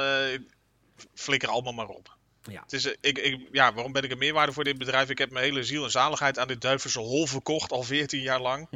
flikker 1.14 1.48
allemaal 1.48 1.72
maar 1.72 1.88
op. 1.88 2.16
Ja. 2.50 2.60
Het 2.62 2.72
is, 2.72 2.84
ik, 3.00 3.18
ik, 3.18 3.48
ja, 3.52 3.72
waarom 3.74 3.92
ben 3.92 4.02
ik 4.02 4.10
een 4.10 4.18
meerwaarde 4.18 4.52
voor 4.52 4.64
dit 4.64 4.78
bedrijf? 4.78 5.10
Ik 5.10 5.18
heb 5.18 5.30
mijn 5.30 5.44
hele 5.44 5.64
ziel 5.64 5.84
en 5.84 5.90
zaligheid 5.90 6.38
aan 6.38 6.48
dit 6.48 6.60
duiverse 6.60 6.98
hol 7.00 7.26
verkocht 7.26 7.72
al 7.72 7.82
14 7.82 8.20
jaar 8.20 8.40
lang. 8.40 8.68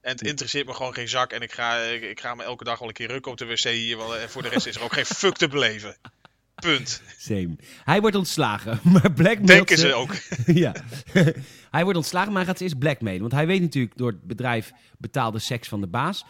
En 0.00 0.10
het 0.10 0.22
interesseert 0.22 0.66
me 0.66 0.74
gewoon 0.74 0.94
geen 0.94 1.08
zak. 1.08 1.32
En 1.32 1.40
ik 1.40 1.52
ga, 1.52 1.78
ik, 1.78 2.02
ik 2.02 2.20
ga 2.20 2.34
me 2.34 2.42
elke 2.42 2.64
dag 2.64 2.78
wel 2.78 2.88
een 2.88 2.94
keer 2.94 3.08
rukken 3.08 3.32
op 3.32 3.38
de 3.38 3.46
wc 3.46 3.62
hier. 3.62 3.96
Want 3.96 4.12
eh, 4.12 4.22
voor 4.28 4.42
de 4.42 4.48
rest 4.48 4.66
is 4.66 4.76
er 4.76 4.82
ook 4.82 4.92
geen 4.92 5.06
fuck 5.06 5.36
te 5.36 5.48
beleven. 5.48 5.96
Punt. 6.54 7.02
Same. 7.18 7.56
Hij 7.84 8.00
wordt 8.00 8.16
ontslagen, 8.16 8.80
maar 8.92 9.12
blackmailt 9.12 9.46
Denken 9.46 9.78
ze 9.78 9.94
ook. 9.94 10.14
ja. 10.64 10.74
hij 11.70 11.82
wordt 11.82 11.98
ontslagen, 11.98 12.28
maar 12.28 12.40
hij 12.40 12.46
gaat 12.46 12.58
ze 12.58 12.64
eerst 12.64 12.78
blackmailen. 12.78 13.20
Want 13.20 13.32
hij 13.32 13.46
weet 13.46 13.60
natuurlijk 13.60 13.96
door 13.96 14.10
het 14.10 14.22
bedrijf 14.22 14.72
betaalde 14.98 15.38
seks 15.38 15.68
van 15.68 15.80
de 15.80 15.86
baas. 15.86 16.24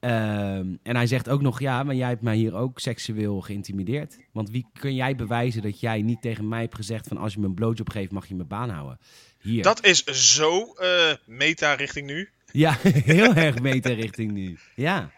Ehm, 0.00 0.74
en 0.82 0.96
hij 0.96 1.06
zegt 1.06 1.28
ook 1.28 1.40
nog, 1.40 1.60
ja, 1.60 1.82
maar 1.82 1.94
jij 1.94 2.08
hebt 2.08 2.22
mij 2.22 2.36
hier 2.36 2.54
ook 2.54 2.78
seksueel 2.78 3.40
geïntimideerd. 3.40 4.16
Want 4.32 4.50
wie 4.50 4.66
kun 4.72 4.94
jij 4.94 5.16
bewijzen 5.16 5.62
dat 5.62 5.80
jij 5.80 6.02
niet 6.02 6.22
tegen 6.22 6.48
mij 6.48 6.60
hebt 6.60 6.74
gezegd 6.74 7.08
van 7.08 7.16
als 7.16 7.32
je 7.32 7.40
me 7.40 7.46
een 7.46 7.54
blowjob 7.54 7.90
geeft 7.90 8.10
mag 8.10 8.26
je 8.26 8.34
mijn 8.34 8.48
baan 8.48 8.70
houden? 8.70 8.98
Hier. 9.40 9.62
Dat 9.62 9.84
is 9.84 10.04
zo 10.04 10.72
eh, 10.72 11.12
meta 11.26 11.74
richting 11.74 12.06
nu. 12.06 12.30
Ja, 12.52 12.76
heel 13.12 13.34
erg 13.34 13.60
meta 13.60 13.92
richting 13.92 14.32
nu. 14.32 14.58
Ja, 14.74 15.10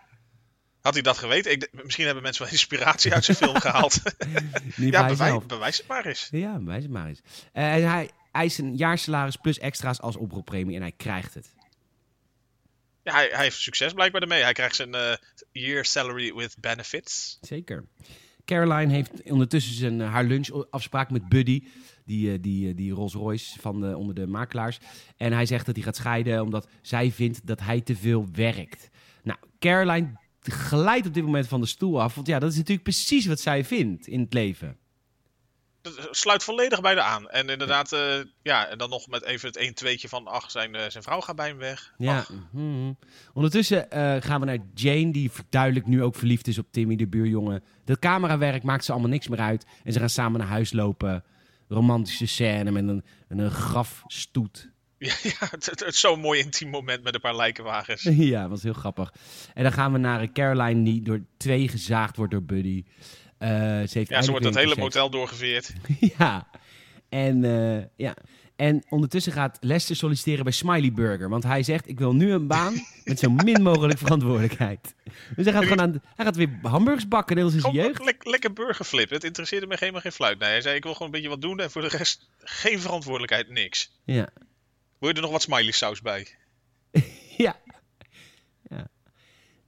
Had 0.80 0.94
hij 0.94 1.02
dat 1.02 1.18
geweten? 1.18 1.52
Ik, 1.52 1.68
misschien 1.72 2.04
hebben 2.04 2.22
mensen 2.22 2.42
wel 2.42 2.52
inspiratie 2.52 3.14
uit 3.14 3.24
zijn 3.24 3.36
film 3.36 3.60
gehaald. 3.66 4.02
niet 4.76 4.92
ja, 4.92 5.06
bij 5.06 5.40
bewijs, 5.46 5.76
het 5.78 5.86
maar 5.86 6.06
eens. 6.06 6.28
Ja, 6.30 6.58
bewijs 6.58 6.82
het 6.82 6.92
maar 6.92 7.06
eens. 7.06 7.20
Eh, 7.52 7.74
en 7.74 7.90
hij 7.90 8.10
eist 8.32 8.58
een 8.58 8.76
jaarsalaris 8.76 9.36
plus 9.36 9.58
extra's 9.58 10.00
als 10.00 10.16
oproeppremie 10.16 10.76
en 10.76 10.82
hij 10.82 10.92
krijgt 10.96 11.34
het. 11.34 11.54
Ja, 13.02 13.12
hij, 13.14 13.28
hij 13.32 13.42
heeft 13.42 13.60
succes 13.60 13.92
blijkbaar 13.92 14.22
ermee. 14.22 14.42
Hij 14.42 14.52
krijgt 14.52 14.76
zijn 14.76 14.94
eh, 14.94 15.16
year 15.52 15.84
salary 15.84 16.34
with 16.34 16.56
benefits. 16.60 17.38
Zeker. 17.40 17.84
Caroline 18.48 18.92
heeft 18.92 19.22
ondertussen 19.30 19.74
zijn, 19.74 20.00
eh, 20.00 20.10
haar 20.10 20.24
lunchafspraak 20.24 21.10
met 21.10 21.28
Buddy. 21.28 21.62
Die, 22.04 22.32
eh, 22.32 22.38
die, 22.40 22.68
eh, 22.68 22.76
die 22.76 22.92
Rolls 22.92 23.14
Royce 23.14 23.60
van 23.60 23.80
de, 23.80 23.96
onder 23.96 24.14
de 24.14 24.26
makelaars. 24.26 24.78
En 25.16 25.32
hij 25.32 25.46
zegt 25.46 25.66
dat 25.66 25.74
hij 25.74 25.84
gaat 25.84 25.96
scheiden 25.96 26.42
omdat 26.42 26.68
zij 26.82 27.10
vindt 27.12 27.46
dat 27.46 27.60
hij 27.60 27.80
te 27.80 27.96
veel 27.96 28.26
werkt. 28.32 28.90
Nou, 29.22 29.38
Caroline 29.58 30.12
glijdt 30.40 31.06
op 31.06 31.14
dit 31.14 31.24
moment 31.24 31.48
van 31.48 31.60
de 31.60 31.66
stoel 31.66 32.02
af. 32.02 32.14
Want 32.14 32.26
ja, 32.26 32.38
dat 32.38 32.50
is 32.50 32.56
natuurlijk 32.56 32.82
precies 32.82 33.26
wat 33.26 33.40
zij 33.40 33.64
vindt 33.64 34.06
in 34.06 34.20
het 34.20 34.32
leven. 34.32 34.76
Sluit 36.10 36.44
volledig 36.44 36.80
bij 36.80 36.94
de 36.94 37.02
aan. 37.02 37.28
En 37.28 37.48
inderdaad, 37.48 37.92
eh, 37.92 38.18
ja, 38.42 38.66
en 38.66 38.78
dan 38.78 38.90
nog 38.90 39.08
met 39.08 39.22
even 39.24 39.48
het 39.48 39.56
1 39.56 39.74
tweetje 39.74 40.08
van, 40.08 40.26
ach, 40.26 40.50
zijn, 40.50 40.74
eh, 40.74 40.90
zijn 40.90 41.02
vrouw 41.02 41.20
gaat 41.20 41.36
bij 41.36 41.48
hem 41.48 41.58
weg. 41.58 41.94
Ja. 41.98 42.26
Mhm. 42.50 42.92
Ondertussen 43.34 43.90
eh, 43.90 44.16
gaan 44.20 44.40
we 44.40 44.46
naar 44.46 44.58
Jane, 44.74 45.12
die 45.12 45.30
duidelijk 45.50 45.86
nu 45.86 46.02
ook 46.02 46.14
verliefd 46.14 46.48
is 46.48 46.58
op 46.58 46.66
Timmy, 46.70 46.96
de 46.96 47.06
buurjongen. 47.06 47.62
Dat 47.84 47.98
camerawerk 47.98 48.62
maakt 48.62 48.84
ze 48.84 48.92
allemaal 48.92 49.10
niks 49.10 49.28
meer 49.28 49.40
uit. 49.40 49.66
En 49.84 49.92
ze 49.92 49.98
gaan 49.98 50.10
samen 50.10 50.38
naar 50.38 50.48
huis 50.48 50.72
lopen. 50.72 51.24
Romantische 51.68 52.26
scène 52.26 52.70
met 52.70 52.88
een, 52.88 53.04
een 53.28 53.50
grafstoet. 53.50 54.70
ja, 54.98 55.14
ja, 55.40 55.46
het, 55.50 55.82
het, 55.84 55.94
zo'n 55.94 56.20
mooi 56.20 56.40
intiem 56.40 56.70
moment 56.70 57.02
met 57.02 57.14
een 57.14 57.20
paar 57.20 57.36
lijkenwagens. 57.36 58.02
ja, 58.32 58.40
dat 58.40 58.50
was 58.50 58.62
heel 58.62 58.72
grappig. 58.72 59.12
En 59.54 59.62
dan 59.62 59.72
gaan 59.72 59.92
we 59.92 59.98
naar 59.98 60.32
Caroline, 60.32 60.82
die 60.82 61.02
door 61.02 61.20
twee 61.36 61.68
gezaagd 61.68 62.16
wordt 62.16 62.32
door 62.32 62.42
Buddy. 62.42 62.84
Eh, 63.38 63.48
ze 63.48 63.54
heeft 63.62 63.92
Ja, 63.92 64.00
eindelijk 64.00 64.28
wordt 64.28 64.44
dat 64.44 64.54
hele 64.54 64.76
motel 64.76 65.10
doorgeveerd. 65.10 65.72
ja. 66.18 66.48
En, 67.08 67.44
eh, 67.44 67.84
ja. 67.96 68.14
En 68.56 68.84
ondertussen 68.88 69.32
gaat 69.32 69.58
Lester 69.60 69.96
solliciteren 69.96 70.44
bij 70.44 70.52
Smiley 70.52 70.92
Burger. 70.92 71.28
Want 71.28 71.44
hij 71.44 71.62
zegt, 71.62 71.88
ik 71.88 71.98
wil 71.98 72.14
nu 72.14 72.32
een 72.32 72.46
baan 72.46 72.74
met 73.04 73.18
zo 73.18 73.30
min 73.30 73.62
mogelijk 73.62 73.98
verantwoordelijkheid. 73.98 74.94
Dus 75.36 75.44
hij 75.44 75.54
gaat, 75.54 75.62
gewoon 75.62 75.80
aan, 75.80 76.02
hij 76.16 76.24
gaat 76.24 76.36
weer 76.36 76.58
hamburgers 76.62 77.08
bakken, 77.08 77.36
net 77.36 77.44
als 77.44 77.54
in 77.54 77.60
zijn 77.60 77.72
jeugd. 77.72 78.04
lek- 78.04 78.24
lekker 78.26 78.52
burgerflip. 78.52 79.10
Het 79.10 79.24
interesseerde 79.24 79.66
me 79.66 79.76
helemaal 79.78 80.00
geen 80.00 80.12
fluit. 80.12 80.38
Nee, 80.38 80.48
hij 80.48 80.60
zei, 80.60 80.76
ik 80.76 80.82
wil 80.82 80.92
gewoon 80.92 81.06
een 81.08 81.14
beetje 81.14 81.28
wat 81.28 81.40
doen 81.40 81.60
en 81.60 81.70
voor 81.70 81.82
de 81.82 81.88
rest 81.88 82.28
geen 82.38 82.80
verantwoordelijkheid, 82.80 83.48
niks. 83.48 83.90
Ja. 84.04 84.28
Wil 84.98 85.08
je 85.08 85.14
er 85.14 85.20
nog 85.22 85.30
wat 85.30 85.42
smiley 85.42 85.72
saus 85.72 86.00
bij? 86.02 86.26
ja. 87.36 87.56
ja. 88.70 88.88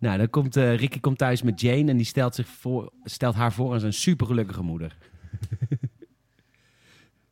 Nou, 0.00 0.18
dan 0.18 0.30
komt 0.30 0.56
eh, 0.56 0.76
Ricky 0.76 1.00
komt 1.00 1.18
thuis 1.18 1.42
met 1.42 1.60
Jane 1.60 1.90
en 1.90 1.96
die 1.96 2.06
stelt, 2.06 2.34
zich 2.34 2.48
voor, 2.48 2.92
stelt 3.04 3.34
haar 3.34 3.52
voor 3.52 3.72
aan 3.72 3.80
zijn 3.80 3.92
supergelukkige 3.92 4.62
moeder. 4.62 4.96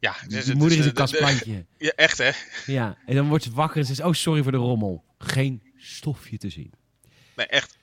Ja, 0.01 0.15
Die 0.27 0.37
het 0.39 0.55
moeder 0.55 0.79
is 0.79 0.87
een 0.87 0.93
kastplantje. 0.93 1.65
Ja, 1.79 1.91
echt 1.91 2.19
hè? 2.19 2.31
Ja, 2.67 2.97
en 3.07 3.15
dan 3.15 3.29
wordt 3.29 3.45
ze 3.45 3.53
wakker 3.53 3.77
en 3.77 3.87
ze 3.87 3.95
zegt, 3.95 4.09
oh 4.09 4.15
sorry 4.15 4.43
voor 4.43 4.53
de 4.53 4.59
rommel. 4.59 5.05
Geen 5.19 5.63
stofje 5.77 6.39
te 6.39 6.49
zien. 6.49 6.73
Nee, 7.37 7.47
echt. 7.47 7.79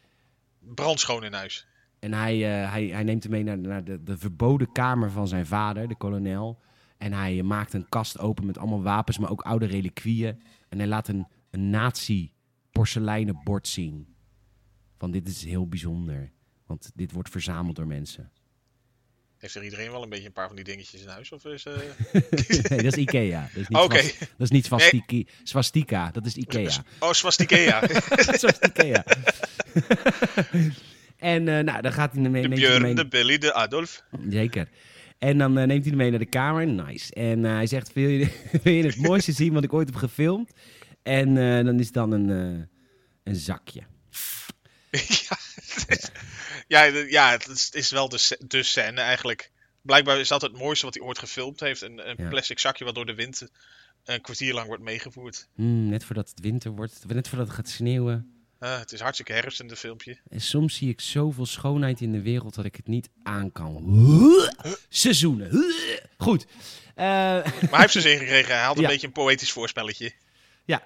Brandschoon 0.60 1.24
in 1.24 1.34
huis. 1.34 1.68
En 2.00 2.14
hij, 2.14 2.34
eh, 2.34 2.72
hij, 2.72 2.86
hij 2.86 3.04
neemt 3.04 3.24
hem 3.24 3.32
mee 3.32 3.44
naar, 3.44 3.58
naar 3.58 3.84
de, 3.84 4.04
de 4.04 4.18
verboden 4.18 4.72
kamer 4.72 5.12
van 5.12 5.28
zijn 5.28 5.46
vader, 5.46 5.88
de 5.88 5.96
kolonel. 5.96 6.62
En 6.98 7.14
hij 7.14 7.38
eh, 7.38 7.44
maakt 7.44 7.74
een 7.74 7.90
kast 7.90 8.20
open 8.20 8.46
met 8.46 8.58
allemaal 8.58 8.82
wapens, 8.82 9.18
maar 9.18 9.32
ook 9.32 9.42
oude 9.42 9.66
reliquieën. 9.66 10.42
En 10.70 10.78
hij 10.78 10.88
laat 10.88 11.08
een, 11.08 11.28
een 11.50 11.70
nazi 11.70 12.32
porseleinen 12.72 13.42
bord 13.44 13.68
zien. 13.68 14.15
Van 14.98 15.12
dit 15.12 15.28
is 15.28 15.44
heel 15.44 15.68
bijzonder, 15.68 16.32
want 16.68 16.92
dit 16.96 17.12
wordt 17.12 17.30
verzameld 17.30 17.76
door 17.76 17.88
mensen. 17.88 18.32
Heeft 19.38 19.56
er 19.56 19.64
iedereen 19.64 19.92
wel 19.92 20.04
een 20.04 20.10
beetje 20.10 20.26
een 20.26 20.32
paar 20.34 20.48
van 20.48 20.56
die 20.56 20.66
dingetjes 20.66 21.02
in 21.02 21.08
huis? 21.08 21.32
Of 21.32 21.46
is, 21.46 21.66
eh, 21.66 21.74
nee, 22.70 22.82
dat 22.82 22.84
is 22.84 22.96
Ikea. 22.96 23.42
Dat 23.42 23.62
is 23.62 23.68
niet, 23.68 24.20
dat 24.20 24.30
is 24.38 24.50
niet 24.50 24.66
swastiki- 24.66 25.28
swastika, 25.44 26.12
dat 26.12 26.26
is 26.26 26.36
Ikea. 26.36 26.84
Oh, 27.00 27.12
swastikea. 27.12 27.88
Zo 28.38 28.48
is 28.48 28.60
Ikea. 28.60 29.04
en 31.18 31.48
eh, 31.48 31.64
nou, 31.64 31.82
dan 31.82 31.94
gaat 31.94 32.14
hij 32.14 32.24
ermee 32.24 32.42
de 32.42 32.48
mee- 32.48 32.58
Björn, 32.58 32.96
de 32.96 33.08
Billy, 33.08 33.38
de 33.38 33.54
Adolf. 33.54 34.04
Zeker. 34.30 34.70
En 35.18 35.38
dan 35.38 35.58
eh, 35.58 35.66
neemt 35.66 35.82
hij 35.82 35.90
hem 35.90 35.98
mee 35.98 36.10
naar 36.10 36.20
de 36.20 36.26
kamer. 36.26 36.68
Nice. 36.68 37.14
En 37.14 37.44
hij 37.44 37.68
zegt, 37.68 37.94
wil 37.94 38.10
je, 38.10 38.28
wil 38.64 38.74
je 38.74 38.84
het 38.84 38.98
mooiste 38.98 39.32
zien 39.32 39.54
wat 39.54 39.64
ik 39.64 39.74
ooit 39.74 39.88
heb 39.88 39.96
gefilmd? 39.98 40.52
En 41.04 41.36
dan 41.66 41.80
is 41.80 41.86
het 41.86 41.94
dan 41.94 42.12
een, 42.12 42.30
een 43.24 43.36
zakje. 43.36 43.82
ja, 45.30 45.38
het 45.66 45.86
is, 45.88 46.10
ja, 46.68 46.92
de- 46.92 47.08
ja, 47.10 47.32
het 47.32 47.48
is, 47.48 47.66
het 47.66 47.76
is 47.76 47.92
wel 47.92 48.10
de, 48.10 48.18
sc- 48.18 48.50
de 48.50 48.64
scène 48.64 49.02
eigenlijk. 49.02 49.52
Blijkbaar 49.82 50.20
is 50.20 50.28
dat 50.28 50.42
het 50.42 50.58
mooiste 50.58 50.86
wat 50.86 50.94
hij 50.94 51.04
ooit 51.04 51.20
gefilmd 51.20 51.60
heeft. 51.60 51.82
Een, 51.82 52.10
een 52.10 52.16
Ja. 52.18 52.30
plastic 52.30 52.60
zakje 52.60 52.86
wat 52.86 52.96
door 52.96 53.06
de 53.06 53.16
wind 53.16 53.48
een 54.04 54.22
kwartier 54.22 54.54
lang 54.54 54.68
wordt 54.68 54.84
meegevoerd. 54.84 55.48
Hmm, 55.56 55.90
net 55.90 56.04
voordat 56.04 56.30
het 56.30 56.40
winter 56.40 56.72
wordt. 56.72 57.00
Net 57.08 57.28
voordat 57.28 57.48
het 57.48 57.56
gaat 57.56 57.70
sneeuwen. 57.70 58.30
Eh, 58.60 58.80
het 58.80 58.92
is 58.92 59.00
hartstikke 59.00 59.34
herfst 59.34 59.60
in 59.60 59.68
het 59.70 59.80
filmpje. 59.80 60.18
En 60.30 60.42
soms 60.42 60.76
zie 60.76 60.90
ik 60.90 61.02
zoveel 61.02 61.46
schoonheid 61.46 62.02
in 62.02 62.12
de 62.12 62.22
wereld 62.22 62.56
dat 62.56 62.66
ik 62.66 62.76
het 62.76 62.88
niet 62.88 63.10
aan 63.24 63.52
kan. 63.52 63.84
Seizoenen. 64.90 65.66
Goed. 66.18 66.46
Eh, 66.96 67.06
Maar 67.06 67.44
hij 67.70 67.80
heeft 67.80 67.94
ze 67.94 68.02
zin 68.02 68.18
gekregen. 68.18 68.56
Hij 68.56 68.64
had 68.66 68.76
een 68.76 68.82
Ja. 68.88 68.88
beetje 68.88 69.08
een 69.08 69.14
poëtisch 69.14 69.52
voorspelletje. 69.52 70.12
Ja. 70.66 70.84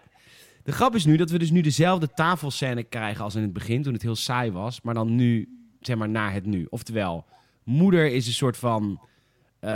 De 0.69 0.75
grap 0.75 0.95
is 0.95 1.05
nu 1.05 1.17
dat 1.17 1.29
we 1.29 1.39
dus 1.39 1.49
nu 1.51 1.61
dezelfde 1.61 2.09
tafelscène 2.13 2.83
krijgen 2.83 3.23
als 3.23 3.35
in 3.35 3.41
het 3.41 3.53
begin, 3.53 3.83
toen 3.83 3.93
het 3.93 4.01
heel 4.01 4.15
saai 4.15 4.51
was. 4.51 4.81
Maar 4.81 4.93
dan 4.93 5.15
nu, 5.15 5.49
zeg 5.81 5.95
maar, 5.95 6.09
naar 6.09 6.33
het 6.33 6.45
nu. 6.45 6.67
Oftewel, 6.69 7.25
moeder 7.63 8.11
is 8.11 8.27
een 8.27 8.33
soort 8.33 8.57
van... 8.57 9.01
eh, 9.59 9.71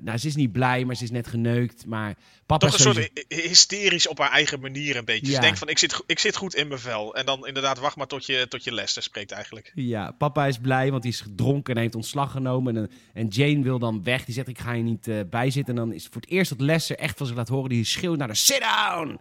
nou, 0.00 0.18
ze 0.18 0.26
is 0.26 0.34
niet 0.34 0.52
blij, 0.52 0.84
maar 0.84 0.96
ze 0.96 1.04
is 1.04 1.10
net 1.10 1.26
geneukt. 1.26 1.86
Maar 1.86 2.14
papa 2.46 2.66
Toch 2.66 2.78
is 2.78 2.84
een 2.84 2.92
sowieso- 2.92 3.10
soort 3.14 3.24
hy- 3.42 3.48
hysterisch 3.48 4.08
op 4.08 4.18
haar 4.18 4.30
eigen 4.30 4.60
manier 4.60 4.96
een 4.96 5.04
beetje. 5.04 5.26
Ja. 5.26 5.34
Ze 5.34 5.40
denkt 5.40 5.58
van, 5.58 5.68
ik 5.68 5.78
zit, 5.78 6.02
ik 6.06 6.18
zit 6.18 6.36
goed 6.36 6.54
in 6.54 6.68
mijn 6.68 6.80
vel. 6.80 7.14
En 7.14 7.26
dan 7.26 7.46
inderdaad, 7.46 7.78
wacht 7.78 7.96
maar 7.96 8.06
tot 8.06 8.26
je, 8.26 8.46
tot 8.48 8.64
je 8.64 8.72
Lester 8.72 9.02
spreekt 9.02 9.30
eigenlijk. 9.30 9.72
Ja, 9.74 10.10
papa 10.10 10.46
is 10.46 10.58
blij, 10.58 10.90
want 10.90 11.02
hij 11.02 11.12
is 11.12 11.20
gedronken 11.20 11.74
en 11.74 11.80
heeft 11.80 11.94
ontslag 11.94 12.30
genomen. 12.30 12.76
En, 12.76 12.90
en 13.14 13.28
Jane 13.28 13.62
wil 13.62 13.78
dan 13.78 14.02
weg. 14.02 14.24
Die 14.24 14.34
zegt, 14.34 14.48
ik 14.48 14.58
ga 14.58 14.72
je 14.72 14.82
niet 14.82 15.08
eh 15.08 15.20
bijzitten. 15.30 15.74
En 15.76 15.80
dan 15.80 15.92
is 15.92 16.02
het 16.04 16.12
voor 16.12 16.22
het 16.22 16.30
eerst 16.30 16.50
dat 16.50 16.60
Lester 16.60 16.96
echt 16.98 17.16
van 17.16 17.26
zich 17.26 17.36
laat 17.36 17.48
horen. 17.48 17.68
Die 17.68 17.84
schreeuwt 17.84 18.18
naar 18.18 18.28
de 18.28 18.34
sit 18.34 18.60
down! 18.60 19.18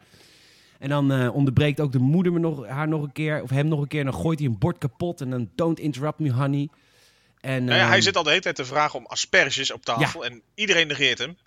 En 0.82 0.90
dan 0.90 1.12
eh, 1.12 1.36
onderbreekt 1.36 1.80
ook 1.80 1.92
de 1.92 2.00
moeder 2.00 2.34
me 2.34 2.40
nog, 2.40 2.68
haar 2.68 2.88
nog 2.88 3.02
een 3.02 3.12
keer, 3.12 3.42
of 3.42 3.50
hem 3.50 3.68
nog 3.68 3.82
een 3.82 3.88
keer. 3.88 4.00
En 4.00 4.06
dan 4.06 4.22
gooit 4.22 4.40
hij 4.40 4.48
een 4.48 4.58
bord 4.58 4.78
kapot. 4.78 5.22
En 5.22 5.30
dan, 5.30 5.50
don't 5.56 5.80
interrupt 5.80 6.20
me, 6.20 6.32
honey. 6.32 6.70
En, 7.42 7.64
Nou 7.64 7.78
ja, 7.78 7.86
hij 7.86 7.94
ehm, 7.94 8.02
zit 8.02 8.16
al 8.16 8.24
de 8.24 8.30
hele 8.30 8.42
tijd 8.42 8.56
te 8.56 8.66
vragen 8.66 9.00
om 9.00 9.06
asperges 9.06 9.72
op 9.72 9.86
tafel. 9.86 10.26
En 10.26 10.42
iedereen 10.56 10.88
negeert 10.88 11.18
hem. 11.18 11.38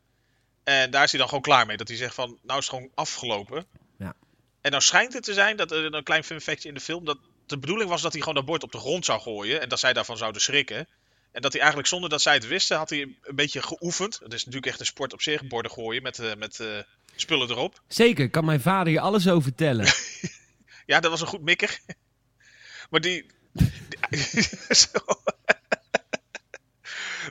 En 0.64 0.90
daar 0.90 1.04
is 1.04 1.10
hij 1.10 1.18
dan 1.20 1.28
gewoon 1.28 1.42
klaar 1.42 1.66
mee. 1.66 1.76
Dat 1.76 1.88
hij 1.88 1.96
zegt 1.96 2.14
van, 2.14 2.38
nou 2.42 2.58
is 2.58 2.66
het 2.66 2.74
gewoon 2.74 2.90
afgelopen. 2.94 3.66
Ja. 3.98 4.14
En 4.60 4.70
nou 4.70 4.82
schijnt 4.82 5.12
het 5.12 5.22
te 5.22 5.32
zijn, 5.32 5.56
dat 5.56 5.70
er 5.70 5.94
een 5.94 6.02
klein 6.02 6.24
fun 6.24 6.40
factje 6.40 6.68
in 6.68 6.74
de 6.74 6.80
film, 6.80 7.04
dat 7.04 7.18
de 7.46 7.58
bedoeling 7.58 7.90
was 7.90 8.02
dat 8.02 8.12
hij 8.12 8.20
gewoon 8.20 8.36
dat 8.36 8.44
bord 8.44 8.62
op 8.62 8.72
de 8.72 8.78
grond 8.78 9.04
zou 9.04 9.20
gooien. 9.20 9.60
En 9.60 9.68
dat 9.68 9.78
zij 9.78 9.92
daarvan 9.92 10.16
zouden 10.16 10.42
schrikken. 10.42 10.88
En 11.34 11.42
dat 11.42 11.52
hij 11.52 11.60
eigenlijk 11.60 11.90
zonder 11.90 12.10
dat 12.10 12.22
zij 12.22 12.34
het 12.34 12.46
wisten, 12.46 12.76
had 12.76 12.90
hij 12.90 13.00
een 13.00 13.34
beetje 13.34 13.62
geoefend. 13.62 14.18
Het 14.22 14.32
is 14.32 14.44
natuurlijk 14.44 14.72
echt 14.72 14.80
een 14.80 14.86
sport 14.86 15.12
op 15.12 15.22
zich, 15.22 15.46
borden 15.46 15.70
gooien 15.70 16.02
met, 16.02 16.18
eh, 16.18 16.34
met 16.34 16.60
eh, 16.60 16.78
spullen 17.14 17.50
erop. 17.50 17.82
Zeker, 17.88 18.30
kan 18.30 18.44
mijn 18.44 18.60
vader 18.60 18.92
je 18.92 19.00
alles 19.00 19.28
over 19.28 19.42
vertellen. 19.42 19.86
Ja, 20.86 21.00
dat 21.00 21.10
was 21.10 21.20
een 21.20 21.26
goed 21.26 21.42
mikker. 21.42 21.78
Maar 22.90 23.00
die. 23.00 23.26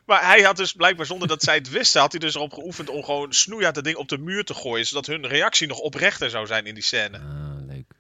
maar 0.06 0.26
hij 0.26 0.42
had 0.42 0.58
dus 0.58 0.74
blijkbaar 0.74 1.06
zonder 1.06 1.28
dat 1.28 1.44
zij 1.44 1.56
het 1.56 1.70
wisten, 1.70 2.02
had 2.02 2.12
hij 2.12 2.20
dus 2.20 2.36
erop 2.36 2.54
geoefend 2.54 2.90
om 2.90 3.04
gewoon 3.04 3.34
snoeihard 3.34 3.76
dat 3.76 3.84
ding 3.84 3.98
op 3.98 4.10
de 4.10 4.18
muur 4.18 4.44
te 4.44 4.54
gooien. 4.54 4.86
Zodat 4.86 5.06
hun 5.06 5.28
reactie 5.28 5.68
nog 5.68 5.80
oprechter 5.80 6.30
zou 6.30 6.48
zijn 6.48 6.66
in 6.66 6.74
die 6.74 6.84
scène. 6.84 7.18
ah, 7.18 7.66
leuk. 7.68 7.94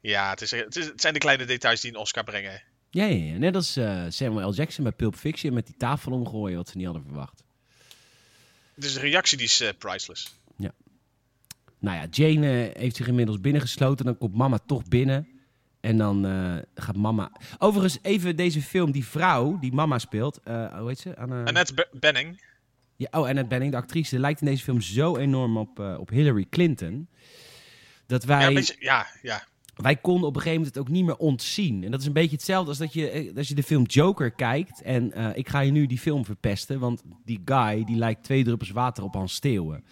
Ja, 0.00 0.30
het, 0.30 0.40
is, 0.40 0.50
het, 0.50 0.76
is, 0.76 0.84
het 0.86 1.00
zijn 1.00 1.12
de 1.12 1.18
kleine 1.18 1.44
details 1.44 1.80
die 1.80 1.90
een 1.90 1.96
Oscar 1.96 2.24
brengen. 2.24 2.62
Ja, 2.96 3.04
ja, 3.04 3.24
ja. 3.24 3.38
net 3.38 3.54
als 3.54 3.76
eh, 3.76 4.04
Samuel 4.08 4.48
L. 4.48 4.54
Jackson 4.54 4.84
bij 4.84 4.92
Pulp 4.92 5.14
Fiction 5.14 5.54
met 5.54 5.66
die 5.66 5.76
tafel 5.76 6.12
omgooien, 6.12 6.56
wat 6.56 6.68
ze 6.68 6.76
niet 6.76 6.86
hadden 6.86 7.04
verwacht. 7.04 7.42
Het 8.74 8.84
is 8.84 8.94
een 8.94 9.00
reactie 9.00 9.36
die 9.36 9.46
is 9.46 9.60
eh, 9.60 9.68
priceless. 9.78 10.34
Nou 11.78 11.96
ja, 11.96 12.06
Jane 12.10 12.68
eh, 12.68 12.80
heeft 12.80 12.96
zich 12.96 13.08
inmiddels 13.08 13.40
binnengesloten. 13.40 14.04
Dan 14.04 14.18
komt 14.18 14.34
mama 14.34 14.58
toch 14.58 14.84
binnen. 14.84 15.28
En 15.80 15.96
dan 15.96 16.24
gaat 16.74 16.96
mama... 16.96 17.32
Overigens, 17.58 17.98
even 18.02 18.36
deze 18.36 18.62
film. 18.62 18.92
Die 18.92 19.06
vrouw 19.06 19.58
die 19.58 19.72
mama 19.72 19.98
speelt. 19.98 20.40
hoe 20.44 20.84
heet 20.86 20.98
ze? 20.98 21.16
Anna... 21.16 21.44
Annette 21.44 21.74
Be- 21.74 21.88
Benning. 21.92 22.42
Ja, 22.96 23.08
oh, 23.10 23.26
Annette 23.26 23.48
Bening, 23.48 23.70
de 23.70 23.76
actrice. 23.76 24.18
lijkt 24.18 24.40
in 24.40 24.46
deze 24.46 24.62
film 24.62 24.80
zo 24.80 25.16
enorm 25.16 25.56
op, 25.56 25.78
op 25.78 26.08
Hillary 26.08 26.46
Clinton. 26.50 27.08
Dat 28.06 28.24
wij... 28.24 28.40
Ja, 28.40 28.52
beetje, 28.52 28.76
ja, 28.78 29.06
ja. 29.22 29.46
Wij 29.76 29.96
konden 29.96 30.28
op 30.28 30.34
een 30.34 30.42
gegeven 30.42 30.58
moment 30.58 30.74
het 30.74 30.84
ook 30.84 30.92
niet 30.92 31.04
meer 31.04 31.16
ontzien. 31.16 31.84
En 31.84 31.90
dat 31.90 32.00
is 32.00 32.06
een 32.06 32.12
beetje 32.12 32.36
hetzelfde 32.36 32.68
als 32.68 32.78
dat 32.78 32.92
je, 32.92 33.10
eh, 33.10 33.36
als 33.36 33.48
je 33.48 33.54
de 33.54 33.62
film 33.62 33.84
Joker 33.84 34.30
kijkt. 34.30 34.82
En 34.82 35.12
eh, 35.12 35.28
ik 35.34 35.48
ga 35.48 35.60
je 35.60 35.70
nu 35.70 35.86
die 35.86 35.98
film 35.98 36.24
verpesten, 36.24 36.78
want 36.78 37.02
die 37.24 37.42
guy 37.44 37.84
die 37.84 37.96
lijkt 37.96 38.24
twee 38.24 38.44
druppels 38.44 38.70
water 38.70 39.04
op 39.04 39.14
Hans 39.14 39.34
Steeuwen. 39.34 39.84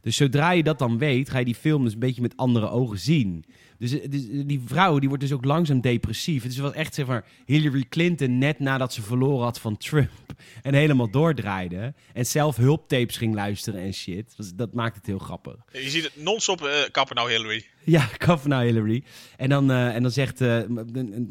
Dus 0.00 0.16
zodra 0.16 0.50
je 0.50 0.62
dat 0.62 0.78
dan 0.78 0.98
weet, 0.98 1.30
ga 1.30 1.38
je 1.38 1.44
die 1.44 1.54
film 1.54 1.84
dus 1.84 1.92
een 1.92 1.98
beetje 1.98 2.22
met 2.22 2.36
andere 2.36 2.68
ogen 2.68 2.98
zien. 2.98 3.44
Dus, 3.78 4.00
eh, 4.00 4.10
dus 4.10 4.26
die 4.30 4.60
vrouw 4.64 4.98
die 4.98 5.08
wordt 5.08 5.22
dus 5.22 5.32
ook 5.32 5.44
langzaam 5.44 5.80
depressief. 5.80 6.42
Het 6.42 6.52
is 6.52 6.58
wel 6.58 6.74
echt 6.74 6.94
zeg 6.94 7.06
maar 7.06 7.24
Hillary 7.46 7.84
Clinton 7.88 8.38
net 8.38 8.58
nadat 8.58 8.92
ze 8.92 9.02
verloren 9.02 9.44
had 9.44 9.60
van 9.60 9.76
Trump. 9.76 10.10
En 10.62 10.74
helemaal 10.74 11.10
doordraaide. 11.10 11.94
En 12.12 12.26
zelf 12.26 12.56
hulptapes 12.56 13.16
ging 13.16 13.34
luisteren 13.34 13.80
en 13.80 13.94
shit. 13.94 14.36
Dus 14.36 14.54
dat 14.54 14.72
maakt 14.72 14.96
het 14.96 15.06
heel 15.06 15.18
grappig. 15.18 15.56
Je 15.72 15.90
ziet 15.90 16.04
het 16.04 16.12
non-stop 16.16 16.62
eh, 16.62 16.90
kappen 16.90 17.16
nou 17.16 17.30
Hillary. 17.30 17.64
Ja, 17.94 18.08
Kavanaugh 18.16 18.64
Hillary. 18.64 19.04
En 19.36 19.48
dan, 19.48 19.70
eh, 19.70 19.94
en 19.94 20.02
dan 20.02 20.10
zegt 20.10 20.40
eh, 20.40 20.62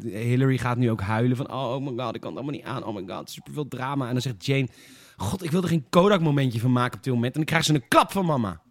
Hillary 0.02 0.58
gaat 0.58 0.76
nu 0.76 0.90
ook 0.90 1.00
huilen 1.00 1.36
van... 1.36 1.52
Oh, 1.52 1.74
oh 1.74 1.82
my 1.82 2.04
god, 2.04 2.14
ik 2.14 2.20
kan 2.20 2.30
het 2.30 2.40
allemaal 2.40 2.60
niet 2.60 2.64
aan. 2.64 2.84
Oh 2.84 2.94
my 2.94 3.14
god, 3.14 3.30
superveel 3.30 3.68
drama. 3.68 4.06
En 4.06 4.12
dan 4.12 4.22
zegt 4.22 4.46
Jane... 4.46 4.68
God, 5.16 5.44
ik 5.44 5.50
wil 5.50 5.62
er 5.62 5.68
geen 5.68 5.86
Kodak-momentje 5.90 6.60
van 6.60 6.72
maken 6.72 6.98
op 6.98 7.04
dit 7.04 7.12
moment. 7.12 7.32
En 7.32 7.38
dan 7.38 7.48
krijgt 7.48 7.66
ze 7.66 7.74
een 7.74 7.88
klap 7.88 8.12
van 8.12 8.26
mama. 8.26 8.62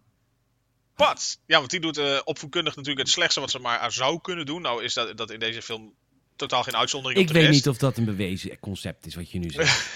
Pat! 0.94 1.38
Ja, 1.46 1.58
want 1.58 1.70
die 1.70 1.80
doet 1.80 1.98
eh, 1.98 2.18
opvoedkundig 2.24 2.76
natuurlijk 2.76 3.06
het 3.06 3.14
slechtste 3.14 3.40
wat 3.40 3.50
ze 3.50 3.58
maar 3.58 3.92
zou 3.92 4.20
kunnen 4.20 4.46
doen. 4.46 4.62
Nou 4.62 4.84
is 4.84 4.94
dat, 4.94 5.16
dat 5.16 5.30
in 5.30 5.38
deze 5.38 5.62
film 5.62 5.92
totaal 6.36 6.62
geen 6.62 6.76
uitzondering 6.76 7.20
Ik 7.20 7.26
op 7.26 7.32
de 7.32 7.38
weet 7.38 7.48
rest. 7.48 7.64
niet 7.64 7.74
of 7.74 7.78
dat 7.78 7.96
een 7.96 8.04
bewezen 8.04 8.58
concept 8.60 9.06
is 9.06 9.14
wat 9.14 9.30
je 9.30 9.38
nu 9.38 9.50
zegt. 9.50 9.82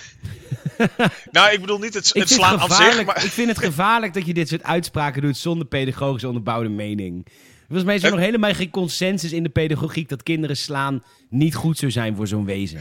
Nou, 1.31 1.53
ik 1.53 1.61
bedoel 1.61 1.79
niet 1.79 1.95
het, 1.95 2.15
het 2.15 2.31
slaan 2.31 2.59
aan 2.59 2.71
zich, 2.71 3.05
maar... 3.05 3.25
ik 3.25 3.31
vind 3.31 3.49
het 3.49 3.59
gevaarlijk 3.59 4.15
dat 4.15 4.27
je 4.27 4.35
dit 4.35 4.49
soort 4.49 4.63
uitspraken 4.63 5.23
doet 5.23 5.37
zonder 5.37 5.67
pedagogisch 5.67 6.25
onderbouwde 6.25 6.69
mening. 6.69 7.27
Volgens 7.69 7.87
mij 7.87 7.97
is 7.97 8.03
er 8.03 8.11
nog 8.11 8.21
helemaal 8.21 8.55
geen 8.55 8.71
consensus 8.71 9.33
in 9.33 9.43
de 9.43 9.49
pedagogiek 9.49 10.09
dat 10.09 10.23
kinderen 10.23 10.57
slaan 10.57 11.05
niet 11.31 11.55
goed 11.55 11.79
zou 11.79 11.91
zijn 11.93 12.17
voor 12.17 12.27
zo'n 12.27 12.45
wezen. 12.45 12.81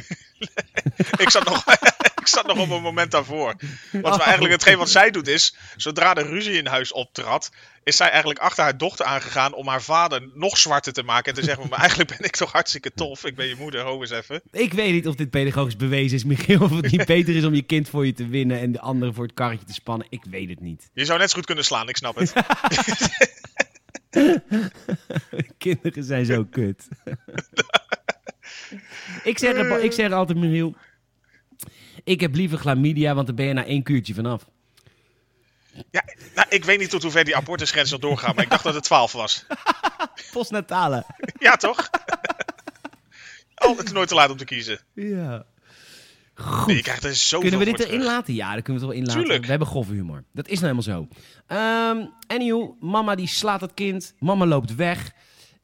ik, 1.24 1.30
zat 1.30 1.46
nog, 1.46 1.64
ik 2.22 2.28
zat 2.28 2.48
nog 2.48 2.60
op 2.60 2.70
een 2.70 2.82
moment 2.82 3.12
daarvoor. 3.12 3.56
Want 3.92 4.06
Oh. 4.16 4.22
eigenlijk 4.26 4.54
hetgeen 4.54 4.78
wat 4.78 4.90
zij 4.90 5.12
doet 5.12 5.28
is, 5.28 5.56
zodra 5.76 6.14
de 6.14 6.22
ruzie 6.22 6.54
in 6.58 6.66
huis 6.68 6.92
optrad, 6.92 7.50
is 7.84 7.96
zij 7.98 8.10
eigenlijk 8.10 8.40
achter 8.40 8.64
haar 8.64 8.78
dochter 8.78 9.06
aangegaan 9.06 9.54
om 9.54 9.68
haar 9.68 9.82
vader 9.82 10.30
nog 10.34 10.58
zwarter 10.58 10.94
te 10.94 11.04
maken. 11.04 11.34
En 11.34 11.40
te 11.40 11.46
zeggen, 11.46 11.70
maar 11.70 11.80
eigenlijk 11.88 12.10
ben 12.18 12.28
ik 12.28 12.36
toch 12.36 12.52
hartstikke 12.52 12.92
tof. 12.96 13.26
Ik 13.26 13.36
ben 13.36 13.48
je 13.48 13.56
moeder, 13.60 13.82
ho 13.82 14.02
eens 14.02 14.12
even. 14.12 14.42
Ik 14.52 14.74
weet 14.74 14.92
niet 14.94 15.08
of 15.08 15.16
dit 15.16 15.30
pedagogisch 15.30 15.76
bewezen 15.76 16.18
is, 16.18 16.24
Michiel. 16.24 16.62
Of 16.62 16.72
het 16.72 16.92
niet 16.92 17.06
beter 17.06 17.36
is 17.36 17.44
om 17.44 17.54
je 17.54 17.62
kind 17.62 17.90
voor 17.90 18.06
je 18.06 18.14
te 18.14 18.28
winnen 18.28 18.60
en 18.60 18.72
de 18.72 18.80
andere 18.80 19.14
voor 19.14 19.24
het 19.24 19.34
karretje 19.34 19.66
te 19.66 19.74
spannen. 19.74 20.08
Ik 20.10 20.24
weet 20.30 20.50
het 20.50 20.60
niet. 20.62 20.90
Je 20.94 21.06
zou 21.06 21.20
net 21.20 21.30
zo 21.30 21.36
goed 21.36 21.46
kunnen 21.46 21.66
slaan, 21.66 21.90
ik 21.90 21.98
snap 21.98 22.16
het. 22.16 22.34
Kinderen 25.58 26.04
zijn 26.04 26.26
zo 26.26 26.46
kut. 26.46 26.88
ik, 29.24 29.38
zeg, 29.38 29.82
ik 29.82 29.92
zeg 29.92 30.12
altijd, 30.12 30.38
Michiel. 30.38 30.76
Ik 32.04 32.20
heb 32.20 32.36
liever 32.36 32.58
chlamydia, 32.58 33.16
want 33.16 33.28
dan 33.28 33.36
ben 33.36 33.46
je 33.46 33.54
na 33.54 33.66
één 33.66 33.84
kuurtje 33.84 34.14
vanaf. 34.14 34.46
Ja, 35.92 36.04
nou, 36.36 36.48
ik 36.50 36.66
weet 36.66 36.80
niet 36.80 36.90
tot 36.90 37.02
hoever 37.02 37.24
die 37.24 37.36
abortusgrens 37.36 37.92
nog 37.92 38.00
doorgaan, 38.00 38.36
maar 38.36 38.44
ik 38.44 38.50
dacht 38.50 38.64
dat 38.64 38.74
het 38.74 38.84
12 38.84 39.12
was. 39.12 39.46
Postnatale. 40.32 41.06
Ja, 41.40 41.56
toch? 41.56 41.90
Oh, 43.56 43.78
het 43.78 43.86
is 43.86 43.92
nooit 43.92 44.08
te 44.08 44.16
laat 44.16 44.30
om 44.30 44.38
te 44.38 44.46
kiezen. 44.46 44.80
Ja. 44.94 45.46
Nee, 46.66 46.76
je 46.76 46.98
er 47.02 47.16
zoveel 47.16 47.50
Kunnen 47.50 47.68
we 47.68 47.78
dit 47.78 47.88
erin 47.88 48.04
laten? 48.04 48.34
Ja, 48.34 48.54
dat 48.54 48.64
kunnen 48.64 48.82
we 48.82 48.88
het 48.88 48.96
wel 48.96 49.04
inlaten. 49.04 49.22
Tuurlijk. 49.22 49.44
We 49.44 49.50
hebben 49.50 49.68
grove 49.68 49.94
humor. 49.94 50.24
Dat 50.34 50.48
is 50.48 50.60
nou 50.60 50.82
helemaal 50.82 51.08
zo. 51.48 52.14
Anyhow, 52.28 52.82
mama 52.82 53.16
die 53.16 53.28
slaat 53.28 53.62
het 53.62 53.74
kind. 53.74 54.14
Mama 54.20 54.46
loopt 54.46 54.76
weg. 54.76 55.12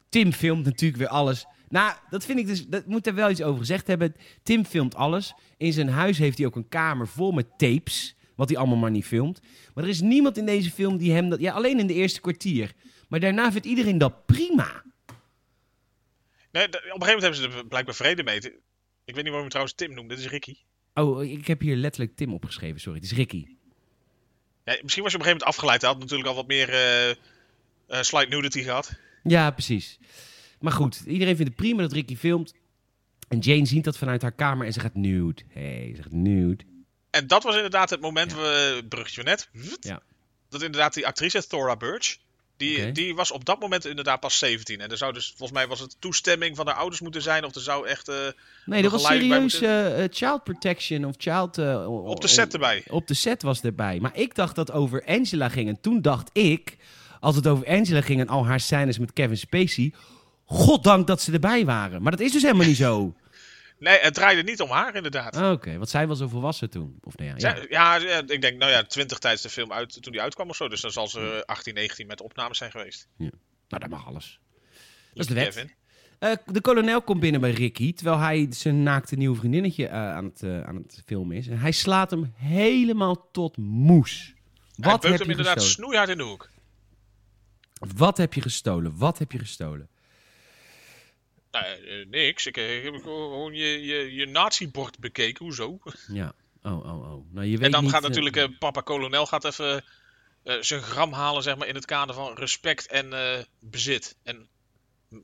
Tim 0.09 0.33
filmt 0.33 0.65
natuurlijk 0.65 0.99
weer 0.99 1.07
alles. 1.07 1.45
Nou, 1.69 1.93
dat 2.09 2.25
vind 2.25 2.39
ik 2.39 2.47
dus... 2.47 2.67
Dat 2.67 2.85
moet 2.85 3.07
er 3.07 3.15
wel 3.15 3.29
iets 3.29 3.41
over 3.41 3.59
gezegd 3.59 3.87
hebben. 3.87 4.15
Tim 4.43 4.65
filmt 4.65 4.95
alles. 4.95 5.33
In 5.57 5.73
zijn 5.73 5.89
huis 5.89 6.17
heeft 6.17 6.37
hij 6.37 6.47
ook 6.47 6.55
een 6.55 6.69
kamer 6.69 7.07
vol 7.07 7.31
met 7.31 7.57
tapes. 7.57 8.15
Wat 8.35 8.49
hij 8.49 8.57
allemaal 8.57 8.77
maar 8.77 8.91
niet 8.91 9.05
filmt. 9.05 9.39
Maar 9.73 9.83
er 9.83 9.89
is 9.89 10.01
niemand 10.01 10.37
in 10.37 10.45
deze 10.45 10.71
film 10.71 10.97
die 10.97 11.11
hem 11.11 11.29
dat... 11.29 11.39
Ja, 11.39 11.53
alleen 11.53 11.79
in 11.79 11.87
de 11.87 11.93
eerste 11.93 12.21
kwartier. 12.21 12.73
Maar 13.07 13.19
daarna 13.19 13.51
vindt 13.51 13.67
iedereen 13.67 13.97
dat 13.97 14.25
prima. 14.25 14.83
Nee, 16.51 16.67
op 16.67 16.73
een 16.73 16.81
gegeven 16.81 16.99
moment 16.99 17.21
hebben 17.21 17.35
ze 17.35 17.57
er 17.57 17.67
blijkbaar 17.67 17.95
vrede 17.95 18.23
mee. 18.23 18.39
Ik 19.05 19.15
weet 19.15 19.23
niet 19.23 19.33
waarom 19.33 19.43
je 19.43 19.49
trouwens 19.49 19.75
Tim 19.75 19.93
noemt. 19.93 20.09
Dit 20.09 20.19
is 20.19 20.27
Ricky. 20.27 20.55
Oh, 20.93 21.23
ik 21.23 21.47
heb 21.47 21.61
hier 21.61 21.75
letterlijk 21.75 22.15
Tim 22.15 22.33
opgeschreven. 22.33 22.79
Sorry, 22.81 22.99
het 22.99 23.11
is 23.11 23.17
Ricky. 23.17 23.45
Ja, 24.63 24.77
misschien 24.81 25.03
was 25.03 25.11
je 25.11 25.17
op 25.17 25.23
een 25.23 25.29
gegeven 25.29 25.29
moment 25.29 25.43
afgeleid. 25.43 25.81
Hij 25.81 25.89
had 25.89 25.99
natuurlijk 25.99 26.29
al 26.29 26.35
wat 26.35 26.47
meer 26.47 26.69
eh 26.69 27.15
eh, 27.87 28.01
slide 28.01 28.35
nudity 28.35 28.61
gehad. 28.61 28.91
Ja, 29.23 29.51
precies. 29.51 29.99
Maar 30.59 30.71
goed, 30.71 31.01
iedereen 31.05 31.35
vindt 31.35 31.51
het 31.51 31.61
prima 31.61 31.81
dat 31.81 31.91
Ricky 31.91 32.15
filmt. 32.15 32.53
En 33.27 33.39
Jane 33.39 33.65
ziet 33.65 33.83
dat 33.83 33.97
vanuit 33.97 34.21
haar 34.21 34.31
kamer 34.31 34.65
en 34.65 34.73
ze 34.73 34.79
gaat 34.79 34.95
nude. 34.95 35.41
hey, 35.47 35.93
ze 35.95 36.01
gaat 36.01 36.11
nude. 36.11 36.63
En 37.09 37.27
dat 37.27 37.43
was 37.43 37.55
inderdaad 37.55 37.89
het 37.89 38.01
moment, 38.01 38.33
we, 38.33 38.85
bruggetje 38.89 39.23
net. 39.23 39.49
Ja. 39.79 40.01
Dat 40.49 40.61
inderdaad 40.61 40.93
die 40.93 41.07
actrice, 41.07 41.47
Thora 41.47 41.75
Birch, 41.75 42.17
die, 42.63 42.91
die 42.91 43.15
was 43.15 43.31
op 43.31 43.45
dat 43.45 43.59
moment 43.59 43.85
inderdaad 43.85 44.19
pas 44.19 44.37
17. 44.37 44.81
En 44.81 44.91
er 44.91 44.97
zou 44.97 45.13
dus, 45.13 45.27
volgens 45.27 45.51
mij 45.51 45.67
was 45.67 45.79
het 45.79 45.95
toestemming 45.99 46.55
van 46.55 46.67
haar 46.67 46.75
ouders 46.75 47.01
moeten 47.01 47.21
zijn. 47.21 47.45
Of 47.45 47.55
er 47.55 47.61
zou 47.61 47.87
echt 47.87 48.07
eh, 48.07 48.15
Nee, 48.65 48.81
dat 48.81 48.91
was 48.91 49.05
serieus 49.05 49.61
eh, 49.61 50.03
eh, 50.03 50.09
child 50.11 50.43
protection 50.43 51.05
of 51.05 51.15
child... 51.17 51.57
op 51.87 52.21
de 52.21 52.27
set 52.27 52.53
erbij. 52.53 52.83
Op 52.87 53.07
de 53.07 53.13
set 53.13 53.41
was 53.41 53.61
erbij. 53.61 53.99
Maar 53.99 54.15
ik 54.15 54.35
dacht 54.35 54.55
dat 54.55 54.71
over 54.71 55.05
Angela 55.05 55.49
ging. 55.49 55.67
En 55.69 55.81
toen 55.81 56.01
dacht 56.01 56.29
ik, 56.33 56.77
als 57.19 57.35
het 57.35 57.47
over 57.47 57.67
Angela 57.67 58.01
ging 58.01 58.19
en 58.19 58.27
al 58.27 58.45
haar 58.45 58.59
scènes 58.59 58.99
met 58.99 59.13
Kevin 59.13 59.37
Spacey... 59.37 59.93
Goddank 60.45 61.07
dat 61.07 61.21
ze 61.21 61.31
erbij 61.31 61.65
waren. 61.65 62.01
Maar 62.01 62.11
dat 62.11 62.19
is 62.19 62.31
dus 62.31 62.41
helemaal 62.41 62.65
niet 62.65 62.77
zo. 62.77 63.13
Nee, 63.79 63.99
het 63.99 64.13
draaide 64.13 64.43
niet 64.43 64.61
om 64.61 64.69
haar 64.69 64.95
inderdaad. 64.95 65.35
Ah, 65.35 65.51
Oké, 65.51 65.77
want 65.77 65.89
zij 65.89 66.07
was 66.07 66.17
zo 66.17 66.27
volwassen 66.27 66.69
toen. 66.69 66.97
Of 67.03 67.17
nee, 67.17 67.27
ja. 67.27 67.39
Zij- 67.39 67.65
Ja, 67.69 67.95
ja, 67.95 68.21
ik 68.27 68.41
denk, 68.41 68.57
nou 68.59 68.71
ja, 68.71 68.83
20 68.83 69.17
tijdens 69.19 69.41
de 69.43 69.49
film 69.49 69.71
uit, 69.73 70.01
toen 70.03 70.11
die 70.11 70.21
uitkwam 70.21 70.49
of 70.49 70.55
zo. 70.55 70.67
Dus 70.69 70.81
dan 70.81 70.91
zal 70.91 71.07
ze 71.07 71.43
18, 71.45 71.73
19 71.73 72.07
met 72.07 72.21
opnames 72.21 72.57
zijn 72.57 72.71
geweest. 72.71 73.07
Nou, 73.17 73.31
dat 73.67 73.89
mag 73.89 74.07
alles. 74.07 74.39
Dat 75.13 75.19
is 75.23 75.27
de 75.27 75.33
wet. 75.33 75.45
Kevin. 75.45 75.71
Eh, 76.19 76.31
de 76.45 76.61
kolonel 76.61 77.01
komt 77.01 77.19
binnen 77.19 77.41
bij 77.41 77.51
Ricky, 77.51 77.93
terwijl 77.93 78.17
hij 78.19 78.47
zijn 78.49 78.83
naakte 78.83 79.15
nieuwe 79.15 79.35
vriendinnetje 79.37 79.87
eh, 79.87 79.93
aan, 80.15 80.25
het, 80.25 80.43
eh, 80.43 80.61
aan 80.63 80.75
het 80.75 81.01
filmen 81.05 81.37
is. 81.37 81.47
En 81.47 81.57
hij 81.59 81.71
slaat 81.71 82.11
hem 82.11 82.33
helemaal 82.35 83.29
tot 83.31 83.57
moes. 83.57 84.33
Hij 84.75 84.91
Wat 84.91 85.01
beukt 85.01 85.03
heb 85.03 85.11
hem 85.11 85.21
je 85.23 85.27
inderdaad 85.29 85.53
gestolen? 85.53 85.73
snoeihard 85.75 86.09
in 86.09 86.17
de 86.17 86.23
hoek. 86.23 86.49
Wat 87.95 88.17
heb 88.17 88.33
je 88.33 88.41
gestolen? 88.41 88.97
Wat 88.97 89.17
heb 89.19 89.31
je 89.31 89.39
gestolen? 89.39 89.89
Nou, 91.53 91.65
eh, 91.65 92.05
niks. 92.09 92.45
Ik, 92.45 92.57
eh, 92.57 92.77
ik 92.77 92.83
heb 92.83 93.01
gewoon 93.01 93.53
je, 93.53 93.85
je, 93.85 94.13
je 94.13 94.25
nazi-bord 94.25 94.99
bekeken. 94.99 95.45
Hoezo? 95.45 95.79
Ja. 96.07 96.33
Oh, 96.63 96.85
oh, 96.85 97.11
oh. 97.11 97.31
Nou, 97.33 97.45
je 97.47 97.57
weet 97.57 97.65
En 97.65 97.71
dan 97.71 97.83
niet, 97.83 97.91
gaat 97.91 98.03
eh, 98.03 98.07
natuurlijk 98.09 98.35
eh, 98.35 98.47
papa 98.59 98.81
kolonel 98.81 99.25
gaat 99.25 99.45
even 99.45 99.83
eh, 100.43 100.55
zijn 100.61 100.81
gram 100.81 101.11
halen, 101.13 101.43
zeg 101.43 101.57
maar, 101.57 101.67
in 101.67 101.75
het 101.75 101.85
kader 101.85 102.15
van 102.15 102.33
respect 102.35 102.87
en 102.87 103.13
eh, 103.13 103.43
bezit. 103.59 104.15
En 104.23 104.47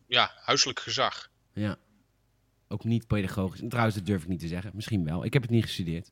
ja, 0.08 0.32
huiselijk 0.36 0.80
gezag. 0.80 1.30
Ja. 1.54 1.78
Ook 2.68 2.84
niet 2.84 3.08
pedagogisch. 3.08 3.62
En 3.62 3.70
Trouwens, 3.70 3.96
dat 3.96 4.06
durf 4.06 4.22
ik 4.22 4.28
niet 4.28 4.40
te 4.40 4.48
zeggen. 4.48 4.72
Misschien 4.74 5.06
wel. 5.06 5.26
Ik 5.26 5.34
heb 5.34 5.42
het 5.42 5.52
niet 5.52 5.64
gestudeerd. 5.64 6.12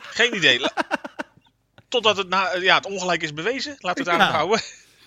Geen 0.00 0.36
idee. 0.36 0.60
Totdat 1.88 2.16
het, 2.16 2.28
na, 2.28 2.50
eh, 2.50 2.62
ja, 2.62 2.76
het 2.76 2.86
ongelijk 2.86 3.22
is 3.22 3.32
bewezen. 3.34 3.76
Laten 3.78 4.04
we 4.04 4.10
het 4.10 4.20
Ja. 4.20 4.26
daarop 4.26 4.36
houden. 4.36 4.60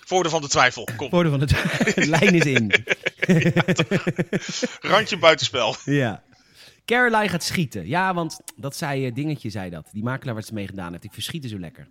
Voordeel 0.04 0.30
van 0.30 0.40
de 0.40 0.48
twijfel. 0.48 0.88
Kom, 0.96 1.10
Voordeel 1.10 1.30
van 1.30 1.40
het 1.40 2.06
lijn 2.16 2.34
is 2.34 2.44
in. 2.44 2.70
randje 4.92 5.16
buitenspel. 5.18 5.76
Ja. 5.84 6.22
Caroline 6.84 7.28
gaat 7.28 7.42
schieten. 7.44 7.86
Ja, 7.88 8.14
want 8.14 8.40
dat 8.56 8.76
zei 8.76 9.06
eh, 9.06 9.14
Dingetje, 9.14 9.50
zei 9.50 9.70
dat. 9.70 9.88
Die 9.92 10.02
makelaar 10.02 10.34
waar 10.34 10.42
ze 10.42 10.54
mee 10.54 10.66
gedaan 10.66 10.92
heeft. 10.92 11.04
Ik 11.04 11.12
verschieten 11.12 11.50
zo 11.50 11.58
lekker. 11.58 11.88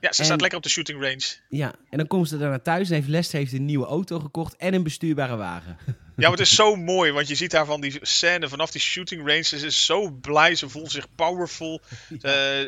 Ja, 0.00 0.12
ze 0.12 0.18
En- 0.18 0.24
staat 0.24 0.40
lekker 0.40 0.58
op 0.58 0.64
de 0.64 0.70
shooting 0.70 1.00
range. 1.02 1.26
Ja, 1.48 1.74
en 1.90 1.98
dan 1.98 2.06
komt 2.06 2.28
ze 2.28 2.38
daarna 2.38 2.58
thuis 2.58 2.88
en 2.88 2.94
heeft 2.94 3.08
Lester 3.08 3.38
heeft 3.38 3.52
een 3.52 3.64
nieuwe 3.64 3.86
auto 3.86 4.18
gekocht 4.20 4.56
en 4.56 4.74
een 4.74 4.82
bestuurbare 4.82 5.36
wagen. 5.36 5.76
Ja, 5.86 5.94
maar 6.16 6.30
het 6.30 6.40
is 6.40 6.54
zo 6.54 6.76
mooi, 6.94 7.12
want 7.12 7.28
je 7.28 7.34
ziet 7.34 7.50
daar 7.50 7.66
van 7.66 7.80
die 7.80 7.98
scène 8.02 8.48
vanaf 8.48 8.70
die 8.70 8.80
shooting 8.80 9.26
range. 9.26 9.42
Ze 9.42 9.56
is 9.66 9.84
zo 9.84 10.10
blij, 10.10 10.54
ze 10.54 10.68
voelt 10.68 10.90
zich 10.90 11.06
powerful. 11.14 11.80
Eh, 12.10 12.20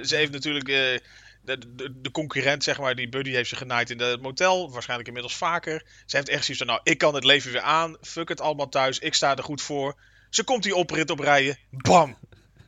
ze 0.02 0.16
heeft 0.16 0.32
natuurlijk 0.32 0.68
eh, 0.68 0.98
de, 1.44 1.58
de, 1.74 2.00
de 2.00 2.10
concurrent, 2.10 2.64
zeg 2.64 2.78
maar, 2.78 2.94
die 2.94 3.08
Buddy 3.08 3.30
heeft 3.30 3.48
ze 3.48 3.56
genaaid 3.56 3.90
in 3.90 4.00
het 4.00 4.22
motel. 4.22 4.70
Waarschijnlijk 4.70 5.08
inmiddels 5.08 5.36
vaker. 5.36 5.82
Ze 6.06 6.16
heeft 6.16 6.28
echt 6.28 6.44
zoiets 6.44 6.64
van, 6.64 6.72
nou, 6.72 6.80
ik 6.84 6.98
kan 6.98 7.14
het 7.14 7.24
leven 7.24 7.52
weer 7.52 7.60
aan. 7.60 7.96
Fuck 8.00 8.28
het 8.28 8.40
allemaal 8.40 8.68
thuis, 8.68 8.98
ik 8.98 9.14
sta 9.14 9.36
er 9.36 9.42
goed 9.42 9.62
voor. 9.62 9.96
Ze 10.30 10.44
komt 10.44 10.62
die 10.62 10.74
oprit 10.74 11.10
oprijden. 11.10 11.56
Bam! 11.70 12.16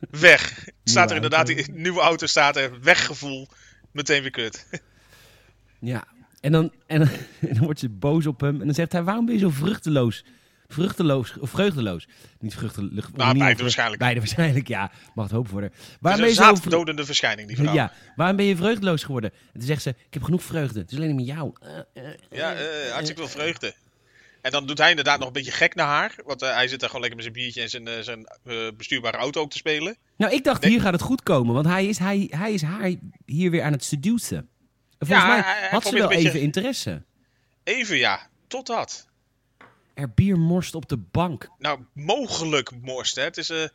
Weg. 0.09 0.67
Staat 0.83 1.09
er 1.09 1.15
inderdaad, 1.15 1.47
die 1.47 1.71
nieuwe 1.71 2.01
auto 2.01 2.25
staat 2.25 2.55
er. 2.57 2.81
Weggevoel. 2.81 3.47
Meteen 3.91 4.21
weer 4.21 4.31
kut. 4.31 4.67
Ja, 5.79 6.03
en 6.41 6.51
dan, 6.51 6.73
en, 6.87 6.99
dan- 6.99 7.09
en 7.49 7.53
dan 7.53 7.63
wordt 7.63 7.79
ze 7.79 7.89
boos 7.89 8.27
op 8.27 8.39
hem 8.39 8.59
en 8.59 8.65
dan 8.65 8.75
zegt 8.75 8.91
hij, 8.91 9.03
waarom 9.03 9.25
ben 9.25 9.33
je 9.33 9.39
zo 9.39 9.49
vruchteloos? 9.49 10.23
Vruchteloos, 10.67 11.37
of 11.39 11.49
vreugdeloos. 11.49 12.07
Niet 12.39 12.53
vruchteloos. 12.55 13.03
Nou, 13.13 13.37
beide 13.37 13.61
waarschijnlijk. 13.61 13.99
Beide 14.01 14.19
waarschijnlijk, 14.19 14.67
ja. 14.67 14.91
Mag 15.15 15.25
het 15.25 15.33
hoop. 15.33 15.51
Het 15.61 15.73
Waarom 15.99 16.23
is 16.23 16.29
een 16.37 16.43
zaaddodende 16.43 17.05
verschijning, 17.05 17.47
die 17.47 17.57
vrouw. 17.57 17.73
Ja, 17.73 17.91
waarom 18.15 18.35
ben 18.35 18.45
je 18.45 18.55
vreugdeloos 18.55 19.03
geworden? 19.03 19.31
En 19.31 19.37
dan 19.53 19.67
zegt 19.67 19.81
ze, 19.81 19.89
ik 19.89 20.13
heb 20.13 20.23
genoeg 20.23 20.43
vreugde. 20.43 20.79
Het 20.79 20.91
is 20.91 20.97
alleen 20.97 21.15
met 21.15 21.25
jou. 21.25 21.53
Eh, 21.61 22.03
eh, 22.03 22.13
Ja, 22.31 22.53
eh, 22.53 22.91
hartstikke 22.91 23.21
veel 23.27 23.39
vreugde. 23.41 23.73
En 24.41 24.51
dan 24.51 24.65
doet 24.67 24.77
hij 24.77 24.89
inderdaad 24.89 25.17
nog 25.17 25.27
een 25.27 25.33
beetje 25.33 25.51
gek 25.51 25.75
naar 25.75 25.87
haar. 25.87 26.15
Want 26.25 26.41
eh, 26.41 26.53
hij 26.55 26.67
zit 26.67 26.79
daar 26.79 26.89
gewoon 26.89 27.07
lekker 27.09 27.23
met 27.23 27.33
zijn 27.33 27.43
biertje 27.45 27.61
en 27.61 27.69
zijn, 27.69 27.87
eh, 27.87 28.03
zijn 28.03 28.25
eh, 28.45 28.67
bestuurbare 28.77 29.17
auto 29.17 29.41
ook 29.41 29.51
te 29.51 29.57
spelen. 29.57 29.97
Nou, 30.17 30.33
ik 30.33 30.43
dacht, 30.43 30.61
Denk- 30.61 30.73
hier 30.73 30.81
gaat 30.81 30.93
het 30.93 31.01
goed 31.01 31.23
komen. 31.23 31.53
Want 31.53 31.65
hij 31.65 31.85
is, 31.85 31.97
hij, 31.97 32.27
hij 32.29 32.53
is 32.53 32.61
haar 32.61 32.93
hier 33.25 33.51
weer 33.51 33.63
aan 33.63 33.71
het 33.71 33.83
seducen. 33.83 34.37
En 34.97 35.07
volgens 35.07 35.27
Ja, 35.27 35.35
mij 35.35 35.67
had 35.71 35.85
ze 35.85 35.93
wel 35.97 36.07
beetje- 36.07 36.27
even 36.27 36.41
interesse. 36.41 37.03
Even 37.63 37.97
ja, 37.97 38.27
tot 38.47 38.67
dat. 38.67 39.07
Er 39.93 40.11
bier 40.13 40.37
morst 40.39 40.75
op 40.75 40.89
de 40.89 40.97
bank. 40.97 41.49
Nou, 41.57 41.79
mogelijk 41.93 42.71
morst. 42.81 43.15
Hè. 43.15 43.21
Het 43.23 43.37
is, 43.37 43.49
eh, 43.49 43.65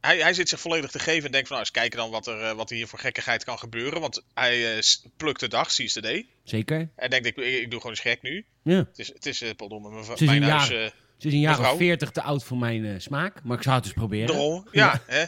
hij, 0.00 0.18
hij 0.18 0.34
zit 0.34 0.48
zich 0.48 0.60
volledig 0.60 0.90
te 0.90 0.98
geven 0.98 1.24
en 1.24 1.32
denkt 1.32 1.48
van 1.48 1.56
nou, 1.56 1.68
eens 1.68 1.78
kijken 1.78 1.98
dan 1.98 2.10
wat 2.10 2.26
er, 2.26 2.40
eh, 2.42 2.52
wat 2.52 2.70
er 2.70 2.76
hier 2.76 2.86
voor 2.88 2.98
gekkigheid 2.98 3.44
kan 3.44 3.58
gebeuren. 3.58 4.00
Want 4.00 4.22
hij 4.34 4.82
s- 4.82 5.06
plukt 5.16 5.40
de 5.40 5.48
dag, 5.48 5.70
seize 5.70 5.94
the 5.94 6.00
day. 6.00 6.26
Zeker? 6.44 6.88
En 6.96 7.10
denkt, 7.10 7.26
ik, 7.26 7.36
ik, 7.36 7.54
ik 7.60 7.70
doe 7.70 7.80
gewoon 7.80 7.96
eens 7.96 8.04
gek 8.04 8.22
nu. 8.22 8.44
Ja. 8.62 8.76
Het 8.76 8.98
is, 8.98 9.08
het 9.08 9.26
is 9.26 9.42
uh, 9.42 9.50
pardon, 9.56 9.82
mijn, 9.82 9.94
is 10.14 10.20
mijn 10.20 10.42
een 10.42 10.48
huis... 10.48 10.68
jaar. 10.68 10.92
is 11.18 11.32
een 11.32 11.40
jaar 11.40 11.72
of? 11.72 11.76
40 11.78 12.10
te 12.10 12.22
oud 12.22 12.44
voor 12.44 12.58
mijn 12.58 13.00
smaak, 13.00 13.42
maar 13.44 13.56
ik 13.56 13.62
zou 13.62 13.76
het 13.76 13.84
eens 13.84 13.94
proberen. 13.94 14.26
Daarom, 14.26 14.68
ja. 14.72 15.02
Hè? 15.06 15.24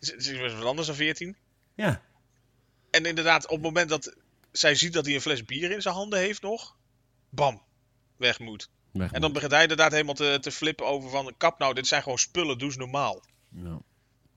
Ze 0.00 0.14
ze 0.18 0.44
is 0.44 0.52
wat 0.52 0.64
anders 0.64 0.86
dan 0.86 0.96
14. 0.96 1.36
Ja. 1.74 2.02
En 2.90 3.04
inderdaad, 3.04 3.44
op 3.44 3.50
het 3.50 3.62
moment 3.62 3.88
dat 3.88 4.16
zij 4.52 4.74
ziet 4.74 4.92
dat 4.92 5.04
hij 5.04 5.14
een 5.14 5.20
fles 5.20 5.44
bier 5.44 5.70
in 5.70 5.82
zijn 5.82 5.94
handen 5.94 6.18
heeft 6.18 6.42
nog, 6.42 6.76
bam, 7.30 7.62
weg 8.16 8.38
moet. 8.38 8.68
Weg 8.98 9.12
En 9.12 9.20
dan 9.20 9.32
begint 9.32 9.52
hij 9.52 9.62
inderdaad 9.62 9.92
helemaal 9.92 10.14
te, 10.14 10.38
te 10.40 10.50
flippen 10.50 10.86
over 10.86 11.10
van, 11.10 11.34
kap 11.36 11.58
nou, 11.58 11.74
dit 11.74 11.86
zijn 11.86 12.02
gewoon 12.02 12.18
spullen, 12.18 12.58
doe 12.58 12.68
eens 12.68 12.76
normaal. 12.76 13.22
Ja. 13.48 13.78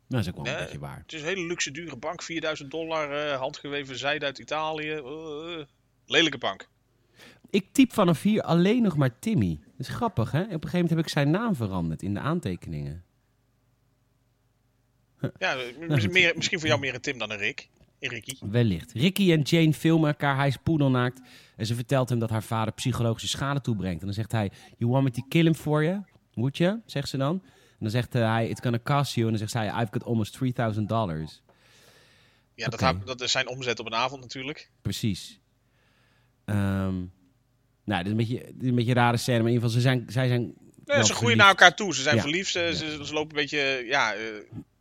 Dat 0.08 0.20
is 0.20 0.30
ook 0.30 0.36
wel 0.36 0.46
een 0.46 0.52
Nee. 0.54 0.62
beetje 0.64 0.80
waar. 0.80 0.98
Het 0.98 1.14
is 1.14 1.22
een 1.22 1.28
hele 1.28 1.46
luxe 1.46 1.72
dure 1.72 1.96
bank, 1.98 2.22
4000 2.24 2.72
dollar, 2.72 3.12
eh, 3.32 3.38
handgeweven 3.40 3.98
zijde 3.98 4.26
uit 4.26 4.40
Italië. 4.40 4.92
Eh, 4.92 5.66
lelijke 6.06 6.38
bank. 6.38 6.68
Ik 7.50 7.66
typ 7.72 7.94
vanaf 7.94 8.22
hier 8.22 8.42
alleen 8.42 8.82
nog 8.82 8.98
maar 8.98 9.20
Timmy. 9.20 9.60
Dat 9.78 9.88
is 9.88 9.88
grappig, 9.88 10.32
hè? 10.32 10.40
Op 10.42 10.46
een 10.48 10.54
gegeven 10.54 10.72
moment 10.80 10.90
heb 10.90 11.00
ik 11.00 11.10
zijn 11.10 11.30
naam 11.30 11.56
veranderd 11.56 12.02
in 12.02 12.14
de 12.14 12.20
aantekeningen. 12.20 13.04
Ja, 15.40 15.56
m- 15.80 16.12
meer, 16.12 16.34
misschien 16.36 16.60
voor 16.60 16.68
jou 16.68 16.80
meer 16.80 16.94
een 16.94 17.02
Tim 17.02 17.18
dan 17.18 17.32
een 17.32 17.38
Rick. 17.38 17.70
Een 18.00 18.10
Ricky. 18.10 18.38
Wellicht. 18.42 18.92
Ricky 18.92 19.32
en 19.32 19.42
Jane 19.42 19.74
filmen 19.74 20.10
elkaar. 20.10 20.36
Hij 20.36 20.48
is 20.48 20.58
poedelnaakt. 20.58 21.22
En 21.60 21.66
ze 21.66 21.76
vertelt 21.76 22.10
hem 22.10 22.20
dat 22.20 22.30
haar 22.30 22.44
vader 22.44 22.74
psychologische 22.74 23.28
schade 23.28 23.62
toebrengt. 23.62 24.00
En 24.00 24.06
dan 24.06 24.16
zegt 24.16 24.32
hij, 24.32 24.52
you 24.78 24.92
want 24.92 25.04
me 25.04 25.12
to 25.12 25.22
kill 25.30 25.44
him 25.44 25.56
for 25.56 25.84
you? 25.84 26.02
Moet 26.34 26.58
je? 26.58 26.80
Zegt 26.86 27.10
ze 27.10 27.18
dan. 27.18 27.42
En 27.44 27.78
dan 27.80 27.90
zegt 27.90 28.16
eh, 28.16 28.32
hij, 28.32 28.48
it's 28.50 28.62
gonna 28.62 28.80
cost 28.84 29.14
you. 29.14 29.26
En 29.26 29.30
dan 29.30 29.40
zegt 29.40 29.52
zij, 29.52 29.68
I've 29.68 29.88
got 29.92 30.04
almost 30.04 30.34
3000 30.34 30.90
dollars. 30.90 31.42
Ja, 32.56 32.68
dat, 32.68 32.96
dat 33.06 33.22
is 33.22 33.32
zijn 33.32 33.48
omzet 33.48 33.80
op 33.80 33.86
een 33.86 33.96
avond 33.96 34.22
natuurlijk. 34.22 34.70
Precies. 34.82 35.40
Ehm, 36.46 36.96
nou, 37.84 38.04
dit 38.04 38.06
is, 38.06 38.12
een 38.12 38.18
beetje, 38.18 38.36
dit 38.38 38.62
is 38.62 38.68
een 38.70 38.76
beetje 38.76 38.92
een 38.92 38.98
rare 38.98 39.18
scène. 39.18 39.38
Maar 39.38 39.48
in 39.48 39.54
ieder 39.54 39.70
geval, 39.70 39.82
ze 39.82 39.88
zijn, 39.88 40.06
zij 40.12 40.28
zijn 40.28 40.54
wel 40.86 41.04
ze 41.06 41.14
groeien 41.14 41.38
naar 41.38 41.48
elkaar 41.48 41.76
toe. 41.76 41.96
Ze 41.96 42.02
zijn 42.02 42.16
Ja. 42.16 42.22
verliefd. 42.22 42.52
Ze, 42.52 42.72
ze, 42.76 43.06
ze 43.06 43.14
lopen 43.14 43.30
een 43.30 43.42
beetje, 43.42 43.84
ja, 43.88 44.14
eh, 44.14 44.22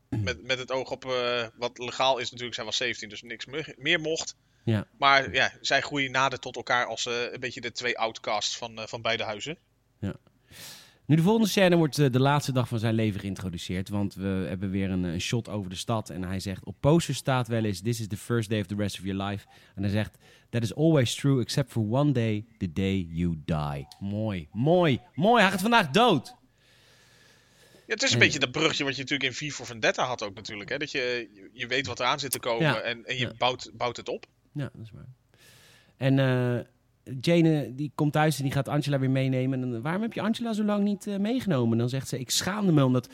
met, 0.09 0.43
met 0.43 0.59
het 0.59 0.73
oog 0.73 0.91
op 0.91 1.05
eh, 1.05 1.47
wat 1.57 1.79
legaal 1.79 2.19
is 2.19 2.27
natuurlijk. 2.31 2.55
Zijn 2.55 2.67
wel 2.67 2.75
17, 2.77 3.09
dus 3.09 3.23
niks 3.23 3.47
meer 3.77 4.01
mocht. 4.01 4.37
Ja. 4.71 4.87
Maar 4.99 5.33
ja, 5.33 5.53
zij 5.61 5.81
groeien 5.81 6.11
nader 6.11 6.39
tot 6.39 6.57
elkaar 6.57 6.87
als 6.87 7.07
eh, 7.07 7.33
een 7.33 7.41
beetje 7.41 7.61
de 7.61 7.73
twee 7.73 7.99
outcasts 7.99 8.57
van, 8.57 8.79
eh, 8.79 8.87
van 8.87 9.03
beide 9.03 9.23
huizen. 9.25 9.59
Nu, 11.07 11.17
de 11.17 11.23
volgende 11.23 11.49
scène 11.49 11.77
wordt 11.77 11.99
eh, 11.99 12.11
de 12.11 12.21
laatste 12.21 12.53
dag 12.53 12.69
van 12.69 12.79
zijn 12.79 12.95
leven 12.95 13.21
geïntroduceerd. 13.21 13.89
Want 13.89 14.15
we 14.15 14.45
hebben 14.49 14.71
weer 14.71 14.91
een, 14.91 15.05
een 15.05 15.21
shot 15.21 15.49
over 15.49 15.71
de 15.71 15.77
stad. 15.77 16.11
En 16.11 16.23
hij 16.25 16.41
zegt, 16.41 16.65
op 16.65 16.77
posters 16.81 17.19
staat 17.19 17.49
wel 17.49 17.65
eens... 17.65 17.81
This 17.81 18.01
is 18.01 18.07
the 18.09 18.17
first 18.17 18.51
day 18.51 18.61
of 18.61 18.67
the 18.67 18.75
rest 18.77 18.99
of 18.99 19.05
your 19.05 19.23
life. 19.25 19.47
En 19.75 19.83
hij 19.83 19.91
zegt, 19.93 20.19
that 20.51 20.63
is 20.63 20.75
always 20.75 21.15
true 21.15 21.41
except 21.41 21.73
for 21.73 21.83
one 21.91 22.13
day, 22.13 22.45
the 22.59 22.73
day 22.73 23.07
you 23.11 23.43
die. 23.45 23.87
Mooi, 24.01 24.49
mooi, 24.53 25.01
mooi. 25.15 25.43
Hij 25.43 25.51
gaat 25.51 25.61
vandaag 25.61 25.91
dood. 25.91 26.35
Ja, 27.87 27.95
het 27.95 28.03
is 28.03 28.09
een 28.09 28.15
En- 28.15 28.19
beetje 28.25 28.39
dat 28.39 28.51
bruggetje 28.51 28.85
wat 28.85 28.97
je 28.97 29.03
natuurlijk 29.03 29.31
in 29.41 29.49
V 29.51 29.53
for 29.55 29.67
Vendetta 29.67 30.05
had 30.05 30.23
ook 30.23 30.35
natuurlijk. 30.35 30.71
Hè? 30.71 30.79
Dat 30.79 30.91
je, 30.91 31.29
je- 31.35 31.51
je 31.53 31.67
weet 31.67 31.87
wat 31.87 32.01
eraan 32.01 32.19
zit 32.19 32.31
te 32.31 32.41
komen 32.41 32.63
Ja. 32.63 32.81
en, 32.81 33.05
en 33.05 33.15
je 33.17 33.27
Ja. 33.27 33.33
bouwt, 33.39 33.71
bouwt 33.75 33.97
het 33.97 34.09
op. 34.09 34.27
Ja, 34.53 34.71
dat 34.73 34.83
is 34.83 34.91
waar. 34.91 35.09
En 35.97 36.19
eh, 36.19 36.65
Jane, 37.21 37.63
eh, 37.63 37.71
die 37.73 37.93
komt 37.95 38.13
thuis 38.13 38.37
en 38.37 38.43
die 38.43 38.53
gaat 38.53 38.69
Angela 38.69 38.99
weer 38.99 39.11
meenemen. 39.11 39.63
En 39.63 39.71
dan, 39.71 39.83
waarom 39.83 40.03
heb 40.03 40.13
je 40.13 40.21
Angela 40.21 40.53
zo 40.53 40.65
lang 40.65 40.85
niet 40.85 41.07
eh, 41.07 41.17
meegenomen? 41.17 41.73
En 41.73 41.79
dan 41.79 41.89
zegt 41.89 42.09
ze, 42.09 42.19
ik 42.19 42.31
schaamde 42.31 42.73
me 42.73 42.85
omdat, 42.85 43.09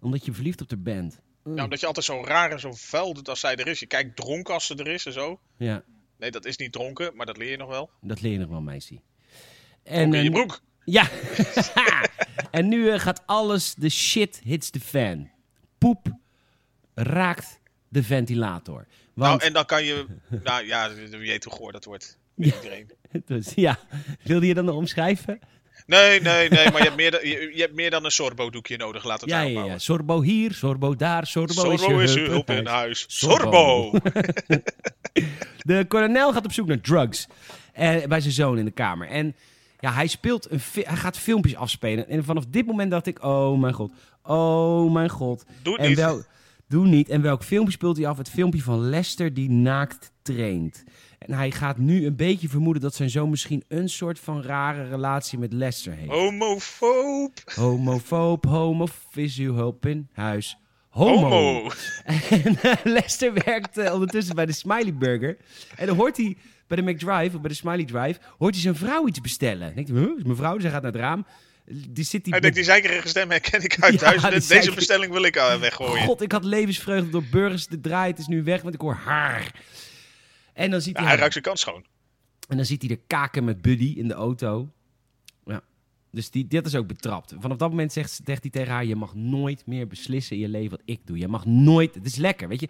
omdat 0.00 0.24
je 0.24 0.32
verliefd 0.32 0.60
op 0.60 0.70
haar 0.70 0.80
bent. 0.80 1.20
Nou, 1.44 1.60
omdat 1.60 1.80
je 1.80 1.86
altijd 1.86 2.04
zo 2.04 2.24
raar 2.24 2.50
en 2.50 2.60
zo 2.60 2.72
vuil 2.72 3.14
doet 3.14 3.28
als 3.28 3.40
zij 3.40 3.56
er 3.56 3.66
is. 3.66 3.80
Je 3.80 3.86
kijkt 3.86 4.16
dronken 4.16 4.54
als 4.54 4.66
ze 4.66 4.74
er 4.74 4.88
is 4.88 5.06
en 5.06 5.12
zo. 5.12 5.40
Ja, 5.56 5.84
Nee, 6.20 6.30
dat 6.30 6.44
is 6.44 6.56
niet 6.56 6.72
dronken, 6.72 7.10
maar 7.14 7.26
dat 7.26 7.36
leer 7.36 7.50
je 7.50 7.56
nog 7.56 7.68
wel. 7.68 7.90
dat 8.00 8.20
leer 8.20 8.32
je 8.32 8.38
nog 8.38 8.48
wel, 8.48 8.60
meisje. 8.60 9.00
En, 9.82 10.14
in 10.14 10.22
je 10.22 10.30
broek. 10.30 10.60
Ja. 10.84 11.08
en 12.50 12.68
nu 12.68 12.98
gaat 12.98 13.26
alles, 13.26 13.74
de 13.74 13.88
shit 13.88 14.40
hits 14.44 14.70
the 14.70 14.80
fan. 14.80 15.30
Poep 15.78 16.16
raakt 16.94 17.60
de 17.88 18.02
ventilator. 18.02 18.86
Nou, 19.20 19.40
en 19.42 19.52
dan 19.52 19.64
kan 19.64 19.84
je... 19.84 20.06
nou 20.44 20.66
ja, 20.66 20.90
wie 20.94 21.18
weet 21.18 21.44
hoe 21.44 21.52
goor 21.52 21.72
dat 21.72 21.84
wordt. 21.84 22.18
Iedereen. 22.36 22.90
dus, 23.26 23.52
ja, 23.54 23.78
wilde 24.22 24.46
je 24.46 24.54
dan 24.54 24.68
omschrijven? 24.68 25.40
Nee, 25.86 26.20
nee, 26.20 26.48
nee, 26.48 26.70
maar 26.70 26.78
je 26.78 26.84
hebt 26.84 26.96
meer, 26.96 27.10
dan- 27.10 27.28
je, 27.28 27.50
je 27.54 27.60
hebt 27.60 27.74
meer 27.74 27.90
dan 27.90 28.04
een 28.04 28.10
sorbo-doekje 28.10 28.76
nodig. 28.76 29.04
Laat 29.04 29.20
het 29.20 29.30
Ja, 29.30 29.40
ja, 29.40 29.64
ja. 29.64 29.78
Sorbo 29.78 30.22
hier, 30.22 30.52
sorbo 30.52 30.96
daar, 30.96 31.26
sorbo, 31.26 31.52
Sorbo 31.52 31.98
is 31.98 32.14
je 32.14 32.20
hulp 32.20 32.50
in 32.50 32.66
huis. 32.66 33.04
Sorbo. 33.08 33.90
De 35.62 35.84
kolonel 35.88 36.32
gaat 36.32 36.44
op 36.44 36.52
zoek 36.52 36.66
naar 36.66 36.80
drugs 36.80 37.26
eh, 37.72 38.04
bij 38.06 38.20
zijn 38.20 38.32
zoon 38.32 38.58
in 38.58 38.64
de 38.64 38.70
kamer. 38.70 39.08
En 39.08 39.36
ja, 39.80 39.92
hij, 39.92 40.06
speelt 40.06 40.50
een 40.50 40.60
hij 40.72 40.96
gaat 40.96 41.18
filmpjes 41.18 41.56
afspelen. 41.56 42.08
En 42.08 42.24
vanaf 42.24 42.44
dit 42.48 42.66
moment 42.66 42.90
dacht 42.90 43.06
ik, 43.06 43.24
oh 43.24 43.60
mijn 43.60 43.74
god, 43.74 43.92
oh 44.22 44.92
mijn 44.92 45.08
god. 45.08 45.44
Doe 45.62 45.72
het 45.72 45.82
en 45.82 45.88
niet. 45.88 45.98
wel, 45.98 46.22
doe 46.70 46.86
niet. 46.86 47.08
En 47.08 47.22
welk 47.22 47.44
filmpje 47.44 47.72
speelt 47.72 47.96
hij 47.96 48.06
af? 48.06 48.18
Het 48.18 48.30
filmpje 48.30 48.62
van 48.62 48.80
Lester 48.80 49.34
die 49.34 49.50
naakt 49.50 50.12
traint. 50.22 50.84
En 51.18 51.32
hij 51.32 51.50
gaat 51.50 51.78
nu 51.78 52.06
een 52.06 52.16
beetje 52.16 52.48
vermoeden 52.48 52.82
dat 52.82 52.94
zijn 52.94 53.10
zoon 53.10 53.30
misschien 53.30 53.64
een 53.68 53.88
soort 53.88 54.18
van 54.18 54.42
rare 54.42 54.88
relatie 54.88 55.38
met 55.38 55.52
Lester 55.52 55.92
heeft. 55.92 56.10
Homofoob! 56.10 57.32
Homofoob, 57.54 58.44
homof 58.44 59.06
is 59.12 59.38
uw 59.38 59.54
hulp 59.54 59.86
in 59.86 60.08
huis. 60.12 60.58
Homo. 60.88 61.28
Homo! 61.28 61.70
En 62.30 62.56
eh, 62.62 62.74
Lester 62.84 63.32
werkt 63.44 63.78
eh, 63.78 63.92
ondertussen 63.92 64.34
bij 64.34 64.46
de 64.46 64.52
Smiley 64.52 64.94
Burger. 64.94 65.36
En 65.76 65.86
dan 65.86 65.96
hoort 65.96 66.16
hij 66.16 66.36
bij 66.66 66.76
de 66.76 66.82
McDrive, 66.82 67.36
of 67.36 67.40
bij 67.40 67.50
de 67.50 67.56
Smiley 67.56 67.84
Drive, 67.84 68.20
hoort 68.38 68.54
hij 68.54 68.62
zijn 68.62 68.76
vrouw 68.76 69.06
iets 69.06 69.20
bestellen. 69.20 69.66
Dan 69.66 69.74
denkt 69.74 69.90
hij, 69.90 69.98
huh, 69.98 70.16
is 70.16 70.22
mijn 70.22 70.36
vrouw? 70.36 70.54
Dus 70.54 70.62
hij 70.62 70.72
gaat 70.72 70.82
naar 70.82 70.92
het 70.92 71.00
raam. 71.00 71.26
Die 71.88 72.04
zit 72.04 72.24
die 72.24 72.32
Hij 72.32 72.40
denkt, 72.40 72.56
die 72.56 72.64
zeikerige 72.64 73.08
stem 73.08 73.30
herken 73.30 73.62
ik 73.62 73.76
uit 73.80 73.92
Ja, 74.00 74.00
duizenden. 74.00 74.38
die 74.40 74.48
Deze 74.48 74.74
bestelling 74.74 75.12
wil 75.12 75.22
ik 75.22 75.36
uh, 75.36 75.54
weggooien. 75.60 76.04
God, 76.04 76.20
ik 76.22 76.32
had 76.32 76.44
levensvreugde 76.44 77.10
door 77.10 77.24
burgers 77.30 77.66
te 77.66 77.80
draaien. 77.80 78.10
Het 78.10 78.18
is 78.18 78.26
nu 78.26 78.42
weg, 78.42 78.62
want 78.62 78.74
ik 78.74 78.80
hoor 78.80 78.94
haar. 78.94 79.54
En 80.52 80.70
dan 80.70 80.80
ziet 80.80 80.94
Ja, 80.94 81.00
hij, 81.00 81.08
hij 81.08 81.16
ruikt 81.18 81.32
zijn 81.32 81.44
kans 81.44 81.60
schoon. 81.60 81.84
en 82.48 82.56
dan 82.56 82.66
ziet 82.66 82.80
hij 82.82 82.88
de 82.88 83.00
kaken 83.06 83.44
met 83.44 83.62
Buddy 83.62 83.94
in 83.96 84.08
de 84.08 84.14
auto. 84.14 84.68
Ja. 85.44 85.60
Dus 86.10 86.30
die, 86.30 86.46
dit 86.46 86.66
is 86.66 86.74
ook 86.74 86.86
betrapt. 86.86 87.34
Vanaf 87.38 87.56
dat 87.56 87.70
moment 87.70 87.92
zegt, 87.92 88.20
zegt 88.24 88.42
hij 88.42 88.50
tegen 88.50 88.72
haar: 88.72 88.84
Je 88.84 88.96
mag 88.96 89.14
nooit 89.14 89.66
meer 89.66 89.86
beslissen 89.86 90.36
in 90.36 90.42
je 90.42 90.48
leven 90.48 90.70
wat 90.70 90.82
ik 90.84 91.00
doe. 91.04 91.18
Je 91.18 91.28
mag 91.28 91.46
nooit. 91.46 91.94
Het 91.94 92.06
is 92.06 92.16
lekker, 92.16 92.48
weet 92.48 92.60
je. 92.60 92.68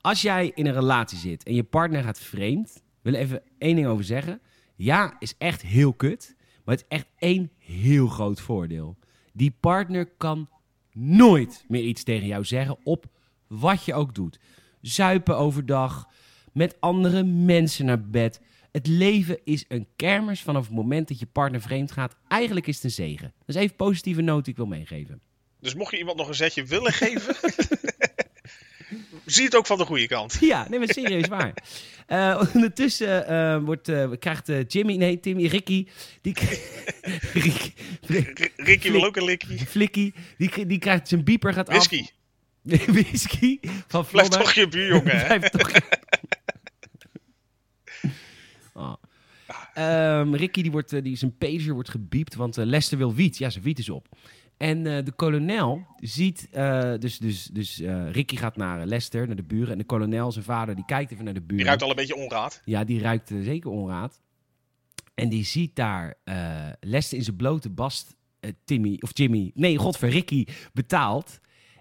Als 0.00 0.22
jij 0.22 0.52
in 0.54 0.66
een 0.66 0.72
relatie 0.74 1.18
zit 1.18 1.42
en 1.44 1.54
je 1.54 1.62
partner 1.64 2.02
gaat 2.02 2.18
vreemd, 2.20 2.82
wil 3.02 3.12
ik 3.12 3.20
even 3.20 3.42
één 3.58 3.74
ding 3.76 3.86
over 3.86 4.04
zeggen. 4.04 4.40
Ja, 4.76 5.16
is 5.18 5.34
echt 5.38 5.62
heel 5.62 5.92
kut. 5.92 6.34
Maar 6.66 6.74
het 6.74 6.84
is 6.88 6.96
echt 6.96 7.06
één 7.18 7.50
heel 7.58 8.06
groot 8.06 8.40
voordeel. 8.40 8.96
Die 9.32 9.56
partner 9.60 10.06
kan 10.06 10.48
nooit 10.92 11.64
meer 11.68 11.82
iets 11.82 12.02
tegen 12.02 12.26
jou 12.26 12.44
zeggen 12.44 12.78
op 12.82 13.06
wat 13.46 13.84
je 13.84 13.94
ook 13.94 14.14
doet. 14.14 14.38
Zuipen 14.80 15.36
overdag, 15.36 16.08
met 16.52 16.76
andere 16.80 17.22
mensen 17.24 17.86
naar 17.86 18.08
bed. 18.08 18.40
Het 18.72 18.86
leven 18.86 19.38
is 19.44 19.64
een 19.68 19.86
kermis 19.96 20.42
vanaf 20.42 20.64
het 20.64 20.74
moment 20.74 21.08
dat 21.08 21.18
je 21.18 21.26
partner 21.26 21.60
vreemd 21.60 21.92
gaat. 21.92 22.16
Eigenlijk 22.28 22.66
is 22.66 22.74
het 22.74 22.84
een 22.84 22.90
zegen. 22.90 23.32
Dat 23.38 23.48
is 23.48 23.54
even 23.54 23.70
een 23.70 23.76
positieve 23.76 24.20
noot 24.20 24.44
die 24.44 24.52
ik 24.52 24.58
wil 24.58 24.68
meegeven. 24.68 25.20
Dus 25.60 25.74
mocht 25.74 25.90
je 25.90 25.98
iemand 25.98 26.16
nog 26.16 26.28
een 26.28 26.34
zetje 26.34 26.64
willen 26.64 26.92
geven... 26.92 27.36
zie 29.26 29.44
het 29.44 29.56
ook 29.56 29.66
van 29.66 29.78
de 29.78 29.84
goede 29.84 30.06
kant. 30.06 30.36
Ja, 30.40 30.66
nee, 30.68 30.78
maar 30.78 30.88
serieus 30.88 31.28
waar. 31.28 31.54
Eh, 32.06 32.42
ondertussen 32.54 33.28
eh, 33.28 33.58
wordt, 33.58 33.88
eh, 33.88 34.10
krijgt 34.18 34.50
Jimmy, 34.68 34.96
nee, 34.96 35.20
Timmy, 35.20 35.46
Ricky, 35.46 35.86
die, 36.20 36.34
Ricky, 37.32 37.72
Ricky 38.56 38.90
wil 38.90 39.04
ook 39.04 39.16
een 39.16 39.24
likkie. 39.24 39.58
Flikkie, 39.58 40.14
die, 40.38 40.66
die 40.66 40.78
krijgt 40.78 41.08
zijn 41.08 41.24
bieper 41.24 41.52
gaat 41.52 41.68
Whisky. 41.68 42.06
af. 42.70 42.86
Whisky 42.86 43.58
van 43.88 44.06
Blijf 44.10 44.28
toch 44.28 44.52
je 44.52 44.68
buurjongen? 44.68 45.26
Blijf 45.26 45.48
toch. 45.48 45.70
Oh. 48.74 48.94
Ehm, 49.74 50.34
Ricky, 50.34 50.62
die 50.62 50.70
wordt, 50.70 51.02
die, 51.04 51.16
zijn 51.16 51.36
pager 51.36 51.74
wordt 51.74 51.90
gebiept, 51.90 52.34
want 52.34 52.56
Lester 52.56 52.98
wil 52.98 53.14
wiet. 53.14 53.38
Ja, 53.38 53.50
zijn 53.50 53.64
wiet 53.64 53.78
is 53.78 53.88
op. 53.88 54.08
En 54.56 54.86
eh, 54.86 55.04
de 55.04 55.12
kolonel 55.12 55.86
ziet, 55.96 56.48
eh, 56.50 56.92
dus, 56.98 57.18
dus, 57.18 57.44
dus 57.44 57.80
eh, 57.80 58.10
Ricky 58.10 58.36
gaat 58.36 58.56
naar 58.56 58.86
Lester, 58.86 59.26
naar 59.26 59.36
de 59.36 59.42
buren. 59.42 59.72
En 59.72 59.78
de 59.78 59.84
kolonel, 59.84 60.32
zijn 60.32 60.44
vader, 60.44 60.74
die 60.74 60.84
kijkt 60.84 61.12
even 61.12 61.24
naar 61.24 61.34
de 61.34 61.40
buren. 61.40 61.56
Die 61.56 61.66
ruikt 61.66 61.82
al 61.82 61.90
een 61.90 61.96
beetje 61.96 62.16
onraad. 62.16 62.62
Ja, 62.64 62.84
die 62.84 63.00
ruikt 63.00 63.32
zeker 63.40 63.70
onraad. 63.70 64.20
En 65.14 65.28
die 65.28 65.44
ziet 65.44 65.76
daar 65.76 66.14
Lester 66.80 67.18
in 67.18 67.24
zijn 67.24 67.36
blote 67.36 67.70
bast 67.70 68.16
Timmy, 68.64 68.96
of 69.00 69.10
Jimmy, 69.12 69.50
nee, 69.54 69.78
godver, 69.78 70.08
Ricky 70.08 70.46
betaalt. 70.72 71.40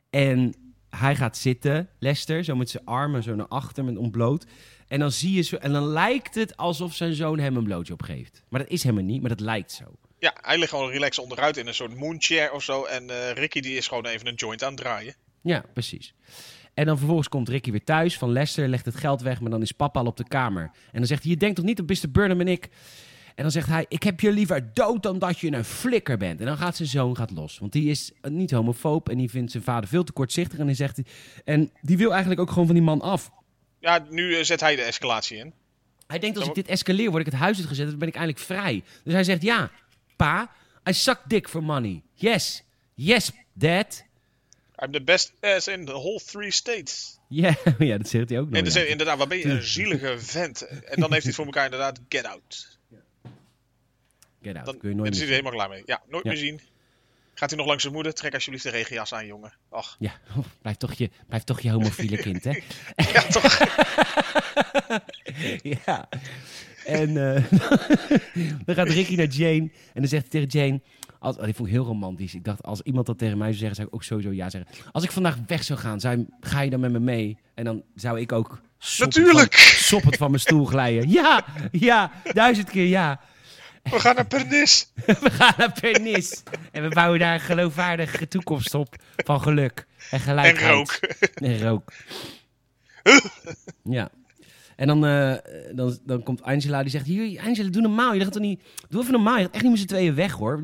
En 0.09 0.53
hij 0.89 1.15
gaat 1.15 1.37
zitten, 1.37 1.89
Lester, 1.99 2.43
zo 2.43 2.55
met 2.55 2.69
zijn 2.69 2.85
armen 2.85 3.23
zo 3.23 3.35
naar 3.35 3.47
achter, 3.47 3.85
met 3.85 3.97
ontbloot. 3.97 4.45
En 4.87 4.99
dan 4.99 5.11
zie 5.11 5.31
je 5.31 5.41
zo, 5.41 5.55
en 5.55 5.71
dan 5.71 5.83
lijkt 5.83 6.35
het 6.35 6.57
alsof 6.57 6.95
zijn 6.95 7.13
zoon 7.13 7.39
hem 7.39 7.55
een 7.55 7.63
blootje 7.63 7.93
geeft. 7.97 8.43
Maar 8.49 8.59
dat 8.59 8.69
is 8.69 8.83
helemaal 8.83 9.03
niet, 9.03 9.21
maar 9.21 9.29
dat 9.29 9.39
lijkt 9.39 9.71
zo. 9.71 9.83
Ja, 10.25 10.33
hij 10.41 10.57
ligt 10.57 10.69
gewoon 10.69 10.91
relaxed 10.91 11.23
onderuit 11.23 11.57
in 11.57 11.67
een 11.67 11.73
soort 11.73 11.95
moonchair 11.95 12.51
of 12.51 12.63
zo. 12.63 12.83
En 12.83 13.09
eh, 13.09 13.31
Ricky 13.31 13.59
die 13.59 13.77
is 13.77 13.87
gewoon 13.87 14.05
even 14.05 14.27
een 14.27 14.33
joint 14.33 14.63
aan 14.63 14.71
het 14.71 14.81
draaien. 14.81 15.15
Ja, 15.41 15.63
precies. 15.73 16.13
En 16.73 16.85
dan 16.85 16.97
vervolgens 16.97 17.29
komt 17.29 17.49
Ricky 17.49 17.71
weer 17.71 17.83
thuis 17.83 18.17
van 18.17 18.31
Lester, 18.31 18.67
legt 18.67 18.85
het 18.85 18.95
geld 18.95 19.21
weg, 19.21 19.41
maar 19.41 19.51
dan 19.51 19.61
is 19.61 19.71
papa 19.71 19.99
al 19.99 20.05
op 20.05 20.17
de 20.17 20.27
kamer. 20.27 20.71
En 20.91 20.97
dan 20.97 21.05
zegt 21.05 21.23
hij, 21.23 21.31
je 21.31 21.37
denkt 21.37 21.55
toch 21.55 21.65
niet 21.65 21.77
dat 21.77 21.87
Mr. 21.87 22.11
Burnham 22.11 22.39
en 22.39 22.47
ik... 22.47 22.69
En 23.35 23.43
dan 23.43 23.51
zegt 23.51 23.67
hij, 23.67 23.85
ik 23.87 24.03
heb 24.03 24.19
je 24.19 24.31
liever 24.31 24.73
dood 24.73 25.03
dan 25.03 25.19
dat 25.19 25.39
je 25.39 25.51
een 25.51 25.65
flikker 25.65 26.17
bent. 26.17 26.39
En 26.39 26.45
dan 26.45 26.57
gaat 26.57 26.75
zijn 26.75 26.89
zoon 26.89 27.15
gaat 27.15 27.31
los. 27.31 27.57
Want 27.57 27.71
die 27.71 27.89
is 27.89 28.11
niet 28.21 28.51
homofoob 28.51 29.09
en 29.09 29.17
die 29.17 29.29
vindt 29.29 29.51
zijn 29.51 29.63
vader 29.63 29.89
veel 29.89 30.03
te 30.03 30.11
kortzichtig. 30.11 30.59
En, 30.59 30.65
die 30.65 30.75
zegt, 30.75 30.99
en 31.43 31.71
die 31.81 31.97
wil 31.97 32.11
eigenlijk 32.11 32.41
ook 32.41 32.49
gewoon 32.49 32.65
van 32.65 32.75
die 32.75 32.83
man 32.83 33.01
af. 33.01 33.31
Ja, 33.79 34.05
nu 34.09 34.35
eh, 34.35 34.43
zet 34.43 34.59
hij 34.59 34.75
de 34.75 34.81
escalatie 34.81 35.37
in. 35.37 35.53
Hij 36.07 36.19
denkt, 36.19 36.37
als 36.37 36.47
ik 36.47 36.55
dit 36.55 36.67
escaleer, 36.67 37.09
word 37.09 37.25
ik 37.25 37.31
het 37.31 37.41
huis 37.41 37.57
uitgezet, 37.57 37.89
dan 37.89 37.97
ben 37.97 38.07
ik 38.07 38.15
eigenlijk 38.15 38.45
vrij. 38.45 38.83
Dus 39.03 39.13
hij 39.13 39.23
zegt, 39.23 39.41
ja, 39.41 39.71
pa, 40.15 40.51
I 40.89 40.93
suck 40.93 41.19
dick 41.27 41.49
for 41.49 41.63
money. 41.63 42.03
Yes, 42.13 42.63
yes, 42.93 43.31
dad. 43.53 44.03
I'm 44.83 44.91
the 44.91 45.01
best 45.01 45.33
ass 45.41 45.67
in 45.67 45.85
the 45.85 45.91
whole 45.91 46.19
three 46.25 46.51
states. 46.51 47.13
Ja, 47.27 47.55
ja 47.79 47.97
dat 47.97 48.07
zegt 48.09 48.29
hij 48.29 48.39
ook 48.39 48.45
nog. 48.49 48.57
En 48.57 48.63
dan 48.63 48.73
ja. 48.73 48.79
zegt, 48.79 48.87
inderdaad, 48.87 49.17
wat 49.17 49.27
ben 49.27 49.37
je 49.37 49.45
een 49.45 49.61
zielige 49.77 50.19
vent. 50.19 50.61
En 50.61 50.99
dan 50.99 51.11
heeft 51.11 51.11
hij 51.11 51.19
het 51.23 51.35
voor 51.35 51.45
elkaar 51.45 51.63
inderdaad, 51.65 51.99
get 52.09 52.25
out. 52.25 52.77
Get 54.41 54.55
out, 54.55 54.65
Dan, 54.65 54.77
kun 54.77 54.89
je 54.89 54.95
en 54.95 54.95
nooit 54.95 54.95
dan 54.95 55.01
meer 55.03 55.11
is 55.11 55.17
hij 55.19 55.27
helemaal 55.27 55.51
klaar 55.51 55.69
mee. 55.69 55.83
Ja, 55.85 56.01
nooit 56.09 56.23
Ja. 56.23 56.29
meer 56.29 56.39
zien. 56.39 56.61
Gaat 57.33 57.49
hij 57.49 57.57
nog 57.59 57.67
langs 57.67 57.81
zijn 57.81 57.93
moeder? 57.95 58.13
Trek 58.13 58.33
alsjeblieft 58.33 58.63
de 58.63 58.69
regenjas 58.69 59.13
aan, 59.13 59.25
jongen. 59.25 59.53
Ach, 59.69 59.95
Ja, 59.99 60.19
oh, 60.37 60.45
blijf, 60.61 60.77
toch 60.77 60.93
je, 60.93 61.09
blijf 61.27 61.43
toch 61.43 61.61
je 61.61 61.71
homofiele 61.71 62.17
kind, 62.17 62.43
hè? 62.43 62.59
ja 62.95 63.21
toch. 63.21 63.57
ja. 65.85 66.09
En 66.85 67.35
eh, 67.35 67.43
dan 68.65 68.75
gaat 68.75 68.89
Ricky 68.89 69.15
naar 69.15 69.25
Jane 69.25 69.69
en 69.93 70.01
dan 70.01 70.07
zegt 70.07 70.31
hij 70.31 70.45
tegen 70.45 70.47
Jane... 70.67 70.81
Als, 71.19 71.37
oh, 71.37 71.43
die 71.43 71.53
vond 71.53 71.67
ik 71.67 71.73
heel 71.73 71.85
romantisch. 71.85 72.33
Ik 72.35 72.43
dacht, 72.43 72.63
als 72.63 72.81
iemand 72.81 73.05
dat 73.05 73.17
tegen 73.17 73.37
mij 73.37 73.47
zou 73.47 73.57
zeggen, 73.59 73.75
zou 73.75 73.87
ik 73.87 73.95
ook 73.95 74.03
sowieso 74.03 74.31
ja 74.31 74.49
zeggen. 74.49 74.71
Als 74.91 75.03
ik 75.03 75.11
vandaag 75.11 75.37
weg 75.47 75.63
zou 75.63 75.79
gaan, 75.79 75.99
zou 75.99 76.25
ga 76.39 76.61
je 76.61 76.69
dan 76.69 76.79
met 76.79 76.91
me 76.91 76.99
mee? 76.99 77.37
En 77.53 77.63
dan 77.63 77.83
zou 77.95 78.19
ik 78.19 78.31
ook 78.31 78.61
soppend 78.77 79.17
Natuurlijk. 79.17 79.55
Van, 79.55 79.77
soppend 79.77 80.15
van 80.15 80.29
mijn 80.29 80.41
stoel 80.41 80.65
glijden. 80.65 81.09
Ja, 81.19 81.45
ja, 81.71 82.11
duizend 82.33 82.69
keer 82.69 82.85
ja. 82.85 83.21
We 83.83 83.99
gaan 83.99 84.15
naar 84.15 84.25
Pernis. 84.27 84.91
We 85.05 85.31
gaan 85.31 85.53
naar 85.57 85.71
Pernis. 85.81 86.43
En 86.71 86.83
we 86.83 86.89
bouwen 86.89 87.19
daar 87.19 87.33
een 87.33 87.39
geloofwaardige 87.39 88.27
toekomst 88.27 88.73
op 88.73 88.95
van 89.15 89.41
geluk 89.41 89.79
en 89.79 90.05
En 90.11 90.19
gelijkheid. 90.19 90.73
rook. 90.73 90.99
En 91.33 91.61
rook. 91.61 91.93
ja. 93.83 94.09
En 94.75 94.87
dan, 94.87 95.05
eh, 95.05 95.35
dan, 95.73 95.99
dan 96.05 96.23
komt 96.23 96.41
Angela, 96.41 96.81
die 96.81 96.91
zegt... 96.91 97.05
Hier, 97.05 97.41
Angela, 97.41 97.69
doe 97.69 97.81
normaal. 97.81 98.13
Je 98.13 98.23
gaat 98.23 98.31
toch 98.31 98.41
niet... 98.41 98.61
Doe 98.89 99.01
even 99.01 99.13
normaal. 99.13 99.37
Je 99.37 99.43
gaat 99.43 99.53
echt 99.53 99.63
niet 99.63 99.71
met 99.71 99.81
z'n 99.81 99.87
tweeën 99.87 100.15
weg, 100.15 100.31
hoor. 100.31 100.59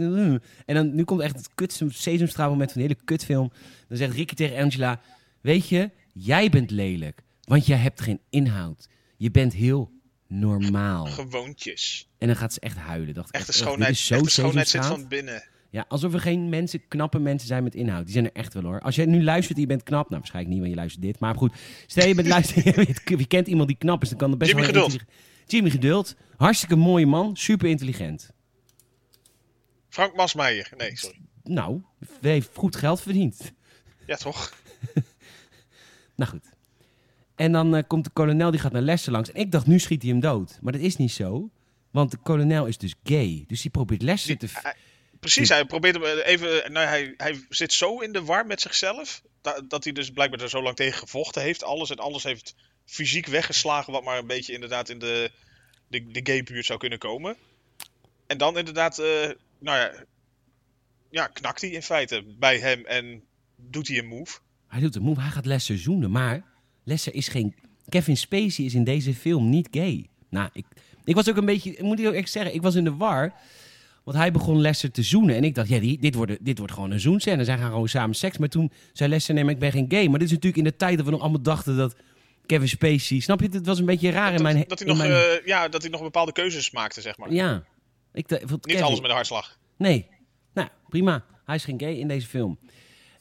En 0.65 0.75
dan, 0.75 0.95
nu 0.95 1.03
komt 1.03 1.21
echt 1.21 1.37
het 1.37 1.49
kut 1.55 1.81
sesamstraalmoment 1.89 2.71
van 2.71 2.81
de 2.81 2.87
hele 2.87 2.99
kutfilm. 3.05 3.51
Dan 3.87 3.97
zegt 3.97 4.13
Ricky 4.13 4.35
tegen 4.35 4.57
Angela... 4.57 5.01
Weet 5.41 5.69
je, 5.69 5.89
jij 6.13 6.49
bent 6.49 6.71
lelijk. 6.71 7.21
Want 7.43 7.65
jij 7.65 7.77
hebt 7.77 8.01
geen 8.01 8.19
inhoud. 8.29 8.87
Je 9.17 9.31
bent 9.31 9.53
heel 9.53 9.91
normaal. 10.27 11.05
Gewoontjes. 11.05 12.09
En 12.17 12.27
dan 12.27 12.35
gaat 12.35 12.53
ze 12.53 12.59
echt 12.59 12.77
huilen. 12.77 13.13
Dacht 13.13 13.29
ik 13.29 13.35
Echte 13.35 13.51
echt, 13.51 13.61
oh, 13.61 13.67
schoonheid, 13.67 13.97
zo 13.97 14.15
echte 14.15 14.29
schoonheid 14.29 14.67
zit 14.67 14.85
van 14.85 15.07
binnen. 15.07 15.43
Ja, 15.71 15.85
alsof 15.87 16.13
er 16.13 16.19
geen 16.19 16.49
mensen, 16.49 16.87
knappe 16.87 17.19
mensen 17.19 17.47
zijn 17.47 17.63
met 17.63 17.75
inhoud. 17.75 18.03
Die 18.03 18.13
zijn 18.13 18.25
er 18.25 18.31
echt 18.33 18.53
wel 18.53 18.63
hoor. 18.63 18.79
Als 18.79 18.95
jij 18.95 19.05
nu 19.05 19.23
luistert 19.23 19.55
en 19.55 19.61
je 19.61 19.67
bent 19.67 19.83
knap. 19.83 20.09
Nou, 20.09 20.19
waarschijnlijk 20.19 20.53
niet, 20.53 20.59
want 20.59 20.71
je 20.71 20.79
luistert 20.79 21.03
dit. 21.03 21.19
Maar 21.19 21.35
goed, 21.35 21.53
stel 21.87 22.07
je 22.07 22.15
bent 22.15 22.27
luisteren. 22.37 22.87
je, 23.17 23.25
kent 23.27 23.47
iemand 23.47 23.67
die 23.67 23.77
knap 23.77 24.01
is. 24.01 24.09
Dan 24.09 24.17
kan 24.17 24.31
er 24.31 24.37
best 24.37 24.51
Jimmy 24.51 24.71
wel 24.71 24.83
Geduld. 24.83 25.03
Jimmy 25.47 25.69
Geduld. 25.69 26.15
Hartstikke 26.37 26.75
mooie 26.75 27.05
man. 27.05 27.35
Super 27.35 27.69
intelligent. 27.69 28.31
Frank 29.89 30.15
Masmeijer. 30.15 30.71
Nee, 30.77 30.97
sorry. 30.97 31.19
Nou, 31.43 31.81
heeft 32.21 32.49
goed 32.53 32.75
geld 32.75 33.01
verdiend. 33.01 33.51
Ja, 34.05 34.15
toch? 34.15 34.53
Nou 36.15 36.31
goed. 36.31 36.49
En 37.35 37.51
dan 37.51 37.75
eh, 37.75 37.83
komt 37.87 38.03
de 38.03 38.09
kolonel, 38.13 38.51
die 38.51 38.59
gaat 38.59 38.71
naar 38.71 38.81
Lester 38.81 39.11
langs. 39.11 39.31
En 39.31 39.41
ik 39.41 39.51
dacht, 39.51 39.67
nu 39.67 39.79
schiet 39.79 40.01
hij 40.01 40.11
hem 40.11 40.19
dood. 40.19 40.59
Maar 40.61 40.73
dat 40.73 40.81
is 40.81 40.95
niet 40.95 41.11
zo. 41.11 41.49
Want 41.91 42.11
de 42.11 42.17
kolonel 42.17 42.65
is 42.65 42.77
dus 42.77 42.95
gay. 43.03 43.43
Dus 43.47 43.61
die 43.61 43.71
probeert 43.71 44.01
Lester 44.01 44.37
te... 44.37 44.47
Precies, 45.21 45.49
hij 45.49 45.65
probeert 45.65 45.95
hem 45.95 46.03
eh, 46.03 46.27
even. 46.27 46.71
Nou, 46.71 46.87
hij, 46.87 47.13
hij 47.17 47.45
zit 47.49 47.73
zo 47.73 47.99
in 47.99 48.11
de 48.11 48.23
war 48.23 48.45
met 48.45 48.61
zichzelf. 48.61 49.21
da- 49.41 49.61
dat 49.67 49.83
hij 49.83 49.93
dus 49.93 50.09
blijkbaar 50.11 50.39
er 50.41 50.49
zo 50.49 50.61
lang 50.61 50.75
tegen 50.75 50.99
gevochten 50.99 51.41
heeft. 51.41 51.63
Alles 51.63 51.89
en 51.89 51.97
alles 51.97 52.23
heeft 52.23 52.55
fysiek 52.85 53.25
weggeslagen. 53.27 53.93
Wat 53.93 54.03
maar 54.03 54.17
een 54.17 54.27
beetje 54.27 54.53
inderdaad 54.53 54.89
in 54.89 54.99
de, 54.99 55.31
de, 55.87 56.07
de 56.11 56.19
gay-buurt 56.23 56.65
zou 56.65 56.79
kunnen 56.79 56.99
komen. 56.99 57.37
En 58.27 58.37
dan 58.37 58.57
inderdaad. 58.57 58.99
eh, 58.99 59.05
nou 59.59 59.77
ja. 59.77 59.91
Ja, 61.09 61.27
knakt 61.27 61.61
hij 61.61 61.69
in 61.69 61.81
feite 61.83 62.23
bij 62.39 62.59
hem 62.59 62.85
en 62.85 63.23
doet 63.55 63.87
hij 63.87 63.97
een 63.97 64.07
move. 64.07 64.39
Hij 64.67 64.81
doet 64.81 64.95
een 64.95 65.01
move, 65.01 65.21
hij 65.21 65.29
gaat 65.29 65.45
Lester 65.45 65.77
zoenen. 65.77 66.11
Maar 66.11 66.43
Lester 66.83 67.13
is 67.13 67.27
geen... 67.27 67.55
Kevin 67.89 68.17
Spacey 68.17 68.65
is 68.65 68.73
in 68.73 68.83
deze 68.83 69.13
film 69.13 69.49
niet 69.49 69.67
gay. 69.71 70.07
Nou, 70.29 70.49
ik, 70.53 70.65
ik 71.03 71.15
was 71.15 71.29
ook 71.29 71.37
een 71.37 71.45
beetje... 71.45 71.71
Ik 71.71 71.81
moet 71.81 71.97
heel 71.97 72.09
eerlijk 72.09 72.27
zeggen, 72.27 72.53
ik 72.53 72.61
was 72.61 72.75
in 72.75 72.83
de 72.83 72.95
war. 72.95 73.33
Want 74.03 74.17
hij 74.17 74.31
begon 74.31 74.61
Lester 74.61 74.91
te 74.91 75.03
zoenen. 75.03 75.35
En 75.35 75.43
ik 75.43 75.55
dacht, 75.55 75.69
ja, 75.69 75.79
die, 75.79 75.99
dit, 75.99 76.15
wordt, 76.15 76.45
dit 76.45 76.57
wordt 76.57 76.73
gewoon 76.73 76.91
een 76.91 76.99
zoenscène. 76.99 77.43
Zij 77.43 77.57
gaan 77.57 77.71
gewoon 77.71 77.87
samen 77.87 78.15
seks. 78.15 78.37
Maar 78.37 78.49
toen 78.49 78.71
zei 78.93 79.09
Lester, 79.09 79.33
nee, 79.33 79.43
maar 79.43 79.53
ik 79.53 79.59
ben 79.59 79.71
geen 79.71 79.85
gay. 79.89 80.07
Maar 80.07 80.19
dit 80.19 80.27
is 80.27 80.33
natuurlijk 80.33 80.57
in 80.65 80.69
de 80.71 80.75
tijd 80.75 80.95
dat 80.97 81.05
we 81.05 81.11
nog 81.11 81.21
allemaal 81.21 81.41
dachten 81.41 81.77
dat... 81.77 81.95
Kevin 82.45 82.67
Spacey... 82.67 83.19
Snap 83.19 83.39
je? 83.41 83.47
Het 83.51 83.65
was 83.65 83.79
een 83.79 83.85
beetje 83.85 84.09
raar 84.09 84.33
in 84.33 84.41
mijn... 84.41 84.63
dat, 84.67 84.79
hij 84.79 84.87
nog, 84.87 84.97
mijn- 84.97 85.11
eh, 85.11 85.45
ja, 85.45 85.67
dat 85.67 85.81
hij 85.81 85.91
nog 85.91 86.01
bepaalde 86.01 86.31
keuzes 86.31 86.71
maakte, 86.71 87.01
zeg 87.01 87.17
maar. 87.17 87.31
ja. 87.33 87.63
Ik, 88.13 88.29
Niet 88.29 88.59
Kevin- 88.61 88.83
alles 88.83 88.99
met 89.01 89.09
een 89.09 89.15
hartslag. 89.15 89.57
Nee. 89.77 90.07
Nou, 90.53 90.67
prima. 90.89 91.23
Hij 91.45 91.55
is 91.55 91.63
geen 91.63 91.79
gay 91.79 91.93
in 91.93 92.07
deze 92.07 92.27
film. 92.27 92.59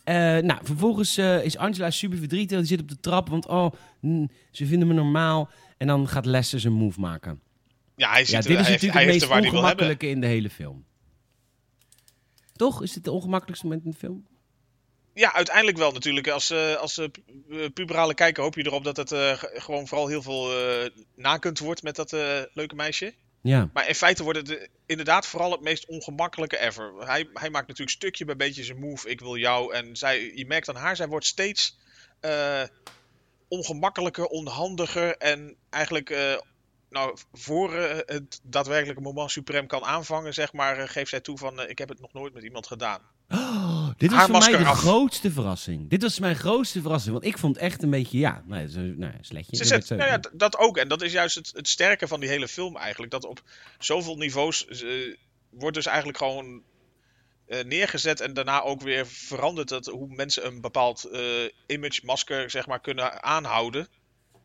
Eh, 0.05 0.15
nou, 0.39 0.59
vervolgens 0.63 1.17
eh, 1.17 1.45
is 1.45 1.57
Angela 1.57 1.91
super 1.91 2.19
verdrietig. 2.19 2.59
Die 2.59 2.67
zit 2.67 2.81
op 2.81 2.89
de 2.89 3.01
trap, 3.01 3.29
want 3.29 3.47
oh, 3.47 3.73
mm, 4.01 4.31
ze 4.51 4.67
vinden 4.67 4.89
me 4.89 4.95
normaal. 4.95 5.51
En 5.79 5.87
dan 5.87 6.09
gaat 6.09 6.27
Lester 6.27 6.61
zijn 6.61 6.73
move 6.73 7.01
maken. 7.01 7.41
Ja, 8.01 8.11
hij, 8.11 8.25
Ja, 8.27 8.37
er- 8.37 8.43
dit 8.43 8.59
is 8.59 8.63
hij, 8.63 8.71
natuurlijk 8.73 8.93
hij 8.93 9.03
het 9.03 9.13
meest 9.13 9.23
er 9.31 9.31
ongemakkelijke 9.41 10.07
in 10.09 10.21
de 10.21 10.27
hele 10.27 10.51
film. 10.51 10.85
Toch? 12.57 12.83
Is 12.83 12.93
dit 12.93 13.05
de 13.05 13.11
ongemakkelijkste 13.11 13.67
moment 13.67 13.85
in 13.85 13.91
de 13.91 13.97
film? 13.97 14.27
Ja, 15.15 15.33
uiteindelijk 15.35 15.77
wel 15.79 15.93
natuurlijk. 15.93 16.29
Als, 16.29 16.51
eh, 16.51 16.75
als 16.77 16.99
eh, 16.99 17.05
eh, 17.51 17.73
puberale 17.75 18.15
kijker 18.15 18.43
hoop 18.43 18.55
je 18.55 18.67
erop 18.67 18.85
dat 18.85 18.97
het 18.97 19.09
ge- 19.09 19.51
gewoon 19.55 19.87
vooral 19.87 20.07
heel 20.07 20.23
veel 20.23 20.51
nakund 21.15 21.59
wordt 21.59 21.83
met 21.83 21.97
dat 21.97 22.11
leuke 22.55 22.75
meisje. 22.75 23.15
Ja. 23.43 23.71
Maar 23.73 23.89
in 23.89 23.95
feite 23.95 24.23
wordt 24.23 24.39
het 24.49 24.69
inderdaad 24.87 25.27
vooral 25.27 25.51
het 25.51 25.61
meest 25.61 25.87
ongemakkelijke 25.87 26.59
ever. 26.59 26.93
Hij, 26.99 27.29
hij 27.35 27.51
maakt 27.51 27.69
natuurlijk 27.69 27.97
stukje 27.97 28.25
bij 28.25 28.37
beetje 28.37 28.65
zijn 28.65 28.79
move, 28.79 29.09
ik 29.09 29.21
wil 29.21 29.37
jou. 29.37 29.75
En 29.75 29.97
zij, 29.97 30.33
je 30.35 30.47
merkt 30.47 30.69
aan 30.69 30.77
haar, 30.77 30.97
zij 30.97 31.09
wordt 31.09 31.27
steeds 31.27 31.79
ongemakkelijker, 33.49 34.25
onhandiger. 34.27 35.17
En 35.17 35.57
eigenlijk, 35.71 36.11
nou, 36.91 37.17
voor 37.33 37.75
eh, 37.75 37.99
het 38.07 38.41
daadwerkelijke 38.43 39.03
moment 39.03 39.31
suprem 39.31 39.67
kan 39.67 39.85
aanvangen, 39.85 40.35
zeg 40.35 40.53
maar, 40.53 40.79
eh, 40.79 40.89
geeft 40.89 41.11
zij 41.11 41.21
toe 41.21 41.39
van, 41.39 41.61
eh, 41.61 41.71
ik 41.71 41.79
heb 41.79 41.89
het 41.89 42.01
nog 42.01 42.13
nooit 42.13 42.35
met 42.35 42.43
iemand 42.43 42.67
gedaan. 42.67 43.01
Oh, 43.29 43.91
dit 43.97 44.11
was 44.11 44.25
voor 44.25 44.39
mij 44.39 44.59
de 44.59 44.67
af. 44.67 44.79
grootste 44.79 45.31
verrassing. 45.31 45.91
Dit 45.91 46.03
was 46.03 46.19
mijn 46.19 46.37
grootste 46.37 46.81
verrassing. 46.81 47.13
Want 47.13 47.27
ik 47.27 47.39
vond 47.39 47.57
echt 47.57 47.83
een 47.83 47.91
beetje, 47.91 48.19
ja, 48.19 48.43
nou, 48.47 48.69
nou, 48.97 49.13
sletje. 49.21 49.57
Ze 49.57 49.65
zet, 49.65 49.89
nou 49.89 50.11
ja, 50.11 50.21
dat 50.33 50.59
ook. 50.59 50.77
En 50.77 50.89
dat 50.89 51.03
is 51.03 51.13
juist 51.13 51.35
het, 51.35 51.53
het 51.55 51.69
sterke 51.69 52.09
van 52.09 52.21
die 52.21 52.29
hele 52.29 52.49
film 52.49 52.77
eigenlijk. 52.77 53.13
Dat 53.13 53.25
op 53.25 53.43
zoveel 53.79 54.17
niveaus 54.17 54.67
wordt 55.51 55.77
dus 55.77 55.87
eigenlijk 55.87 56.19
gewoon 56.19 56.63
neergezet. 57.65 58.21
En 58.21 58.35
daarna 58.35 58.63
ook 58.63 58.81
weer 58.81 59.07
veranderd 59.07 59.69
dat 59.69 59.87
hoe 59.87 60.15
mensen 60.15 60.47
een 60.47 60.61
bepaald 60.61 61.09
image, 61.67 62.01
masker, 62.05 62.51
zeg 62.51 62.67
maar, 62.67 62.81
kunnen 62.81 63.23
aanhouden. 63.23 63.89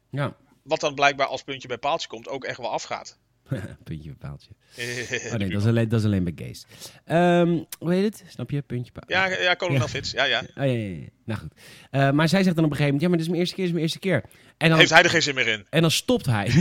ja. 0.09 0.35
Wat 0.65 0.79
dan 0.79 0.93
blijkbaar 0.95 1.27
als 1.27 1.43
puntje 1.43 1.67
bij 1.67 1.77
paaltje 1.77 2.07
komt 2.07 2.27
ook 2.27 2.43
echt 2.43 2.57
wel 2.57 2.71
afgaat. 2.71 3.17
Puntje 3.83 4.13
paaltje. 4.15 4.49
Oh 5.31 5.33
nee, 5.37 5.49
dat 5.49 5.61
is 5.61 5.67
alleen, 5.67 5.89
dat 5.89 5.99
is 5.99 6.05
alleen 6.05 6.23
bij 6.23 6.33
gays. 6.35 6.65
Ehm, 7.05 7.63
hoe 7.79 7.93
heet 7.93 8.03
het? 8.03 8.23
Snap 8.31 8.49
je? 8.51 8.61
Puntje 8.61 8.91
paaltje. 8.91 9.15
Ja, 9.15 9.25
ja, 9.25 9.53
kolonel 9.53 9.81
Ja. 9.81 9.87
Fitz. 9.87 10.11
Ja, 10.11 10.23
ja. 10.23 10.39
Oh, 10.39 10.47
ja, 10.55 10.63
ja, 10.63 10.71
ja. 10.87 11.07
Nou 11.25 11.39
goed. 11.39 11.51
Eh, 11.91 12.11
maar 12.11 12.29
zij 12.29 12.43
zegt 12.43 12.55
dan 12.55 12.65
op 12.65 12.71
een 12.71 12.77
gegeven 12.77 12.93
moment, 12.95 13.01
ja, 13.01 13.07
maar 13.07 13.17
dit 13.17 13.25
is 13.25 13.27
mijn 13.27 13.39
eerste 13.41 13.55
keer, 13.55 13.65
is 13.65 13.71
mijn 13.71 13.83
eerste 13.83 13.99
keer. 13.99 14.23
En 14.57 14.69
dan, 14.69 14.77
Heeft 14.77 14.91
hij 14.91 15.03
er 15.03 15.09
geen 15.09 15.21
zin 15.21 15.35
meer 15.35 15.47
in? 15.47 15.65
en 15.69 15.81
dan 15.81 15.91
stopt 15.91 16.25
hij. 16.25 16.51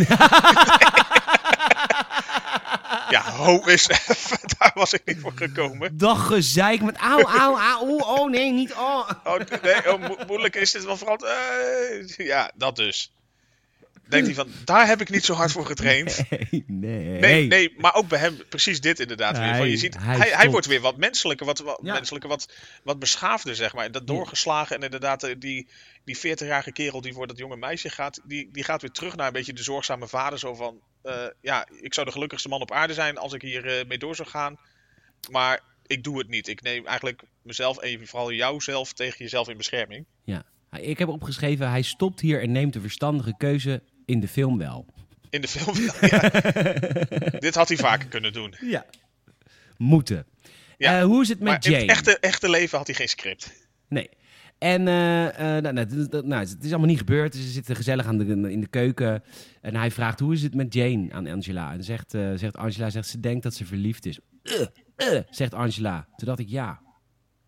Ja, 3.10 3.22
ho 3.30 3.58
is 3.64 3.88
even. 3.88 4.38
Daar 4.58 4.70
was 4.74 4.92
ik 4.92 5.02
niet 5.04 5.18
voor 5.20 5.32
gekomen. 5.34 5.96
Dag 5.98 6.26
gezeik 6.26 6.82
met 6.82 6.96
auw, 6.96 7.20
auw, 7.22 7.82
oeh, 7.88 8.08
oh 8.08 8.30
nee, 8.30 8.52
niet, 8.52 8.72
oh. 8.72 9.10
Oh, 9.24 9.38
nee, 9.62 9.92
oh, 9.94 10.00
mo- 10.08 10.16
moeilijk 10.26 10.54
is 10.56 10.72
dit 10.72 10.84
wel 10.84 10.96
vooral. 10.96 11.16
eh, 11.16 12.08
ja, 12.26 12.50
dat 12.54 12.76
dus. 12.76 13.12
Denkt 14.08 14.26
hij 14.26 14.34
van, 14.34 14.48
daar 14.64 14.86
heb 14.86 15.00
ik 15.00 15.10
niet 15.10 15.24
zo 15.24 15.34
hard 15.34 15.52
voor 15.52 15.66
getraind. 15.66 16.18
Nee, 16.50 16.60
nee. 16.66 17.20
Nee, 17.20 17.46
nee, 17.46 17.74
maar 17.76 17.94
ook 17.94 18.08
bij 18.08 18.18
hem 18.18 18.36
precies 18.48 18.80
dit 18.80 19.00
inderdaad 19.00 19.38
weer. 19.38 19.46
Van, 19.48 19.56
Hij- 19.56 19.68
je 19.70 19.76
ziet, 19.76 19.96
hij 19.98 20.16
hij, 20.16 20.30
hij, 20.30 20.50
wordt 20.50 20.66
weer 20.66 20.80
wat 20.80 20.96
menselijker, 20.96 21.46
wat, 21.46 21.58
wat, 21.58 21.80
Ja. 21.82 21.92
menselijker, 21.92 22.30
wat, 22.30 22.52
wat 22.82 22.98
beschaafder, 22.98 23.54
zeg 23.54 23.74
maar. 23.74 23.90
Dat 23.92 24.06
doorgeslagen 24.06 24.76
en 24.76 24.82
inderdaad 24.82 25.22
eh, 25.22 25.34
die, 25.38 25.68
die 26.04 26.16
40-jarige 26.18 26.72
kerel 26.72 27.00
die 27.00 27.12
voor 27.12 27.26
dat 27.26 27.38
jonge 27.38 27.56
meisje 27.56 27.88
gaat, 27.88 28.20
die, 28.24 28.48
die 28.52 28.64
gaat 28.64 28.80
weer 28.80 28.90
terug 28.90 29.16
naar 29.16 29.26
een 29.26 29.32
beetje 29.32 29.52
de 29.52 29.62
zorgzame 29.62 30.08
vader. 30.08 30.38
Zo 30.38 30.54
van, 30.54 30.80
eh, 31.02 31.26
ja, 31.40 31.66
ik 31.80 31.94
zou 31.94 32.06
de 32.06 32.12
gelukkigste 32.12 32.48
man 32.48 32.60
op 32.60 32.72
aarde 32.72 32.94
zijn 32.94 33.18
als 33.18 33.32
ik 33.32 33.42
hier 33.42 33.66
eh, 33.78 33.86
mee 33.86 33.98
door 33.98 34.16
zou 34.16 34.28
gaan. 34.28 34.56
Maar 35.30 35.60
ik 35.86 36.04
doe 36.04 36.18
het 36.18 36.28
niet. 36.28 36.48
Ik 36.48 36.62
neem 36.62 36.86
eigenlijk 36.86 37.22
mezelf 37.42 37.78
en 37.78 38.06
vooral 38.06 38.32
jouzelf 38.32 38.92
tegen 38.92 39.18
jezelf 39.18 39.48
in 39.48 39.56
bescherming. 39.56 40.04
Ja. 40.24 40.42
Ik 40.80 40.98
heb 40.98 41.08
opgeschreven, 41.08 41.70
hij 41.70 41.82
stopt 41.82 42.20
hier 42.20 42.42
en 42.42 42.52
neemt 42.52 42.72
de 42.72 42.80
verstandige 42.80 43.34
keuze 43.36 43.82
in 44.04 44.20
de 44.20 44.28
film 44.28 44.58
wel. 44.58 44.86
In 45.30 45.40
de 45.40 45.48
film. 45.48 45.76
ja. 46.00 46.28
Dit 47.46 47.54
had 47.54 47.68
hij 47.68 47.76
vaker 47.76 48.08
kunnen 48.08 48.32
doen. 48.32 48.54
Ja. 48.60 48.84
Moeten. 49.76 50.26
Ja, 50.78 50.98
Eh, 50.98 51.04
hoe 51.04 51.22
is 51.22 51.28
het 51.28 51.38
met 51.38 51.48
Maar 51.48 51.64
in 51.64 51.70
Jane? 51.70 51.82
het 51.82 51.90
echte, 51.90 52.18
echte 52.18 52.50
leven 52.50 52.78
had 52.78 52.86
hij 52.86 52.96
geen 52.96 53.08
script. 53.08 53.68
Nee. 53.88 54.08
En 54.58 54.88
eh, 54.88 55.56
eh, 55.56 55.62
nou, 55.62 55.74
nou, 55.74 56.26
nou, 56.26 56.40
het 56.46 56.56
is 56.64 56.70
allemaal 56.70 56.88
niet 56.88 56.98
gebeurd. 56.98 57.32
Dus 57.32 57.42
ze 57.42 57.48
zitten 57.48 57.76
gezellig 57.76 58.06
aan 58.06 58.18
de, 58.18 58.24
in 58.50 58.60
de 58.60 58.66
keuken. 58.66 59.22
En 59.60 59.76
hij 59.76 59.90
vraagt, 59.90 60.20
hoe 60.20 60.32
is 60.32 60.42
het 60.42 60.54
met 60.54 60.74
Jane 60.74 61.12
aan 61.12 61.26
Angela? 61.26 61.72
En 61.72 61.84
zegt, 61.84 62.10
zegt 62.36 62.56
Angela, 62.56 62.90
zegt, 62.90 63.08
ze 63.08 63.20
denkt 63.20 63.42
dat 63.42 63.54
ze 63.54 63.64
verliefd 63.64 64.06
is. 64.06 64.18
Zegt 65.30 65.54
Angela. 65.54 66.06
Toen 66.16 66.26
dacht 66.26 66.38
ik, 66.38 66.48
ja, 66.48 66.80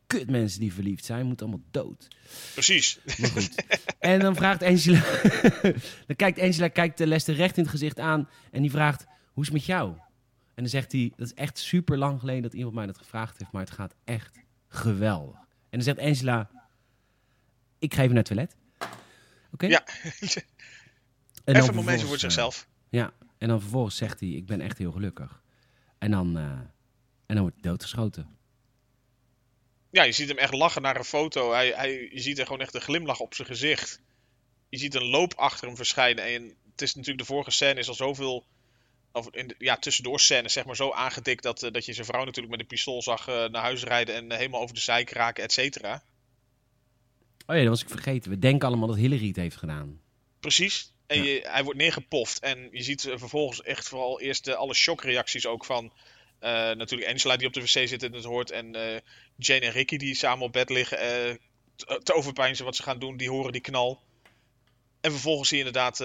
kut 0.06 0.30
mensen 0.30 0.60
die 0.60 0.72
verliefd 0.72 1.04
zijn, 1.04 1.26
moeten 1.26 1.46
allemaal 1.46 1.66
dood. 1.70 2.08
Precies. 2.52 2.98
Maar 3.18 3.30
goed. 3.30 3.64
en 3.98 4.20
dan 4.20 4.36
vraagt 4.36 4.62
Angela, 4.62 5.00
dan 6.06 6.16
kijkt 6.16 6.40
Angela 6.40 6.68
kijkt 6.68 7.00
eh, 7.00 7.06
Lester 7.06 7.34
recht 7.34 7.56
in 7.56 7.62
het 7.62 7.72
gezicht 7.72 7.98
aan. 7.98 8.28
En 8.50 8.62
die 8.62 8.70
vraagt, 8.70 9.06
hoe 9.32 9.42
is 9.42 9.48
het 9.48 9.58
met 9.58 9.66
jou? 9.66 9.90
En 10.54 10.62
dan 10.62 10.68
zegt 10.68 10.92
hij, 10.92 11.12
dat 11.16 11.26
is 11.26 11.34
echt 11.34 11.58
super 11.58 11.98
lang 11.98 12.20
geleden 12.20 12.42
dat 12.42 12.52
iemand 12.52 12.74
mij 12.74 12.86
dat 12.86 12.98
gevraagd 12.98 13.38
heeft. 13.38 13.52
Maar 13.52 13.62
het 13.62 13.70
gaat 13.70 13.94
echt 14.04 14.38
geweldig. 14.68 15.36
En 15.36 15.44
dan 15.70 15.82
zegt 15.82 15.98
Angela, 15.98 16.50
ik 17.78 17.94
ga 17.94 18.02
even 18.02 18.14
naar 18.14 18.24
het 18.24 18.32
toilet. 18.32 18.56
Oké? 19.52 19.66
Ja. 19.66 19.84
En 21.44 21.52
dan 21.52 21.62
Even 21.62 21.68
een 21.68 21.74
momentje 21.74 22.06
voor 22.06 22.14
eh, 22.14 22.20
zichzelf. 22.20 22.68
ja, 22.88 23.12
en 23.38 23.48
dan 23.48 23.60
vervolgens 23.60 23.96
zegt 23.96 24.20
hij, 24.20 24.28
ik 24.28 24.46
ben 24.46 24.60
echt 24.60 24.78
heel 24.78 24.92
gelukkig. 24.92 25.42
En 25.98 26.10
dan, 26.10 26.36
eh, 26.36 26.42
en 27.26 27.34
dan 27.34 27.38
wordt 27.38 27.54
hij 27.60 27.70
doodgeschoten. 27.70 28.35
Ja, 29.90 30.02
je 30.02 30.12
ziet 30.12 30.28
hem 30.28 30.38
echt 30.38 30.52
lachen 30.54 30.82
naar 30.82 30.96
een 30.96 31.04
foto. 31.04 31.52
Hij, 31.52 31.68
hij, 31.68 32.08
je 32.12 32.20
ziet 32.20 32.38
er 32.38 32.46
gewoon 32.46 32.60
echt 32.60 32.74
een 32.74 32.80
glimlach 32.80 33.20
op 33.20 33.34
zijn 33.34 33.48
gezicht. 33.48 34.00
Je 34.68 34.78
ziet 34.78 34.94
een 34.94 35.04
loop 35.04 35.34
achter 35.34 35.66
hem 35.66 35.76
verschijnen. 35.76 36.24
En 36.24 36.54
het 36.70 36.82
is 36.82 36.94
natuurlijk 36.94 37.26
de 37.26 37.32
vorige 37.34 37.50
scène 37.50 37.80
is 37.80 37.88
al 37.88 37.94
zoveel. 37.94 38.46
Of 39.12 39.28
in 39.30 39.46
de, 39.46 39.54
ja, 39.58 39.76
tussendoor 39.76 40.20
scènes 40.20 40.52
zeg 40.52 40.64
maar 40.64 40.76
zo 40.76 40.90
aangedikt 40.92 41.42
dat, 41.42 41.62
eh, 41.62 41.72
dat 41.72 41.84
je 41.84 41.92
zijn 41.92 42.06
vrouw 42.06 42.24
natuurlijk 42.24 42.50
met 42.50 42.60
een 42.60 42.66
pistool 42.66 43.02
zag 43.02 43.28
eh, 43.28 43.44
naar 43.44 43.62
huis 43.62 43.82
rijden 43.82 44.14
en 44.14 44.32
helemaal 44.32 44.60
over 44.60 44.74
de 44.74 44.80
zeik 44.80 45.10
raken, 45.10 45.44
et 45.44 45.52
cetera. 45.52 46.02
Oh 47.46 47.56
ja, 47.56 47.60
dat 47.60 47.70
was 47.70 47.82
ik 47.82 47.88
vergeten. 47.90 48.30
We 48.30 48.38
denken 48.38 48.68
allemaal 48.68 48.88
dat 48.88 48.96
Hillary 48.96 49.26
het 49.26 49.36
heeft 49.36 49.56
gedaan. 49.56 50.00
Precies. 50.40 50.92
En 51.06 51.16
Ja. 51.18 51.24
je, 51.24 51.40
hij 51.48 51.64
wordt 51.64 51.78
neergepoft. 51.78 52.38
En 52.38 52.68
je 52.72 52.82
ziet 52.82 53.04
eh, 53.04 53.18
vervolgens 53.18 53.62
echt 53.62 53.88
vooral 53.88 54.20
eerst 54.20 54.48
eh, 54.48 54.54
alle 54.54 54.74
shockreacties 54.74 55.46
ook 55.46 55.64
van. 55.64 55.92
Eh, 56.38 56.50
natuurlijk 56.50 57.10
Angela 57.10 57.36
die 57.36 57.46
op 57.46 57.52
de 57.52 57.60
wc 57.60 57.66
zit 57.88 58.02
en 58.02 58.12
het 58.12 58.24
hoort. 58.24 58.50
En 58.50 58.74
eh, 58.74 59.00
Jane 59.36 59.60
en 59.60 59.72
Ricky 59.72 59.96
die 59.96 60.14
samen 60.14 60.44
op 60.44 60.52
bed 60.52 60.70
liggen. 60.70 60.98
eh, 60.98 61.34
te, 62.02 62.14
overpeinzen 62.14 62.64
wat 62.64 62.76
ze 62.76 62.82
gaan 62.82 62.98
doen. 62.98 63.16
Die 63.16 63.30
horen 63.30 63.52
die 63.52 63.60
knal. 63.60 64.00
En 65.00 65.10
vervolgens 65.10 65.48
zie 65.48 65.58
je 65.58 65.64
inderdaad 65.64 66.04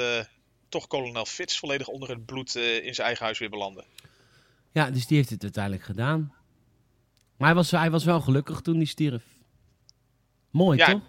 toch 0.69 0.87
kolonel 0.87 1.25
Fitz 1.25 1.57
volledig 1.57 1.87
onder 1.87 2.09
het 2.09 2.25
bloed 2.25 2.55
in 2.55 2.93
zijn 2.93 3.07
eigen 3.07 3.25
huis 3.25 3.39
weer 3.39 3.49
belanden. 3.49 3.85
Ja, 4.71 4.91
dus 4.91 5.07
die 5.07 5.17
heeft 5.17 5.29
het 5.29 5.43
uiteindelijk 5.43 5.83
gedaan. 5.83 6.33
Maar 7.37 7.47
hij 7.47 7.55
was, 7.55 7.71
hij 7.71 7.91
was 7.91 8.03
wel 8.03 8.21
gelukkig 8.21 8.61
toen 8.61 8.75
hij 8.75 8.85
stierf. 8.85 9.23
Mooi, 10.49 10.77
Ja, 10.77 10.85
toch? 10.85 11.01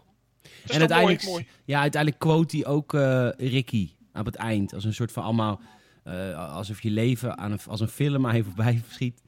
Mooi, 0.89 1.19
mooi. 1.25 1.49
Ja, 1.65 1.81
uiteindelijk 1.81 2.23
quote 2.23 2.57
hij 2.57 2.67
ook 2.67 2.93
Ricky 3.37 3.91
op 4.13 4.27
het 4.27 4.35
eind. 4.35 4.73
Als 4.75 4.85
een 4.85 4.95
soort 4.95 5.13
van 5.13 5.23
allemaal... 5.23 5.61
eh, 6.03 6.55
alsof 6.55 6.83
je 6.83 6.91
leven 6.91 7.39
aan 7.39 7.53
een, 7.53 7.59
als 7.67 7.81
een 7.81 7.89
film 7.89 8.27
aan 8.27 8.37
je 8.37 8.45
voorbij 8.45 8.83
schiet. 8.91 9.23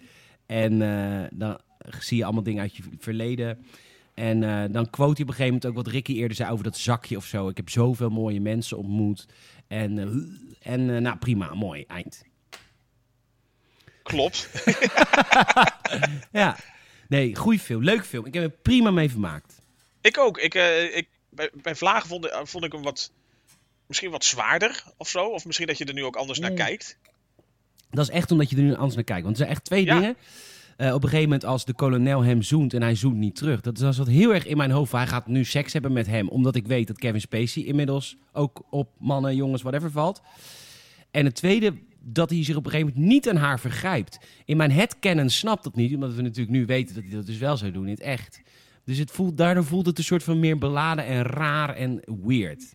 En 0.47 0.83
eh, 0.83 1.29
dan 1.31 1.61
zie 2.01 2.17
je 2.17 2.25
allemaal 2.25 2.43
dingen 2.43 2.63
uit 2.63 2.77
je 2.77 2.83
verleden. 2.99 3.65
En 4.15 4.43
eh, 4.43 4.65
dan 4.71 4.91
quote 4.91 5.13
hij 5.13 5.23
op 5.23 5.29
een 5.29 5.35
gegeven 5.35 5.45
moment 5.45 5.67
ook 5.67 5.75
wat 5.75 5.87
Ricky 5.87 6.13
eerder 6.13 6.37
zei 6.37 6.51
over 6.51 6.65
dat 6.65 6.77
zakje 6.77 7.17
of 7.17 7.25
zo. 7.25 7.49
Ik 7.49 7.57
heb 7.57 7.71
zoveel 7.71 8.11
mooie 8.11 8.41
mensen 8.41 8.79
ontmoet. 8.79 9.27
En, 9.67 9.99
en 10.63 11.03
nou 11.03 11.17
prima, 11.17 11.55
mooi, 11.55 11.85
eind. 11.87 12.25
Klopt. 14.03 14.49
Ja, 16.33 16.57
nee, 17.09 17.37
goede 17.37 17.59
film, 17.59 17.83
leuk 17.83 18.05
film. 18.05 18.27
Ik 18.27 18.35
heb 18.35 18.43
er 18.43 18.51
prima 18.51 18.91
mee 18.91 19.11
vermaakt. 19.11 19.63
ik 20.01 20.19
ook. 20.19 20.39
Ik, 20.39 20.55
ik, 20.95 21.09
bij, 21.29 21.51
bij 21.63 21.75
Vlagen 21.75 22.09
vond, 22.09 22.29
vond 22.43 22.65
ik 22.65 22.73
hem 22.73 22.83
wat. 22.83 23.13
Misschien 23.87 24.11
wat 24.11 24.25
zwaarder 24.25 24.85
of 24.97 25.09
zo. 25.09 25.27
Of 25.27 25.45
misschien 25.45 25.67
dat 25.67 25.79
je 25.79 25.85
er 25.85 25.95
nu 25.95 26.05
ook 26.05 26.17
anders 26.17 26.39
naar 26.39 26.53
kijkt. 26.53 26.99
Dat 27.91 28.09
is 28.09 28.15
echt 28.15 28.31
omdat 28.31 28.51
je 28.51 28.57
er 28.57 28.63
nu 28.63 28.75
anders 28.75 28.95
naar 28.95 29.05
kijkt. 29.05 29.23
Want 29.25 29.37
er 29.37 29.43
zijn 29.43 29.55
echt 29.57 29.65
twee 29.65 29.85
Ja. 29.85 29.95
dingen. 29.95 30.17
Eh, 30.77 30.87
op 30.95 31.03
een 31.03 31.09
gegeven 31.09 31.23
moment 31.29 31.45
als 31.45 31.65
de 31.65 31.75
kolonel 31.75 32.23
hem 32.23 32.43
zoent 32.43 32.75
en 32.75 32.83
hij 32.83 32.95
zoent 32.95 33.17
niet 33.17 33.37
terug. 33.37 33.61
Dat 33.61 33.81
is 33.81 33.99
wat 33.99 34.07
heel 34.07 34.35
erg 34.35 34.47
in 34.47 34.57
mijn 34.57 34.71
hoofd. 34.71 34.93
Hij 34.93 35.07
gaat 35.07 35.27
nu 35.27 35.45
seks 35.45 35.73
hebben 35.73 35.93
met 35.93 36.07
hem. 36.07 36.29
Omdat 36.29 36.55
ik 36.55 36.67
weet 36.67 36.87
dat 36.87 36.99
Kevin 36.99 37.21
Spacey 37.21 37.63
inmiddels 37.63 38.17
ook 38.33 38.63
op 38.71 38.89
mannen, 38.99 39.37
jongens, 39.37 39.63
whatever 39.63 39.91
valt. 39.91 40.23
En 41.11 41.25
het 41.25 41.35
tweede, 41.35 41.75
dat 42.01 42.31
hij 42.31 42.45
zich 42.45 42.57
op 42.57 42.65
een 42.65 42.71
gegeven 42.71 42.93
moment 42.95 43.13
niet 43.13 43.29
aan 43.29 43.37
haar 43.37 43.61
vergrijpt. 43.61 44.19
In 44.45 44.57
mijn 44.57 44.73
headcanon 44.73 45.31
snapt 45.31 45.65
dat 45.65 45.77
niet. 45.77 45.95
Omdat 45.95 46.15
we 46.15 46.23
natuurlijk 46.23 46.51
nu 46.57 46.67
weten 46.67 46.95
dat 46.95 47.05
hij 47.05 47.13
dat 47.13 47.27
dus 47.27 47.39
wel 47.39 47.57
zou 47.57 47.71
doen 47.73 47.85
in 47.85 47.91
het 47.93 48.01
echt. 48.01 48.41
Dus 48.85 48.99
het 48.99 49.11
voelt, 49.11 49.37
daardoor 49.37 49.65
voelt 49.65 49.87
het 49.87 49.99
een 49.99 50.05
soort 50.05 50.23
van 50.23 50.41
meer 50.41 50.59
beladen 50.59 51.05
en 51.07 51.23
raar 51.23 51.75
en 51.75 52.01
weird. 52.25 52.75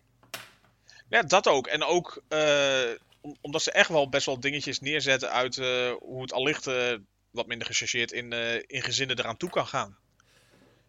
Ja, 1.10 1.22
dat 1.22 1.48
ook. 1.48 1.66
En 1.66 1.82
ook 1.84 2.22
eh, 2.28 2.80
om- 3.20 3.36
omdat 3.40 3.62
ze 3.62 3.72
echt 3.72 3.88
wel 3.88 4.08
best 4.08 4.26
wel 4.26 4.40
dingetjes 4.40 4.80
neerzetten 4.80 5.30
uit 5.30 5.58
eh, 5.58 5.90
hoe 6.00 6.22
het 6.22 6.32
allicht 6.32 6.66
eh, 6.66 6.92
wat 7.30 7.46
minder 7.46 7.66
gechargeerd 7.66 8.12
in, 8.12 8.32
in 8.66 8.82
gezinnen 8.82 9.18
eraan 9.18 9.36
toe 9.36 9.50
kan 9.50 9.66
gaan. 9.66 9.96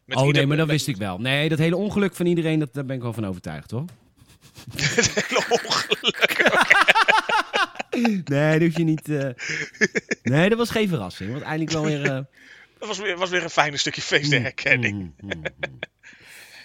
Met 0.05 0.17
oh 0.17 0.27
nee, 0.27 0.47
maar 0.47 0.57
dat 0.57 0.67
wist 0.67 0.87
ik 0.87 0.97
wel. 0.97 1.17
Nee, 1.19 1.49
dat 1.49 1.57
hele 1.57 1.75
ongeluk 1.75 2.15
van 2.15 2.25
iedereen, 2.25 2.59
dat, 2.59 2.73
daar 2.73 2.85
ben 2.85 2.95
ik 2.95 3.01
wel 3.01 3.13
van 3.13 3.25
overtuigd 3.25 3.71
hoor. 3.71 3.85
Het 4.75 5.27
hele 5.27 5.45
ongeluk. 5.63 6.29
Nee, 8.29 8.59
dat 8.59 8.67
hoef 8.67 8.77
je 8.77 8.83
niet. 8.83 9.07
Nee, 10.23 10.49
dat 10.49 10.57
was 10.57 10.69
geen 10.69 10.87
verrassing. 10.87 11.31
Want 11.31 11.43
eindelijk 11.43 11.71
wel 11.71 11.83
weer. 11.85 12.03
Dat 12.79 12.87
was 12.87 12.97
weer, 12.99 13.17
was 13.17 13.29
weer 13.29 13.43
een 13.43 13.49
fijne 13.49 13.77
stukje 13.77 14.01
feestherkenning. 14.01 14.95
mm, 14.95 15.29
mm, 15.29 15.41
mm. 15.41 15.79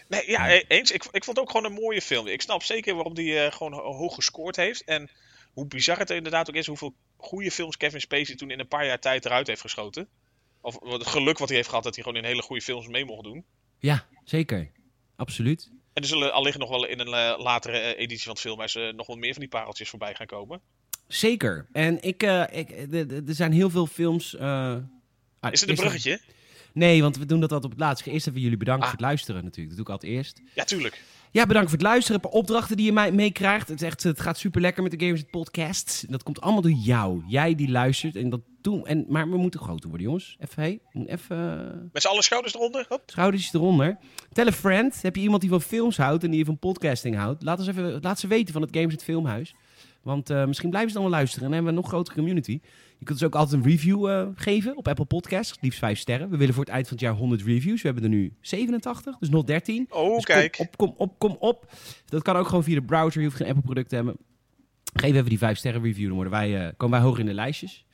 Nee, 0.08 0.30
ja, 0.30 0.50
e- 0.52 0.64
eens. 0.68 0.90
Ik, 0.90 1.04
ik 1.04 1.24
vond 1.24 1.36
het 1.36 1.38
ook 1.38 1.50
gewoon 1.50 1.66
een 1.66 1.82
mooie 1.82 2.02
film. 2.02 2.26
Ik 2.26 2.42
snap 2.42 2.62
zeker 2.62 2.94
waarom 2.94 3.14
die 3.14 3.38
eh, 3.38 3.52
gewoon 3.52 3.72
ho- 3.72 3.92
hoog 3.92 4.14
gescoord 4.14 4.56
heeft. 4.56 4.84
En 4.84 5.10
hoe 5.52 5.66
bizar 5.66 5.98
het 5.98 6.10
inderdaad 6.10 6.48
ook 6.48 6.54
is 6.54 6.66
hoeveel 6.66 6.94
goede 7.16 7.50
films 7.50 7.76
Kevin 7.76 8.00
Spacey 8.00 8.34
toen 8.36 8.50
in 8.50 8.60
een 8.60 8.68
paar 8.68 8.86
jaar 8.86 8.98
tijd 9.00 9.24
eruit 9.24 9.46
heeft 9.46 9.60
geschoten. 9.60 10.08
Of 10.60 10.78
het 10.82 11.06
geluk 11.06 11.38
wat 11.38 11.48
hij 11.48 11.56
heeft 11.56 11.68
gehad 11.68 11.84
dat 11.84 11.94
hij 11.94 12.04
gewoon 12.04 12.18
in 12.18 12.28
hele 12.28 12.42
goede 12.42 12.62
films 12.62 12.86
mee 12.86 13.04
mocht 13.04 13.24
doen. 13.24 13.44
Ja, 13.78 14.06
zeker. 14.24 14.70
Absoluut. 15.16 15.70
En 15.92 16.02
er 16.02 16.08
zullen 16.08 16.32
allicht 16.32 16.58
nog 16.58 16.68
wel 16.68 16.86
in 16.86 16.98
een 17.00 17.14
eh, 17.14 17.38
latere 17.42 17.78
eh, 17.78 18.00
editie 18.02 18.22
van 18.24 18.32
het 18.32 18.40
filmhuis 18.40 18.74
eh, 18.74 18.92
nog 18.92 19.06
wel 19.06 19.16
meer 19.16 19.32
van 19.32 19.40
die 19.40 19.48
pareltjes 19.50 19.88
voorbij 19.88 20.14
gaan 20.14 20.26
komen. 20.26 20.60
Zeker. 21.08 21.66
En 21.72 22.02
ik, 22.02 22.22
ik, 22.52 22.70
er 23.28 23.34
zijn 23.34 23.52
heel 23.52 23.70
veel 23.70 23.86
films. 23.86 24.38
ah, 24.38 24.76
Is 25.50 25.60
het 25.60 25.62
een 25.62 25.68
eerst- 25.68 25.80
bruggetje? 25.82 26.20
Nee, 26.76 27.02
want 27.02 27.16
we 27.16 27.26
doen 27.26 27.40
dat 27.40 27.52
altijd 27.52 27.72
op 27.72 27.78
het 27.78 27.86
laatst. 27.88 28.06
Eerst 28.06 28.26
even 28.26 28.40
jullie 28.40 28.56
bedanken 28.56 28.82
Ah. 28.84 28.88
voor 28.90 28.98
het 28.98 29.06
luisteren 29.06 29.44
natuurlijk. 29.44 29.76
Dat 29.76 29.86
doe 29.86 29.94
ik 29.94 30.00
altijd 30.02 30.12
eerst. 30.18 30.42
Ja, 30.54 30.64
tuurlijk. 30.64 31.02
Ja, 31.30 31.46
bedankt 31.46 31.68
voor 31.70 31.78
het 31.78 31.86
luisteren. 31.86 32.14
Een 32.22 32.30
paar 32.30 32.38
opdrachten 32.40 32.76
die 32.76 32.86
je 32.86 32.92
mij 32.92 33.12
meekrijgt. 33.12 33.68
Het, 33.68 33.80
is 33.80 33.86
echt, 33.86 34.02
het 34.02 34.20
gaat 34.20 34.38
super 34.38 34.60
lekker 34.60 34.82
met 34.82 34.92
de 34.92 35.04
Gamers 35.04 35.22
Podcast. 35.30 36.04
Dat 36.08 36.22
komt 36.22 36.40
allemaal 36.40 36.62
door 36.62 36.70
jou. 36.70 37.22
Jij 37.26 37.54
die 37.54 37.70
luistert. 37.70 38.16
En 38.16 38.28
dat 38.30 38.40
doen. 38.60 38.86
En, 38.86 39.04
maar 39.08 39.30
we 39.30 39.36
moeten 39.36 39.60
groter 39.60 39.88
worden, 39.88 40.06
jongens. 40.06 40.36
Even, 40.40 40.62
hey, 40.62 40.80
even. 41.06 41.90
Met 41.92 42.02
z'n 42.02 42.08
allen 42.08 42.22
schouders 42.22 42.54
eronder. 42.54 42.86
Hop. 42.88 43.02
Schouders 43.06 43.52
eronder. 43.52 43.98
Tell 44.32 44.46
a 44.46 44.52
friend. 44.52 45.02
Heb 45.02 45.16
je 45.16 45.22
iemand 45.22 45.40
die 45.40 45.50
van 45.50 45.60
films 45.60 45.96
houdt 45.96 46.24
en 46.24 46.30
die 46.30 46.44
van 46.44 46.58
podcasting 46.58 47.16
houdt? 47.16 47.42
Laat, 47.42 47.58
ons 47.58 47.68
even, 47.68 47.98
laat 48.00 48.20
ze 48.20 48.26
weten 48.26 48.52
van 48.52 48.62
het 48.62 48.76
Games 48.76 48.92
het 48.92 49.02
Filmhuis. 49.04 49.54
Want 50.02 50.30
eh, 50.30 50.44
misschien 50.46 50.70
blijven 50.70 50.90
ze 50.90 50.96
dan 50.96 51.04
wel 51.04 51.14
luisteren 51.16 51.44
en 51.44 51.50
dan 51.50 51.56
hebben 51.64 51.72
we 51.72 51.78
een 51.78 51.84
nog 51.84 51.92
grotere 51.94 52.16
community. 52.16 52.60
Je 52.98 53.04
kunt 53.04 53.18
dus 53.18 53.28
ook 53.28 53.34
altijd 53.34 53.62
een 53.62 53.70
review 53.70 54.08
eh, 54.08 54.26
geven 54.34 54.76
op 54.76 54.88
Apple 54.88 55.04
Podcasts. 55.04 55.58
Liefst 55.60 55.78
5 55.78 55.98
sterren. 55.98 56.30
We 56.30 56.36
willen 56.36 56.54
voor 56.54 56.64
het 56.64 56.72
eind 56.72 56.88
van 56.88 56.96
het 56.96 57.06
jaar 57.06 57.14
100 57.14 57.42
reviews. 57.42 57.82
We 57.82 57.88
hebben 57.88 58.04
er 58.04 58.16
nu 58.16 58.32
87, 58.40 59.18
dus 59.18 59.28
nog 59.28 59.44
13. 59.44 59.86
Oh, 59.90 60.14
Dus 60.14 60.24
kijk. 60.24 60.52
Kom 60.56 60.66
op, 60.66 60.76
kom 60.76 60.94
op, 60.96 61.18
kom 61.18 61.36
op. 61.40 61.72
Dat 62.06 62.22
kan 62.22 62.36
ook 62.36 62.46
gewoon 62.46 62.64
via 62.64 62.74
de 62.74 62.82
browser. 62.82 63.20
Je 63.20 63.26
hoeft 63.26 63.38
geen 63.38 63.48
Apple 63.48 63.62
product 63.62 63.88
te 63.88 63.94
hebben. 63.94 64.16
Geef 64.94 65.14
even 65.14 65.28
die 65.28 65.38
5 65.38 65.58
sterren 65.58 65.82
review. 65.82 66.06
Dan 66.06 66.14
worden 66.14 66.32
wij, 66.32 66.66
eh, 66.66 66.72
komen 66.76 66.98
wij 66.98 67.06
hoger 67.06 67.20
in 67.20 67.26
de 67.26 67.34
lijstjes. 67.34 67.86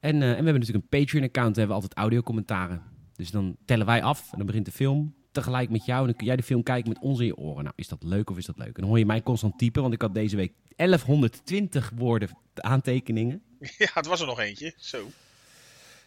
En, 0.00 0.14
eh, 0.14 0.22
en 0.22 0.28
we 0.28 0.34
hebben 0.34 0.54
natuurlijk 0.54 0.84
een 0.90 0.98
Patreon 1.00 1.24
account. 1.24 1.54
Daar 1.54 1.66
hebben 1.66 1.76
we 1.76 1.82
altijd 1.82 1.94
audiocommentaren. 1.94 2.82
Dus 3.14 3.30
dan 3.30 3.56
tellen 3.64 3.86
wij 3.86 4.02
af 4.02 4.32
en 4.32 4.38
dan 4.38 4.46
begint 4.46 4.64
de 4.64 4.72
film 4.72 5.14
tegelijk 5.32 5.70
met 5.70 5.84
jou. 5.84 6.00
En 6.00 6.06
dan 6.06 6.16
kun 6.16 6.26
jij 6.26 6.36
de 6.36 6.42
film 6.42 6.62
kijken 6.62 6.88
met 6.88 7.02
ons 7.02 7.20
in 7.20 7.26
je 7.26 7.36
oren. 7.36 7.62
Nou, 7.62 7.74
is 7.76 7.88
dat 7.88 8.02
leuk 8.02 8.30
of 8.30 8.36
is 8.36 8.46
dat 8.46 8.58
leuk? 8.58 8.66
En 8.66 8.80
dan 8.80 8.84
hoor 8.84 8.98
je 8.98 9.06
mij 9.06 9.22
constant 9.22 9.58
typen, 9.58 9.82
want 9.82 9.94
ik 9.94 10.02
had 10.02 10.14
deze 10.14 10.36
week 10.36 10.52
1120 10.76 11.92
woorden 11.96 12.28
aantekeningen. 12.54 13.42
Ja, 13.78 13.88
het 13.94 14.06
was 14.06 14.20
er 14.20 14.26
nog 14.26 14.40
eentje. 14.40 14.74
Zo. 14.78 15.10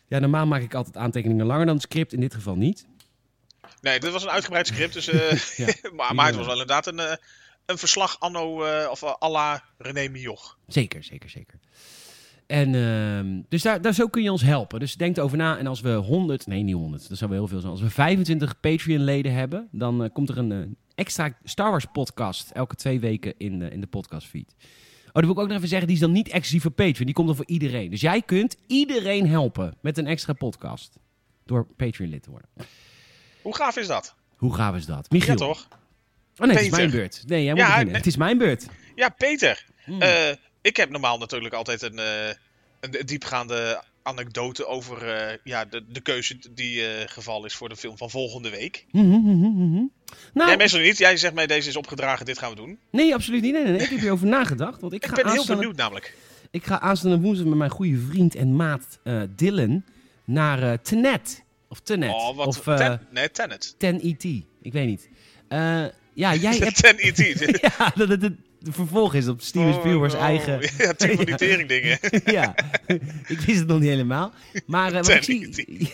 Ja, 0.08 0.20
normaal 0.20 0.46
maak 0.46 0.62
ik 0.62 0.74
altijd 0.74 0.98
aantekeningen 0.98 1.46
langer 1.46 1.66
dan 1.66 1.76
het 1.76 1.84
script. 1.84 2.14
In 2.14 2.20
dit 2.20 2.34
geval 2.34 2.56
niet. 2.56 2.86
Nee, 3.82 4.00
dit 4.00 4.12
was 4.12 4.24
een 4.24 4.30
uitgebreid 4.30 4.68
script. 4.68 4.94
Dus, 4.94 5.08
eh, 5.10 5.38
Ja. 5.58 5.74
maar, 5.96 6.16
maar 6.16 6.26
het 6.26 6.36
was 6.36 6.46
wel 6.46 6.60
inderdaad 6.62 6.88
een, 6.88 7.00
eh, 7.00 7.16
een 7.66 7.78
verslag 7.78 8.20
anno 8.20 8.64
eh, 8.64 8.90
of 8.90 9.04
à 9.04 9.30
la 9.30 9.64
René 9.78 10.08
Mioch. 10.08 10.58
Zeker, 10.68 11.04
zeker, 11.04 11.30
zeker. 11.30 11.60
En 12.48 12.76
ehm, 12.76 13.42
dus 13.50 13.62
daar, 13.62 13.82
daar 13.82 13.94
zo 13.94 14.08
kun 14.08 14.24
je 14.24 14.32
ons 14.32 14.42
helpen. 14.42 14.80
Dus 14.80 14.96
denk 14.96 15.18
erover 15.18 15.38
na. 15.38 15.58
En 15.58 15.68
als 15.68 15.82
we 15.82 15.90
100, 15.90 16.48
nee 16.48 16.64
niet 16.64 16.76
100, 16.76 17.10
dat 17.10 17.18
zou 17.18 17.30
wel 17.30 17.40
heel 17.40 17.48
veel 17.48 17.60
zijn. 17.60 17.72
Als 17.72 17.82
we 17.82 17.90
25 17.90 18.60
Patreon-leden 18.60 19.34
hebben, 19.34 19.68
dan 19.72 20.10
komt 20.14 20.30
er 20.30 20.38
een, 20.38 20.78
extra 20.96 21.38
Star 21.44 21.70
Wars 21.70 21.86
podcast. 21.92 22.52
Elke 22.52 22.76
twee 22.76 23.00
weken 23.00 23.34
in, 23.38 23.60
de 23.60 23.70
in 23.70 23.82
de 23.82 23.88
podcastfeed. 23.88 24.56
Oh, 24.58 24.66
dat 25.22 25.24
wil 25.24 25.32
ik 25.34 25.40
ook 25.40 25.48
nog 25.48 25.58
even 25.58 25.68
zeggen. 25.68 25.88
Die 25.88 25.96
is 25.96 26.02
dan 26.02 26.12
niet 26.12 26.28
exclusief 26.28 26.62
voor 26.62 26.72
Patreon. 26.72 27.06
Die 27.06 27.14
komt 27.14 27.28
dan 27.28 27.36
voor 27.36 27.48
iedereen. 27.48 27.90
Dus 27.90 28.02
jij 28.02 28.22
kunt 28.22 28.56
iedereen 28.68 29.28
helpen 29.28 29.76
met 29.82 29.98
een 29.98 30.08
extra 30.08 30.34
podcast. 30.34 30.96
Door 31.46 31.66
Patreon 31.78 32.10
lid 32.10 32.24
te 32.24 32.30
worden. 32.30 32.50
Hoe 33.42 33.56
gaaf 33.56 33.78
is 33.78 33.88
dat? 33.88 34.16
Hoe 34.36 34.54
gaaf 34.56 34.76
is 34.76 34.86
dat? 34.86 35.10
Michiel. 35.12 35.30
Ja, 35.32 35.36
toch? 35.40 35.68
Oh 36.38 36.48
nee, 36.48 36.56
het 36.56 36.66
is 36.66 36.72
mijn 36.72 36.92
beurt. 36.92 37.24
Nee, 37.26 37.44
jij 37.44 37.52
moet 37.54 37.62
Ja, 37.62 37.66
beginnen. 37.68 37.88
nee. 37.88 37.98
Het 37.98 38.06
is 38.08 38.18
mijn 38.18 38.38
beurt. 38.38 38.66
Ja, 38.96 39.10
Peter. 39.10 39.66
Hmm. 39.84 40.02
Eh, 40.02 40.30
ik 40.62 40.78
heb 40.78 40.90
normaal 40.90 41.18
natuurlijk 41.18 41.54
altijd 41.54 41.82
een, 41.82 42.00
eh, 42.00 42.28
een 42.80 43.06
diepgaande 43.06 43.84
anekdote 44.04 44.68
over 44.68 45.08
eh, 45.08 45.38
ja, 45.44 45.66
de, 45.66 45.86
de 45.88 46.02
keuze 46.02 46.38
die 46.52 46.86
eh 46.88 47.08
geval 47.08 47.46
is 47.46 47.56
voor 47.56 47.70
de 47.70 47.76
film 47.76 47.98
van 47.98 48.10
volgende 48.10 48.50
week. 48.50 48.86
Mhm, 48.92 49.08
mhm, 49.08 49.38
mhm. 49.38 49.86
Nou, 50.34 50.48
Jij 50.48 50.58
meestal 50.58 50.80
niet. 50.80 50.98
Jij 50.98 51.18
zegt 51.18 51.34
mij 51.34 51.48
deze 51.48 51.70
is 51.70 51.76
opgedragen, 51.76 52.26
dit 52.26 52.40
gaan 52.40 52.50
we 52.50 52.56
doen. 52.56 52.80
nee, 52.92 53.14
absoluut 53.14 53.42
niet. 53.42 53.54
Nee, 53.54 53.64
nee, 53.64 53.72
nee. 53.72 53.82
Ik 53.82 53.90
heb 53.90 54.00
hierover 54.00 54.28
nagedacht. 54.40 54.82
Want 54.82 54.94
ik, 54.94 55.04
Ik 55.04 55.10
ga 55.10 55.24
ben 55.24 55.32
heel 55.32 55.46
benieuwd 55.46 55.76
namelijk. 55.76 56.16
Ik 56.52 56.66
ga 56.66 56.80
aanstaande 56.80 57.20
woensdag 57.20 57.48
met 57.48 57.58
mijn 57.58 57.70
goede 57.70 57.98
vriend 57.98 58.36
en 58.36 58.56
maat 58.56 59.00
eh, 59.04 59.22
Dylan 59.36 59.84
naar 60.26 60.82
Tenet. 60.82 61.44
Of 61.70 61.80
Tenet. 61.80 62.10
Oh, 62.10 62.36
wat... 62.36 62.48
Of 62.48 62.60
ten, 62.60 63.08
nee, 63.12 63.32
Tenet. 63.32 63.74
10ET. 63.74 64.26
Ik 64.62 64.74
weet 64.74 64.88
niet. 64.88 65.10
Ja, 66.14 66.36
jij 66.36 66.58
hebt... 66.64 66.76
Ten 66.76 66.96
E.T. 66.98 67.62
ja, 67.78 67.92
dat 67.96 68.10
het 68.10 68.32
vervolg 68.72 69.14
is 69.14 69.28
op 69.28 69.42
Steven 69.42 69.74
Spielberg's 69.74 70.14
Oh, 70.16 70.22
eigen... 70.22 70.60
Ja, 70.78 70.94
die 70.94 71.98
Ja. 72.36 72.56
ik 73.28 73.40
wist 73.40 73.60
het 73.60 73.68
nog 73.68 73.80
niet 73.80 73.90
helemaal. 73.90 74.34
Maar 74.66 74.88
eh, 74.94 74.98
wat 74.98 75.10
ik 75.10 75.22
10 75.22 75.54
zie... 75.54 75.92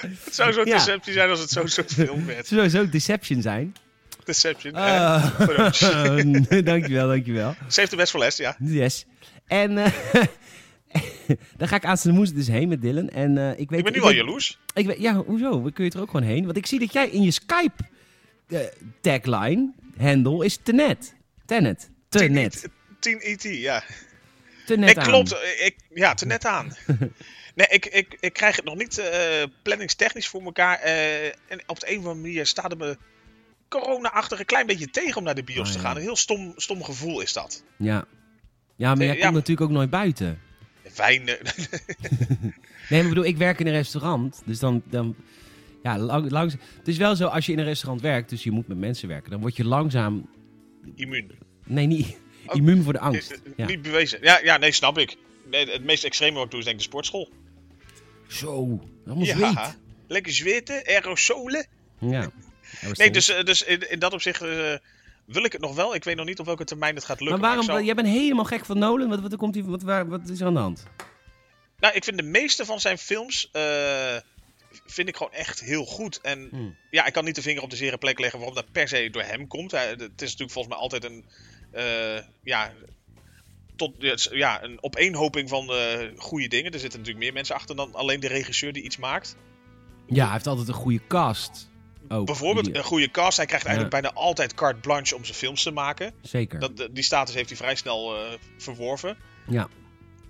Het 0.00 0.34
zou 0.34 0.52
zo'n 0.52 0.66
Ja. 0.66 0.76
deceptie 0.76 1.12
zijn 1.12 1.30
als 1.30 1.40
het 1.40 1.50
zo'n 1.50 1.68
soort 1.68 1.92
film 1.92 2.26
werd. 2.26 2.38
Het 2.38 2.46
zou 2.46 2.68
sowieso 2.70 2.90
Deception 2.90 3.42
zijn. 3.42 3.74
Deception. 4.24 4.72
Pardon. 4.72 6.46
dankjewel, 6.64 7.08
dankjewel. 7.08 7.54
Ze 7.68 7.80
heeft 7.80 7.90
de 7.90 7.96
best 7.96 8.10
voor 8.10 8.20
les, 8.20 8.36
ja. 8.36 8.56
Yes. 8.58 9.06
En 9.46 9.78
eh 9.78 9.92
daar 11.56 11.68
ga 11.68 11.76
ik 11.76 11.84
aanstaande 11.84 12.16
woensdag 12.16 12.38
dus 12.38 12.48
heen 12.48 12.68
met 12.68 12.82
Dylan. 12.82 13.08
En 13.08 13.38
eh, 13.38 13.50
ik 13.58 13.70
weet... 13.70 13.78
Ik 13.78 13.84
ben 13.84 13.92
nu 13.92 14.00
al 14.00 14.10
jaloers. 14.12 14.58
Ik 14.74 14.86
weet, 14.86 14.98
ja, 15.00 15.14
hoezo? 15.14 15.62
We 15.62 15.72
kun 15.72 15.84
je 15.84 15.90
er 15.90 16.00
ook 16.00 16.10
gewoon 16.10 16.26
heen? 16.26 16.44
Want 16.44 16.56
ik 16.56 16.66
zie 16.66 16.78
dat 16.78 16.92
jij 16.92 17.08
in 17.08 17.22
je 17.22 17.30
Skype 17.30 17.84
tagline, 19.00 19.72
handle, 19.98 20.44
is 20.44 20.58
Tenet. 20.62 21.14
Tenet. 21.46 21.90
Tenet. 22.08 22.68
10 22.98 23.18
E.T., 23.20 23.42
ja. 23.42 23.82
Tenet 24.66 24.84
Nee, 24.86 24.98
aan. 24.98 25.10
klopt. 25.10 25.32
eh, 25.32 25.66
Ik, 25.66 25.76
ja, 25.94 26.14
te 26.14 26.26
net 26.26 26.44
aan. 26.44 26.74
nee, 27.54 27.66
ik, 27.68 27.86
ik, 27.86 28.16
ik 28.20 28.32
krijg 28.32 28.56
het 28.56 28.64
nog 28.64 28.76
niet 28.76 28.98
eh, 28.98 29.42
planningstechnisch 29.62 30.28
voor 30.28 30.42
elkaar. 30.42 30.78
eh, 30.78 31.24
en 31.26 31.62
op 31.66 31.80
de 31.80 31.86
een 31.90 31.98
of 31.98 32.04
andere 32.04 32.14
manier 32.20 32.46
staat 32.46 32.70
het 32.70 32.78
me 32.80 32.96
corona-achtig 33.68 34.38
een 34.38 34.44
klein 34.44 34.66
beetje 34.66 34.90
tegen 34.90 35.16
om 35.16 35.24
naar 35.24 35.34
de 35.34 35.44
bios 35.44 35.66
Oh, 35.68 35.72
te 35.74 35.80
ja. 35.80 35.84
gaan. 35.84 35.96
Een 35.96 36.02
heel 36.02 36.16
stom, 36.16 36.52
stom 36.56 36.82
gevoel 36.84 37.20
is 37.20 37.32
dat. 37.32 37.64
Ja. 37.76 38.04
Ja, 38.76 38.94
maar 38.94 39.06
jij 39.06 39.16
Ja. 39.16 39.22
komt 39.22 39.34
natuurlijk 39.34 39.60
ook 39.66 39.70
nooit 39.76 39.90
buiten. 39.90 40.40
Eh, 40.82 40.90
Nee, 41.08 41.32
maar 42.88 43.00
ik 43.00 43.08
bedoel, 43.08 43.24
ik 43.24 43.36
werk 43.36 43.60
in 43.60 43.66
een 43.66 43.72
restaurant. 43.72 44.42
Dus 44.44 44.58
dan... 44.58 44.82
dan 44.84 45.16
ja, 45.82 45.98
lang, 45.98 46.30
langs, 46.30 46.54
het 46.78 46.88
is 46.88 46.96
wel 46.96 47.16
zo, 47.16 47.26
als 47.26 47.46
je 47.46 47.52
in 47.52 47.58
een 47.58 47.64
restaurant 47.64 48.00
werkt, 48.02 48.30
dus 48.30 48.42
je 48.42 48.50
moet 48.50 48.68
met 48.68 48.78
mensen 48.78 49.08
werken, 49.08 49.30
dan 49.30 49.40
word 49.40 49.56
je 49.56 49.64
langzaam... 49.64 50.28
immuun. 50.94 51.30
Nee, 51.66 51.86
niet 51.86 52.16
Oh, 52.46 52.56
immuun 52.56 52.82
voor 52.82 52.92
de 52.92 52.98
angst. 52.98 53.40
Ja. 53.56 53.66
Niet 53.66 53.82
bewezen. 53.82 54.18
Ja, 54.22 54.40
ja, 54.42 54.56
nee, 54.56 54.72
snap 54.72 54.98
ik. 54.98 55.16
Nee, 55.50 55.70
het 55.70 55.84
meest 55.84 56.04
extreme 56.04 56.34
wat 56.36 56.44
ik 56.44 56.50
doe 56.50 56.58
is 56.58 56.64
denk 56.64 56.76
ik 56.76 56.82
de 56.82 56.88
sportschool. 56.88 57.28
Zo, 58.28 58.80
allemaal 59.06 59.24
Ja, 59.24 59.36
zweet. 59.36 59.78
lekker 60.08 60.32
zweten, 60.32 60.82
aerosolen. 60.86 61.66
Ja. 61.98 62.30
Nee, 62.92 63.10
dus, 63.10 63.28
eh, 63.28 63.44
dus 63.44 63.62
in, 63.62 63.90
in 63.90 63.98
dat 63.98 64.12
opzicht 64.12 64.42
eh, 64.42 64.74
wil 65.24 65.44
ik 65.44 65.52
het 65.52 65.60
nog 65.60 65.74
wel. 65.74 65.94
Ik 65.94 66.04
weet 66.04 66.16
nog 66.16 66.26
niet 66.26 66.38
op 66.38 66.46
welke 66.46 66.64
termijn 66.64 66.94
het 66.94 67.04
gaat 67.04 67.20
Maar 67.20 67.28
lukken. 67.28 67.46
waarom, 67.46 67.64
ik 67.64 67.70
zou- 67.70 67.84
jij 67.84 67.94
bent 67.94 68.08
helemaal 68.08 68.44
gek 68.44 68.64
van 68.64 68.78
Nolan. 68.78 69.08
Wat, 69.08 69.20
wat, 69.20 69.36
komt 69.36 69.56
wat, 69.56 69.82
waar, 69.82 70.08
wat 70.08 70.28
is 70.28 70.40
er 70.40 70.46
aan 70.46 70.54
de 70.54 70.60
hand? 70.60 70.84
Nou, 71.78 71.94
ik 71.94 72.04
vind 72.04 72.16
de 72.16 72.22
meeste 72.22 72.64
van 72.64 72.80
zijn 72.80 72.98
films 72.98 73.48
eh, 73.52 74.16
vind 74.86 75.08
ik 75.08 75.16
gewoon 75.16 75.32
echt 75.32 75.60
heel 75.60 75.84
goed. 75.84 76.20
En 76.20 76.48
Hmm. 76.50 76.76
ja, 76.90 77.06
ik 77.06 77.12
kan 77.12 77.24
niet 77.24 77.34
de 77.34 77.42
vinger 77.42 77.62
op 77.62 77.70
de 77.70 77.76
zere 77.76 77.98
plek 77.98 78.18
leggen 78.18 78.38
waarom 78.38 78.56
dat 78.56 78.72
per 78.72 78.88
se 78.88 79.08
door 79.10 79.22
hem 79.22 79.46
komt. 79.46 79.70
Hij- 79.70 79.88
het 79.88 80.00
is 80.00 80.08
natuurlijk 80.30 80.50
volgens 80.50 80.74
mij 80.74 80.82
altijd 80.82 81.04
een, 81.04 81.24
eh, 81.70 82.24
ja, 82.42 82.72
tot, 83.76 83.92
ja, 84.32 84.62
een 84.62 84.82
opeenhoping 84.82 85.48
van 85.48 85.72
eh 85.72 86.08
goede 86.16 86.48
dingen. 86.48 86.72
Er 86.72 86.78
zitten 86.78 86.98
natuurlijk 86.98 87.24
meer 87.24 87.34
mensen 87.34 87.54
achter 87.54 87.76
dan 87.76 87.94
alleen 87.94 88.20
de 88.20 88.28
regisseur 88.28 88.72
die 88.72 88.82
iets 88.82 88.96
maakt. 88.96 89.36
Ja, 90.06 90.24
hij 90.24 90.32
heeft 90.32 90.46
altijd 90.46 90.68
een 90.68 90.74
goede 90.74 91.00
cast. 91.08 91.68
Ook, 92.08 92.26
Bijvoorbeeld 92.26 92.76
een 92.76 92.84
goede 92.84 93.10
cast. 93.10 93.36
Hij 93.36 93.46
krijgt 93.46 93.66
eigenlijk 93.66 94.02
bijna 94.02 94.16
altijd 94.16 94.54
carte 94.54 94.80
blanche 94.80 95.16
om 95.16 95.24
zijn 95.24 95.36
films 95.36 95.62
te 95.62 95.70
maken. 95.70 96.12
Zeker. 96.22 96.58
Dat, 96.60 96.88
die 96.90 97.02
status 97.04 97.34
heeft 97.34 97.48
hij 97.48 97.56
vrij 97.58 97.74
snel 97.74 98.16
eh, 98.16 98.32
verworven. 98.58 99.16
Ja. 99.48 99.68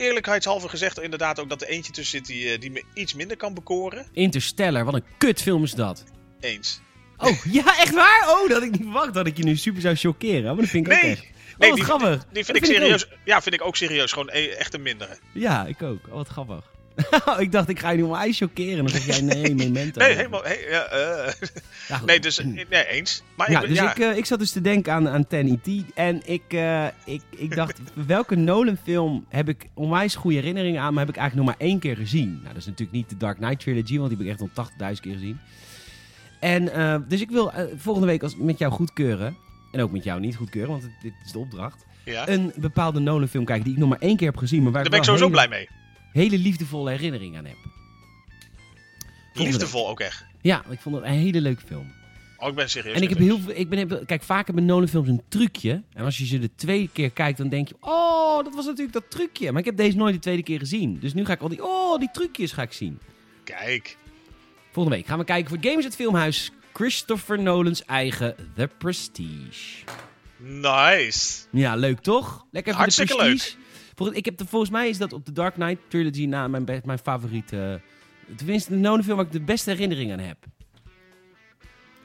Eerlijkheidshalve 0.00 0.68
gezegd 0.68 0.96
er 0.96 1.02
inderdaad 1.02 1.40
ook 1.40 1.48
dat 1.48 1.62
er 1.62 1.68
eentje 1.68 1.92
tussen 1.92 2.18
zit 2.18 2.26
die, 2.26 2.52
eh, 2.52 2.60
die 2.60 2.70
me 2.70 2.82
iets 2.94 3.14
minder 3.14 3.36
kan 3.36 3.54
bekoren. 3.54 4.06
Interstellar, 4.12 4.84
wat 4.84 4.94
een 4.94 5.04
kutfilm 5.18 5.62
is 5.62 5.72
dat. 5.72 6.04
Eens. 6.40 6.80
Oh, 7.16 7.44
ja, 7.58 7.78
echt 7.80 7.94
waar? 7.94 8.26
Oh, 8.28 8.48
dat 8.48 8.62
ik 8.62 8.70
niet 8.70 8.80
verwacht 8.82 9.14
dat 9.14 9.26
ik 9.26 9.36
je 9.36 9.42
nu 9.44 9.56
super 9.56 9.80
zou 9.80 9.94
chockeren. 9.94 10.42
Maar 10.42 10.54
dat 10.56 10.68
vind 10.68 10.86
ik 10.86 10.92
ook 10.92 11.02
Nee, 11.02 11.10
echt. 11.10 11.20
Oh, 11.22 11.58
nee, 11.58 11.68
wat 11.68 11.78
die- 11.78 11.84
grappig. 11.86 12.26
Die 12.32 12.44
vind 12.44 12.56
ik 12.56 12.64
serieus. 12.64 13.06
ook. 13.06 13.12
Ja, 13.24 13.42
vind 13.42 13.54
ik 13.54 13.62
ook 13.64 13.76
serieus. 13.76 14.12
Gewoon 14.12 14.28
e- 14.32 14.46
echt 14.48 14.74
een 14.74 14.82
mindere. 14.82 15.18
Ja, 15.34 15.66
ik 15.66 15.82
ook. 15.82 16.06
Oh, 16.08 16.14
wat 16.14 16.28
grappig. 16.28 16.64
ik 17.38 17.52
dacht, 17.52 17.68
ik 17.68 17.78
ga 17.78 17.90
je 17.90 17.96
nu 17.96 18.06
maar 18.06 18.20
ijs 18.20 18.38
chockeren. 18.38 18.76
Dan 18.76 18.88
zeg 18.88 19.06
jij, 19.06 19.20
nee, 19.20 19.54
memento. 19.64 20.00
Nee, 20.00 20.14
helemaal. 20.14 20.48
Ja, 20.48 20.84
eh. 20.84 21.32
Ja, 21.88 22.00
nee, 22.04 22.20
dus 22.20 22.38
eh, 22.38 22.46
nee, 22.46 22.86
eens. 22.86 23.22
Maar 23.36 23.50
Ja, 23.50 23.62
ik, 23.62 23.68
dus 23.68 23.80
Ik, 23.80 23.98
eh, 23.98 24.16
ik 24.16 24.24
zat 24.24 24.38
dus 24.38 24.50
te 24.50 24.60
denken 24.60 24.92
aan, 24.92 25.08
aan 25.08 25.26
10 25.26 25.86
En 25.94 26.20
ik, 26.24 26.42
ik, 27.04 27.22
ik 27.36 27.54
dacht, 27.54 27.80
welke 28.06 28.36
Nolan-film 28.36 29.26
heb 29.28 29.48
ik 29.48 29.68
onwijs 29.74 30.14
goede 30.14 30.36
herinneringen 30.36 30.82
aan, 30.82 30.94
maar 30.94 31.04
heb 31.04 31.14
ik 31.14 31.20
eigenlijk 31.20 31.48
nog 31.48 31.58
maar 31.58 31.68
één 31.68 31.78
keer 31.78 31.96
gezien? 31.96 32.32
Nou, 32.32 32.46
dat 32.46 32.56
is 32.56 32.66
natuurlijk 32.66 32.96
niet 32.96 33.08
de 33.08 33.16
Dark 33.16 33.36
Knight 33.36 33.60
Trilogy, 33.60 33.98
want 33.98 34.08
die 34.08 34.18
heb 34.18 34.26
ik 34.26 34.32
echt 34.32 34.40
al 34.56 34.66
80.000 34.94 35.00
keer 35.00 35.12
gezien. 35.12 35.40
En, 36.40 37.04
dus 37.08 37.20
ik 37.20 37.30
wil 37.30 37.52
volgende 37.76 38.08
week 38.08 38.22
als, 38.22 38.36
met 38.36 38.58
jou 38.58 38.72
goedkeuren, 38.72 39.36
en 39.72 39.80
ook 39.80 39.90
met 39.90 40.04
jou 40.04 40.20
niet 40.20 40.36
goedkeuren, 40.36 40.70
want 40.70 40.82
dit 41.02 41.12
is 41.24 41.32
de 41.32 41.38
opdracht, 41.38 41.86
ja. 42.04 42.28
een 42.28 42.52
bepaalde 42.56 43.00
Nolan-film 43.00 43.44
kijken 43.44 43.64
die 43.64 43.72
ik 43.72 43.78
nog 43.78 43.88
maar 43.88 43.98
één 43.98 44.16
keer 44.16 44.26
heb 44.26 44.36
gezien, 44.36 44.62
maar 44.62 44.72
waar 44.72 44.82
Daar 44.82 44.90
ben 44.90 45.00
ik 45.00 45.06
sowieso 45.06 45.28
hele, 45.28 45.36
blij 45.36 45.58
mee. 45.58 45.79
Hele 46.12 46.38
liefdevolle 46.38 46.90
herinneringen 46.90 47.38
aan 47.38 47.44
heb. 47.44 47.56
Liefdevol 49.32 49.88
ook 49.88 50.00
echt. 50.00 50.24
Ja, 50.40 50.64
ik 50.70 50.80
vond 50.80 50.94
het 50.96 51.04
een 51.04 51.10
hele 51.10 51.40
leuke 51.40 51.62
film. 51.66 51.92
Oh, 52.38 52.48
ik 52.48 52.54
ben 52.54 52.70
serieus. 52.70 52.96
En 52.96 53.02
ik 53.02 53.08
heb 53.08 53.18
heel 53.18 53.38
veel. 53.38 53.54
Ik 53.54 53.68
ben, 53.68 54.06
kijk, 54.06 54.22
vaak 54.22 54.46
hebben 54.46 54.64
Nolan-films 54.64 55.08
een 55.08 55.22
trucje. 55.28 55.82
En 55.92 56.04
als 56.04 56.18
je 56.18 56.26
ze 56.26 56.38
de 56.38 56.50
tweede 56.54 56.88
keer 56.92 57.10
kijkt, 57.10 57.38
dan 57.38 57.48
denk 57.48 57.68
je: 57.68 57.74
Oh, 57.80 58.44
dat 58.44 58.54
was 58.54 58.64
natuurlijk 58.64 58.92
dat 58.92 59.10
trucje. 59.10 59.50
Maar 59.50 59.60
ik 59.60 59.66
heb 59.66 59.76
deze 59.76 59.96
nooit 59.96 60.14
de 60.14 60.20
tweede 60.20 60.42
keer 60.42 60.58
gezien. 60.58 60.98
Dus 61.00 61.14
nu 61.14 61.24
ga 61.24 61.32
ik 61.32 61.40
al 61.40 61.48
die. 61.48 61.64
Oh, 61.64 61.98
die 61.98 62.10
trucjes 62.12 62.52
ga 62.52 62.62
ik 62.62 62.72
zien. 62.72 62.98
Kijk. 63.44 63.96
Volgende 64.72 64.98
week 64.98 65.06
gaan 65.06 65.18
we 65.18 65.24
kijken 65.24 65.48
voor 65.48 65.70
Games 65.70 65.84
het 65.84 65.94
Filmhuis. 65.94 66.52
Christopher 66.72 67.42
Nolan's 67.42 67.84
eigen 67.84 68.34
The 68.54 68.70
Prestige. 68.78 69.84
Nice. 70.36 71.46
Ja, 71.50 71.74
leuk 71.74 72.00
toch? 72.00 72.46
Lekker 72.50 72.72
voor 72.72 72.80
Hartstikke 72.82 73.12
de 73.12 73.18
Prestige. 73.18 73.50
Volgens, 73.50 73.59
ik 74.08 74.24
heb 74.24 74.36
de, 74.36 74.46
volgens 74.46 74.70
mij 74.70 74.88
is 74.88 74.98
dat 74.98 75.12
op 75.12 75.26
de 75.26 75.32
Dark 75.32 75.54
Knight 75.54 75.78
Trilogy 75.88 76.26
na 76.26 76.48
mijn, 76.48 76.64
be- 76.64 76.80
mijn 76.84 76.98
favoriete. 76.98 77.80
eh, 78.28 78.34
tenminste, 78.36 78.70
de 78.70 78.76
Nolan-film 78.76 79.16
waar 79.16 79.26
ik 79.26 79.32
de 79.32 79.40
beste 79.40 79.70
herinnering 79.70 80.12
aan 80.12 80.18
heb. 80.18 80.36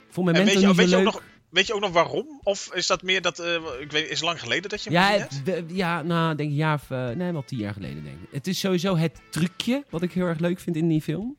Voor 0.09 0.23
mijn 0.23 0.35
mensen 0.35 0.59
je, 0.61 0.67
niet 0.67 0.75
weet, 0.75 0.89
je 0.89 0.95
ook 0.95 1.03
nog, 1.03 1.21
weet 1.49 1.67
je 1.67 1.73
ook 1.73 1.81
nog 1.81 1.91
waarom? 1.91 2.39
Of 2.43 2.73
is 2.73 2.87
dat 2.87 3.03
meer 3.03 3.21
dat. 3.21 3.39
eh, 3.39 3.53
ik 3.79 3.91
weet, 3.91 4.03
is 4.03 4.09
het 4.09 4.21
lang 4.21 4.39
geleden 4.39 4.69
dat 4.69 4.83
je 4.83 4.89
hem 4.89 4.99
Ja, 4.99 5.09
hebt? 5.17 5.41
ja, 5.71 6.01
nou, 6.01 6.35
denk 6.35 6.49
ik 6.51 6.55
jaar 6.55 6.75
of... 6.75 6.91
eh, 6.91 7.09
nee, 7.09 7.31
wel 7.31 7.43
tien 7.43 7.57
jaar 7.59 7.73
geleden, 7.73 8.03
denk 8.03 8.15
ik. 8.21 8.27
Het 8.31 8.47
is 8.47 8.59
sowieso 8.59 8.95
het 8.97 9.21
trucje 9.29 9.83
wat 9.89 10.01
ik 10.01 10.11
heel 10.11 10.25
erg 10.25 10.39
leuk 10.39 10.59
vind 10.59 10.75
in 10.75 10.87
die 10.87 11.01
film. 11.01 11.35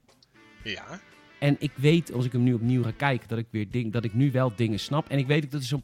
Ja. 0.63 1.01
En 1.39 1.57
ik 1.59 1.71
weet, 1.75 2.13
als 2.13 2.25
ik 2.25 2.33
hem 2.33 2.43
nu 2.43 2.53
opnieuw 2.55 2.83
ga 2.83 2.91
kijken, 2.97 3.29
dat 3.29 3.39
ik, 3.39 3.47
weer 3.51 3.71
ding, 3.71 3.93
dat 3.93 4.05
ik 4.05 4.15
nu 4.15 4.31
wel 4.33 4.53
dingen 4.57 4.79
snap. 4.81 5.09
En 5.09 5.19
ik 5.19 5.27
weet 5.27 5.45
ook 5.45 5.51
dat 5.51 5.61
is 5.63 5.69
zo, 5.69 5.83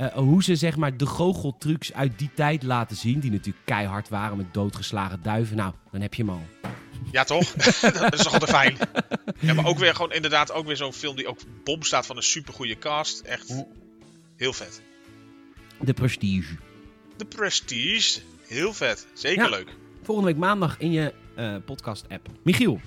eh, 0.00 0.12
hoe 0.12 0.42
ze 0.42 0.56
zeg 0.56 0.76
maar 0.76 0.96
de 0.96 1.06
goocheltrucs 1.06 1.92
uit 1.92 2.18
die 2.18 2.30
tijd 2.34 2.62
laten 2.62 2.96
zien. 2.96 3.20
Die 3.20 3.30
natuurlijk 3.30 3.64
keihard 3.64 4.08
waren 4.08 4.36
met 4.36 4.54
doodgeslagen 4.54 5.22
duiven. 5.22 5.56
Nou, 5.56 5.72
dan 5.92 6.00
heb 6.00 6.14
je 6.14 6.22
hem 6.22 6.30
al. 6.32 6.42
Ja, 7.12 7.24
toch? 7.24 7.52
dat 7.52 8.12
is 8.14 8.22
toch 8.22 8.32
altijd 8.32 8.50
fijn. 8.50 8.76
Ja, 9.38 9.54
maar 9.54 9.66
ook 9.66 9.78
weer 9.78 9.94
gewoon 9.94 10.12
inderdaad 10.12 10.52
ook 10.52 10.66
weer 10.66 10.76
zo'n 10.76 10.92
film 10.92 11.16
die 11.16 11.26
ook 11.28 11.38
bom 11.64 11.82
staat 11.82 12.06
van 12.06 12.16
een 12.16 12.22
supergoeie 12.22 12.78
cast. 12.78 13.20
Echt 13.20 13.54
heel 14.36 14.52
vet. 14.52 14.82
De 15.80 15.92
Prestige. 15.92 16.54
De 17.16 17.24
Prestige. 17.24 18.20
Heel 18.46 18.72
vet. 18.72 19.06
Zeker 19.14 19.42
Ja. 19.44 19.48
leuk. 19.50 19.68
Volgende 20.02 20.30
week 20.30 20.40
maandag 20.40 20.78
in 20.78 20.92
je 20.92 21.14
eh, 21.36 21.56
podcast-app. 21.64 22.28
Michiel, 22.42 22.80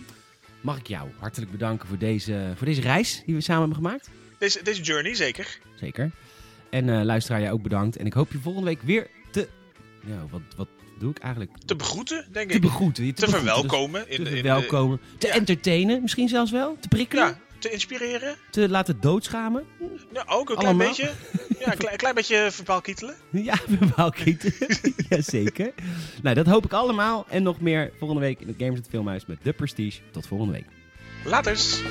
mag 0.61 0.77
ik 0.77 0.87
jou 0.87 1.09
hartelijk 1.19 1.51
bedanken 1.51 1.87
voor 1.87 1.97
deze, 1.97 2.53
voor 2.55 2.67
deze 2.67 2.81
reis 2.81 3.21
die 3.25 3.35
we 3.35 3.41
samen 3.41 3.61
hebben 3.69 3.77
gemaakt. 3.85 4.09
Deze, 4.39 4.63
deze 4.63 4.81
journey, 4.81 5.15
zeker. 5.15 5.59
Zeker. 5.75 6.11
En 6.73 6.89
eh, 6.89 7.03
luisteraar, 7.03 7.41
jij 7.41 7.51
ook 7.51 7.61
bedankt. 7.61 7.97
En 7.97 8.05
ik 8.05 8.13
hoop 8.13 8.31
je 8.31 8.39
volgende 8.39 8.67
week 8.67 8.81
weer 8.81 9.07
te... 9.31 9.47
Nou 10.01 10.27
wat, 10.31 10.41
wat 10.55 10.67
doe 10.99 11.11
ik 11.11 11.17
eigenlijk? 11.17 11.51
Te 11.65 11.75
begroeten, 11.75 12.25
denk 12.31 12.45
ik. 12.45 12.51
Te 12.51 12.59
begroeten. 12.59 13.13
Te, 13.13 13.29
verwelkomen. 13.29 14.09
In, 14.09 14.23
te 14.23 14.29
verwelkomen. 14.29 14.99
Te 15.17 15.27
entertainen 15.27 16.01
misschien 16.01 16.27
zelfs 16.29 16.51
wel. 16.51 16.77
Te 16.79 16.87
prikkelen. 16.87 17.25
Ja, 17.25 17.37
te 17.59 17.69
inspireren. 17.69 18.35
Te 18.49 18.69
laten 18.69 19.01
doodschamen. 19.01 19.63
Ja, 20.13 20.25
ook 20.27 20.49
een 20.49 20.55
klein 20.55 20.77
beetje. 20.77 21.11
Ja, 21.59 21.71
een 21.71 21.77
klein, 21.77 21.97
klein 21.97 22.15
beetje 22.15 22.47
verbaal 22.51 22.81
kietelen. 22.81 23.15
Ja, 23.31 23.55
verbaal 23.55 24.09
kietelen. 24.09 24.79
Jazeker. 25.09 25.73
nou, 26.21 26.35
dat 26.35 26.45
hoop 26.45 26.65
ik 26.65 26.73
allemaal. 26.73 27.25
En 27.29 27.43
nog 27.43 27.61
meer 27.61 27.91
volgende 27.97 28.21
week 28.21 28.39
in 28.41 28.47
het 28.47 28.55
Games 28.57 28.77
het 28.77 28.87
Filmhuis 28.89 29.25
met 29.25 29.37
de 29.41 29.53
Prestige. 29.53 30.01
Tot 30.11 30.27
volgende 30.27 30.53
week. 30.53 30.65
Laters. 31.25 31.81